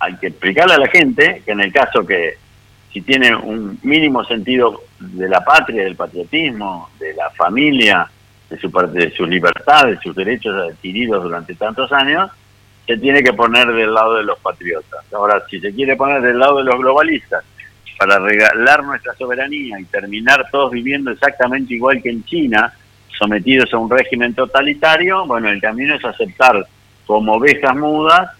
Hay 0.00 0.14
que 0.16 0.28
explicarle 0.28 0.74
a 0.74 0.78
la 0.78 0.88
gente 0.88 1.42
que 1.44 1.52
en 1.52 1.60
el 1.60 1.72
caso 1.72 2.06
que 2.06 2.36
si 2.92 3.00
tiene 3.02 3.34
un 3.34 3.78
mínimo 3.82 4.24
sentido 4.24 4.82
de 5.00 5.28
la 5.28 5.44
patria, 5.44 5.84
del 5.84 5.96
patriotismo, 5.96 6.90
de 7.00 7.14
la 7.14 7.30
familia, 7.30 8.08
de, 8.48 8.58
su, 8.58 8.70
parte- 8.70 8.98
de 8.98 9.10
sus 9.10 9.28
libertades, 9.28 9.96
de 9.96 10.02
sus 10.02 10.14
derechos 10.14 10.54
adquiridos 10.70 11.22
durante 11.22 11.54
tantos 11.54 11.90
años, 11.92 12.30
se 12.86 12.96
tiene 12.96 13.22
que 13.22 13.32
poner 13.32 13.66
del 13.72 13.92
lado 13.92 14.14
de 14.16 14.24
los 14.24 14.38
patriotas. 14.38 15.04
Ahora, 15.12 15.42
si 15.50 15.60
se 15.60 15.74
quiere 15.74 15.96
poner 15.96 16.22
del 16.22 16.38
lado 16.38 16.58
de 16.58 16.64
los 16.64 16.78
globalistas 16.78 17.44
para 17.98 18.18
regalar 18.20 18.84
nuestra 18.84 19.14
soberanía 19.16 19.78
y 19.78 19.84
terminar 19.84 20.48
todos 20.50 20.70
viviendo 20.70 21.10
exactamente 21.10 21.74
igual 21.74 22.00
que 22.00 22.10
en 22.10 22.24
China, 22.24 22.72
sometidos 23.18 23.74
a 23.74 23.78
un 23.78 23.90
régimen 23.90 24.32
totalitario, 24.34 25.26
bueno, 25.26 25.50
el 25.50 25.60
camino 25.60 25.96
es 25.96 26.04
aceptar 26.04 26.64
como 27.06 27.34
ovejas 27.34 27.74
mudas 27.74 28.30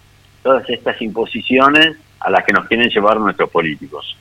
todas 0.43 0.69
estas 0.71 1.03
imposiciones 1.03 1.97
a 2.21 2.31
las 2.31 2.45
que 2.45 2.53
nos 2.53 2.67
quieren 2.69 2.89
llevar 2.89 3.19
nuestros 3.19 3.51
políticos. 3.51 4.17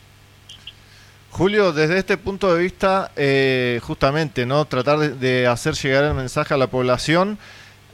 Julio, 1.29 1.71
desde 1.71 1.99
este 1.99 2.17
punto 2.17 2.53
de 2.55 2.63
vista, 2.63 3.11
eh, 3.15 3.79
justamente, 3.83 4.47
¿no? 4.47 4.65
Tratar 4.65 4.97
de, 4.97 5.45
hacer 5.45 5.75
llegar 5.75 6.05
el 6.05 6.15
mensaje 6.15 6.55
a 6.55 6.57
la 6.57 6.67
población. 6.67 7.37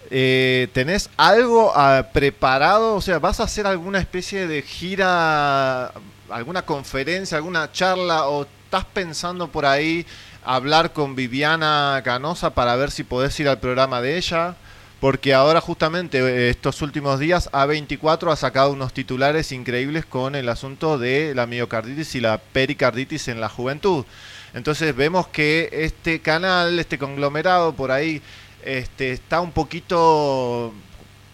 Eh, 0.09 0.69
¿Tenés 0.71 1.09
algo 1.17 1.73
ah, 1.75 2.07
preparado? 2.13 2.95
O 2.95 3.01
sea, 3.01 3.19
¿vas 3.19 3.41
a 3.41 3.43
hacer 3.43 3.67
alguna 3.67 3.99
especie 3.99 4.47
de 4.47 4.61
gira, 4.61 5.91
alguna 6.33 6.63
conferencia, 6.63 7.37
alguna 7.37 7.71
charla? 7.71 8.27
¿O 8.27 8.43
estás 8.43 8.85
pensando 8.85 9.47
por 9.47 9.65
ahí 9.65 10.05
hablar 10.43 10.91
con 10.91 11.15
Viviana 11.15 12.01
Canosa 12.03 12.53
para 12.53 12.75
ver 12.75 12.91
si 12.91 13.03
podés 13.03 13.39
ir 13.39 13.47
al 13.47 13.59
programa 13.59 14.01
de 14.01 14.17
ella? 14.17 14.55
Porque 14.99 15.33
ahora 15.33 15.59
justamente 15.59 16.19
eh, 16.19 16.49
estos 16.49 16.81
últimos 16.81 17.19
días 17.19 17.51
A24 17.51 18.31
ha 18.31 18.35
sacado 18.35 18.71
unos 18.71 18.93
titulares 18.93 19.51
increíbles 19.51 20.05
con 20.05 20.35
el 20.35 20.49
asunto 20.49 20.97
de 20.97 21.33
la 21.35 21.45
miocarditis 21.45 22.15
y 22.15 22.21
la 22.21 22.37
pericarditis 22.37 23.27
en 23.27 23.41
la 23.41 23.49
juventud. 23.49 24.05
Entonces 24.53 24.95
vemos 24.95 25.27
que 25.27 25.69
este 25.71 26.21
canal, 26.21 26.79
este 26.79 26.97
conglomerado 26.97 27.73
por 27.73 27.91
ahí, 27.91 28.21
este, 28.63 29.11
está 29.11 29.41
un 29.41 29.51
poquito, 29.51 30.73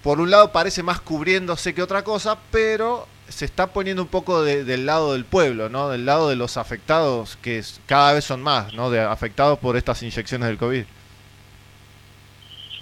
por 0.02 0.20
un 0.20 0.32
lado 0.32 0.52
parece 0.52 0.82
más 0.82 1.00
cubriéndose 1.00 1.76
que 1.76 1.84
otra 1.84 2.04
cosa, 2.04 2.38
pero 2.50 3.08
se 3.30 3.46
está 3.46 3.68
poniendo 3.68 4.02
un 4.02 4.08
poco 4.10 4.44
de- 4.44 4.64
del 4.64 4.86
lado 4.86 5.14
del 5.14 5.26
pueblo, 5.26 5.70
¿no? 5.70 5.90
Del 5.90 6.06
lado 6.06 6.30
de 6.30 6.36
los 6.36 6.58
afectados, 6.58 7.38
que 7.42 7.62
cada 7.86 8.14
vez 8.14 8.26
son 8.26 8.42
más, 8.42 8.74
¿no? 8.74 8.90
De 8.90 9.02
afectados 9.02 9.60
por 9.60 9.78
estas 9.78 10.02
inyecciones 10.04 10.48
del 10.48 10.58
COVID. 10.58 10.84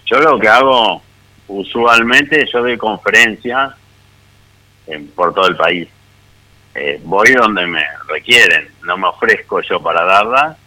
Yo 0.05 0.19
lo 0.19 0.39
que 0.39 0.47
hago 0.47 1.01
usualmente, 1.47 2.47
yo 2.51 2.59
doy 2.61 2.77
conferencias 2.77 3.73
en- 4.87 5.07
por 5.09 5.33
todo 5.33 5.47
el 5.47 5.55
país. 5.55 5.87
Eh, 6.75 6.99
voy 7.03 7.33
donde 7.33 7.65
me 7.67 7.83
requieren, 8.07 8.69
no 8.83 8.97
me 8.97 9.07
ofrezco 9.07 9.61
yo 9.61 9.81
para 9.81 10.05
darlas, 10.05 10.57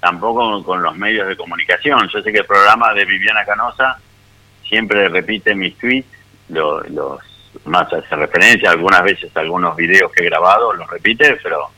tampoco 0.00 0.62
con 0.62 0.82
los 0.82 0.96
medios 0.96 1.26
de 1.28 1.36
comunicación. 1.36 2.08
Yo 2.12 2.22
sé 2.22 2.32
que 2.32 2.38
el 2.38 2.46
programa 2.46 2.94
de 2.94 3.04
Viviana 3.04 3.44
Canosa 3.44 3.98
siempre 4.68 5.08
repite 5.08 5.54
mis 5.54 5.76
tweets, 5.76 6.08
lo- 6.48 6.80
los 6.84 7.20
más 7.64 7.92
hace 7.92 8.16
referencia, 8.16 8.70
algunas 8.70 9.02
veces 9.02 9.30
algunos 9.36 9.76
videos 9.76 10.10
que 10.12 10.22
he 10.22 10.26
grabado 10.28 10.72
los 10.72 10.88
repite, 10.88 11.38
pero 11.42 11.68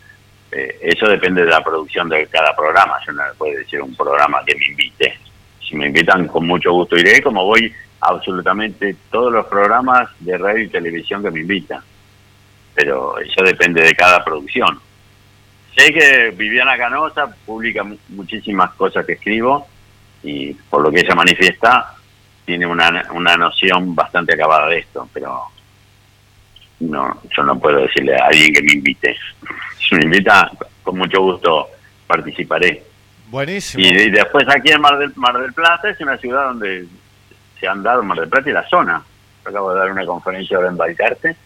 eh, 0.52 0.78
eso 0.82 1.06
depende 1.08 1.44
de 1.44 1.50
la 1.50 1.62
producción 1.62 2.08
de 2.08 2.26
cada 2.26 2.54
programa. 2.54 2.98
Yo 3.06 3.12
no 3.12 3.26
le 3.26 3.34
puedo 3.34 3.56
decir 3.58 3.80
un 3.82 3.94
programa 3.94 4.44
que 4.44 4.54
me 4.56 4.66
invite. 4.66 5.18
Si 5.66 5.76
me 5.76 5.86
invitan, 5.86 6.26
con 6.26 6.46
mucho 6.46 6.72
gusto 6.72 6.96
iré, 6.96 7.22
como 7.22 7.44
voy 7.44 7.72
absolutamente 8.00 8.96
todos 9.10 9.32
los 9.32 9.46
programas 9.46 10.08
de 10.18 10.36
radio 10.38 10.64
y 10.64 10.68
televisión 10.68 11.22
que 11.22 11.30
me 11.30 11.40
invitan. 11.40 11.80
Pero 12.74 13.18
eso 13.18 13.42
depende 13.44 13.82
de 13.82 13.94
cada 13.94 14.24
producción. 14.24 14.80
Sé 15.76 15.92
que 15.92 16.30
Viviana 16.36 16.76
Canosa 16.76 17.32
publica 17.46 17.84
mu- 17.84 17.96
muchísimas 18.08 18.72
cosas 18.72 19.06
que 19.06 19.12
escribo 19.12 19.68
y 20.22 20.52
por 20.54 20.82
lo 20.82 20.90
que 20.90 21.00
ella 21.00 21.14
manifiesta, 21.14 21.94
tiene 22.44 22.66
una, 22.66 23.06
una 23.12 23.36
noción 23.36 23.94
bastante 23.94 24.34
acabada 24.34 24.66
de 24.66 24.78
esto, 24.78 25.08
pero 25.12 25.44
no, 26.80 27.20
yo 27.36 27.42
no 27.42 27.58
puedo 27.58 27.80
decirle 27.80 28.16
a 28.16 28.26
alguien 28.26 28.52
que 28.52 28.62
me 28.62 28.72
invite. 28.72 29.16
Si 29.78 29.94
me 29.94 30.04
invita, 30.04 30.50
con 30.82 30.98
mucho 30.98 31.20
gusto 31.20 31.68
participaré. 32.06 32.82
Buenísimo. 33.28 33.84
Y, 33.84 33.88
y 33.88 34.10
después 34.10 34.44
aquí 34.48 34.70
en 34.70 34.80
Mar 34.80 34.98
del, 34.98 35.12
Mar 35.16 35.38
del 35.38 35.52
Plata 35.52 35.90
es 35.90 36.00
una 36.00 36.16
ciudad 36.18 36.46
donde 36.46 36.86
se 37.58 37.68
han 37.68 37.82
dado 37.82 38.02
Mar 38.02 38.18
del 38.18 38.28
Plata 38.28 38.50
y 38.50 38.52
la 38.52 38.68
zona. 38.68 39.02
Yo 39.44 39.50
acabo 39.50 39.72
de 39.72 39.78
dar 39.80 39.92
una 39.92 40.04
conferencia 40.04 40.56
ahora 40.56 40.70
en 40.70 40.76
Balcarce, 40.76 41.36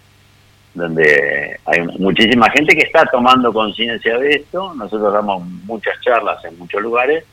donde 0.73 1.61
hay 1.67 1.81
muchísima 1.99 2.51
gente 2.51 2.75
que 2.75 2.83
está 2.83 3.05
tomando 3.07 3.53
conciencia 3.53 4.19
de 4.19 4.31
esto. 4.31 4.73
Nosotros 4.75 5.13
damos 5.13 5.45
muchas 5.65 6.01
charlas 6.01 6.45
en 6.45 6.59
muchos 6.59 6.81
lugares 6.81 7.25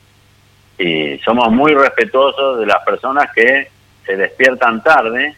y 0.78 1.18
somos 1.18 1.50
muy 1.50 1.74
respetuosos 1.74 2.58
de 2.60 2.66
las 2.66 2.84
personas 2.84 3.32
que 3.34 3.68
se 4.04 4.16
despiertan 4.16 4.82
tarde. 4.82 5.36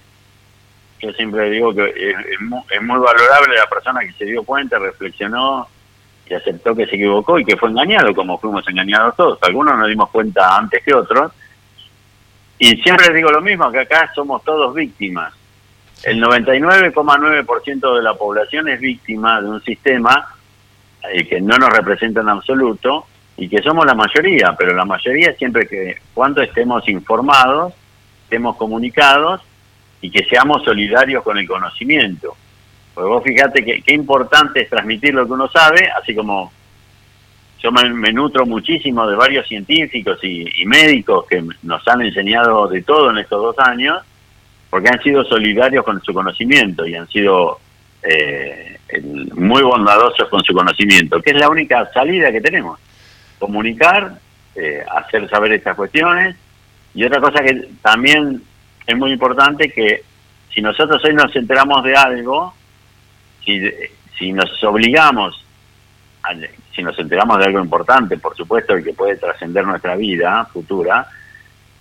Yo 1.04 1.12
siempre 1.12 1.50
digo 1.50 1.74
que 1.74 1.84
es, 1.88 2.16
es 2.32 2.40
mu- 2.40 2.64
es 2.70 2.80
muy 2.82 2.98
valorable 2.98 3.56
la 3.56 3.66
persona 3.66 4.00
que 4.00 4.12
se 4.12 4.24
dio 4.24 4.42
cuenta, 4.42 4.78
reflexionó 4.78 5.68
y 6.26 6.32
aceptó 6.32 6.74
que 6.74 6.86
se 6.86 6.94
equivocó 6.96 7.38
y 7.38 7.44
que 7.44 7.56
fue 7.58 7.68
engañado, 7.68 8.14
como 8.14 8.38
fuimos 8.38 8.66
engañados 8.68 9.14
todos. 9.14 9.38
Algunos 9.42 9.76
nos 9.76 9.88
dimos 9.88 10.08
cuenta 10.08 10.56
antes 10.56 10.82
que 10.82 10.94
otros. 10.94 11.30
Y 12.58 12.76
siempre 12.82 13.12
digo 13.12 13.30
lo 13.30 13.42
mismo, 13.42 13.70
que 13.70 13.80
acá 13.80 14.10
somos 14.14 14.42
todos 14.44 14.74
víctimas. 14.74 15.34
El 16.04 16.22
99,9% 16.22 17.96
de 17.96 18.02
la 18.02 18.14
población 18.14 18.68
es 18.68 18.80
víctima 18.80 19.40
de 19.42 19.48
un 19.48 19.62
sistema 19.62 20.26
eh, 21.12 21.26
que 21.26 21.40
no 21.40 21.56
nos 21.58 21.70
representa 21.70 22.20
en 22.22 22.28
absoluto 22.30 23.06
y 23.36 23.48
que 23.48 23.60
somos 23.62 23.84
la 23.84 23.94
mayoría, 23.94 24.54
pero 24.56 24.72
la 24.74 24.84
mayoría 24.84 25.34
siempre 25.34 25.66
que 25.66 25.98
cuando 26.14 26.40
estemos 26.40 26.88
informados, 26.88 27.74
estemos 28.24 28.56
comunicados 28.56 29.42
y 30.04 30.10
que 30.10 30.24
seamos 30.24 30.62
solidarios 30.62 31.24
con 31.24 31.38
el 31.38 31.48
conocimiento. 31.48 32.36
Porque 32.92 33.08
vos 33.08 33.24
fíjate 33.24 33.64
que 33.64 33.94
importante 33.94 34.60
es 34.60 34.68
transmitir 34.68 35.14
lo 35.14 35.26
que 35.26 35.32
uno 35.32 35.48
sabe, 35.48 35.88
así 35.90 36.14
como 36.14 36.52
yo 37.62 37.72
me, 37.72 37.88
me 37.88 38.12
nutro 38.12 38.44
muchísimo 38.44 39.06
de 39.06 39.16
varios 39.16 39.48
científicos 39.48 40.18
y, 40.22 40.44
y 40.60 40.66
médicos 40.66 41.24
que 41.26 41.42
nos 41.62 41.88
han 41.88 42.02
enseñado 42.02 42.68
de 42.68 42.82
todo 42.82 43.10
en 43.10 43.16
estos 43.16 43.40
dos 43.40 43.58
años, 43.66 44.02
porque 44.68 44.90
han 44.90 45.02
sido 45.02 45.24
solidarios 45.24 45.86
con 45.86 46.02
su 46.02 46.12
conocimiento 46.12 46.86
y 46.86 46.94
han 46.94 47.08
sido 47.08 47.58
eh, 48.02 48.76
muy 49.34 49.62
bondadosos 49.62 50.28
con 50.28 50.44
su 50.44 50.52
conocimiento, 50.52 51.22
que 51.22 51.30
es 51.30 51.38
la 51.38 51.48
única 51.48 51.90
salida 51.94 52.30
que 52.30 52.42
tenemos. 52.42 52.78
Comunicar, 53.38 54.18
eh, 54.54 54.84
hacer 54.94 55.30
saber 55.30 55.52
estas 55.52 55.74
cuestiones 55.74 56.36
y 56.94 57.04
otra 57.04 57.22
cosa 57.22 57.42
que 57.42 57.68
también 57.80 58.42
es 58.86 58.96
muy 58.96 59.12
importante 59.12 59.70
que 59.70 60.02
si 60.52 60.60
nosotros 60.62 61.02
hoy 61.04 61.14
nos 61.14 61.34
enteramos 61.34 61.82
de 61.84 61.96
algo, 61.96 62.54
si, 63.44 63.60
si 64.18 64.32
nos 64.32 64.62
obligamos, 64.64 65.44
a- 66.22 66.34
si 66.74 66.82
nos 66.82 66.98
enteramos 66.98 67.38
de 67.38 67.44
algo 67.46 67.60
importante, 67.60 68.18
por 68.18 68.36
supuesto, 68.36 68.76
y 68.78 68.84
que 68.84 68.92
puede 68.92 69.16
trascender 69.16 69.64
nuestra 69.66 69.96
vida 69.96 70.44
futura, 70.52 71.06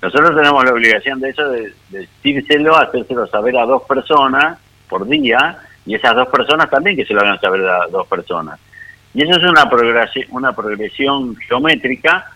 nosotros 0.01 0.35
tenemos 0.35 0.63
la 0.65 0.71
obligación 0.73 1.19
de 1.19 1.30
eso, 1.30 1.47
de, 1.49 1.73
de 1.89 1.99
decírselo, 2.23 2.75
hacérselo 2.77 3.25
saber 3.27 3.57
a 3.57 3.65
dos 3.65 3.84
personas 3.84 4.57
por 4.89 5.07
día, 5.07 5.57
y 5.85 5.95
esas 5.95 6.15
dos 6.15 6.27
personas 6.27 6.69
también 6.69 6.95
que 6.95 7.05
se 7.05 7.13
lo 7.13 7.21
hagan 7.21 7.39
saber 7.39 7.61
a 7.67 7.88
dos 7.88 8.07
personas. 8.07 8.59
Y 9.13 9.21
eso 9.23 9.38
es 9.38 9.43
una 9.43 9.69
progresión, 9.69 10.25
una 10.31 10.53
progresión 10.53 11.35
geométrica 11.35 12.31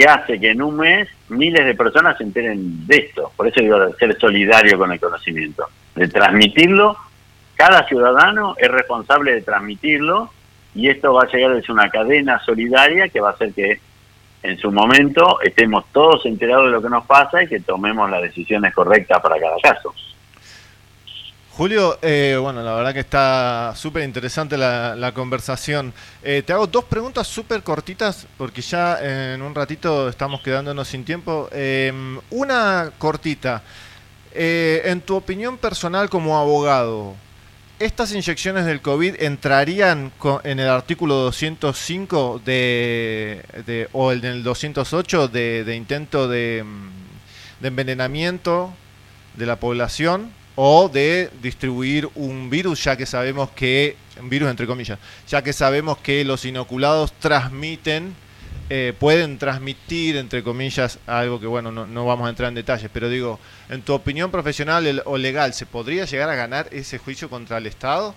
que 0.00 0.06
hace 0.06 0.40
que 0.40 0.52
en 0.52 0.62
un 0.62 0.78
mes 0.78 1.08
miles 1.28 1.62
de 1.62 1.74
personas 1.74 2.16
se 2.16 2.24
enteren 2.24 2.86
de 2.86 2.96
esto. 2.96 3.30
Por 3.36 3.46
eso 3.46 3.60
digo, 3.60 3.76
ser 3.98 4.18
solidario 4.18 4.78
con 4.78 4.90
el 4.90 4.98
conocimiento, 4.98 5.66
de 5.94 6.08
transmitirlo. 6.08 6.96
Cada 7.54 7.86
ciudadano 7.86 8.54
es 8.56 8.70
responsable 8.70 9.34
de 9.34 9.42
transmitirlo 9.42 10.30
y 10.74 10.88
esto 10.88 11.12
va 11.12 11.24
a 11.24 11.26
llegar 11.26 11.60
ser 11.60 11.72
una 11.72 11.90
cadena 11.90 12.40
solidaria 12.46 13.10
que 13.10 13.20
va 13.20 13.28
a 13.28 13.32
hacer 13.32 13.52
que 13.52 13.78
en 14.42 14.56
su 14.56 14.72
momento 14.72 15.38
estemos 15.42 15.84
todos 15.92 16.24
enterados 16.24 16.64
de 16.64 16.70
lo 16.70 16.80
que 16.80 16.88
nos 16.88 17.04
pasa 17.04 17.42
y 17.42 17.46
que 17.46 17.60
tomemos 17.60 18.10
las 18.10 18.22
decisiones 18.22 18.72
correctas 18.72 19.20
para 19.20 19.38
cada 19.38 19.56
caso. 19.62 19.92
Julio, 21.60 21.98
eh, 22.00 22.38
bueno, 22.40 22.62
la 22.62 22.72
verdad 22.72 22.94
que 22.94 23.00
está 23.00 23.74
súper 23.76 24.02
interesante 24.04 24.56
la, 24.56 25.12
conversación. 25.14 25.92
Eh, 26.22 26.42
te 26.42 26.54
hago 26.54 26.66
dos 26.66 26.84
preguntas 26.86 27.26
súper 27.26 27.62
cortitas 27.62 28.26
porque 28.38 28.62
ya 28.62 28.98
en 29.34 29.42
un 29.42 29.54
ratito 29.54 30.08
estamos 30.08 30.40
quedándonos 30.40 30.88
sin 30.88 31.04
tiempo. 31.04 31.50
Eh, 31.52 31.92
una 32.30 32.90
cortita. 32.96 33.62
Eh, 34.32 34.80
en 34.86 35.02
tu 35.02 35.14
opinión 35.14 35.58
personal 35.58 36.08
como 36.08 36.38
abogado, 36.38 37.14
¿estas 37.78 38.10
inyecciones 38.12 38.64
del 38.64 38.80
COVID 38.80 39.20
entrarían 39.20 40.12
en 40.44 40.60
el 40.60 40.68
artículo 40.70 41.16
205 41.16 42.40
de, 42.42 43.44
de- 43.66 43.86
o 43.92 44.12
el 44.12 44.22
del 44.22 44.42
208 44.42 45.28
de, 45.28 45.74
intento 45.76 46.26
mm, 46.26 46.30
de 46.30 47.68
envenenamiento 47.68 48.72
de 49.36 49.44
la 49.44 49.56
población 49.56 50.39
o 50.62 50.90
de 50.90 51.30
distribuir 51.40 52.06
un 52.16 52.50
virus, 52.50 52.84
ya 52.84 52.94
que 52.94 53.06
sabemos 53.06 53.48
que, 53.52 53.96
un 54.20 54.28
virus 54.28 54.50
entre 54.50 54.66
comillas, 54.66 54.98
ya 55.26 55.40
que 55.42 55.54
sabemos 55.54 55.96
que 55.96 56.22
los 56.22 56.44
inoculados 56.44 57.14
transmiten, 57.14 58.14
eh, 58.68 58.92
pueden 58.98 59.38
transmitir, 59.38 60.18
entre 60.18 60.42
comillas, 60.42 60.98
algo 61.06 61.40
que, 61.40 61.46
bueno, 61.46 61.72
no, 61.72 61.86
no 61.86 62.04
vamos 62.04 62.26
a 62.26 62.28
entrar 62.28 62.50
en 62.50 62.56
detalles, 62.56 62.90
pero 62.92 63.08
digo, 63.08 63.40
en 63.70 63.80
tu 63.80 63.94
opinión 63.94 64.30
profesional 64.30 65.02
o 65.06 65.16
legal, 65.16 65.54
¿se 65.54 65.64
podría 65.64 66.04
llegar 66.04 66.28
a 66.28 66.34
ganar 66.34 66.66
ese 66.72 66.98
juicio 66.98 67.30
contra 67.30 67.56
el 67.56 67.64
Estado? 67.64 68.14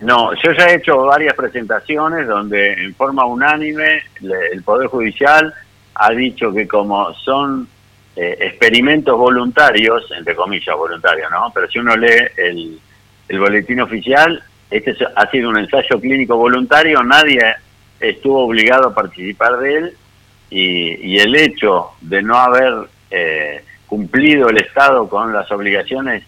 No, 0.00 0.32
yo 0.42 0.52
ya 0.52 0.68
he 0.70 0.76
hecho 0.76 1.04
varias 1.04 1.34
presentaciones 1.34 2.26
donde 2.26 2.72
en 2.72 2.94
forma 2.94 3.26
unánime 3.26 4.04
el 4.52 4.62
Poder 4.62 4.86
Judicial 4.86 5.52
ha 5.96 6.10
dicho 6.12 6.50
que 6.50 6.66
como 6.66 7.12
son 7.12 7.68
eh, 8.20 8.36
experimentos 8.40 9.16
voluntarios, 9.16 10.04
entre 10.16 10.34
comillas 10.34 10.76
voluntarios, 10.76 11.30
¿no? 11.30 11.52
Pero 11.54 11.68
si 11.70 11.78
uno 11.78 11.96
lee 11.96 12.26
el, 12.36 12.80
el 13.28 13.38
boletín 13.38 13.80
oficial, 13.80 14.42
este 14.70 14.90
es- 14.90 14.98
ha 15.14 15.30
sido 15.30 15.50
un 15.50 15.58
ensayo 15.58 16.00
clínico 16.00 16.36
voluntario, 16.36 17.00
nadie 17.04 17.40
estuvo 18.00 18.44
obligado 18.46 18.88
a 18.88 18.94
participar 18.94 19.58
de 19.58 19.74
él 19.76 19.92
y, 20.50 21.12
y 21.14 21.18
el 21.20 21.34
hecho 21.36 21.90
de 22.00 22.22
no 22.22 22.36
haber 22.36 22.74
eh, 23.10 23.62
cumplido 23.86 24.48
el 24.48 24.58
Estado 24.58 25.08
con 25.08 25.32
las 25.32 25.50
obligaciones 25.52 26.24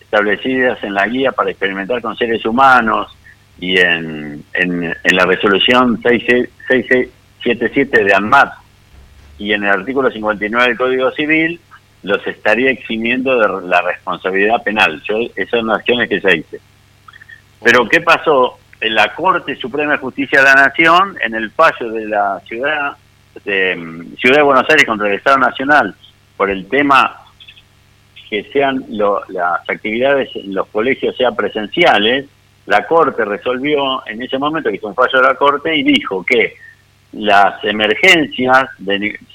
establecidas 0.00 0.82
en 0.82 0.94
la 0.94 1.06
guía 1.06 1.32
para 1.32 1.50
experimentar 1.50 2.00
con 2.00 2.16
seres 2.16 2.44
humanos 2.46 3.14
y 3.58 3.78
en, 3.78 4.42
en, 4.54 4.96
en 5.02 5.16
la 5.16 5.26
resolución 5.26 6.00
6677 6.02 8.04
de 8.04 8.14
ANMAT 8.14 8.52
y 9.38 9.52
en 9.52 9.64
el 9.64 9.70
artículo 9.70 10.10
59 10.10 10.68
del 10.68 10.76
Código 10.78 11.10
Civil, 11.12 11.60
los 12.02 12.24
estaría 12.26 12.70
eximiendo 12.70 13.38
de 13.38 13.66
la 13.68 13.80
responsabilidad 13.82 14.62
penal. 14.62 15.02
Yo, 15.08 15.16
esas 15.36 15.60
son 15.60 15.70
acciones 15.70 16.08
que 16.08 16.20
se 16.20 16.36
hice. 16.36 16.60
Pero 17.62 17.88
¿qué 17.88 18.00
pasó? 18.00 18.58
En 18.80 18.94
la 18.94 19.14
Corte 19.14 19.56
Suprema 19.56 19.92
de 19.92 19.98
Justicia 19.98 20.40
de 20.40 20.44
la 20.44 20.54
Nación, 20.54 21.16
en 21.22 21.34
el 21.34 21.50
fallo 21.50 21.90
de 21.90 22.06
la 22.06 22.40
ciudad 22.46 22.96
de, 23.44 23.74
mm, 23.74 24.16
ciudad 24.16 24.36
de 24.36 24.42
Buenos 24.42 24.68
Aires 24.68 24.84
contra 24.84 25.08
el 25.08 25.14
Estado 25.14 25.38
Nacional 25.38 25.94
por 26.36 26.50
el 26.50 26.68
tema 26.68 27.20
que 28.28 28.44
sean 28.52 28.84
lo- 28.90 29.22
las 29.28 29.68
actividades 29.68 30.28
en 30.36 30.54
los 30.54 30.66
colegios 30.68 31.16
sean 31.16 31.34
presenciales, 31.34 32.26
la 32.66 32.86
Corte 32.86 33.24
resolvió 33.24 34.06
en 34.06 34.22
ese 34.22 34.38
momento, 34.38 34.70
que 34.70 34.76
hizo 34.76 34.88
un 34.88 34.94
fallo 34.94 35.20
de 35.20 35.28
la 35.28 35.34
Corte, 35.34 35.74
y 35.74 35.82
dijo 35.82 36.24
que 36.24 36.54
las 37.16 37.62
emergencias 37.64 38.68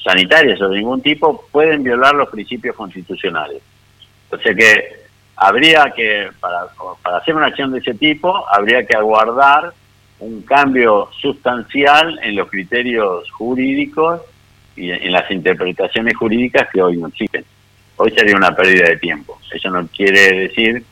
sanitarias 0.03 0.61
o 0.61 0.69
de 0.69 0.77
ningún 0.77 1.01
tipo 1.01 1.45
pueden 1.51 1.83
violar 1.83 2.13
los 2.15 2.29
principios 2.29 2.75
constitucionales. 2.75 3.61
O 4.31 4.37
sea 4.37 4.53
que 4.53 4.99
habría 5.35 5.91
que, 5.95 6.29
para, 6.39 6.67
para 7.01 7.17
hacer 7.17 7.35
una 7.35 7.47
acción 7.47 7.71
de 7.71 7.79
ese 7.79 7.93
tipo, 7.93 8.45
habría 8.49 8.85
que 8.85 8.95
aguardar 8.95 9.73
un 10.19 10.41
cambio 10.41 11.09
sustancial 11.21 12.19
en 12.21 12.35
los 12.35 12.49
criterios 12.49 13.29
jurídicos 13.31 14.21
y 14.75 14.91
en 14.91 15.11
las 15.11 15.29
interpretaciones 15.31 16.15
jurídicas 16.15 16.67
que 16.71 16.81
hoy 16.81 16.97
no 16.97 17.07
existen. 17.07 17.45
Hoy 17.95 18.11
sería 18.11 18.35
una 18.35 18.55
pérdida 18.55 18.89
de 18.89 18.97
tiempo. 18.97 19.39
Eso 19.51 19.69
no 19.69 19.87
quiere 19.87 20.47
decir 20.47 20.83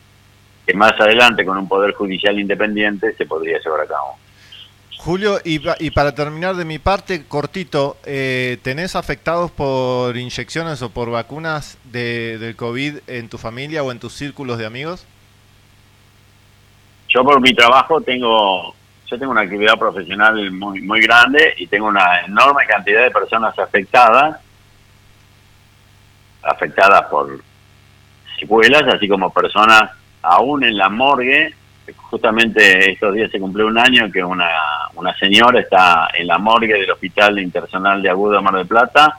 que 0.66 0.74
más 0.74 0.98
adelante 1.00 1.44
con 1.44 1.56
un 1.58 1.68
poder 1.68 1.92
judicial 1.92 2.38
independiente 2.38 3.14
se 3.14 3.26
podría 3.26 3.58
llevar 3.58 3.82
a 3.82 3.86
cabo. 3.86 4.18
Julio, 4.98 5.38
y, 5.44 5.60
y 5.78 5.90
para 5.92 6.12
terminar 6.12 6.56
de 6.56 6.64
mi 6.64 6.80
parte, 6.80 7.24
cortito, 7.24 7.96
eh, 8.04 8.58
¿tenés 8.62 8.96
afectados 8.96 9.52
por 9.52 10.16
inyecciones 10.16 10.82
o 10.82 10.90
por 10.90 11.08
vacunas 11.08 11.78
de, 11.84 12.36
del 12.38 12.56
COVID 12.56 12.98
en 13.06 13.28
tu 13.28 13.38
familia 13.38 13.84
o 13.84 13.92
en 13.92 14.00
tus 14.00 14.12
círculos 14.12 14.58
de 14.58 14.66
amigos? 14.66 15.06
Yo 17.08 17.22
por 17.24 17.40
mi 17.40 17.54
trabajo 17.54 18.00
tengo, 18.00 18.74
yo 19.06 19.18
tengo 19.18 19.30
una 19.30 19.42
actividad 19.42 19.78
profesional 19.78 20.50
muy 20.50 20.80
muy 20.82 21.00
grande 21.00 21.54
y 21.56 21.68
tengo 21.68 21.86
una 21.86 22.22
enorme 22.26 22.66
cantidad 22.66 23.04
de 23.04 23.12
personas 23.12 23.56
afectadas, 23.56 24.40
afectadas 26.42 27.02
por 27.04 27.40
secuelas, 28.38 28.82
así 28.92 29.08
como 29.08 29.32
personas 29.32 29.92
aún 30.22 30.64
en 30.64 30.76
la 30.76 30.88
morgue. 30.88 31.54
Justamente 31.96 32.92
estos 32.92 33.14
días 33.14 33.30
se 33.30 33.40
cumplió 33.40 33.66
un 33.66 33.78
año 33.78 34.10
que 34.10 34.22
una, 34.22 34.48
una 34.94 35.14
señora 35.16 35.60
está 35.60 36.08
en 36.14 36.26
la 36.26 36.38
morgue 36.38 36.74
del 36.74 36.90
Hospital 36.90 37.38
Internacional 37.38 38.02
de 38.02 38.10
Agudo 38.10 38.32
de 38.34 38.40
Mar 38.40 38.54
del 38.54 38.66
Plata. 38.66 39.18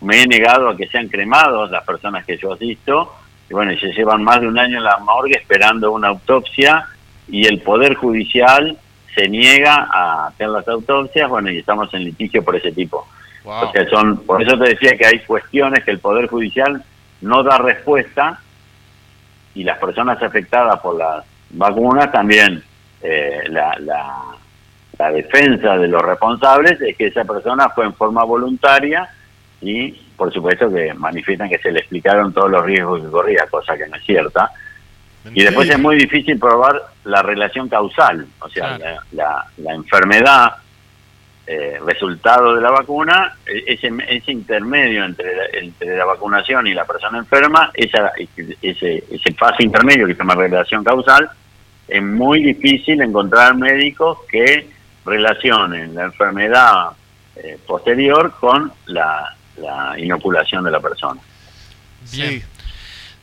Me 0.00 0.22
he 0.22 0.26
negado 0.26 0.68
a 0.68 0.76
que 0.76 0.88
sean 0.88 1.08
cremados 1.08 1.70
las 1.70 1.84
personas 1.84 2.24
que 2.24 2.36
yo 2.36 2.52
asisto 2.52 3.14
y 3.48 3.54
bueno, 3.54 3.72
se 3.78 3.92
llevan 3.92 4.24
más 4.24 4.40
de 4.40 4.48
un 4.48 4.58
año 4.58 4.78
en 4.78 4.84
la 4.84 4.98
morgue 4.98 5.36
esperando 5.36 5.92
una 5.92 6.08
autopsia 6.08 6.86
y 7.28 7.46
el 7.46 7.60
Poder 7.60 7.94
Judicial 7.94 8.76
se 9.14 9.28
niega 9.28 9.88
a 9.90 10.26
hacer 10.26 10.48
las 10.48 10.66
autopsias, 10.68 11.28
bueno, 11.28 11.50
y 11.50 11.58
estamos 11.58 11.92
en 11.94 12.04
litigio 12.04 12.44
por 12.44 12.56
ese 12.56 12.72
tipo. 12.72 13.06
O 13.44 13.70
sea, 13.70 13.88
son, 13.88 14.18
por 14.24 14.42
eso 14.42 14.58
te 14.58 14.70
decía 14.70 14.96
que 14.96 15.06
hay 15.06 15.20
cuestiones 15.20 15.84
que 15.84 15.92
el 15.92 16.00
Poder 16.00 16.26
Judicial 16.26 16.82
no 17.20 17.42
da 17.42 17.58
respuesta 17.58 18.40
y 19.54 19.62
las 19.62 19.78
personas 19.78 20.20
afectadas 20.22 20.80
por 20.80 20.98
las 20.98 21.24
vacunas 21.50 22.10
también, 22.12 22.62
eh, 23.02 23.42
la, 23.48 23.76
la, 23.80 24.24
la 24.98 25.10
defensa 25.10 25.76
de 25.76 25.88
los 25.88 26.02
responsables 26.02 26.80
es 26.80 26.96
que 26.96 27.06
esa 27.06 27.24
persona 27.24 27.68
fue 27.70 27.84
en 27.84 27.94
forma 27.94 28.24
voluntaria 28.24 29.08
y 29.60 29.90
por 30.16 30.32
supuesto 30.32 30.72
que 30.72 30.94
manifiestan 30.94 31.48
que 31.48 31.58
se 31.58 31.70
le 31.70 31.80
explicaron 31.80 32.32
todos 32.32 32.50
los 32.50 32.64
riesgos 32.64 33.02
que 33.02 33.10
corría, 33.10 33.46
cosa 33.50 33.76
que 33.76 33.86
no 33.86 33.96
es 33.96 34.04
cierta. 34.04 34.50
Y 35.34 35.42
después 35.42 35.68
es 35.68 35.78
muy 35.78 35.96
difícil 35.96 36.38
probar 36.38 36.80
la 37.04 37.20
relación 37.20 37.68
causal, 37.68 38.26
o 38.38 38.48
sea, 38.48 38.78
la, 38.78 39.02
la, 39.12 39.46
la 39.56 39.74
enfermedad, 39.74 40.52
eh, 41.46 41.78
resultado 41.86 42.54
de 42.54 42.60
la 42.60 42.70
vacuna, 42.70 43.34
e- 43.46 43.64
ese, 43.66 43.92
ese 44.08 44.32
intermedio 44.32 45.04
entre 45.04 45.36
la, 45.36 45.44
entre 45.52 45.96
la 45.96 46.04
vacunación 46.04 46.66
y 46.66 46.74
la 46.74 46.84
persona 46.84 47.18
enferma, 47.18 47.70
esa, 47.72 48.12
ese, 48.60 49.04
ese 49.10 49.32
paso 49.32 49.62
intermedio 49.62 50.06
que 50.06 50.14
se 50.14 50.18
llama 50.18 50.34
relación 50.34 50.82
causal, 50.82 51.30
es 51.86 52.02
muy 52.02 52.42
difícil 52.42 53.00
encontrar 53.00 53.56
médicos 53.56 54.18
que 54.28 54.68
relacionen 55.04 55.94
la 55.94 56.04
enfermedad 56.04 56.88
eh, 57.36 57.58
posterior 57.64 58.34
con 58.40 58.72
la, 58.86 59.36
la 59.58 59.94
inoculación 59.98 60.64
de 60.64 60.70
la 60.70 60.80
persona. 60.80 61.20
Bien. 62.12 62.42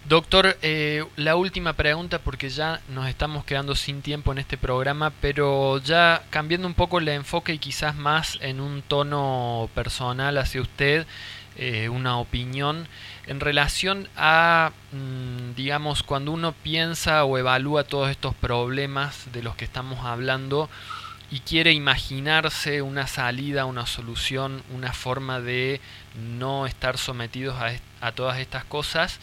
Doctor, 0.06 0.58
eh, 0.62 1.06
la 1.16 1.38
última 1.38 1.74
pregunta 1.74 2.20
porque 2.20 2.50
ya 2.50 2.82
nos 2.90 3.08
estamos 3.08 3.46
quedando 3.46 3.74
sin 3.74 4.02
tiempo 4.02 4.34
en 4.34 4.38
este 4.38 4.58
programa, 4.58 5.14
pero 5.22 5.78
ya 5.78 6.24
cambiando 6.30 6.68
un 6.68 6.74
poco 6.74 7.00
el 7.00 7.08
enfoque 7.08 7.54
y 7.54 7.58
quizás 7.58 7.96
más 7.96 8.38
en 8.42 8.60
un 8.60 8.82
tono 8.82 9.70
personal 9.74 10.38
hacia 10.38 10.62
usted, 10.62 11.08
eh, 11.56 11.88
una 11.88 12.18
opinión 12.18 12.86
en 13.28 13.40
relación 13.40 14.10
a, 14.18 14.74
mm, 14.92 15.56
digamos, 15.56 16.04
cuando 16.04 16.34
uno 16.34 16.52
piensa 16.52 17.24
o 17.24 17.38
evalúa 17.38 17.86
todos 17.86 18.12
estos 18.12 18.36
problemas 18.36 19.32
de 19.32 19.42
los 19.42 19.56
que 19.56 19.64
estamos 19.64 20.04
hablando 20.06 20.70
y 21.32 21.40
quiere 21.40 21.72
imaginarse 21.72 22.82
una 22.82 23.08
salida, 23.08 23.64
una 23.64 23.86
solución, 23.86 24.64
una 24.74 24.92
forma 24.92 25.40
de 25.40 25.80
no 26.38 26.66
estar 26.68 26.98
sometidos 26.98 27.56
a, 27.62 27.72
a 28.06 28.12
todas 28.12 28.40
estas 28.40 28.66
cosas, 28.66 29.22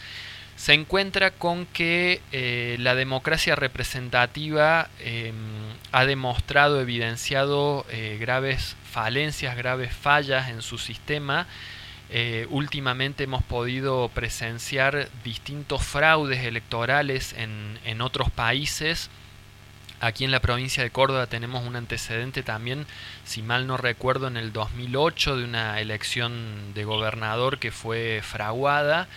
se 0.60 0.74
encuentra 0.74 1.30
con 1.30 1.64
que 1.64 2.20
eh, 2.32 2.76
la 2.80 2.94
democracia 2.94 3.56
representativa 3.56 4.90
eh, 4.98 5.32
ha 5.90 6.04
demostrado, 6.04 6.82
evidenciado 6.82 7.86
eh, 7.88 8.18
graves 8.20 8.76
falencias, 8.84 9.56
graves 9.56 9.90
fallas 9.94 10.50
en 10.50 10.60
su 10.60 10.76
sistema. 10.76 11.46
Eh, 12.10 12.46
últimamente 12.50 13.24
hemos 13.24 13.42
podido 13.42 14.10
presenciar 14.10 15.08
distintos 15.24 15.82
fraudes 15.82 16.44
electorales 16.44 17.32
en, 17.38 17.78
en 17.86 18.02
otros 18.02 18.30
países. 18.30 19.08
Aquí 19.98 20.24
en 20.24 20.30
la 20.30 20.40
provincia 20.40 20.82
de 20.82 20.90
Córdoba 20.90 21.26
tenemos 21.26 21.66
un 21.66 21.74
antecedente 21.74 22.42
también, 22.42 22.86
si 23.24 23.40
mal 23.40 23.66
no 23.66 23.78
recuerdo, 23.78 24.28
en 24.28 24.36
el 24.36 24.52
2008 24.52 25.38
de 25.38 25.44
una 25.44 25.80
elección 25.80 26.74
de 26.74 26.84
gobernador 26.84 27.58
que 27.58 27.70
fue 27.70 28.20
fraguada 28.22 29.08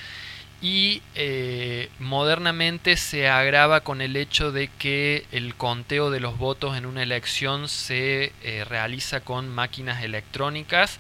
y 0.64 1.02
eh, 1.15 1.90
modernamente 1.99 2.95
se 2.95 3.27
agrava 3.27 3.81
con 3.81 3.99
el 3.99 4.15
hecho 4.15 4.53
de 4.53 4.69
que 4.69 5.26
el 5.34 5.56
conteo 5.56 6.10
de 6.10 6.22
los 6.22 6.38
votos 6.38 6.77
en 6.77 6.85
una 6.85 7.03
elección 7.03 7.68
se 7.68 8.31
eh, 8.44 8.64
realiza 8.64 9.19
con 9.19 9.49
máquinas 9.49 10.03
electrónicas 10.03 10.99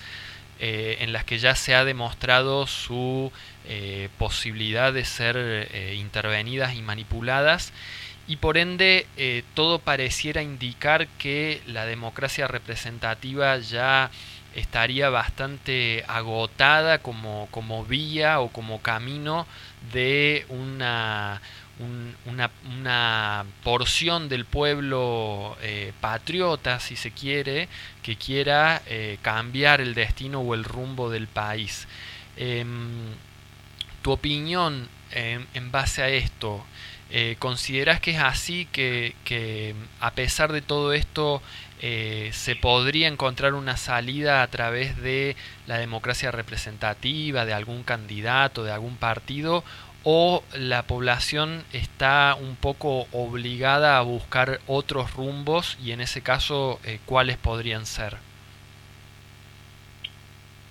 eh, 0.59 0.97
en 0.99 1.13
las 1.13 1.23
que 1.23 1.39
ya 1.39 1.55
se 1.55 1.75
ha 1.75 1.85
demostrado 1.85 2.67
su 2.67 3.31
posibilidad 4.17 4.91
de 4.91 5.05
ser 5.05 5.69
intervenidas 5.95 6.75
y 6.75 6.81
manipuladas. 6.81 7.71
Y 8.27 8.35
por 8.35 8.57
ende 8.57 9.07
todo 9.53 9.79
pareciera 9.79 10.41
indicar 10.41 11.07
que 11.17 11.61
la 11.65 11.85
democracia 11.85 12.45
representativa 12.45 13.57
ya 13.59 14.11
estaría 14.55 15.09
bastante 15.09 16.03
agotada 16.07 16.99
como, 16.99 17.47
como 17.51 17.85
vía 17.85 18.39
o 18.39 18.49
como 18.49 18.81
camino 18.81 19.47
de 19.91 20.45
una, 20.49 21.41
un- 21.79 22.15
una, 22.25 22.51
una 22.77 23.45
porción 23.63 24.29
del 24.29 24.45
pueblo 24.45 25.57
eh, 25.61 25.93
patriota, 26.01 26.79
si 26.79 26.95
se 26.95 27.11
quiere, 27.11 27.67
que 28.03 28.15
quiera 28.15 28.81
eh, 28.87 29.17
cambiar 29.21 29.81
el 29.81 29.93
destino 29.95 30.39
o 30.41 30.53
el 30.53 30.63
rumbo 30.63 31.09
del 31.09 31.27
país. 31.27 31.87
Em, 32.37 33.13
tu 34.01 34.11
opinión 34.11 34.89
en, 35.11 35.47
en 35.53 35.71
base 35.71 36.01
a 36.03 36.09
esto, 36.09 36.65
eh, 37.09 37.35
¿consideras 37.39 37.99
que 37.99 38.11
es 38.11 38.19
así, 38.19 38.67
que, 38.71 39.15
que 39.23 39.75
a 39.99 40.11
pesar 40.11 40.51
de 40.51 40.61
todo 40.61 40.93
esto 40.93 41.41
eh, 41.85 42.29
se 42.31 42.55
podría 42.55 43.09
encontrar 43.09 43.53
una 43.55 43.75
salida 43.75 44.41
a 44.41 44.47
través 44.47 44.95
de 45.01 45.35
la 45.67 45.79
democracia 45.79 46.31
representativa, 46.31 47.43
de 47.43 47.53
algún 47.53 47.83
candidato, 47.83 48.63
de 48.63 48.71
algún 48.71 48.95
partido, 48.95 49.65
o 50.05 50.45
la 50.57 50.83
población 50.83 51.61
está 51.73 52.37
un 52.39 52.55
poco 52.55 53.07
obligada 53.11 53.97
a 53.97 54.01
buscar 54.01 54.61
otros 54.65 55.13
rumbos 55.13 55.77
y 55.83 55.91
en 55.91 55.99
ese 55.99 56.21
caso, 56.21 56.79
eh, 56.85 56.99
¿cuáles 57.05 57.35
podrían 57.35 57.85
ser? 57.85 58.15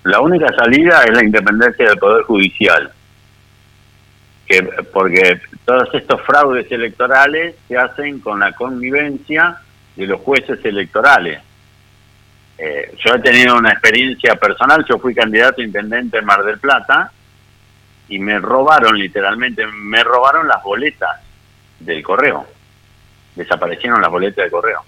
La 0.05 0.19
única 0.19 0.47
salida 0.57 1.03
es 1.03 1.15
la 1.15 1.23
independencia 1.23 1.89
del 1.89 1.99
Poder 1.99 2.23
Judicial. 2.23 2.91
Que, 4.47 4.63
porque 4.91 5.39
todos 5.63 5.93
estos 5.93 6.19
fraudes 6.21 6.71
electorales 6.71 7.55
se 7.67 7.77
hacen 7.77 8.19
con 8.19 8.39
la 8.39 8.51
connivencia 8.53 9.59
de 9.95 10.07
los 10.07 10.21
jueces 10.21 10.63
electorales. 10.63 11.41
Eh, 12.57 12.95
yo 13.03 13.15
he 13.15 13.19
tenido 13.19 13.57
una 13.57 13.71
experiencia 13.71 14.35
personal, 14.35 14.85
yo 14.87 14.99
fui 14.99 15.13
candidato 15.13 15.61
a 15.61 15.65
intendente 15.65 16.17
en 16.17 16.25
Mar 16.25 16.43
del 16.43 16.59
Plata 16.59 17.11
y 18.09 18.19
me 18.19 18.39
robaron 18.39 18.97
literalmente, 18.97 19.65
me 19.65 20.03
robaron 20.03 20.47
las 20.47 20.61
boletas 20.63 21.21
del 21.79 22.03
correo. 22.03 22.45
Desaparecieron 23.35 24.01
las 24.01 24.11
boletas 24.11 24.43
del 24.43 24.51
correo. 24.51 24.83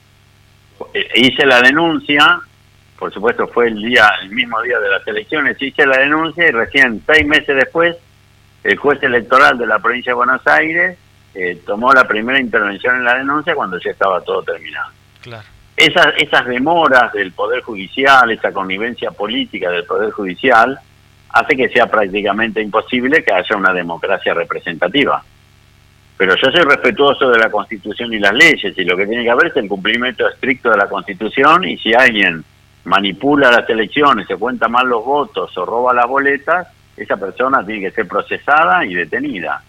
Eh, 0.93 1.07
hice 1.15 1.45
la 1.45 1.61
denuncia, 1.61 2.39
por 2.99 3.11
supuesto 3.13 3.47
fue 3.47 3.67
el 3.67 3.81
día, 3.81 4.09
el 4.21 4.29
mismo 4.29 4.61
día 4.61 4.79
de 4.79 4.89
las 4.89 5.07
elecciones, 5.07 5.61
hice 5.61 5.85
la 5.85 5.97
denuncia 5.97 6.47
y 6.47 6.51
recién 6.51 7.01
seis 7.05 7.25
meses 7.25 7.55
después 7.55 7.95
el 8.63 8.77
juez 8.77 9.01
electoral 9.03 9.57
de 9.57 9.67
la 9.67 9.79
provincia 9.79 10.11
de 10.11 10.15
Buenos 10.15 10.45
Aires 10.47 10.97
eh, 11.35 11.61
tomó 11.65 11.93
la 11.93 12.07
primera 12.07 12.39
intervención 12.39 12.95
en 12.95 13.03
la 13.03 13.15
denuncia 13.15 13.53
cuando 13.53 13.77
ya 13.77 13.91
estaba 13.91 14.21
todo 14.21 14.41
terminado. 14.41 14.89
Esas, 15.75 16.13
esas 16.17 16.45
demoras 16.45 17.11
del 17.13 17.33
Poder 17.33 17.61
Judicial, 17.61 18.31
esa 18.31 18.53
connivencia 18.53 19.11
política 19.11 19.69
del 19.69 19.83
Poder 19.83 20.11
Judicial, 20.11 20.79
hace 21.29 21.55
que 21.57 21.67
sea 21.69 21.87
prácticamente 21.87 22.61
imposible 22.61 23.23
que 23.23 23.33
haya 23.33 23.57
una 23.57 23.73
democracia 23.73 24.33
representativa. 24.33 25.21
Pero 26.17 26.35
yo 26.35 26.49
soy 26.49 26.61
respetuoso 26.61 27.29
de 27.29 27.39
la 27.39 27.51
Constitución 27.51 28.13
y 28.13 28.19
las 28.19 28.33
leyes, 28.33 28.77
y 28.77 28.85
lo 28.85 28.95
que 28.95 29.05
tiene 29.05 29.25
que 29.25 29.31
haber 29.31 29.47
es 29.47 29.57
el 29.57 29.67
cumplimiento 29.67 30.29
estricto 30.29 30.71
de 30.71 30.77
la 30.77 30.87
Constitución, 30.87 31.65
y 31.65 31.77
si 31.77 31.93
alguien 31.93 32.43
manipula 32.85 33.51
las 33.51 33.69
elecciones, 33.69 34.27
se 34.27 34.37
cuenta 34.37 34.69
mal 34.69 34.87
los 34.87 35.03
votos 35.03 35.57
o 35.57 35.65
roba 35.65 35.93
las 35.93 36.07
boletas, 36.07 36.67
esa 36.95 37.17
persona 37.17 37.65
tiene 37.65 37.81
que 37.81 37.91
ser 37.91 38.07
procesada 38.07 38.85
y 38.85 38.93
detenida. 38.93 39.61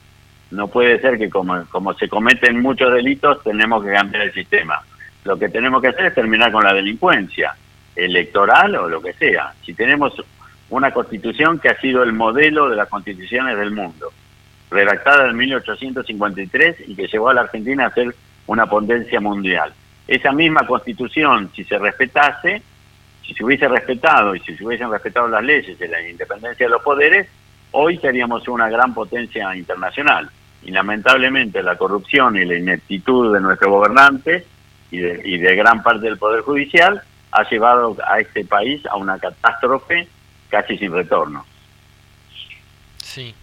No 0.52 0.68
puede 0.68 1.00
ser 1.00 1.18
que 1.18 1.28
como, 1.28 1.64
como 1.66 1.94
se 1.94 2.08
cometen 2.08 2.62
muchos 2.62 2.92
delitos, 2.92 3.42
tenemos 3.42 3.84
que 3.84 3.90
cambiar 3.90 4.22
el 4.22 4.32
sistema. 4.32 4.80
Lo 5.27 5.36
que 5.36 5.48
tenemos 5.48 5.82
que 5.82 5.89
hacer 5.89 6.07
es 6.07 6.15
terminar 6.15 6.53
con 6.53 6.62
la 6.62 6.73
delincuencia, 6.73 7.55
electoral 7.97 8.77
o 8.77 8.89
lo 8.89 9.03
que 9.03 9.12
sea. 9.15 9.53
Si 9.65 9.74
tenemos 9.74 10.15
una 10.70 10.93
constitución 10.93 11.59
que 11.59 11.69
ha 11.69 11.81
sido 11.81 12.05
el 12.05 12.12
modelo 12.12 12.70
de 12.70 12.77
las 12.77 12.89
constituciones 12.89 13.59
del 13.59 13.73
mundo, 13.73 14.12
redactada 14.70 15.28
en 15.28 15.36
1853 15.36 16.77
y 16.86 16.94
que 16.94 17.09
llevó 17.09 17.31
a 17.31 17.35
la 17.35 17.40
Argentina 17.43 17.86
a 17.86 17.94
ser 17.94 18.15
una 18.47 18.66
potencia 18.66 19.20
mundial. 19.20 19.73
Esa 20.07 20.31
misma 20.31 20.65
constitución, 20.65 21.51
si 21.55 21.65
se 21.65 21.77
respetase, 21.77 22.62
si 23.27 23.35
se 23.35 23.44
hubiese 23.44 23.66
respetado 23.66 24.36
y 24.36 24.40
si 24.40 24.57
se 24.57 24.65
hubiesen 24.65 24.90
respetado 24.90 25.27
las 25.27 25.43
leyes 25.43 25.77
y 25.81 25.89
la 25.89 26.09
independencia 26.09 26.66
de 26.66 26.70
los 26.70 26.82
poderes, 26.82 27.27
hoy 27.73 27.98
seríamos 27.98 28.47
una 28.47 28.69
gran 28.69 28.94
potencia 28.94 29.55
internacional. 29.57 30.31
Y 30.62 30.70
lamentablemente 30.70 31.62
la 31.62 31.77
corrupción 31.77 32.36
y 32.36 32.44
la 32.44 32.57
ineptitud 32.57 33.35
de 33.35 33.40
nuestros 33.40 33.70
gobernantes 33.70 34.44
y 34.90 34.98
de, 34.98 35.20
y 35.24 35.38
de 35.38 35.56
gran 35.56 35.82
parte 35.82 36.06
del 36.06 36.18
Poder 36.18 36.42
Judicial 36.42 37.02
ha 37.32 37.48
llevado 37.48 37.96
a 38.06 38.20
este 38.20 38.44
país 38.44 38.84
a 38.86 38.96
una 38.96 39.18
catástrofe 39.18 40.08
casi 40.48 40.78
sin 40.78 40.92
retorno. 40.92 41.44
Sí. 43.02 43.34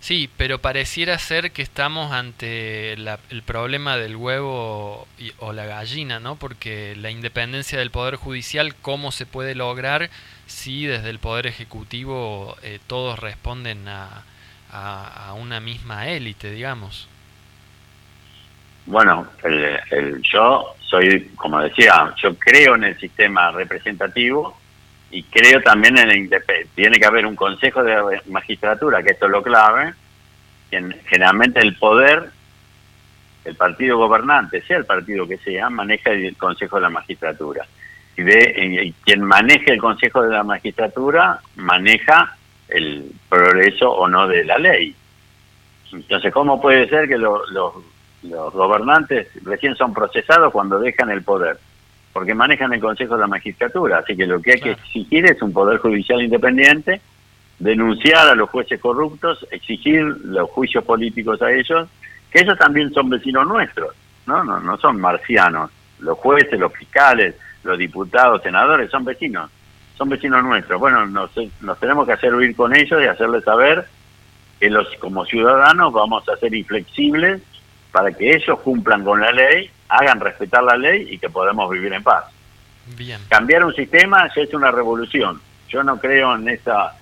Sí, 0.00 0.28
pero 0.36 0.58
pareciera 0.58 1.18
ser 1.18 1.52
que 1.52 1.62
estamos 1.62 2.12
ante 2.12 2.94
la- 2.98 3.18
el 3.30 3.42
problema 3.42 3.96
del 3.96 4.16
huevo 4.16 5.08
y- 5.18 5.32
o 5.38 5.54
la 5.54 5.64
gallina, 5.64 6.20
¿no? 6.20 6.36
Porque 6.36 6.94
la 6.94 7.10
independencia 7.10 7.78
del 7.78 7.90
Poder 7.90 8.16
Judicial, 8.16 8.74
¿cómo 8.82 9.12
se 9.12 9.24
puede 9.24 9.54
lograr 9.54 10.10
si 10.46 10.84
desde 10.84 11.08
el 11.08 11.20
Poder 11.20 11.46
Ejecutivo 11.46 12.54
eh, 12.62 12.80
todos 12.86 13.18
responden 13.18 13.88
a, 13.88 14.24
a- 14.70 15.28
a 15.28 15.32
una 15.32 15.58
misma 15.60 16.08
élite, 16.10 16.50
digamos? 16.50 17.08
Bueno, 18.86 19.26
el- 19.42 19.80
el- 19.90 20.22
yo 20.22 20.74
soy, 20.94 21.30
como 21.36 21.60
decía, 21.60 22.12
yo 22.22 22.34
creo 22.36 22.76
en 22.76 22.84
el 22.84 22.98
sistema 22.98 23.50
representativo 23.50 24.56
y 25.10 25.22
creo 25.24 25.60
también 25.62 25.98
en 25.98 26.16
independencia. 26.16 26.72
Tiene 26.74 26.98
que 26.98 27.06
haber 27.06 27.26
un 27.26 27.34
consejo 27.36 27.82
de 27.82 28.20
magistratura, 28.28 29.02
que 29.02 29.10
esto 29.12 29.26
es 29.26 29.32
lo 29.32 29.42
clave. 29.42 29.92
Generalmente 31.06 31.60
el 31.60 31.76
poder, 31.76 32.30
el 33.44 33.54
partido 33.56 33.96
gobernante, 33.98 34.62
sea 34.62 34.76
el 34.78 34.86
partido 34.86 35.26
que 35.26 35.38
sea, 35.38 35.70
maneja 35.70 36.10
el 36.10 36.36
consejo 36.36 36.76
de 36.76 36.82
la 36.82 36.90
magistratura. 36.90 37.66
Y, 38.16 38.22
de, 38.22 38.82
y 38.84 38.92
quien 39.04 39.22
maneje 39.22 39.72
el 39.72 39.78
consejo 39.80 40.22
de 40.22 40.32
la 40.34 40.42
magistratura 40.44 41.40
maneja 41.56 42.36
el 42.68 43.10
progreso 43.28 43.90
o 43.90 44.08
no 44.08 44.26
de 44.28 44.44
la 44.44 44.58
ley. 44.58 44.94
Entonces, 45.92 46.32
¿cómo 46.32 46.60
puede 46.60 46.88
ser 46.88 47.06
que 47.08 47.18
lo- 47.18 47.46
los, 47.50 47.72
los 48.28 48.52
gobernantes 48.52 49.28
recién 49.44 49.76
son 49.76 49.92
procesados 49.92 50.52
cuando 50.52 50.78
dejan 50.78 51.10
el 51.10 51.22
poder? 51.22 51.58
Porque 52.12 52.34
manejan 52.34 52.72
el 52.72 52.80
Consejo 52.80 53.14
de 53.14 53.22
la 53.22 53.26
Magistratura. 53.26 53.98
Así 53.98 54.16
que 54.16 54.26
lo 54.26 54.40
que 54.40 54.52
hay 54.52 54.60
que 54.60 54.70
exigir 54.72 55.26
es 55.26 55.40
un 55.42 55.52
poder 55.52 55.78
judicial 55.78 56.22
independiente, 56.22 57.00
denunciar 57.58 58.28
a 58.28 58.34
los 58.34 58.50
jueces 58.50 58.80
corruptos, 58.80 59.46
exigir 59.50 60.02
los 60.24 60.50
juicios 60.50 60.84
políticos 60.84 61.42
a 61.42 61.52
ellos, 61.52 61.88
que 62.30 62.40
ellos 62.40 62.58
también 62.58 62.92
son 62.92 63.10
vecinos 63.10 63.46
nuestros, 63.46 63.94
¿no? 64.26 64.42
No, 64.42 64.60
no 64.60 64.76
son 64.78 65.00
marcianos. 65.00 65.70
Los 65.98 66.18
jueces, 66.18 66.58
los 66.58 66.72
fiscales, 66.72 67.34
los 67.62 67.78
diputados, 67.78 68.42
senadores 68.42 68.90
son 68.90 69.04
vecinos, 69.04 69.50
son 69.96 70.08
vecinos 70.08 70.42
nuestros. 70.42 70.80
Bueno, 70.80 71.06
nos, 71.06 71.30
nos 71.60 71.78
tenemos 71.78 72.06
que 72.06 72.12
hacer 72.12 72.32
oír 72.32 72.54
con 72.54 72.74
ellos 72.74 73.02
y 73.02 73.06
hacerles 73.06 73.44
saber 73.44 73.86
que 74.60 74.70
los 74.70 74.88
como 74.96 75.24
ciudadanos 75.24 75.92
vamos 75.92 76.28
a 76.28 76.36
ser 76.36 76.54
inflexibles 76.54 77.42
para 77.94 78.10
que 78.10 78.34
ellos 78.34 78.58
cumplan 78.58 79.04
con 79.04 79.20
la 79.20 79.30
ley, 79.30 79.70
hagan 79.88 80.18
respetar 80.18 80.64
la 80.64 80.76
ley 80.76 81.06
y 81.12 81.18
que 81.18 81.30
podamos 81.30 81.70
vivir 81.70 81.92
en 81.92 82.02
paz. 82.02 82.24
Bien. 82.96 83.20
Cambiar 83.28 83.64
un 83.64 83.72
sistema 83.72 84.28
ya 84.34 84.42
es 84.42 84.52
una 84.52 84.72
revolución. 84.72 85.40
Yo 85.68 85.84
no 85.84 86.00
creo 86.00 86.34
en 86.34 86.48
esa... 86.48 86.96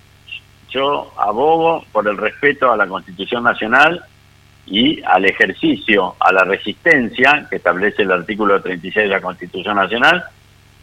Yo 0.69 1.11
abogo 1.17 1.83
por 1.91 2.07
el 2.07 2.15
respeto 2.15 2.71
a 2.71 2.77
la 2.77 2.85
Constitución 2.85 3.43
Nacional 3.43 4.05
y 4.67 5.01
al 5.01 5.25
ejercicio, 5.25 6.15
a 6.19 6.31
la 6.31 6.43
resistencia 6.43 7.47
que 7.49 7.55
establece 7.55 8.03
el 8.03 8.11
artículo 8.11 8.61
36 8.61 8.95
de 8.95 9.15
la 9.15 9.19
Constitución 9.19 9.75
Nacional, 9.75 10.23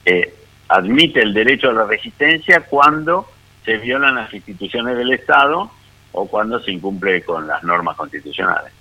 que 0.04 0.34
admite 0.66 1.22
el 1.22 1.32
derecho 1.32 1.70
a 1.70 1.72
la 1.72 1.84
resistencia 1.84 2.62
cuando 2.62 3.28
se 3.64 3.76
violan 3.76 4.16
las 4.16 4.34
instituciones 4.34 4.96
del 4.96 5.12
Estado 5.12 5.70
o 6.10 6.26
cuando 6.26 6.58
se 6.58 6.72
incumple 6.72 7.22
con 7.22 7.46
las 7.46 7.62
normas 7.62 7.96
constitucionales. 7.96 8.72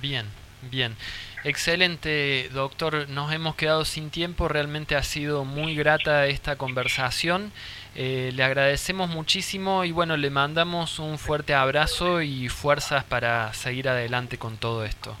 Bien, 0.00 0.24
bien. 0.62 0.96
Excelente, 1.44 2.48
doctor. 2.52 3.08
Nos 3.08 3.32
hemos 3.32 3.54
quedado 3.54 3.84
sin 3.84 4.10
tiempo. 4.10 4.48
Realmente 4.48 4.96
ha 4.96 5.02
sido 5.02 5.44
muy 5.44 5.74
grata 5.74 6.26
esta 6.26 6.56
conversación. 6.56 7.52
Eh, 7.94 8.32
le 8.34 8.44
agradecemos 8.44 9.08
muchísimo 9.08 9.84
y 9.84 9.92
bueno, 9.92 10.16
le 10.16 10.30
mandamos 10.30 10.98
un 10.98 11.18
fuerte 11.18 11.54
abrazo 11.54 12.22
y 12.22 12.48
fuerzas 12.48 13.04
para 13.04 13.52
seguir 13.54 13.88
adelante 13.88 14.38
con 14.38 14.56
todo 14.56 14.84
esto. 14.84 15.16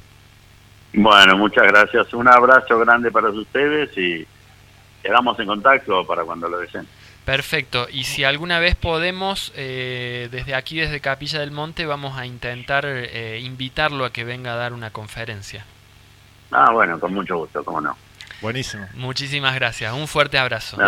Bueno, 0.92 1.36
muchas 1.36 1.66
gracias. 1.66 2.12
Un 2.14 2.28
abrazo 2.28 2.78
grande 2.78 3.10
para 3.10 3.30
ustedes 3.30 3.96
y 3.96 4.26
quedamos 5.02 5.38
en 5.38 5.46
contacto 5.46 6.06
para 6.06 6.24
cuando 6.24 6.48
lo 6.48 6.58
deseen. 6.58 6.86
Perfecto. 7.28 7.88
Y 7.92 8.04
si 8.04 8.24
alguna 8.24 8.58
vez 8.58 8.74
podemos, 8.74 9.52
eh, 9.54 10.30
desde 10.30 10.54
aquí, 10.54 10.80
desde 10.80 10.98
Capilla 11.00 11.40
del 11.40 11.50
Monte, 11.50 11.84
vamos 11.84 12.16
a 12.16 12.24
intentar 12.24 12.86
eh, 12.86 13.38
invitarlo 13.42 14.06
a 14.06 14.14
que 14.14 14.24
venga 14.24 14.54
a 14.54 14.56
dar 14.56 14.72
una 14.72 14.92
conferencia. 14.92 15.66
Ah, 16.50 16.70
bueno, 16.72 16.98
con 16.98 17.12
mucho 17.12 17.36
gusto, 17.36 17.62
cómo 17.62 17.82
no. 17.82 17.94
Buenísimo. 18.40 18.86
Muchísimas 18.94 19.54
gracias. 19.56 19.92
Un 19.92 20.08
fuerte 20.08 20.38
abrazo. 20.38 20.78
No. 20.78 20.86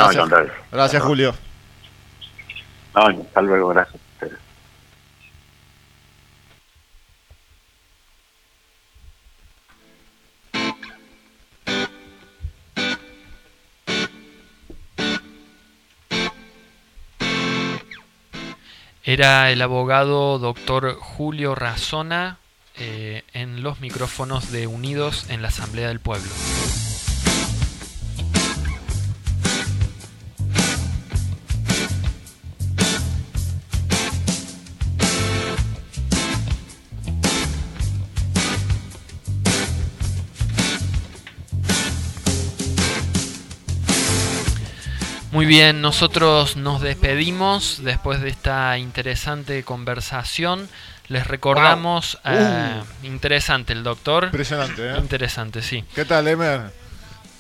Gracias, 0.73 1.03
Julio. 1.03 1.35
No, 2.95 3.03
hasta 3.03 3.43
luego, 3.43 3.69
gracias. 3.69 4.01
Era 19.11 19.51
el 19.51 19.61
abogado 19.61 20.39
doctor 20.39 20.95
Julio 20.95 21.57
Razona 21.57 22.39
eh, 22.77 23.25
en 23.33 23.61
los 23.61 23.81
micrófonos 23.81 24.53
de 24.53 24.69
Unidos 24.69 25.29
en 25.31 25.43
la 25.43 25.49
Asamblea 25.49 25.89
del 25.89 25.99
Pueblo. 25.99 26.31
Muy 45.41 45.47
bien, 45.47 45.81
nosotros 45.81 46.57
nos 46.57 46.83
despedimos 46.83 47.79
después 47.83 48.21
de 48.21 48.29
esta 48.29 48.77
interesante 48.77 49.63
conversación. 49.65 50.69
Les 51.09 51.27
recordamos, 51.27 52.19
Wow. 52.27 52.35
eh, 52.35 52.83
interesante 53.05 53.73
el 53.73 53.83
doctor. 53.83 54.25
Impresionante, 54.25 54.91
¿eh? 54.91 54.99
Interesante, 54.99 55.63
sí. 55.63 55.83
¿Qué 55.95 56.05
tal, 56.05 56.29
Emer? 56.29 56.71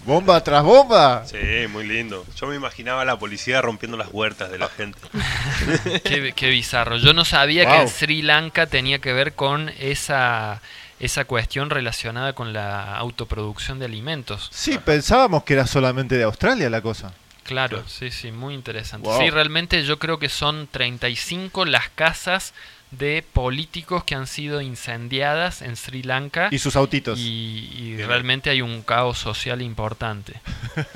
¿Bomba 0.06 0.42
tras 0.42 0.62
bomba? 0.64 1.24
Sí, 1.26 1.36
muy 1.70 1.86
lindo. 1.86 2.24
Yo 2.40 2.46
me 2.46 2.56
imaginaba 2.56 3.02
a 3.02 3.04
la 3.04 3.18
policía 3.18 3.60
rompiendo 3.60 3.98
las 3.98 4.08
huertas 4.10 4.50
de 4.50 4.56
la 4.56 4.68
gente. 4.70 4.98
Qué, 6.02 6.32
qué 6.34 6.48
bizarro. 6.48 6.96
Yo 6.96 7.12
no 7.12 7.26
sabía 7.26 7.66
que 7.66 7.72
Wow. 7.72 7.82
en 7.82 7.88
Sri 7.90 8.22
Lanka 8.22 8.64
tenía 8.66 9.00
que 9.00 9.12
ver 9.12 9.34
con 9.34 9.68
esa, 9.78 10.62
esa 11.00 11.26
cuestión 11.26 11.68
relacionada 11.68 12.32
con 12.32 12.54
la 12.54 12.96
autoproducción 12.96 13.78
de 13.78 13.84
alimentos. 13.84 14.48
Sí, 14.50 14.78
pensábamos 14.82 15.44
que 15.44 15.52
era 15.52 15.66
solamente 15.66 16.16
de 16.16 16.24
Australia 16.24 16.70
la 16.70 16.80
cosa. 16.80 17.12
Claro, 17.42 17.82
sí, 17.88 18.10
sí, 18.10 18.32
muy 18.32 18.54
interesante. 18.54 19.08
Wow. 19.08 19.20
Sí, 19.20 19.30
realmente 19.30 19.82
yo 19.84 19.98
creo 19.98 20.18
que 20.18 20.28
son 20.28 20.68
35 20.70 21.64
las 21.64 21.88
casas 21.90 22.54
de 22.90 23.24
políticos 23.32 24.04
que 24.04 24.14
han 24.14 24.26
sido 24.26 24.60
incendiadas 24.60 25.62
en 25.62 25.76
Sri 25.76 26.02
Lanka. 26.02 26.48
Y 26.50 26.58
sus 26.58 26.76
autitos. 26.76 27.18
Y, 27.18 27.70
y 27.72 27.96
realmente 28.02 28.50
hay 28.50 28.62
un 28.62 28.82
caos 28.82 29.18
social 29.18 29.62
importante. 29.62 30.40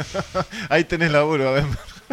Ahí 0.68 0.84
tenés 0.84 1.12
laburo, 1.12 1.48
a 1.48 1.52
ver. 1.52 1.64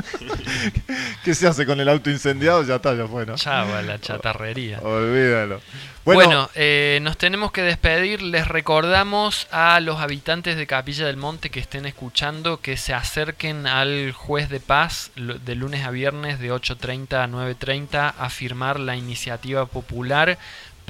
¿Qué 1.24 1.36
se 1.36 1.48
hace 1.48 1.66
con 1.66 1.80
el 1.80 1.90
auto 1.90 2.10
incendiado? 2.10 2.64
Ya 2.64 2.76
está, 2.76 2.94
ya 2.94 3.08
fue, 3.08 3.26
¿no? 3.26 3.36
Chau 3.36 3.74
a 3.74 3.82
la 3.82 4.00
chatarrería. 4.00 4.80
Olvídalo. 4.80 5.62
Bueno, 6.04 6.22
Bueno, 6.26 6.50
eh, 6.56 7.00
nos 7.04 7.18
tenemos 7.18 7.52
que 7.52 7.62
despedir. 7.62 8.24
Les 8.24 8.48
recordamos 8.48 9.48
a 9.52 9.80
los 9.80 10.00
habitantes 10.00 10.58
de 10.58 10.66
Capilla 10.66 11.06
del 11.06 11.18
Monte 11.18 11.52
que 11.52 11.60
estén 11.60 11.86
escuchando 11.86 12.60
que 12.60 12.76
se 12.78 12.94
acerquen 12.94 13.68
al 13.68 14.12
juez 14.12 14.50
de 14.50 14.60
paz 14.60 15.12
de 15.16 15.56
lunes 15.56 15.86
a 15.86 15.92
viernes 15.92 16.40
de 16.40 16.52
8.30 16.52 17.24
a 17.24 17.28
9.30 17.28 18.14
a 18.18 18.30
firmar 18.30 18.80
la 18.80 18.96
iniciativa 18.96 19.68
popular 19.68 20.40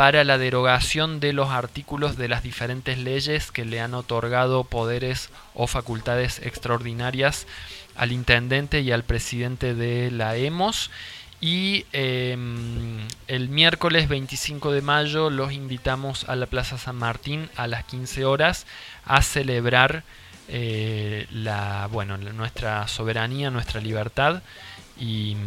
para 0.02 0.24
la 0.24 0.40
derogación 0.40 1.20
de 1.20 1.32
los 1.32 1.52
artículos 1.52 2.18
de 2.18 2.28
las 2.28 2.42
diferentes 2.42 2.98
leyes 2.98 3.52
que 3.52 3.66
le 3.66 3.82
han 3.82 3.94
otorgado 3.94 4.64
poderes 4.64 5.30
o 5.54 5.68
facultades 5.68 6.40
extraordinarias 6.40 7.46
al 7.96 8.12
intendente 8.12 8.82
y 8.82 8.92
al 8.92 9.04
presidente 9.04 9.76
de 9.76 10.10
la 10.10 10.38
EMOS. 10.38 10.90
Y 11.40 11.86
eh, 11.94 12.36
el 13.28 13.50
miércoles 13.50 14.10
25 14.10 14.72
de 14.72 14.82
mayo 14.82 15.30
los 15.30 15.54
invitamos 15.54 16.28
a 16.28 16.36
la 16.36 16.48
Plaza 16.48 16.80
San 16.80 16.96
Martín 16.96 17.48
a 17.56 17.68
las 17.68 17.84
15 17.84 18.26
horas 18.26 18.66
a 19.06 19.22
celebrar 19.22 20.04
eh, 20.48 21.28
la, 21.30 21.88
bueno, 21.92 22.18
nuestra 22.18 22.88
soberanía, 22.88 23.52
nuestra 23.52 23.80
libertad 23.80 24.42
y, 25.00 25.38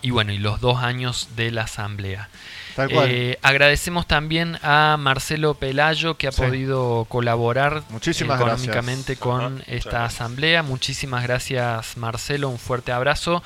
y 0.00 0.08
bueno, 0.08 0.32
y 0.32 0.38
los 0.38 0.62
dos 0.62 0.78
años 0.78 1.28
de 1.36 1.50
la 1.50 1.64
Asamblea. 1.64 2.30
Tal 2.76 2.90
cual. 2.90 3.08
Eh, 3.10 3.38
agradecemos 3.42 4.06
también 4.06 4.58
a 4.62 4.96
Marcelo 4.98 5.54
Pelayo 5.54 6.16
que 6.16 6.28
ha 6.28 6.32
Sí. 6.32 6.42
podido 6.42 7.06
colaborar 7.08 7.82
Muchísimas 7.90 8.40
económicamente 8.40 9.14
gracias. 9.14 9.18
con 9.18 9.40
Ajá, 9.56 9.64
esta 9.66 9.90
gracias. 9.90 10.14
asamblea. 10.20 10.62
Muchísimas 10.62 11.22
gracias 11.24 11.96
Marcelo, 11.96 12.48
un 12.48 12.58
fuerte 12.58 12.92
abrazo. 12.92 13.42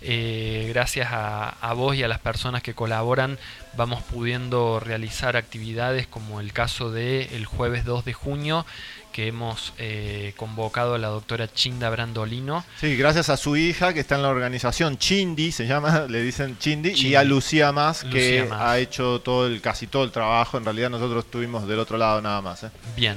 eh, 0.00 0.66
gracias 0.72 1.08
a, 1.10 1.48
a, 1.60 1.72
vos 1.72 1.96
y 1.96 2.04
a 2.04 2.08
las 2.08 2.20
personas 2.20 2.62
que 2.62 2.72
colaboran 2.72 3.36
vamos 3.76 4.00
pudiendo 4.04 4.78
realizar 4.78 5.36
actividades 5.36 6.06
como 6.06 6.38
el 6.40 6.52
caso 6.52 6.92
de 6.92 7.34
el 7.34 7.46
jueves 7.46 7.84
2 7.84 8.04
de 8.04 8.12
junio 8.12 8.64
que 9.12 9.28
hemos 9.28 9.72
eh, 9.78 10.32
convocado 10.36 10.94
a 10.94 10.98
la 10.98 11.08
doctora 11.08 11.52
Chinda 11.52 11.90
Brandolino. 11.90 12.64
Sí, 12.80 12.96
gracias 12.96 13.28
a 13.28 13.36
su 13.36 13.56
hija 13.56 13.92
que 13.92 14.00
está 14.00 14.16
en 14.16 14.22
la 14.22 14.28
organización 14.28 14.98
Chindi, 14.98 15.52
se 15.52 15.66
llama, 15.66 16.06
le 16.08 16.22
dicen 16.22 16.58
Chindi, 16.58 16.94
Chindi. 16.94 17.10
y 17.10 17.14
a 17.14 17.24
Lucía 17.24 17.72
Más 17.72 18.04
Lucía 18.04 18.20
que 18.20 18.48
ha 18.52 18.78
hecho 18.78 19.20
todo 19.20 19.46
el, 19.46 19.60
casi 19.60 19.86
todo 19.86 20.04
el 20.04 20.10
trabajo. 20.10 20.58
En 20.58 20.64
realidad 20.64 20.90
nosotros 20.90 21.24
estuvimos 21.24 21.66
del 21.66 21.78
otro 21.78 21.98
lado 21.98 22.20
nada 22.20 22.40
más. 22.40 22.64
¿eh? 22.64 22.70
Bien. 22.96 23.16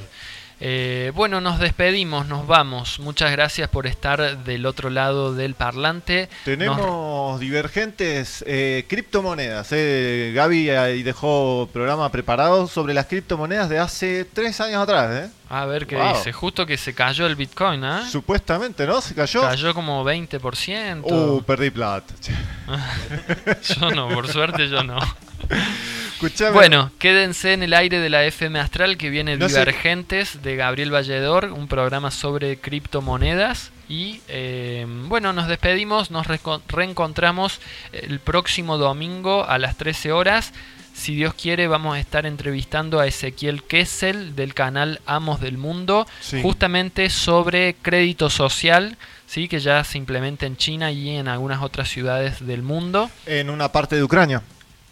Eh, 0.64 1.12
bueno, 1.16 1.42
nos 1.42 1.58
despedimos, 1.58 2.28
nos 2.28 2.46
vamos. 2.46 3.00
Muchas 3.00 3.32
gracias 3.32 3.68
por 3.68 3.88
estar 3.88 4.44
del 4.44 4.68
otro 4.68 4.92
lado 4.92 5.34
del 5.34 5.56
parlante. 5.56 6.30
Tenemos 6.46 6.78
nos... 6.78 7.40
divergentes 7.40 8.44
eh, 8.46 8.86
criptomonedas. 8.88 9.70
Eh. 9.72 10.32
Gaby 10.36 10.70
ahí 10.70 11.02
dejó 11.02 11.68
programa 11.74 12.12
preparado 12.12 12.68
sobre 12.68 12.94
las 12.94 13.08
criptomonedas 13.08 13.70
de 13.70 13.80
hace 13.80 14.24
tres 14.24 14.62
años 14.62 14.84
atrás. 14.84 15.26
¿eh? 15.26 15.32
A 15.50 15.66
ver 15.66 15.88
qué 15.88 15.96
wow. 15.96 16.14
dice. 16.14 16.32
Justo 16.32 16.68
que 16.68 16.78
se 16.78 16.94
cayó 16.94 17.26
el 17.26 17.36
Bitcoin, 17.36 17.84
¿eh? 17.84 18.02
Supuestamente, 18.12 18.86
¿no? 18.86 19.02
Se 19.02 19.16
cayó. 19.16 19.42
Cayó 19.42 19.74
como 19.74 20.06
20%. 20.06 21.02
Uh, 21.06 21.42
perdí 21.42 21.72
plata. 21.72 22.14
yo 23.64 23.90
no, 23.90 24.10
por 24.10 24.28
suerte 24.28 24.70
yo 24.70 24.84
no. 24.84 25.00
Escuchame. 26.22 26.52
Bueno, 26.52 26.92
quédense 27.00 27.54
en 27.54 27.64
el 27.64 27.74
aire 27.74 28.00
de 28.00 28.12
la 28.12 28.24
FM 28.24 28.60
Astral 28.60 28.96
que 28.96 29.10
viene 29.10 29.38
no 29.38 29.48
Divergentes 29.48 30.30
sé. 30.30 30.40
de 30.40 30.56
Gabriel 30.56 30.92
Valledor, 30.92 31.46
un 31.46 31.68
programa 31.68 32.12
sobre 32.12 32.58
criptomonedas. 32.58 33.72
Y 33.90 34.22
eh, 34.28 34.86
bueno, 35.08 35.34
nos 35.34 35.48
despedimos, 35.48 36.12
nos 36.12 36.28
re 36.28 36.40
reencontramos 36.68 37.60
el 37.92 38.20
próximo 38.20 38.78
domingo 38.78 39.46
a 39.46 39.58
las 39.58 39.78
13 39.78 40.12
horas. 40.12 40.54
Si 40.94 41.16
Dios 41.16 41.34
quiere, 41.34 41.68
vamos 41.68 41.96
a 41.96 42.00
estar 42.00 42.28
entrevistando 42.28 43.00
a 43.00 43.08
Ezequiel 43.08 43.64
Kessel 43.64 44.36
del 44.36 44.54
canal 44.54 45.02
Amos 45.08 45.42
del 45.42 45.58
Mundo, 45.58 46.06
sí. 46.20 46.40
justamente 46.44 47.10
sobre 47.10 47.76
crédito 47.82 48.30
social. 48.30 48.96
Sí, 49.26 49.48
que 49.48 49.60
ya 49.60 49.84
se 49.84 49.98
implementa 49.98 50.46
en 50.46 50.56
China 50.56 50.92
y 50.92 51.16
en 51.16 51.28
algunas 51.28 51.64
otras 51.64 51.90
ciudades 51.90 52.46
del 52.46 52.62
mundo. 52.62 53.10
En 53.26 53.50
una 53.50 53.72
parte 53.72 53.96
de 53.96 54.04
Ucrania 54.04 54.44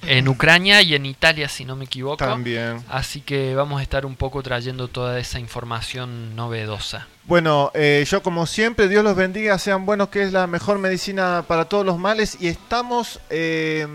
en 0.04 0.28
Ucrania 0.28 0.82
y 0.82 0.96
en 0.96 1.06
Italia, 1.06 1.50
si 1.50 1.66
no 1.66 1.76
me 1.76 1.86
equivoco. 1.86 2.18
También. 2.18 2.84
Así 2.90 3.22
que 3.22 3.56
vamos 3.56 3.80
a 3.80 3.84
estar 3.84 4.06
un 4.06 4.16
poco 4.16 4.42
trayendo 4.42 4.88
toda 4.88 5.20
esa 5.20 5.40
información 5.40 6.36
novedosa. 6.36 7.08
Bueno, 7.26 7.70
eh, 7.76 8.04
yo 8.10 8.24
como 8.24 8.48
siempre, 8.48 8.88
Dios 8.88 9.04
los 9.04 9.16
bendiga, 9.16 9.60
sean 9.60 9.86
buenos, 9.86 10.10
que 10.10 10.24
es 10.24 10.32
la 10.32 10.48
mejor 10.48 10.80
medicina 10.80 11.44
para 11.48 11.66
todos 11.66 11.86
los 11.86 12.00
males. 12.00 12.38
Y 12.40 12.48
estamos 12.48 13.20
eh, 13.30 13.86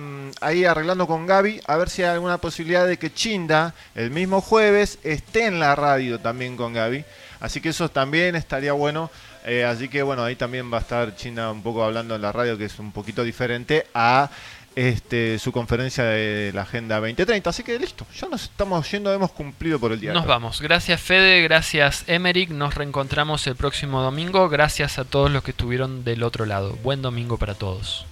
ahí 0.40 0.64
arreglando 0.64 1.06
con 1.06 1.26
Gaby 1.26 1.60
a 1.66 1.76
ver 1.76 1.90
si 1.90 2.02
hay 2.02 2.10
alguna 2.10 2.38
posibilidad 2.38 2.86
de 2.86 2.96
que 2.96 3.12
Chinda 3.12 3.74
el 3.96 4.10
mismo 4.10 4.40
jueves 4.40 4.98
esté 5.02 5.46
en 5.46 5.58
la 5.58 5.74
radio 5.74 6.20
también 6.20 6.56
con 6.56 6.74
Gaby. 6.74 7.04
Así 7.40 7.60
que 7.60 7.70
eso 7.70 7.90
también 7.90 8.36
estaría 8.36 8.72
bueno. 8.72 9.10
Eh, 9.44 9.64
así 9.64 9.88
que 9.88 10.02
bueno, 10.02 10.24
ahí 10.24 10.36
también 10.36 10.72
va 10.72 10.78
a 10.78 10.80
estar 10.80 11.16
Chinda 11.16 11.50
un 11.50 11.62
poco 11.62 11.84
hablando 11.84 12.14
en 12.14 12.22
la 12.22 12.32
radio, 12.32 12.56
que 12.56 12.64
es 12.64 12.78
un 12.78 12.92
poquito 12.92 13.22
diferente 13.22 13.86
a 13.92 14.30
este, 14.76 15.38
su 15.38 15.52
conferencia 15.52 16.04
de 16.04 16.52
la 16.54 16.62
Agenda 16.62 16.96
2030. 16.96 17.50
Así 17.50 17.62
que 17.62 17.78
listo, 17.78 18.06
ya 18.18 18.28
nos 18.28 18.44
estamos 18.44 18.90
yendo, 18.90 19.12
hemos 19.12 19.30
cumplido 19.32 19.78
por 19.78 19.92
el 19.92 20.00
día. 20.00 20.12
Nos 20.12 20.26
vamos. 20.26 20.60
Gracias 20.60 21.00
Fede, 21.00 21.42
gracias 21.42 22.04
Emerick. 22.06 22.50
Nos 22.50 22.74
reencontramos 22.74 23.46
el 23.46 23.56
próximo 23.56 24.02
domingo. 24.02 24.48
Gracias 24.48 24.98
a 24.98 25.04
todos 25.04 25.30
los 25.30 25.42
que 25.42 25.52
estuvieron 25.52 26.04
del 26.04 26.22
otro 26.22 26.46
lado. 26.46 26.76
Buen 26.82 27.02
domingo 27.02 27.38
para 27.38 27.54
todos. 27.54 28.06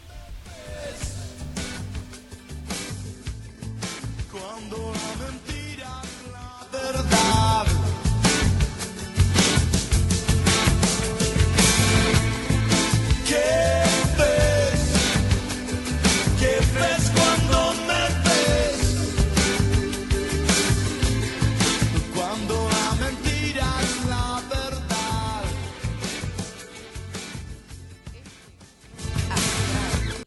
Cuando 4.30 4.93
la 4.93 5.24
mentira 5.26 6.02
la 6.32 6.78
verdad. 6.78 7.22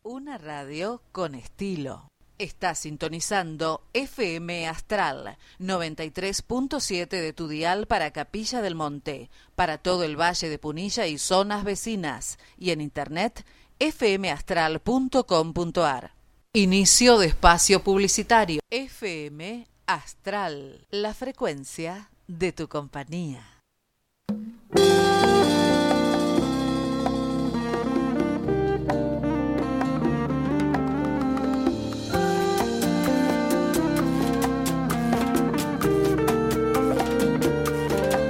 Una 0.08 0.38
radio 0.38 1.02
con 1.12 1.34
estilo. 1.34 2.10
Está 2.38 2.76
sintonizando 2.76 3.82
FM 3.94 4.68
Astral 4.68 5.36
93.7 5.60 7.08
de 7.08 7.34
tu 7.34 7.48
dial 7.48 7.88
para 7.88 8.12
Capilla 8.12 8.62
del 8.62 8.76
Monte, 8.76 9.32
para 9.56 9.80
todo 9.80 10.04
el 10.04 10.16
Valle 10.16 10.48
de 10.48 10.60
Punilla 10.60 11.08
y 11.08 11.18
zonas 11.18 11.64
vecinas, 11.64 12.38
y 12.56 12.70
en 12.70 12.82
internet 12.82 13.44
fmastral.com.ar. 13.80 16.14
Inicio 16.54 17.18
de 17.18 17.26
espacio 17.26 17.82
publicitario. 17.82 18.62
FM 18.70 19.68
Astral, 19.88 20.86
la 20.92 21.16
frecuencia 21.16 22.12
de 22.28 22.52
tu 22.52 22.68
compañía. 22.68 23.44